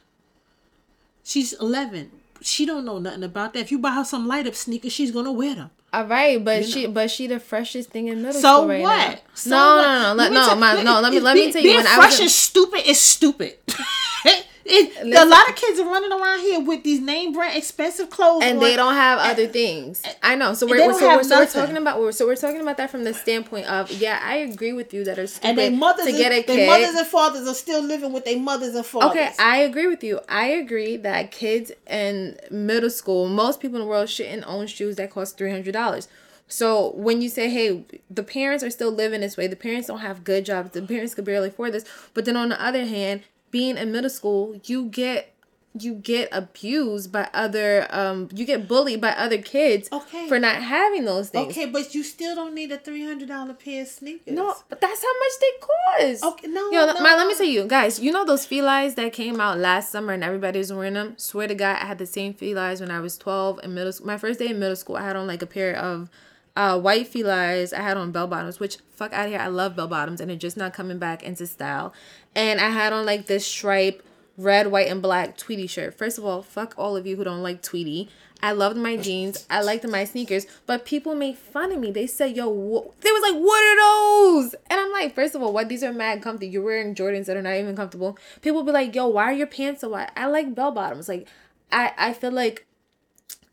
She's 1.24 1.54
11. 1.54 2.12
She 2.42 2.66
don't 2.66 2.86
know 2.86 3.00
nothing 3.00 3.24
about 3.24 3.54
that. 3.54 3.60
If 3.60 3.72
you 3.72 3.80
buy 3.80 3.92
her 3.92 4.04
some 4.04 4.28
light 4.28 4.48
up 4.48 4.56
sneakers, 4.56 4.92
she's 4.94 5.12
gonna 5.12 5.32
wear 5.32 5.56
them. 5.56 5.70
All 5.94 6.06
right 6.06 6.44
but 6.44 6.64
she 6.66 6.88
but 6.88 7.12
she 7.12 7.28
the 7.28 7.40
freshest 7.40 7.90
thing 7.90 8.08
in 8.08 8.22
middle 8.22 8.40
So 8.40 8.58
school 8.58 8.68
right 8.70 8.82
what? 8.82 9.16
now 9.16 9.20
So 9.34 9.50
no, 9.50 9.76
what? 9.76 9.84
no 9.84 9.92
no 9.92 10.14
no 10.14 10.16
Let 10.16 10.32
no 10.32 10.56
my, 10.56 10.84
no 10.84 11.02
let 11.02 11.12
me 11.14 11.20
let 11.20 11.36
me 11.36 11.52
tell 11.52 11.62
you 11.62 11.68
being 11.70 11.78
when 11.78 11.88
I 11.88 11.96
fresh 11.96 12.12
was 12.12 12.20
in- 12.20 12.24
and 12.24 12.32
stupid 12.32 12.90
is 12.90 13.00
stupid. 13.00 13.58
It- 14.66 15.16
a 15.16 15.26
lot 15.26 15.50
of 15.50 15.56
kids 15.56 15.80
are 15.80 15.86
running 15.86 16.12
around 16.12 16.40
here 16.42 16.60
with 16.60 16.84
these 16.84 17.00
name 17.02 17.34
brand 17.34 17.58
expensive 17.58 18.10
clothes, 18.10 18.44
and 18.44 18.58
on. 18.58 18.64
they 18.64 18.76
don't 18.76 18.94
have 18.94 19.20
other 19.20 19.48
things. 19.48 20.02
I 20.22 20.36
know. 20.36 20.54
So 20.54 20.68
we're, 20.68 20.78
so, 20.78 20.88
we're, 21.18 21.24
so 21.24 21.40
we're 21.40 21.46
talking 21.48 21.78
about 21.78 22.00
we're, 22.00 22.12
so 22.12 22.26
we're 22.26 22.36
talking 22.36 22.62
about 22.62 22.78
that 22.78 22.90
from 22.90 23.04
the 23.04 23.14
standpoint 23.14 23.68
of 23.68 23.92
yeah, 23.92 24.20
I 24.24 24.36
agree 24.38 24.74
with 24.74 24.94
you 24.94 25.04
that 25.06 25.18
are 25.18 25.28
stupid 25.28 25.50
And 25.50 25.58
their 25.58 25.72
mothers, 25.72 26.06
to 26.06 26.12
get 26.12 26.32
a 26.32 26.44
kid. 26.44 26.68
mothers 26.68 26.96
and 26.96 27.08
fathers 27.08 27.48
are 27.48 27.54
still 27.54 27.82
living 27.84 28.14
with 28.14 28.26
their 28.26 28.40
mothers 28.40 28.76
and 28.76 28.86
fathers. 28.86 29.12
Okay, 29.12 29.32
I 29.40 29.58
agree 29.58 29.88
with 29.88 30.04
you. 30.04 30.20
I 30.30 30.48
agree 30.48 30.98
that 30.98 31.32
kids 31.32 31.72
in 31.88 32.38
middle 32.50 32.90
school, 32.90 33.28
most 33.28 33.60
people 33.60 33.78
in 33.78 33.82
the 33.84 33.90
world 33.90 34.10
shouldn't 34.10 34.44
own 34.48 34.68
shoes 34.68 34.96
that 34.98 35.10
cost 35.12 35.38
three 35.38 35.52
hundred 35.52 35.74
dollars. 35.74 36.08
So 36.48 36.92
when 36.96 37.22
you 37.22 37.30
say, 37.30 37.50
"Hey, 37.50 37.86
the 38.10 38.24
parents 38.24 38.62
are 38.64 38.70
still 38.70 38.92
living 38.92 39.22
this 39.22 39.38
way. 39.38 39.48
The 39.48 39.56
parents 39.56 39.88
don't 39.88 40.00
have 40.00 40.26
good 40.26 40.46
jobs. 40.46 40.72
The 40.72 40.82
parents 40.82 41.16
could 41.16 41.24
barely 41.24 41.48
afford 41.48 41.72
this," 41.74 41.86
but 42.14 42.26
then 42.26 42.36
on 42.36 42.50
the 42.50 42.62
other 42.62 42.86
hand, 42.86 43.22
being 43.52 43.78
in 43.78 43.92
middle 43.92 44.10
school, 44.10 44.60
you 44.66 44.86
get 44.86 45.28
you 45.74 45.94
get 45.96 46.28
abused 46.34 47.14
by 47.14 47.30
other 47.34 47.88
um 47.92 48.28
you 48.36 48.44
get 48.46 48.68
bullied 48.68 49.00
by 49.00 49.12
other 49.12 49.38
kids 49.42 49.88
Okay. 49.90 50.28
for 50.28 50.38
not 50.38 50.58
having 50.62 51.06
those 51.06 51.30
things. 51.30 51.50
okay, 51.50 51.66
but 51.66 51.96
you 51.96 52.04
still 52.04 52.36
don't 52.36 52.54
need 52.54 52.74
a 52.74 52.78
three 52.78 53.06
hundred 53.06 53.30
dollar 53.30 53.54
pair 53.54 53.84
of 53.84 53.88
sneakers. 53.88 54.34
No, 54.34 54.54
but 54.68 54.82
that's 54.82 55.02
how 55.02 55.14
much 55.20 55.32
they 55.40 55.52
cost. 55.62 56.24
Okay, 56.26 56.48
no, 56.48 56.72
Yo, 56.72 56.86
no, 56.88 56.94
my, 57.00 57.16
let 57.16 57.26
me 57.26 57.36
tell 57.36 57.46
you, 57.46 57.64
guys. 57.68 58.02
You 58.02 58.12
know 58.12 58.26
those 58.26 58.46
felines 58.46 58.96
that 58.96 59.14
came 59.14 59.40
out 59.40 59.60
last 59.60 59.92
summer 59.92 60.12
and 60.12 60.26
everybody 60.26 60.60
was 60.60 60.74
wearing 60.74 60.96
them. 60.96 61.14
Swear 61.18 61.48
to 61.48 61.56
God, 61.56 61.78
I 61.82 61.86
had 61.86 62.00
the 62.00 62.06
same 62.06 62.34
felines 62.34 62.82
when 62.82 62.92
I 62.92 63.00
was 63.00 63.18
twelve 63.18 63.62
in 63.64 63.74
middle. 63.74 63.94
school. 63.94 64.08
My 64.08 64.18
first 64.18 64.40
day 64.40 64.48
in 64.48 64.60
middle 64.60 64.76
school, 64.76 64.98
I 64.98 65.04
had 65.04 65.16
on 65.16 65.26
like 65.26 65.42
a 65.42 65.48
pair 65.48 65.74
of 65.74 66.10
uh, 66.56 66.80
white 66.80 67.08
felines. 67.08 67.74
I 67.74 67.82
had 67.82 67.98
on 67.98 68.12
bell 68.12 68.28
bottoms, 68.28 68.60
which 68.60 68.78
fuck 68.96 69.14
out 69.14 69.30
here. 69.30 69.40
I 69.40 69.48
love 69.48 69.76
bell 69.76 69.88
bottoms, 69.88 70.22
and 70.22 70.30
they're 70.30 70.38
just 70.38 70.58
not 70.58 70.74
coming 70.74 71.00
back 71.00 71.24
into 71.24 71.48
style. 71.48 71.94
And 72.36 72.60
I 72.60 72.70
had 72.70 72.94
on 72.94 73.06
like 73.06 73.28
this 73.28 73.46
stripe 73.46 74.04
red, 74.38 74.68
white, 74.68 74.88
and 74.88 75.02
black 75.02 75.38
Tweety 75.38 75.68
shirt. 75.68 75.98
First 75.98 76.18
of 76.18 76.26
all, 76.26 76.42
fuck 76.42 76.74
all 76.78 76.96
of 76.96 77.06
you 77.06 77.16
who 77.16 77.24
don't 77.24 77.44
like 77.44 77.62
Tweety. 77.62 78.10
I 78.44 78.54
loved 78.54 78.76
my 78.76 78.98
jeans. 78.98 79.46
I 79.52 79.62
liked 79.62 79.88
my 79.88 80.04
sneakers, 80.04 80.48
but 80.66 80.84
people 80.84 81.14
made 81.14 81.38
fun 81.38 81.72
of 81.72 81.80
me. 81.80 81.92
They 81.92 82.08
said, 82.08 82.36
"Yo, 82.36 82.94
they 83.02 83.12
was 83.12 83.22
like, 83.22 83.40
what 83.40 83.64
are 83.64 84.42
those?" 84.42 84.56
And 84.70 84.80
I'm 84.80 84.92
like, 84.92 85.14
first 85.14 85.36
of 85.36 85.44
all, 85.44 85.54
what 85.54 85.70
these 85.70 85.84
are 85.84 85.94
mad 85.94 86.24
comfy. 86.24 86.48
You're 86.48 86.64
wearing 86.64 86.96
Jordans 86.96 87.26
that 87.26 87.38
are 87.38 87.42
not 87.42 87.56
even 87.56 87.76
comfortable. 87.76 88.18
People 88.42 88.64
be 88.64 88.72
like, 88.72 88.96
"Yo, 88.96 89.08
why 89.08 89.26
are 89.26 89.34
your 89.34 89.48
pants 89.48 89.82
so 89.82 89.90
wide?" 89.90 90.12
I 90.18 90.26
like 90.26 90.56
bell 90.56 90.72
bottoms. 90.72 91.08
Like, 91.08 91.28
I 91.72 91.94
I 91.98 92.14
feel 92.14 92.32
like 92.32 92.66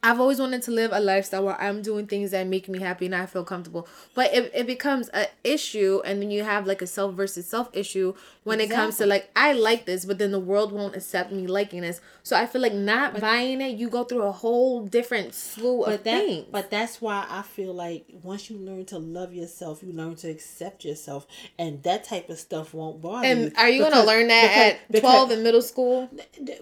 I've 0.00 0.20
always 0.20 0.38
wanted 0.38 0.62
to 0.62 0.70
live 0.70 0.92
a 0.92 1.00
lifestyle 1.00 1.44
where 1.44 1.60
I'm 1.60 1.82
doing 1.82 2.06
things 2.06 2.30
that 2.30 2.46
make 2.46 2.68
me 2.68 2.78
happy 2.78 3.06
and 3.06 3.16
I 3.16 3.26
feel 3.26 3.44
comfortable. 3.44 3.88
But 4.14 4.32
if 4.32 4.48
it 4.54 4.66
becomes 4.66 5.08
an 5.08 5.26
issue 5.42 6.00
and 6.04 6.22
then 6.22 6.30
you 6.30 6.44
have 6.44 6.68
like 6.68 6.80
a 6.80 6.86
self 6.86 7.14
versus 7.14 7.46
self 7.46 7.68
issue 7.72 8.14
when 8.48 8.60
exactly. 8.60 8.74
it 8.74 8.76
comes 8.76 8.96
to 8.96 9.06
like 9.06 9.30
I 9.36 9.52
like 9.52 9.84
this, 9.84 10.04
but 10.04 10.18
then 10.18 10.32
the 10.32 10.40
world 10.40 10.72
won't 10.72 10.96
accept 10.96 11.30
me 11.30 11.46
liking 11.46 11.82
this. 11.82 12.00
So 12.22 12.36
I 12.36 12.46
feel 12.46 12.60
like 12.60 12.72
not 12.72 13.12
but, 13.12 13.20
buying 13.20 13.60
it, 13.60 13.76
you 13.76 13.88
go 13.88 14.04
through 14.04 14.22
a 14.22 14.32
whole 14.32 14.86
different 14.86 15.34
slew 15.34 15.84
but 15.84 15.94
of 15.94 16.04
that, 16.04 16.24
things. 16.24 16.46
But 16.50 16.70
that's 16.70 17.00
why 17.00 17.26
I 17.28 17.42
feel 17.42 17.74
like 17.74 18.06
once 18.22 18.50
you 18.50 18.56
learn 18.58 18.86
to 18.86 18.98
love 18.98 19.32
yourself, 19.32 19.82
you 19.82 19.92
learn 19.92 20.16
to 20.16 20.30
accept 20.30 20.84
yourself, 20.84 21.26
and 21.58 21.82
that 21.82 22.04
type 22.04 22.30
of 22.30 22.38
stuff 22.38 22.72
won't 22.72 23.00
bother 23.02 23.26
and 23.26 23.40
you. 23.40 23.46
And 23.46 23.56
are 23.56 23.68
you 23.68 23.84
because, 23.84 23.94
gonna 23.94 24.06
learn 24.06 24.28
that 24.28 24.78
because, 24.88 25.04
at 25.04 25.08
twelve 25.08 25.30
in 25.30 25.42
middle 25.42 25.62
school? 25.62 26.10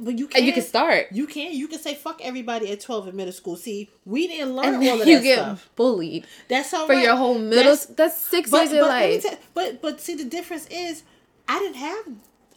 But 0.00 0.18
you 0.18 0.26
can. 0.26 0.38
And 0.38 0.46
you 0.46 0.52
can 0.52 0.62
start. 0.62 1.06
You 1.12 1.26
can. 1.26 1.52
You 1.52 1.68
can 1.68 1.78
say 1.78 1.94
fuck 1.94 2.20
everybody 2.22 2.70
at 2.72 2.80
twelve 2.80 3.06
in 3.08 3.14
middle 3.16 3.32
school. 3.32 3.56
See, 3.56 3.90
we 4.04 4.26
didn't 4.26 4.54
learn 4.56 4.74
all 4.74 4.74
of 4.74 4.80
that 4.80 4.86
stuff. 4.96 5.06
you 5.06 5.16
that 5.16 5.22
get 5.22 5.38
stuff. 5.38 5.70
bullied. 5.76 6.26
That's 6.48 6.74
all 6.74 6.86
for 6.86 6.94
right. 6.94 7.04
your 7.04 7.16
whole 7.16 7.38
middle. 7.38 7.64
That's, 7.64 7.86
that's 7.86 8.16
six 8.16 8.50
but, 8.50 8.68
years 8.70 8.72
of 8.72 8.88
life. 8.88 9.22
T- 9.22 9.36
but 9.54 9.82
but 9.82 10.00
see, 10.00 10.14
the 10.14 10.24
difference 10.24 10.66
is, 10.68 11.02
I 11.48 11.58
didn't 11.58 11.76
have, 11.76 12.06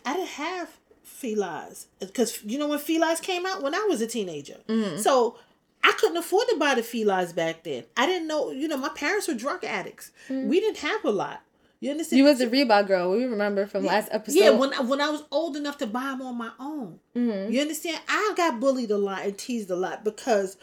I 0.06 0.14
didn't 0.14 0.30
have 0.30 0.70
felines 1.04 1.88
because 2.00 2.44
you 2.44 2.58
know 2.58 2.68
when 2.68 2.80
felines 2.80 3.22
came 3.22 3.46
out 3.46 3.62
when 3.62 3.76
I 3.76 3.86
was 3.90 4.02
a 4.02 4.08
teenager. 4.08 4.58
Mm-hmm. 4.68 4.98
So 4.98 5.38
I 5.84 5.92
couldn't 5.94 6.18
afford 6.18 6.48
to 6.50 6.58
buy 6.58 6.76
the 6.76 6.84
felines 6.84 7.34
back 7.34 7.64
then. 7.64 7.86
I 7.98 8.06
didn't 8.06 8.28
know. 8.28 8.52
You 8.52 8.68
know, 8.68 8.78
my 8.78 8.90
parents 8.90 9.28
were 9.28 9.34
drug 9.34 9.64
addicts. 9.64 10.12
Mm-hmm. 10.30 10.50
We 10.50 10.60
didn't 10.60 10.78
have 10.78 11.04
a 11.06 11.12
lot. 11.12 11.42
You 11.80 11.92
understand? 11.92 12.18
You 12.18 12.26
was 12.26 12.42
a 12.42 12.48
Reebok 12.48 12.88
girl. 12.88 13.12
We 13.12 13.24
remember 13.24 13.66
from 13.66 13.86
yeah, 13.86 13.92
last 13.92 14.10
episode. 14.12 14.40
Yeah, 14.40 14.50
when 14.50 14.74
I, 14.74 14.82
when 14.82 15.00
I 15.00 15.10
was 15.10 15.24
old 15.32 15.56
enough 15.56 15.78
to 15.78 15.88
buy 15.88 16.04
them 16.04 16.22
on 16.22 16.38
my 16.38 16.52
own. 16.60 17.00
Mm-hmm. 17.16 17.54
You 17.54 17.62
understand? 17.62 18.02
I 18.08 18.34
got 18.36 18.60
bullied 18.60 18.92
a 18.92 18.98
lot 18.98 19.24
and 19.24 19.38
teased 19.38 19.70
a 19.70 19.78
lot 19.78 20.04
because 20.04 20.58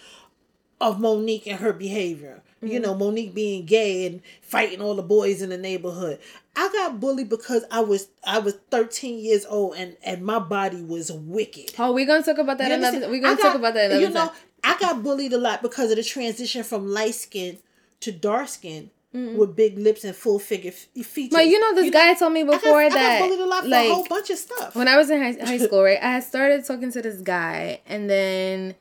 of 0.79 1.01
Monique 1.01 1.47
and 1.47 1.61
her 1.61 1.73
behavior. 1.73 2.43
Mm-hmm. 2.63 2.67
You 2.67 2.81
know, 2.81 2.95
Monique 2.95 3.35
being 3.35 3.65
gay 3.65 4.07
and 4.07 4.21
fighting 4.43 4.83
all 4.83 4.95
the 4.95 5.03
boys 5.03 5.41
in 5.41 5.49
the 5.49 5.57
neighborhood. 5.57 6.19
I 6.57 6.71
got 6.73 7.01
bullied 7.01 7.29
because 7.29 7.65
I 7.71 7.81
was 7.81 8.09
I 8.25 8.39
was 8.39 8.55
13 8.71 9.19
years 9.19 9.45
old 9.45 9.77
and 9.77 9.97
and 10.03 10.25
my 10.25 10.39
body 10.39 10.83
was 10.83 11.13
wicked. 11.13 11.75
Oh, 11.79 11.93
we're 11.93 12.07
gonna 12.07 12.23
talk 12.23 12.39
about 12.39 12.59
that 12.59 12.73
another. 12.73 13.11
We're 13.11 13.21
gonna 13.21 13.37
got, 13.37 13.43
talk 13.43 13.57
about 13.57 13.75
that 13.75 13.91
another 13.91 14.01
You 14.01 14.09
know, 14.09 14.27
time. 14.27 14.37
I 14.65 14.79
got 14.81 15.03
bullied 15.03 15.35
a 15.35 15.39
lot 15.39 15.61
because 15.61 15.91
of 15.91 15.97
the 15.97 16.03
transition 16.03 16.65
from 16.65 16.89
light 16.89 17.15
skin 17.15 17.59
to 18.01 18.13
dark 18.13 18.49
skin. 18.49 18.91
Mm-hmm. 19.15 19.39
With 19.39 19.57
big 19.57 19.79
lips 19.79 20.05
and 20.05 20.15
full 20.15 20.39
figure 20.39 20.73
features. 20.73 21.31
But 21.33 21.47
you 21.47 21.59
know, 21.59 21.75
this 21.75 21.87
you 21.87 21.93
guy 21.93 22.13
know, 22.13 22.19
told 22.19 22.35
me 22.35 22.43
before 22.43 22.81
I 22.81 22.89
got, 22.89 22.95
that 22.97 23.13
I 23.13 23.19
got 23.21 23.29
bullied 23.29 23.41
a 23.41 23.47
lot 23.47 23.63
for 23.63 23.69
like, 23.71 23.89
a 23.89 23.95
whole 23.95 24.07
bunch 24.07 24.29
of 24.29 24.37
stuff. 24.37 24.77
When 24.77 24.89
I 24.89 24.97
was 24.99 25.09
in 25.09 25.23
high, 25.23 25.47
high 25.47 25.57
school, 25.67 25.83
right, 25.83 25.99
I 26.03 26.11
had 26.11 26.25
started 26.25 26.67
talking 26.67 26.93
to 26.93 27.01
this 27.01 27.23
guy, 27.23 27.81
and 27.87 28.11
then 28.11 28.75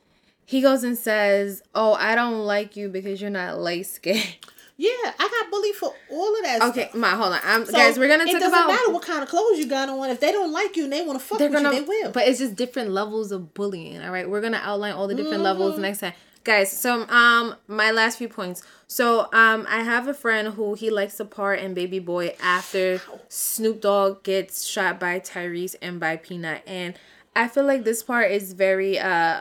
he 0.44 0.60
goes 0.60 0.84
and 0.84 0.98
says, 0.98 1.62
"Oh, 1.74 1.94
I 1.94 2.14
don't 2.14 2.40
like 2.40 2.76
you 2.76 2.90
because 2.90 3.22
you're 3.22 3.30
not 3.30 3.58
light 3.58 3.86
skinned." 3.86 4.36
Yeah, 4.78 4.90
I 4.90 5.28
got 5.42 5.50
bullied 5.50 5.74
for 5.74 5.94
all 6.10 6.36
of 6.36 6.42
that. 6.42 6.62
Okay, 6.70 6.88
stuff. 6.88 6.94
my 6.96 7.10
hold 7.10 7.32
on, 7.32 7.40
I'm, 7.42 7.64
so 7.64 7.72
guys. 7.72 7.98
We're 7.98 8.08
gonna 8.08 8.26
talk 8.26 8.34
about. 8.34 8.46
It 8.46 8.50
doesn't 8.50 8.66
matter 8.66 8.92
what 8.92 9.02
kind 9.02 9.22
of 9.22 9.28
clothes 9.28 9.58
you 9.58 9.66
got 9.66 9.88
on. 9.88 10.10
If 10.10 10.20
they 10.20 10.32
don't 10.32 10.52
like 10.52 10.76
you 10.76 10.84
and 10.84 10.92
they 10.92 11.02
want 11.02 11.18
to 11.18 11.24
fuck 11.24 11.40
with 11.40 11.50
gonna, 11.50 11.72
you, 11.72 11.80
they 11.80 11.86
will. 11.86 12.10
But 12.12 12.28
it's 12.28 12.40
just 12.40 12.56
different 12.56 12.90
levels 12.90 13.32
of 13.32 13.54
bullying. 13.54 14.02
All 14.02 14.10
right, 14.10 14.28
we're 14.28 14.42
gonna 14.42 14.60
outline 14.62 14.92
all 14.92 15.08
the 15.08 15.14
different 15.14 15.36
mm-hmm. 15.36 15.44
levels 15.44 15.78
next 15.78 16.00
time, 16.00 16.12
guys. 16.44 16.70
So 16.78 17.08
um, 17.08 17.56
my 17.68 17.90
last 17.90 18.18
few 18.18 18.28
points. 18.28 18.62
So 18.86 19.28
um, 19.32 19.66
I 19.66 19.82
have 19.82 20.08
a 20.08 20.14
friend 20.14 20.48
who 20.48 20.74
he 20.74 20.90
likes 20.90 21.16
to 21.16 21.24
part 21.24 21.60
in 21.60 21.72
Baby 21.72 21.98
Boy 21.98 22.36
after 22.42 23.00
Snoop 23.30 23.80
Dogg 23.80 24.24
gets 24.24 24.66
shot 24.66 25.00
by 25.00 25.20
Tyrese 25.20 25.76
and 25.80 25.98
by 25.98 26.16
Peanut, 26.16 26.62
and 26.66 26.98
I 27.34 27.48
feel 27.48 27.64
like 27.64 27.84
this 27.84 28.02
part 28.02 28.30
is 28.30 28.52
very 28.52 28.98
uh 28.98 29.40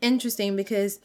interesting 0.00 0.54
because 0.54 1.00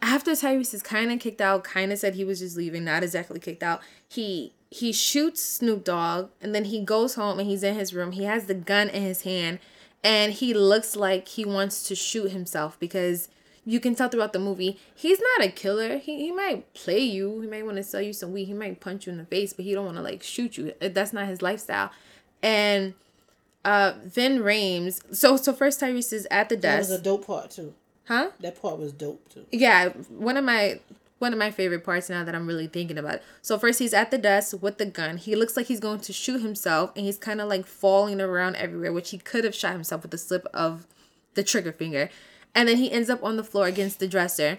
after 0.00 0.32
Tyrese 0.32 0.74
is 0.74 0.82
kind 0.82 1.10
of 1.10 1.18
kicked 1.18 1.40
out, 1.40 1.64
kind 1.64 1.92
of 1.92 1.98
said 1.98 2.14
he 2.14 2.24
was 2.24 2.40
just 2.40 2.56
leaving, 2.56 2.84
not 2.84 3.02
exactly 3.02 3.40
kicked 3.40 3.62
out. 3.62 3.80
He 4.08 4.52
he 4.70 4.92
shoots 4.92 5.42
Snoop 5.42 5.84
Dogg 5.84 6.30
and 6.40 6.54
then 6.54 6.66
he 6.66 6.84
goes 6.84 7.14
home 7.14 7.38
and 7.38 7.48
he's 7.48 7.62
in 7.62 7.74
his 7.74 7.94
room. 7.94 8.12
He 8.12 8.24
has 8.24 8.46
the 8.46 8.54
gun 8.54 8.88
in 8.88 9.02
his 9.02 9.22
hand 9.22 9.58
and 10.04 10.32
he 10.32 10.54
looks 10.54 10.94
like 10.94 11.28
he 11.28 11.44
wants 11.44 11.82
to 11.88 11.94
shoot 11.94 12.30
himself 12.30 12.78
because 12.78 13.28
you 13.64 13.80
can 13.80 13.94
tell 13.94 14.08
throughout 14.08 14.32
the 14.32 14.38
movie 14.38 14.78
he's 14.94 15.20
not 15.20 15.46
a 15.46 15.50
killer. 15.50 15.98
He 15.98 16.18
he 16.18 16.32
might 16.32 16.72
play 16.74 17.00
you. 17.00 17.40
He 17.40 17.48
might 17.48 17.64
want 17.64 17.76
to 17.78 17.82
sell 17.82 18.02
you 18.02 18.12
some 18.12 18.32
weed. 18.32 18.44
He 18.44 18.54
might 18.54 18.80
punch 18.80 19.06
you 19.06 19.12
in 19.12 19.18
the 19.18 19.24
face, 19.24 19.52
but 19.52 19.64
he 19.64 19.74
don't 19.74 19.86
want 19.86 19.96
to 19.96 20.02
like 20.02 20.22
shoot 20.22 20.56
you. 20.56 20.74
That's 20.80 21.12
not 21.12 21.26
his 21.26 21.42
lifestyle. 21.42 21.90
And 22.42 22.94
uh 23.64 23.94
Ving 24.04 24.38
Rhames. 24.38 25.00
So 25.14 25.36
so 25.36 25.52
first 25.52 25.80
Tyrese 25.80 26.12
is 26.12 26.28
at 26.30 26.48
the 26.48 26.56
desk. 26.56 26.88
That 26.88 26.94
was 26.94 27.00
a 27.00 27.04
dope 27.04 27.26
part 27.26 27.50
too. 27.50 27.74
Huh? 28.08 28.30
That 28.40 28.60
part 28.60 28.78
was 28.78 28.92
dope 28.92 29.28
too. 29.28 29.44
Yeah, 29.52 29.90
one 30.08 30.38
of 30.38 30.44
my 30.44 30.80
one 31.18 31.34
of 31.34 31.38
my 31.38 31.50
favorite 31.50 31.84
parts 31.84 32.08
now 32.08 32.24
that 32.24 32.34
I'm 32.34 32.46
really 32.46 32.66
thinking 32.66 32.96
about 32.96 33.16
it. 33.16 33.22
So 33.42 33.58
first 33.58 33.80
he's 33.80 33.92
at 33.92 34.10
the 34.10 34.16
desk 34.16 34.56
with 34.62 34.78
the 34.78 34.86
gun. 34.86 35.18
He 35.18 35.36
looks 35.36 35.58
like 35.58 35.66
he's 35.66 35.80
going 35.80 36.00
to 36.00 36.12
shoot 36.12 36.40
himself 36.40 36.92
and 36.96 37.04
he's 37.04 37.18
kind 37.18 37.38
of 37.40 37.48
like 37.48 37.66
falling 37.66 38.20
around 38.20 38.56
everywhere, 38.56 38.94
which 38.94 39.10
he 39.10 39.18
could 39.18 39.44
have 39.44 39.54
shot 39.54 39.72
himself 39.72 40.02
with 40.02 40.10
the 40.10 40.18
slip 40.18 40.46
of 40.54 40.86
the 41.34 41.44
trigger 41.44 41.72
finger. 41.72 42.08
And 42.54 42.66
then 42.66 42.78
he 42.78 42.90
ends 42.90 43.10
up 43.10 43.22
on 43.22 43.36
the 43.36 43.44
floor 43.44 43.66
against 43.66 43.98
the 43.98 44.08
dresser. 44.08 44.58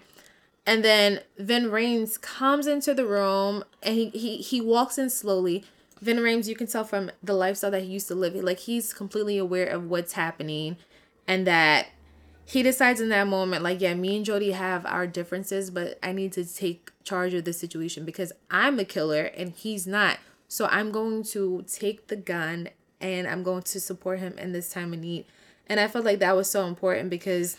And 0.65 0.83
then 0.83 1.21
Ving 1.39 1.65
Rhames 1.65 2.21
comes 2.21 2.67
into 2.67 2.93
the 2.93 3.05
room 3.05 3.63
and 3.81 3.95
he 3.95 4.09
he 4.09 4.37
he 4.37 4.61
walks 4.61 4.99
in 4.99 5.09
slowly. 5.09 5.63
Ving 6.01 6.17
Rhames, 6.17 6.47
you 6.47 6.55
can 6.55 6.67
tell 6.67 6.83
from 6.83 7.09
the 7.23 7.33
lifestyle 7.33 7.71
that 7.71 7.81
he 7.81 7.87
used 7.87 8.09
to 8.09 8.15
live, 8.15 8.35
like 8.35 8.59
he's 8.59 8.93
completely 8.93 9.39
aware 9.39 9.65
of 9.65 9.89
what's 9.89 10.13
happening 10.13 10.77
and 11.27 11.47
that 11.47 11.87
he 12.49 12.63
decides 12.63 12.99
in 12.99 13.09
that 13.09 13.27
moment, 13.27 13.61
like, 13.61 13.79
yeah, 13.79 13.93
me 13.93 14.15
and 14.15 14.25
Jody 14.25 14.53
have 14.53 14.83
our 14.87 15.05
differences, 15.05 15.69
but 15.69 15.99
I 16.01 16.13
need 16.13 16.31
to 16.33 16.43
take 16.43 16.89
charge 17.03 17.35
of 17.35 17.45
the 17.45 17.53
situation 17.53 18.05
because 18.05 18.33
I'm 18.49 18.79
a 18.79 18.85
killer 18.85 19.25
and 19.25 19.51
he's 19.51 19.85
not. 19.85 20.17
So 20.47 20.65
I'm 20.65 20.91
going 20.91 21.21
to 21.25 21.63
take 21.67 22.07
the 22.07 22.15
gun 22.15 22.69
and 22.99 23.27
I'm 23.27 23.43
going 23.43 23.61
to 23.61 23.79
support 23.79 24.17
him 24.17 24.35
in 24.39 24.51
this 24.51 24.69
time 24.69 24.93
of 24.93 24.99
need. 24.99 25.25
And 25.67 25.79
I 25.79 25.87
felt 25.87 26.05
like 26.05 26.17
that 26.19 26.35
was 26.35 26.49
so 26.49 26.65
important 26.65 27.11
because 27.11 27.55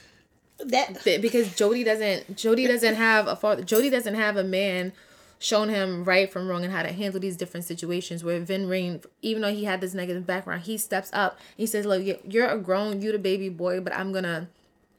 that 0.59 1.05
because 1.05 1.55
Jody 1.55 1.85
doesn't 1.85 2.37
Jody 2.37 2.67
doesn't 2.67 2.97
have 2.97 3.29
a 3.29 3.37
father 3.37 3.63
Jody 3.63 3.89
doesn't 3.91 4.17
have 4.17 4.37
a 4.37 4.45
man 4.45 4.93
shown 5.39 5.69
him 5.69 6.05
right 6.05 6.31
from 6.31 6.49
wrong 6.49 6.65
and 6.65 6.73
how 6.73 6.83
to 6.83 6.93
handle 6.93 7.21
these 7.21 7.37
different 7.37 7.65
situations 7.65 8.25
where 8.25 8.41
Ving 8.41 8.67
Rhames, 8.67 9.07
even 9.23 9.41
though 9.41 9.55
he 9.55 9.65
had 9.65 9.81
this 9.81 9.95
negative 9.95 10.27
background, 10.27 10.63
he 10.63 10.77
steps 10.77 11.11
up. 11.13 11.39
He 11.57 11.65
says, 11.65 11.87
Look, 11.87 12.05
you're 12.25 12.49
a 12.49 12.59
grown, 12.59 13.01
you're 13.01 13.13
the 13.13 13.21
baby 13.21 13.49
boy, 13.49 13.81
but 13.81 13.95
I'm 13.95 14.13
gonna 14.13 14.49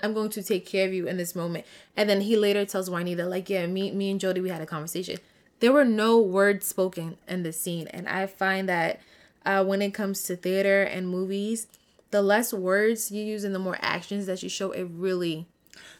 I'm 0.04 0.14
going 0.14 0.30
to 0.32 0.44
take 0.44 0.66
care 0.66 0.88
of 0.88 0.94
you 0.94 1.08
in 1.08 1.18
this 1.18 1.36
moment. 1.36 1.66
And 1.96 2.10
then 2.10 2.22
he 2.22 2.36
later 2.38 2.66
tells 2.66 2.90
Juanita, 2.90 3.26
like, 3.26 3.50
yeah, 3.50 3.66
me, 3.68 3.92
me 3.92 4.12
and 4.12 4.20
Jody, 4.20 4.42
we 4.42 4.50
had 4.50 4.62
a 4.62 4.66
conversation. 4.66 5.20
There 5.60 5.72
were 5.72 5.86
no 5.86 6.20
words 6.20 6.66
spoken 6.66 7.18
in 7.28 7.44
the 7.44 7.54
scene. 7.54 7.88
And 7.88 8.08
I 8.08 8.28
find 8.28 8.68
that 8.70 9.00
uh, 9.46 9.64
when 9.64 9.82
it 9.82 9.94
comes 9.94 10.24
to 10.24 10.36
theater 10.36 10.84
and 10.84 11.08
movies, 11.08 11.68
the 12.12 12.22
less 12.22 12.54
words 12.54 13.12
you 13.12 13.24
use 13.24 13.44
and 13.44 13.56
the 13.56 13.60
more 13.60 13.78
actions 13.82 14.26
that 14.26 14.44
you 14.44 14.50
show, 14.50 14.72
it 14.72 14.88
really. 14.92 15.48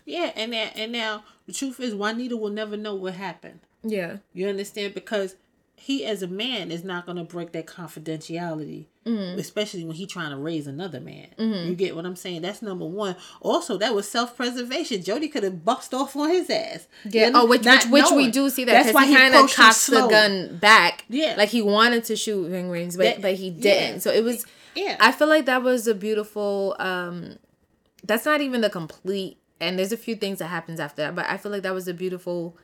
Yeah, 0.06 0.32
and 0.36 0.54
that, 0.54 0.76
and 0.76 0.92
now 0.92 1.24
the 1.46 1.54
truth 1.54 1.80
is, 1.80 1.96
Juanita 1.96 2.36
will 2.36 2.50
never 2.50 2.76
know 2.76 2.96
what 2.96 3.14
happened. 3.14 3.60
Yeah. 3.84 4.18
You 4.34 4.48
understand? 4.48 4.94
Because 4.94 5.36
he 5.76 6.06
as 6.06 6.22
a 6.22 6.28
man 6.28 6.72
is 6.72 6.84
not 6.84 7.06
going 7.06 7.18
to 7.18 7.24
break 7.24 7.52
that 7.54 7.66
confidentiality 7.66 8.86
mm-hmm. 9.06 9.40
especially 9.40 9.84
when 9.84 9.96
he 9.96 10.06
trying 10.06 10.32
to 10.32 10.38
raise 10.38 10.68
another 10.68 11.00
man. 11.00 11.28
Mm-hmm. 11.38 11.70
you 11.70 11.76
get 11.76 11.96
what 11.96 12.06
i'm 12.06 12.16
saying? 12.16 12.42
That's 12.42 12.62
number 12.62 12.86
one. 12.86 13.16
Also 13.42 13.78
that 13.78 13.94
was 13.94 14.10
self-preservation. 14.10 15.04
Jody 15.04 15.28
could 15.28 15.44
have 15.44 15.64
bust 15.64 15.94
off 15.94 16.16
on 16.16 16.30
his 16.30 16.50
ass. 16.50 16.88
Yeah. 17.06 17.28
you 17.28 17.32
know, 17.34 17.44
oh 17.44 17.46
which 17.46 17.66
which, 17.66 17.86
which 17.88 18.12
we 18.12 18.32
do 18.32 18.50
see 18.50 18.66
that 18.66 18.86
because 18.86 19.02
he, 19.04 19.12
he 19.12 19.16
kind 19.16 19.36
of 19.36 19.54
cocks 19.54 19.88
the 19.88 20.08
gun 20.08 20.58
back. 20.58 21.06
Yeah. 21.10 21.36
Like 21.38 21.50
he 21.50 21.62
wanted 21.62 22.04
to 22.06 22.16
shoot 22.16 22.50
Ving 22.50 22.70
Rhames, 22.70 22.98
but, 22.98 23.04
that, 23.04 23.22
but 23.22 23.34
he 23.36 23.50
didn't. 23.50 23.94
Yeah. 23.94 24.00
so 24.00 24.12
it 24.12 24.24
was 24.24 24.46
yeah. 24.76 24.98
I 25.00 25.12
feel 25.12 25.28
like 25.28 25.46
that 25.46 25.64
was 25.64 25.88
a 25.88 25.96
beautiful 25.96 26.76
um 26.80 27.38
that's 28.04 28.26
not 28.26 28.42
even 28.42 28.62
the 28.62 28.70
complete 28.70 29.38
and 29.60 29.78
there's 29.78 29.92
a 29.92 29.98
few 29.98 30.16
things 30.16 30.40
that 30.40 30.48
happens 30.48 30.80
after 30.80 31.04
that 31.04 31.14
but 31.14 31.24
i 31.28 31.38
feel 31.38 31.52
like 31.52 31.62
that 31.62 31.74
was 31.74 31.88
a 31.88 31.94
beautiful 31.94 32.58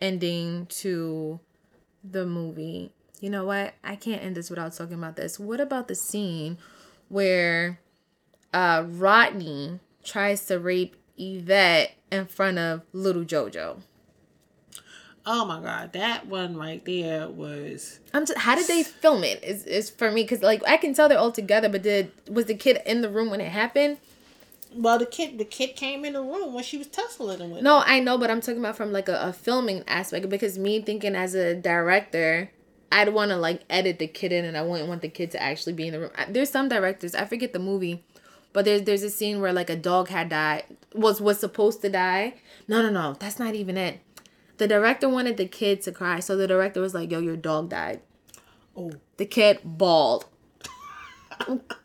ending 0.00 0.66
to 0.66 1.40
the 2.04 2.26
movie. 2.26 2.92
You 3.24 3.30
know 3.30 3.46
what? 3.46 3.72
I 3.82 3.96
can't 3.96 4.22
end 4.22 4.36
this 4.36 4.50
without 4.50 4.74
talking 4.74 4.98
about 4.98 5.16
this. 5.16 5.40
What 5.40 5.58
about 5.58 5.88
the 5.88 5.94
scene 5.94 6.58
where 7.08 7.80
uh 8.52 8.84
Rodney 8.86 9.80
tries 10.04 10.44
to 10.48 10.58
rape 10.58 10.94
Yvette 11.16 11.92
in 12.12 12.26
front 12.26 12.58
of 12.58 12.82
little 12.92 13.24
Jojo? 13.24 13.80
Oh 15.24 15.46
my 15.46 15.58
god, 15.62 15.94
that 15.94 16.26
one 16.26 16.54
right 16.54 16.84
there 16.84 17.30
was. 17.30 18.00
I'm 18.12 18.26
just, 18.26 18.40
how 18.40 18.56
did 18.56 18.66
they 18.66 18.82
film 18.82 19.24
it? 19.24 19.42
Is 19.42 19.64
is 19.64 19.88
for 19.88 20.10
me 20.10 20.24
because 20.24 20.42
like 20.42 20.62
I 20.68 20.76
can 20.76 20.92
tell 20.92 21.08
they're 21.08 21.16
all 21.16 21.32
together, 21.32 21.70
but 21.70 21.80
did 21.80 22.12
was 22.28 22.44
the 22.44 22.54
kid 22.54 22.82
in 22.84 23.00
the 23.00 23.08
room 23.08 23.30
when 23.30 23.40
it 23.40 23.52
happened? 23.52 23.96
Well, 24.74 24.98
the 24.98 25.06
kid, 25.06 25.38
the 25.38 25.46
kid 25.46 25.76
came 25.76 26.04
in 26.04 26.12
the 26.12 26.20
room 26.20 26.52
when 26.52 26.62
she 26.62 26.76
was 26.76 26.88
tussling 26.88 27.50
with. 27.50 27.62
No, 27.62 27.82
I 27.86 28.00
know, 28.00 28.18
but 28.18 28.30
I'm 28.30 28.42
talking 28.42 28.58
about 28.58 28.76
from 28.76 28.92
like 28.92 29.08
a, 29.08 29.18
a 29.28 29.32
filming 29.32 29.82
aspect 29.86 30.28
because 30.28 30.58
me 30.58 30.82
thinking 30.82 31.14
as 31.14 31.34
a 31.34 31.54
director, 31.54 32.50
I'd 32.94 33.08
want 33.08 33.32
to 33.32 33.36
like 33.36 33.62
edit 33.68 33.98
the 33.98 34.06
kid 34.06 34.30
in, 34.30 34.44
and 34.44 34.56
I 34.56 34.62
wouldn't 34.62 34.88
want 34.88 35.02
the 35.02 35.08
kid 35.08 35.32
to 35.32 35.42
actually 35.42 35.72
be 35.72 35.88
in 35.88 35.92
the 35.92 36.00
room. 36.00 36.10
There's 36.28 36.48
some 36.48 36.68
directors, 36.68 37.12
I 37.16 37.24
forget 37.24 37.52
the 37.52 37.58
movie, 37.58 38.04
but 38.52 38.64
there's 38.64 38.82
there's 38.82 39.02
a 39.02 39.10
scene 39.10 39.40
where 39.40 39.52
like 39.52 39.68
a 39.68 39.74
dog 39.74 40.08
had 40.08 40.28
died 40.28 40.62
was 40.94 41.20
was 41.20 41.40
supposed 41.40 41.82
to 41.82 41.90
die. 41.90 42.34
No, 42.68 42.82
no, 42.82 42.90
no, 42.90 43.16
that's 43.18 43.40
not 43.40 43.56
even 43.56 43.76
it. 43.76 43.98
The 44.58 44.68
director 44.68 45.08
wanted 45.08 45.38
the 45.38 45.48
kid 45.48 45.82
to 45.82 45.92
cry, 45.92 46.20
so 46.20 46.36
the 46.36 46.46
director 46.46 46.80
was 46.80 46.94
like, 46.94 47.10
"Yo, 47.10 47.18
your 47.18 47.36
dog 47.36 47.70
died." 47.70 48.00
Oh. 48.76 48.92
The 49.16 49.26
kid 49.26 49.58
bawled. 49.64 50.26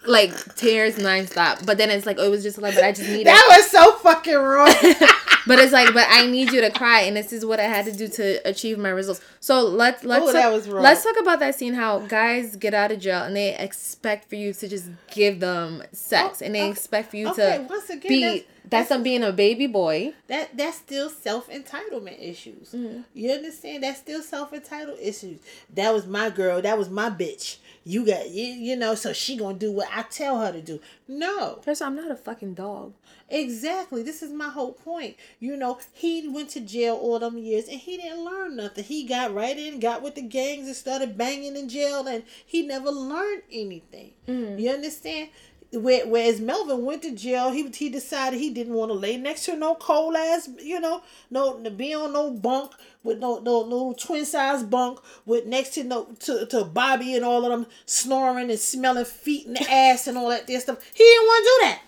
like 0.05 0.55
tears 0.55 0.97
nonstop. 0.97 1.65
But 1.65 1.79
then 1.79 1.89
it's 1.89 2.05
like, 2.05 2.17
oh, 2.19 2.25
it 2.25 2.29
was 2.29 2.43
just 2.43 2.59
like, 2.59 2.75
but 2.75 2.83
I 2.83 2.91
just 2.91 3.09
need 3.09 3.25
That 3.25 3.45
was 3.49 3.71
so 3.71 3.93
fucking 3.93 4.35
wrong. 4.35 4.73
but 5.47 5.59
it's 5.59 5.71
like, 5.73 5.93
but 5.93 6.05
I 6.09 6.25
need 6.27 6.51
you 6.51 6.61
to 6.61 6.69
cry, 6.71 7.01
and 7.01 7.15
this 7.17 7.31
is 7.33 7.45
what 7.45 7.59
I 7.59 7.63
had 7.63 7.85
to 7.85 7.91
do 7.91 8.07
to 8.07 8.47
achieve 8.47 8.77
my 8.77 8.89
results. 8.89 9.21
So 9.39 9.61
let's 9.63 10.03
let's 10.03 10.25
Oh, 10.27 10.33
talk, 10.33 10.67
let's 10.73 11.03
talk 11.03 11.19
about 11.19 11.39
that 11.39 11.55
scene. 11.55 11.73
How 11.73 11.99
guys 11.99 12.55
get 12.55 12.73
out 12.73 12.91
of 12.91 12.99
jail 12.99 13.23
and 13.23 13.35
they 13.35 13.55
expect 13.57 14.29
for 14.29 14.35
you 14.35 14.53
to 14.53 14.67
just 14.67 14.89
give 15.11 15.39
them 15.39 15.83
sex, 15.91 16.41
Oh, 16.41 16.45
and 16.45 16.55
they 16.55 16.61
okay. 16.63 16.71
expect 16.71 17.11
for 17.11 17.17
you 17.17 17.29
Okay, 17.29 17.57
to 17.57 17.63
once 17.69 17.89
again, 17.89 18.09
be 18.09 18.21
that's- 18.21 18.43
that's, 18.69 18.89
them 18.89 19.01
being 19.01 19.23
a 19.23 19.31
baby 19.31 19.65
boy. 19.65 20.13
that 20.27 20.55
that's 20.55 20.77
still 20.77 21.09
self 21.09 21.49
entitlement 21.49 22.21
issues. 22.21 22.71
Mm-hmm. 22.71 23.01
You 23.15 23.31
understand? 23.31 23.81
That's 23.83 23.97
still 23.99 24.21
self 24.21 24.53
entitled 24.53 24.99
issues. 25.01 25.39
That 25.73 25.91
was 25.93 26.05
my 26.05 26.29
girl. 26.29 26.61
That 26.61 26.77
was 26.77 26.87
my 26.89 27.09
bitch. 27.09 27.57
You 27.83 28.05
got 28.05 28.29
you, 28.29 28.43
you 28.45 28.75
know. 28.75 28.95
So 28.95 29.13
she 29.13 29.37
gonna 29.37 29.57
do 29.57 29.71
what 29.71 29.87
I 29.93 30.03
tell 30.03 30.41
her 30.41 30.51
to 30.51 30.61
do. 30.61 30.79
No, 31.07 31.59
First, 31.63 31.81
of 31.81 31.87
I'm 31.87 31.95
not 31.95 32.11
a 32.11 32.15
fucking 32.15 32.53
dog. 32.53 32.93
exactly. 33.29 34.03
This 34.03 34.21
is 34.21 34.31
my 34.31 34.49
whole 34.49 34.73
point. 34.73 35.15
You 35.39 35.55
know, 35.57 35.79
he 35.93 36.27
went 36.27 36.49
to 36.51 36.59
jail 36.59 36.95
all 36.95 37.19
them 37.19 37.37
years 37.37 37.67
and 37.67 37.79
he 37.79 37.97
didn't 37.97 38.23
learn 38.23 38.55
nothing. 38.57 38.83
He 38.83 39.05
got 39.05 39.33
right 39.33 39.57
in, 39.57 39.79
got 39.79 40.01
with 40.01 40.15
the 40.15 40.21
gangs, 40.21 40.67
and 40.67 40.75
started 40.75 41.17
banging 41.17 41.55
in 41.55 41.69
jail, 41.69 42.05
and 42.07 42.23
he 42.45 42.61
never 42.65 42.91
learned 42.91 43.43
anything. 43.51 44.11
Mm-hmm. 44.27 44.59
You 44.59 44.69
understand? 44.71 45.29
Where, 45.71 46.07
whereas 46.07 46.41
Melvin 46.41 46.83
went 46.83 47.03
to 47.03 47.11
jail, 47.11 47.51
he 47.51 47.69
he 47.69 47.89
decided 47.89 48.39
he 48.39 48.49
didn't 48.49 48.73
want 48.73 48.89
to 48.89 48.95
lay 48.95 49.17
next 49.17 49.45
to 49.45 49.55
no 49.55 49.75
cold 49.75 50.15
ass, 50.15 50.49
you 50.63 50.79
know, 50.79 51.03
no 51.29 51.61
to 51.61 51.69
be 51.69 51.93
on 51.93 52.13
no 52.13 52.31
bunk 52.31 52.71
with 53.03 53.19
no 53.19 53.37
no 53.37 53.65
no 53.67 53.93
twin 53.93 54.25
size 54.25 54.63
bunk 54.63 54.99
with 55.27 55.45
next 55.45 55.75
to 55.75 55.83
no 55.83 56.05
to, 56.21 56.47
to 56.47 56.63
Bobby 56.63 57.15
and 57.15 57.23
all 57.23 57.45
of 57.45 57.51
them 57.51 57.67
snoring 57.85 58.49
and 58.49 58.59
smelling 58.59 59.05
feet 59.05 59.45
and 59.45 59.59
ass 59.69 60.07
and 60.07 60.17
all 60.17 60.29
that 60.29 60.47
there 60.47 60.59
stuff. 60.59 60.83
He 60.91 61.03
didn't 61.03 61.27
want 61.27 61.43
to 61.43 61.49
do 61.49 61.67
that. 61.67 61.81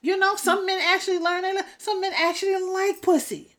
You 0.00 0.16
know, 0.16 0.36
some 0.36 0.64
men 0.64 0.78
actually 0.80 1.18
learn 1.18 1.42
that. 1.42 1.66
Some 1.78 2.00
men 2.00 2.12
actually 2.14 2.62
like 2.62 3.02
pussy 3.02 3.54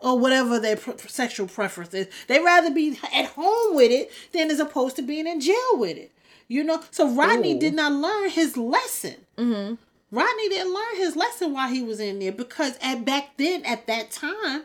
or 0.00 0.18
whatever 0.18 0.58
their 0.58 0.76
pre- 0.76 0.96
sexual 1.08 1.46
preference 1.46 1.92
is. 1.92 2.08
They 2.26 2.40
rather 2.40 2.70
be 2.70 2.98
at 3.12 3.26
home 3.26 3.74
with 3.74 3.90
it 3.90 4.10
than 4.32 4.50
as 4.50 4.60
opposed 4.60 4.96
to 4.96 5.02
being 5.02 5.26
in 5.26 5.40
jail 5.40 5.74
with 5.74 5.98
it. 5.98 6.12
You 6.48 6.64
know, 6.64 6.82
so 6.90 7.10
Rodney 7.10 7.54
Ooh. 7.56 7.60
did 7.60 7.74
not 7.74 7.92
learn 7.92 8.30
his 8.30 8.56
lesson. 8.56 9.16
Mm-hmm. 9.38 9.74
Rodney 10.10 10.48
didn't 10.48 10.72
learn 10.72 10.96
his 10.96 11.16
lesson 11.16 11.52
while 11.52 11.68
he 11.68 11.82
was 11.82 11.98
in 11.98 12.20
there 12.20 12.30
because 12.32 12.78
at 12.80 13.04
back 13.04 13.36
then, 13.36 13.64
at 13.64 13.86
that 13.88 14.12
time, 14.12 14.62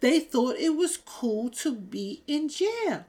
they 0.00 0.20
thought 0.20 0.56
it 0.56 0.74
was 0.76 0.96
cool 0.96 1.50
to 1.50 1.74
be 1.74 2.22
in 2.26 2.48
jail. 2.48 3.04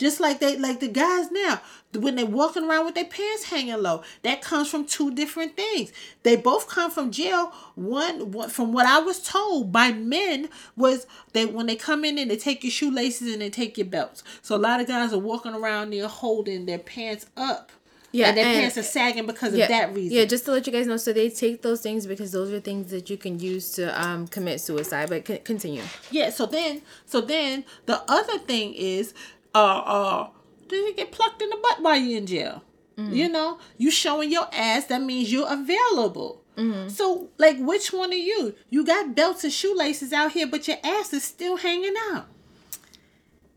Just 0.00 0.18
like 0.18 0.40
they 0.40 0.56
like 0.56 0.80
the 0.80 0.88
guys 0.88 1.30
now, 1.30 1.60
when 1.94 2.16
they're 2.16 2.24
walking 2.24 2.64
around 2.64 2.86
with 2.86 2.94
their 2.94 3.04
pants 3.04 3.44
hanging 3.44 3.76
low, 3.82 4.02
that 4.22 4.40
comes 4.40 4.70
from 4.70 4.86
two 4.86 5.14
different 5.14 5.56
things. 5.56 5.92
They 6.22 6.36
both 6.36 6.68
come 6.68 6.90
from 6.90 7.10
jail. 7.10 7.52
One, 7.74 8.32
one 8.32 8.48
from 8.48 8.72
what 8.72 8.86
I 8.86 8.98
was 9.00 9.22
told 9.22 9.72
by 9.72 9.92
men 9.92 10.48
was 10.74 11.06
they 11.34 11.44
when 11.44 11.66
they 11.66 11.76
come 11.76 12.06
in 12.06 12.16
and 12.16 12.30
they 12.30 12.38
take 12.38 12.64
your 12.64 12.70
shoelaces 12.70 13.30
and 13.30 13.42
they 13.42 13.50
take 13.50 13.76
your 13.76 13.88
belts. 13.88 14.24
So 14.40 14.56
a 14.56 14.56
lot 14.56 14.80
of 14.80 14.86
guys 14.86 15.12
are 15.12 15.18
walking 15.18 15.52
around 15.52 15.90
there 15.92 16.08
holding 16.08 16.64
their 16.64 16.78
pants 16.78 17.26
up. 17.36 17.70
Yeah, 18.12 18.28
and 18.28 18.38
their 18.38 18.46
and- 18.46 18.58
pants 18.58 18.78
are 18.78 18.82
sagging 18.82 19.26
because 19.26 19.54
yeah, 19.54 19.64
of 19.64 19.68
that 19.68 19.94
reason. 19.94 20.16
Yeah, 20.16 20.24
just 20.24 20.46
to 20.46 20.52
let 20.52 20.66
you 20.66 20.72
guys 20.72 20.86
know, 20.86 20.96
so 20.96 21.12
they 21.12 21.28
take 21.28 21.60
those 21.60 21.82
things 21.82 22.06
because 22.06 22.32
those 22.32 22.50
are 22.52 22.58
things 22.58 22.90
that 22.90 23.10
you 23.10 23.18
can 23.18 23.38
use 23.38 23.70
to 23.72 24.02
um 24.02 24.26
commit 24.28 24.62
suicide. 24.62 25.10
But 25.10 25.26
c- 25.28 25.38
continue. 25.38 25.82
Yeah, 26.10 26.30
so 26.30 26.46
then 26.46 26.80
so 27.04 27.20
then 27.20 27.64
the 27.84 28.02
other 28.10 28.38
thing 28.38 28.72
is 28.74 29.12
uh 29.54 29.58
uh 29.58 30.28
did 30.68 30.86
you 30.86 30.94
get 30.94 31.10
plucked 31.12 31.42
in 31.42 31.50
the 31.50 31.56
butt 31.56 31.82
while 31.82 31.96
you're 31.96 32.18
in 32.18 32.26
jail? 32.26 32.62
You 32.96 33.30
know, 33.30 33.58
you 33.78 33.90
showing 33.90 34.30
your 34.30 34.46
ass, 34.52 34.84
that 34.86 35.00
means 35.00 35.32
you're 35.32 35.50
available. 35.50 36.42
So 36.90 37.30
like 37.38 37.56
which 37.58 37.92
one 37.94 38.10
are 38.12 38.14
you? 38.14 38.54
You 38.68 38.84
got 38.84 39.14
belts 39.16 39.42
and 39.44 39.52
shoelaces 39.52 40.12
out 40.12 40.32
here, 40.32 40.46
but 40.46 40.68
your 40.68 40.76
ass 40.84 41.10
is 41.14 41.24
still 41.24 41.56
hanging 41.56 41.94
out. 42.12 42.26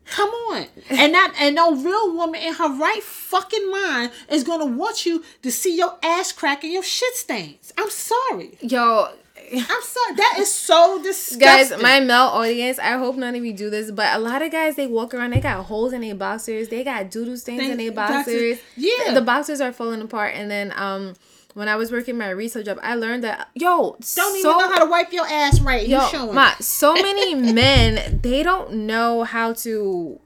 Come 0.06 0.30
on. 0.30 0.66
And 0.90 1.12
not 1.12 1.32
and 1.38 1.54
no 1.54 1.74
real 1.76 2.14
woman 2.14 2.40
in 2.40 2.54
her 2.54 2.68
right 2.68 3.02
fucking 3.02 3.70
mind 3.70 4.10
is 4.30 4.44
gonna 4.44 4.64
want 4.64 5.04
you 5.04 5.22
to 5.42 5.50
see 5.52 5.76
your 5.76 5.98
ass 6.02 6.32
crack 6.32 6.64
and 6.64 6.72
your 6.72 6.82
shit 6.82 7.14
stains. 7.14 7.72
I'm 7.76 7.90
sorry. 7.90 8.56
Yo, 8.62 9.08
I'm 9.52 9.82
sorry. 9.82 10.14
That 10.16 10.36
is 10.38 10.52
so 10.52 11.02
disgusting. 11.02 11.38
guys, 11.78 11.82
my 11.82 12.00
male 12.00 12.28
audience, 12.32 12.78
I 12.78 12.92
hope 12.92 13.16
none 13.16 13.34
of 13.34 13.44
you 13.44 13.52
do 13.52 13.70
this, 13.70 13.90
but 13.90 14.14
a 14.14 14.18
lot 14.18 14.42
of 14.42 14.50
guys 14.50 14.76
they 14.76 14.86
walk 14.86 15.14
around, 15.14 15.32
they 15.32 15.40
got 15.40 15.64
holes 15.64 15.92
in 15.92 16.00
their 16.00 16.14
boxers, 16.14 16.68
they 16.68 16.84
got 16.84 17.10
doodle 17.10 17.36
stains 17.36 17.62
in 17.62 17.78
their 17.78 17.92
boxers. 17.92 18.58
Yeah. 18.76 19.08
the, 19.08 19.14
the 19.14 19.22
boxers 19.22 19.60
are 19.60 19.72
falling 19.72 20.00
apart. 20.02 20.34
And 20.34 20.50
then 20.50 20.72
um, 20.76 21.14
when 21.54 21.68
I 21.68 21.76
was 21.76 21.90
working 21.90 22.18
my 22.18 22.30
retail 22.30 22.62
job, 22.62 22.78
I 22.82 22.96
learned 22.96 23.24
that 23.24 23.48
yo, 23.54 23.92
don't 23.92 24.04
so, 24.04 24.36
even 24.36 24.42
know 24.58 24.68
how 24.68 24.84
to 24.84 24.90
wipe 24.90 25.12
your 25.12 25.26
ass 25.26 25.60
right. 25.60 25.86
You 25.86 25.98
yo, 25.98 26.08
showing. 26.08 26.34
ma, 26.34 26.52
so 26.60 26.94
many 26.94 27.34
men 27.52 28.20
they 28.22 28.42
don't 28.42 28.72
know 28.86 29.24
how 29.24 29.52
to. 29.54 30.20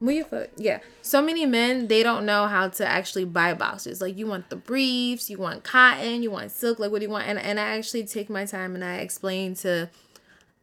Your 0.00 0.24
foot. 0.24 0.50
Yeah. 0.56 0.80
So 1.00 1.22
many 1.22 1.46
men, 1.46 1.88
they 1.88 2.02
don't 2.02 2.26
know 2.26 2.46
how 2.46 2.68
to 2.68 2.86
actually 2.86 3.24
buy 3.24 3.54
boxers. 3.54 4.00
Like 4.00 4.18
you 4.18 4.26
want 4.26 4.50
the 4.50 4.56
briefs, 4.56 5.30
you 5.30 5.38
want 5.38 5.64
cotton, 5.64 6.22
you 6.22 6.30
want 6.30 6.50
silk, 6.50 6.78
like 6.78 6.90
what 6.90 6.98
do 6.98 7.06
you 7.06 7.10
want? 7.10 7.26
And 7.26 7.38
and 7.38 7.58
I 7.58 7.76
actually 7.76 8.04
take 8.04 8.28
my 8.28 8.44
time 8.44 8.74
and 8.74 8.84
I 8.84 8.96
explain 8.96 9.54
to 9.56 9.88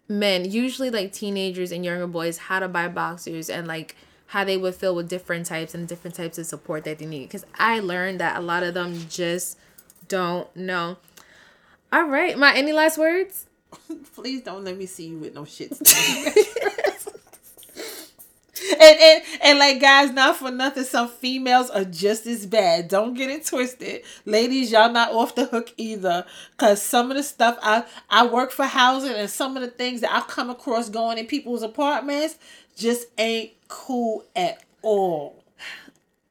men, 0.08 0.50
usually 0.50 0.92
like 0.92 1.14
teenagers 1.14 1.72
and 1.72 1.84
younger 1.84 2.08
boys, 2.08 2.38
how 2.38 2.60
to 2.60 2.68
buy 2.68 2.88
boxers 2.88 3.50
and 3.50 3.68
like 3.68 3.96
how 4.28 4.44
they 4.44 4.58
would 4.58 4.76
feel 4.76 4.96
with 4.96 5.10
different 5.10 5.46
types 5.48 5.74
and 5.74 5.88
different 5.88 6.16
types 6.16 6.38
of 6.38 6.46
support 6.46 6.84
that 6.84 7.00
they 7.00 7.06
need. 7.06 7.24
Because 7.24 7.46
I 7.56 7.80
learned 7.80 8.20
that 8.20 8.38
a 8.38 8.42
lot 8.42 8.64
of 8.64 8.76
them 8.76 9.08
just 9.10 9.58
don't 10.08 10.54
know. 10.56 10.98
All 11.92 12.06
right, 12.06 12.38
my 12.38 12.56
any 12.56 12.72
last 12.72 12.98
words? 13.00 13.48
Please 14.16 14.42
don't 14.42 14.64
let 14.64 14.78
me 14.78 14.86
see 14.86 15.08
you 15.08 15.18
with 15.18 15.34
no 15.34 15.46
shit. 15.46 15.72
and, 18.72 19.00
and 19.00 19.24
and 19.42 19.60
like 19.60 19.80
guys, 19.80 20.12
not 20.12 20.38
for 20.38 20.52
nothing, 20.52 20.84
some 20.84 21.08
females 21.08 21.70
are 21.70 21.86
just 21.86 22.26
as 22.26 22.46
bad. 22.46 22.88
Don't 22.88 23.14
get 23.14 23.30
it 23.30 23.46
twisted, 23.46 24.04
ladies. 24.26 24.72
Y'all 24.72 24.92
not 24.92 25.12
off 25.12 25.36
the 25.36 25.46
hook 25.46 25.74
either. 25.78 26.26
Cause 26.58 26.82
some 26.82 27.12
of 27.12 27.18
the 27.18 27.24
stuff 27.24 27.58
I 27.62 27.84
I 28.10 28.26
work 28.28 28.52
for 28.52 28.66
housing, 28.66 29.14
and 29.14 29.30
some 29.30 29.56
of 29.58 29.62
the 29.64 29.70
things 29.70 30.02
that 30.02 30.12
I've 30.12 30.28
come 30.28 30.50
across 30.50 30.90
going 30.90 31.18
in 31.18 31.26
people's 31.26 31.64
apartments 31.64 32.38
just 32.76 33.08
ain't 33.18 33.52
cool 33.68 34.26
at 34.36 34.64
all. 34.82 35.44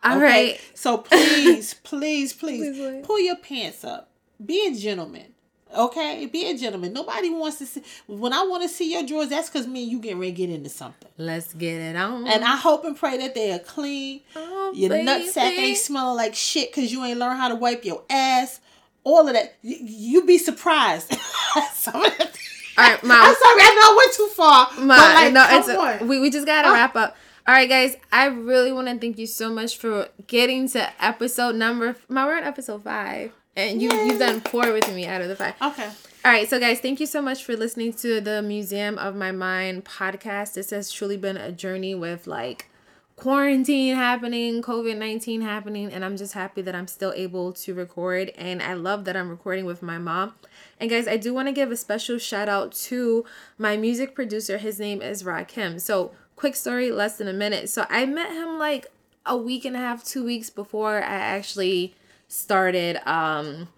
All 0.05 0.19
right. 0.19 0.61
So 0.75 0.99
please, 0.99 1.75
please, 1.75 2.33
please, 2.33 2.77
Please, 2.77 3.07
pull 3.07 3.21
your 3.21 3.37
pants 3.37 3.85
up. 3.85 4.11
Be 4.45 4.67
a 4.67 4.75
gentleman. 4.75 5.32
Okay? 5.77 6.27
Be 6.27 6.51
a 6.51 6.57
gentleman. 6.57 6.93
Nobody 6.93 7.31
wants 7.31 7.59
to 7.59 7.67
see 7.67 7.83
when 8.07 8.33
I 8.33 8.43
want 8.45 8.63
to 8.63 8.69
see 8.69 8.93
your 8.93 9.03
drawers, 9.05 9.29
that's 9.29 9.49
because 9.51 9.67
me 9.67 9.83
and 9.85 9.93
you 9.93 9.99
getting 10.01 10.19
ready 10.19 10.33
to 10.33 10.37
get 10.37 10.51
into 10.51 10.69
something. 10.69 11.09
Let's 11.17 11.53
get 11.55 11.81
it 11.81 11.97
on. 11.97 12.27
And 12.27 12.45
I 12.45 12.57
hope 12.57 12.85
and 12.85 12.97
pray 12.97 13.17
that 13.19 13.35
they 13.35 13.53
are 13.53 13.59
clean. 13.59 14.21
Oh, 14.37 14.73
Your 14.75 14.91
nutsack 14.91 15.37
ain't 15.57 15.79
smelling 15.79 16.17
like 16.17 16.35
shit 16.35 16.73
because 16.75 16.93
you 16.93 17.05
ain't 17.05 17.19
learned 17.19 17.39
how 17.39 17.49
to 17.49 17.55
wipe 17.55 17.85
your 17.85 18.03
ass. 18.11 18.61
All 19.05 19.27
of 19.27 19.35
that. 19.35 19.57
You, 19.63 19.77
you 19.81 20.25
be 20.27 20.39
surprised. 20.39 21.13
Some 21.75 21.97
of 22.05 22.17
that- 22.19 22.37
All 22.79 22.85
right, 22.91 23.03
Mom. 23.03 23.19
I'm 23.21 23.35
sorry, 23.35 23.61
I 23.63 23.75
know 23.75 23.83
I 23.83 23.97
went 23.97 24.13
too 24.15 24.27
far. 24.35 24.69
Ma, 24.87 24.97
but 24.97 25.15
like, 25.15 25.33
no, 25.33 25.45
come 25.47 25.59
it's 25.61 26.01
on. 26.03 26.09
we 26.09 26.21
we 26.21 26.31
just 26.31 26.47
gotta 26.47 26.69
Oh. 26.69 26.73
wrap 26.73 26.95
up. 26.97 27.17
All 27.47 27.53
right, 27.55 27.69
guys. 27.69 27.97
I 28.13 28.27
really 28.27 28.71
want 28.73 28.87
to 28.89 28.97
thank 28.99 29.19
you 29.19 29.27
so 29.27 29.51
much 29.51 29.77
for 29.77 30.09
getting 30.29 30.69
to 30.71 31.05
episode 31.05 31.57
number. 31.57 31.97
My 32.09 32.25
we're 32.25 32.37
on 32.37 32.45
episode 32.45 32.85
five, 32.85 33.33
and 33.57 33.83
you 33.83 33.93
you've 33.93 34.19
done 34.19 34.41
four 34.41 34.73
with 34.73 34.93
me 34.95 35.07
out 35.07 35.21
of 35.21 35.29
the 35.29 35.37
five. 35.37 35.55
okay. 35.61 35.91
All 36.25 36.31
right, 36.31 36.49
so 36.49 36.61
guys, 36.61 36.79
thank 36.79 37.01
you 37.01 37.07
so 37.07 37.21
much 37.21 37.43
for 37.45 37.57
listening 37.57 37.93
to 37.95 38.21
the 38.21 38.43
Museum 38.43 38.97
of 38.97 39.17
My 39.17 39.33
Mind 39.33 39.85
podcast. 39.85 40.55
This 40.55 40.71
has 40.71 40.93
truly 40.93 41.17
been 41.17 41.37
a 41.37 41.51
journey 41.51 41.97
with 41.97 42.29
like 42.29 42.69
quarantine 43.17 43.97
happening, 43.97 44.63
COVID 44.63 44.97
19 44.97 45.41
happening, 45.41 45.93
and 45.93 46.05
I'm 46.05 46.17
just 46.17 46.35
happy 46.35 46.63
that 46.63 46.75
I'm 46.75 46.87
still 46.87 47.13
able 47.17 47.53
to 47.55 47.75
record. 47.75 48.31
And 48.39 48.63
I 48.63 48.75
love 48.75 49.05
that 49.05 49.17
I'm 49.17 49.29
recording 49.29 49.65
with 49.65 49.83
my 49.83 49.99
mom. 49.99 50.35
And 50.79 50.89
guys, 50.89 51.09
I 51.09 51.17
do 51.17 51.35
want 51.35 51.49
to 51.49 51.53
give 51.53 51.71
a 51.71 51.77
special 51.77 52.19
shout 52.19 52.49
out 52.49 52.73
to 52.73 53.25
my 53.59 53.77
music 53.77 54.15
producer. 54.15 54.59
His 54.59 54.79
name 54.79 55.03
is 55.03 55.25
Rakim. 55.25 55.81
So, 55.81 56.13
quick 56.37 56.57
story, 56.57 56.91
less 56.91 57.19
than 57.19 57.29
a 57.29 57.33
minute. 57.33 57.69
So, 57.69 57.85
I 57.91 58.07
met 58.07 58.33
him 58.33 58.59
like 58.59 58.87
a 59.27 59.37
week 59.37 59.65
and 59.65 59.77
a 59.77 59.81
half, 59.81 60.05
two 60.05 60.25
weeks 60.25 60.51
before 60.51 60.97
I 60.97 61.15
actually 61.15 61.95
started 62.33 62.97
um 63.07 63.69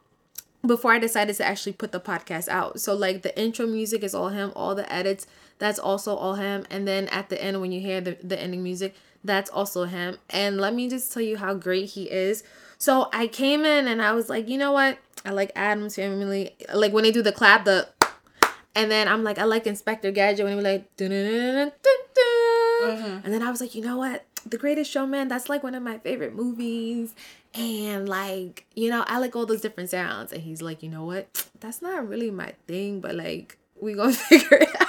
before 0.65 0.93
I 0.93 0.99
decided 0.99 1.35
to 1.37 1.45
actually 1.45 1.73
put 1.73 1.93
the 1.93 2.01
podcast 2.01 2.49
out. 2.49 2.81
So 2.81 2.95
like 2.95 3.23
the 3.23 3.39
intro 3.39 3.67
music 3.67 4.03
is 4.03 4.15
all 4.15 4.29
him, 4.29 4.53
all 4.57 4.75
the 4.75 4.91
edits, 4.91 5.27
that's 5.59 5.79
also 5.79 6.15
all 6.15 6.35
him. 6.37 6.65
And 6.71 6.89
then 6.89 7.09
at 7.09 7.29
the 7.29 7.43
end 7.43 7.61
when 7.61 7.71
you 7.73 7.81
hear 7.81 8.01
the, 8.01 8.17
the 8.23 8.41
ending 8.41 8.63
music, 8.63 8.95
that's 9.23 9.51
also 9.51 9.85
him. 9.85 10.19
And 10.31 10.59
let 10.59 10.73
me 10.73 10.89
just 10.89 11.13
tell 11.13 11.23
you 11.23 11.37
how 11.37 11.55
great 11.55 11.91
he 11.91 12.11
is. 12.11 12.45
So 12.79 13.09
I 13.13 13.27
came 13.27 13.65
in 13.65 13.87
and 13.87 14.01
I 14.01 14.13
was 14.13 14.31
like, 14.31 14.49
you 14.49 14.57
know 14.57 14.73
what? 14.73 14.99
I 15.25 15.33
like 15.33 15.53
Addams 15.55 15.97
Family. 15.97 16.55
Like 16.73 16.93
when 16.93 17.05
they 17.05 17.13
do 17.13 17.23
the 17.23 17.33
clap, 17.33 17.65
the 17.65 17.89
and 18.75 18.91
then 18.91 19.07
I'm 19.07 19.23
like, 19.23 19.39
I 19.39 19.45
like 19.45 19.67
Inspector 19.67 20.11
Gadget 20.13 20.45
when 20.45 20.53
he 20.53 20.57
was 20.57 20.65
like, 20.65 20.97
dun, 20.97 21.11
dun, 21.11 21.25
dun, 21.25 21.55
dun, 21.55 21.73
dun, 21.83 21.97
dun. 22.15 23.23
and 23.25 23.33
then 23.33 23.43
I 23.43 23.51
was 23.51 23.61
like, 23.61 23.75
you 23.75 23.83
know 23.83 23.99
what? 23.99 24.25
The 24.47 24.59
Greatest 24.59 24.91
Showman, 24.91 25.29
that's 25.29 25.49
like 25.49 25.63
one 25.63 25.75
of 25.75 25.83
my 25.83 25.99
favorite 25.99 26.35
movies. 26.35 27.15
And 27.55 28.09
like, 28.09 28.67
you 28.75 28.91
know, 28.91 29.05
I 29.07 29.19
like 29.19 29.37
all 29.37 29.47
those 29.47 29.61
different 29.61 29.91
sounds. 29.91 30.33
And 30.33 30.43
he's 30.43 30.61
like, 30.63 30.83
you 30.83 30.89
know 30.89 31.05
what? 31.05 31.49
That's 31.61 31.81
not 31.83 32.09
really 32.09 32.31
my 32.31 32.53
thing, 32.67 33.01
but 33.01 33.15
like, 33.15 33.59
we 33.81 33.95
gonna 33.95 34.13
figure 34.31 34.59
it 34.61 34.69
out. 34.81 34.89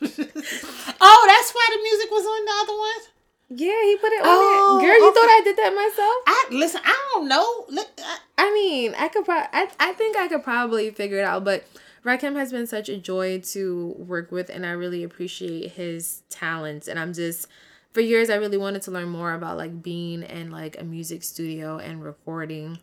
oh, 1.00 1.24
that's 1.28 1.52
why 1.52 1.68
the 1.70 1.82
music 1.82 2.10
was 2.10 2.24
on 2.26 2.44
the 2.44 2.52
other 2.62 2.78
one 2.78 3.58
Yeah, 3.58 3.82
he 3.84 3.96
put 3.96 4.12
it 4.12 4.20
on 4.20 4.26
Oh, 4.26 4.78
it. 4.78 4.82
Girl, 4.86 4.96
you 4.98 5.08
okay. 5.08 5.14
thought 5.14 5.28
I 5.28 5.40
did 5.44 5.56
that 5.56 5.74
myself? 5.74 6.14
I 6.26 6.46
listen. 6.50 6.80
I 6.84 7.10
don't 7.14 7.28
know. 7.28 7.64
Look, 7.68 7.88
I, 7.98 8.18
I 8.38 8.52
mean, 8.54 8.94
I 8.98 9.08
could 9.08 9.24
probably, 9.24 9.48
I, 9.52 9.68
I 9.80 9.92
think 9.92 10.16
I 10.16 10.28
could 10.28 10.42
probably 10.42 10.90
figure 10.90 11.18
it 11.18 11.24
out, 11.24 11.44
but 11.44 11.64
Rakim 12.04 12.36
has 12.36 12.50
been 12.52 12.66
such 12.66 12.88
a 12.88 12.96
joy 12.98 13.40
to 13.52 13.94
work 13.98 14.30
with, 14.32 14.50
and 14.50 14.66
I 14.66 14.70
really 14.72 15.04
appreciate 15.04 15.72
his 15.72 16.22
talents. 16.30 16.86
And 16.88 16.98
I'm 16.98 17.12
just, 17.14 17.46
for 17.94 18.00
years, 18.00 18.28
I 18.28 18.34
really 18.34 18.58
wanted 18.58 18.82
to 18.82 18.90
learn 18.90 19.08
more 19.08 19.32
about 19.32 19.56
like 19.56 19.82
being 19.82 20.24
in 20.24 20.50
like 20.50 20.78
a 20.78 20.84
music 20.84 21.22
studio 21.22 21.78
and 21.78 22.02
recording. 22.02 22.78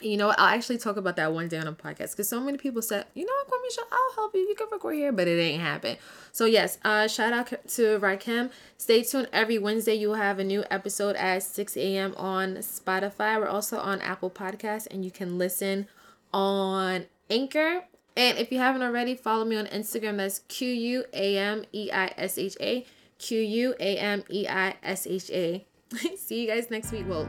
You 0.00 0.18
know. 0.18 0.28
I'll 0.36 0.54
actually 0.54 0.76
talk 0.76 0.98
about 0.98 1.16
that 1.16 1.32
one 1.32 1.48
day 1.48 1.58
on 1.58 1.66
a 1.66 1.72
podcast 1.72 2.10
because 2.12 2.28
so 2.28 2.40
many 2.40 2.58
people 2.58 2.82
said, 2.82 3.06
you 3.14 3.24
know 3.24 3.32
what, 3.48 3.88
I'll 3.90 4.14
help 4.14 4.34
you. 4.34 4.42
You 4.42 4.54
can 4.54 4.66
record 4.70 4.96
here, 4.96 5.12
but 5.12 5.26
it 5.26 5.40
ain't 5.40 5.62
happen. 5.62 5.96
So 6.30 6.44
yes, 6.44 6.78
uh, 6.84 7.08
shout 7.08 7.32
out 7.32 7.46
to 7.48 7.98
Rakim. 7.98 8.50
Stay 8.76 9.02
tuned 9.02 9.28
every 9.32 9.58
Wednesday. 9.58 9.94
You 9.94 10.08
will 10.08 10.16
have 10.16 10.38
a 10.38 10.44
new 10.44 10.62
episode 10.70 11.16
at 11.16 11.42
6 11.42 11.76
a.m. 11.78 12.14
on 12.16 12.56
Spotify. 12.56 13.40
We're 13.40 13.48
also 13.48 13.78
on 13.78 14.02
Apple 14.02 14.30
Podcasts, 14.30 14.86
and 14.90 15.04
you 15.04 15.10
can 15.10 15.38
listen 15.38 15.86
on 16.32 17.06
Anchor. 17.30 17.84
And 18.16 18.38
if 18.38 18.52
you 18.52 18.58
haven't 18.58 18.82
already, 18.82 19.14
follow 19.14 19.44
me 19.44 19.56
on 19.56 19.66
Instagram. 19.66 20.18
That's 20.18 20.40
Q 20.40 20.68
U 20.68 21.04
A 21.14 21.38
M 21.38 21.64
E 21.72 21.90
I 21.90 22.12
S 22.18 22.36
H 22.38 22.56
A. 22.60 22.86
Q 23.18 23.40
U 23.40 23.74
A 23.80 23.96
M 23.98 24.24
E 24.30 24.46
I 24.48 24.74
S 24.82 25.06
H 25.06 25.30
A. 25.30 25.66
See 26.16 26.42
you 26.42 26.48
guys 26.48 26.70
next 26.70 26.92
week. 26.92 27.06
Well, 27.08 27.28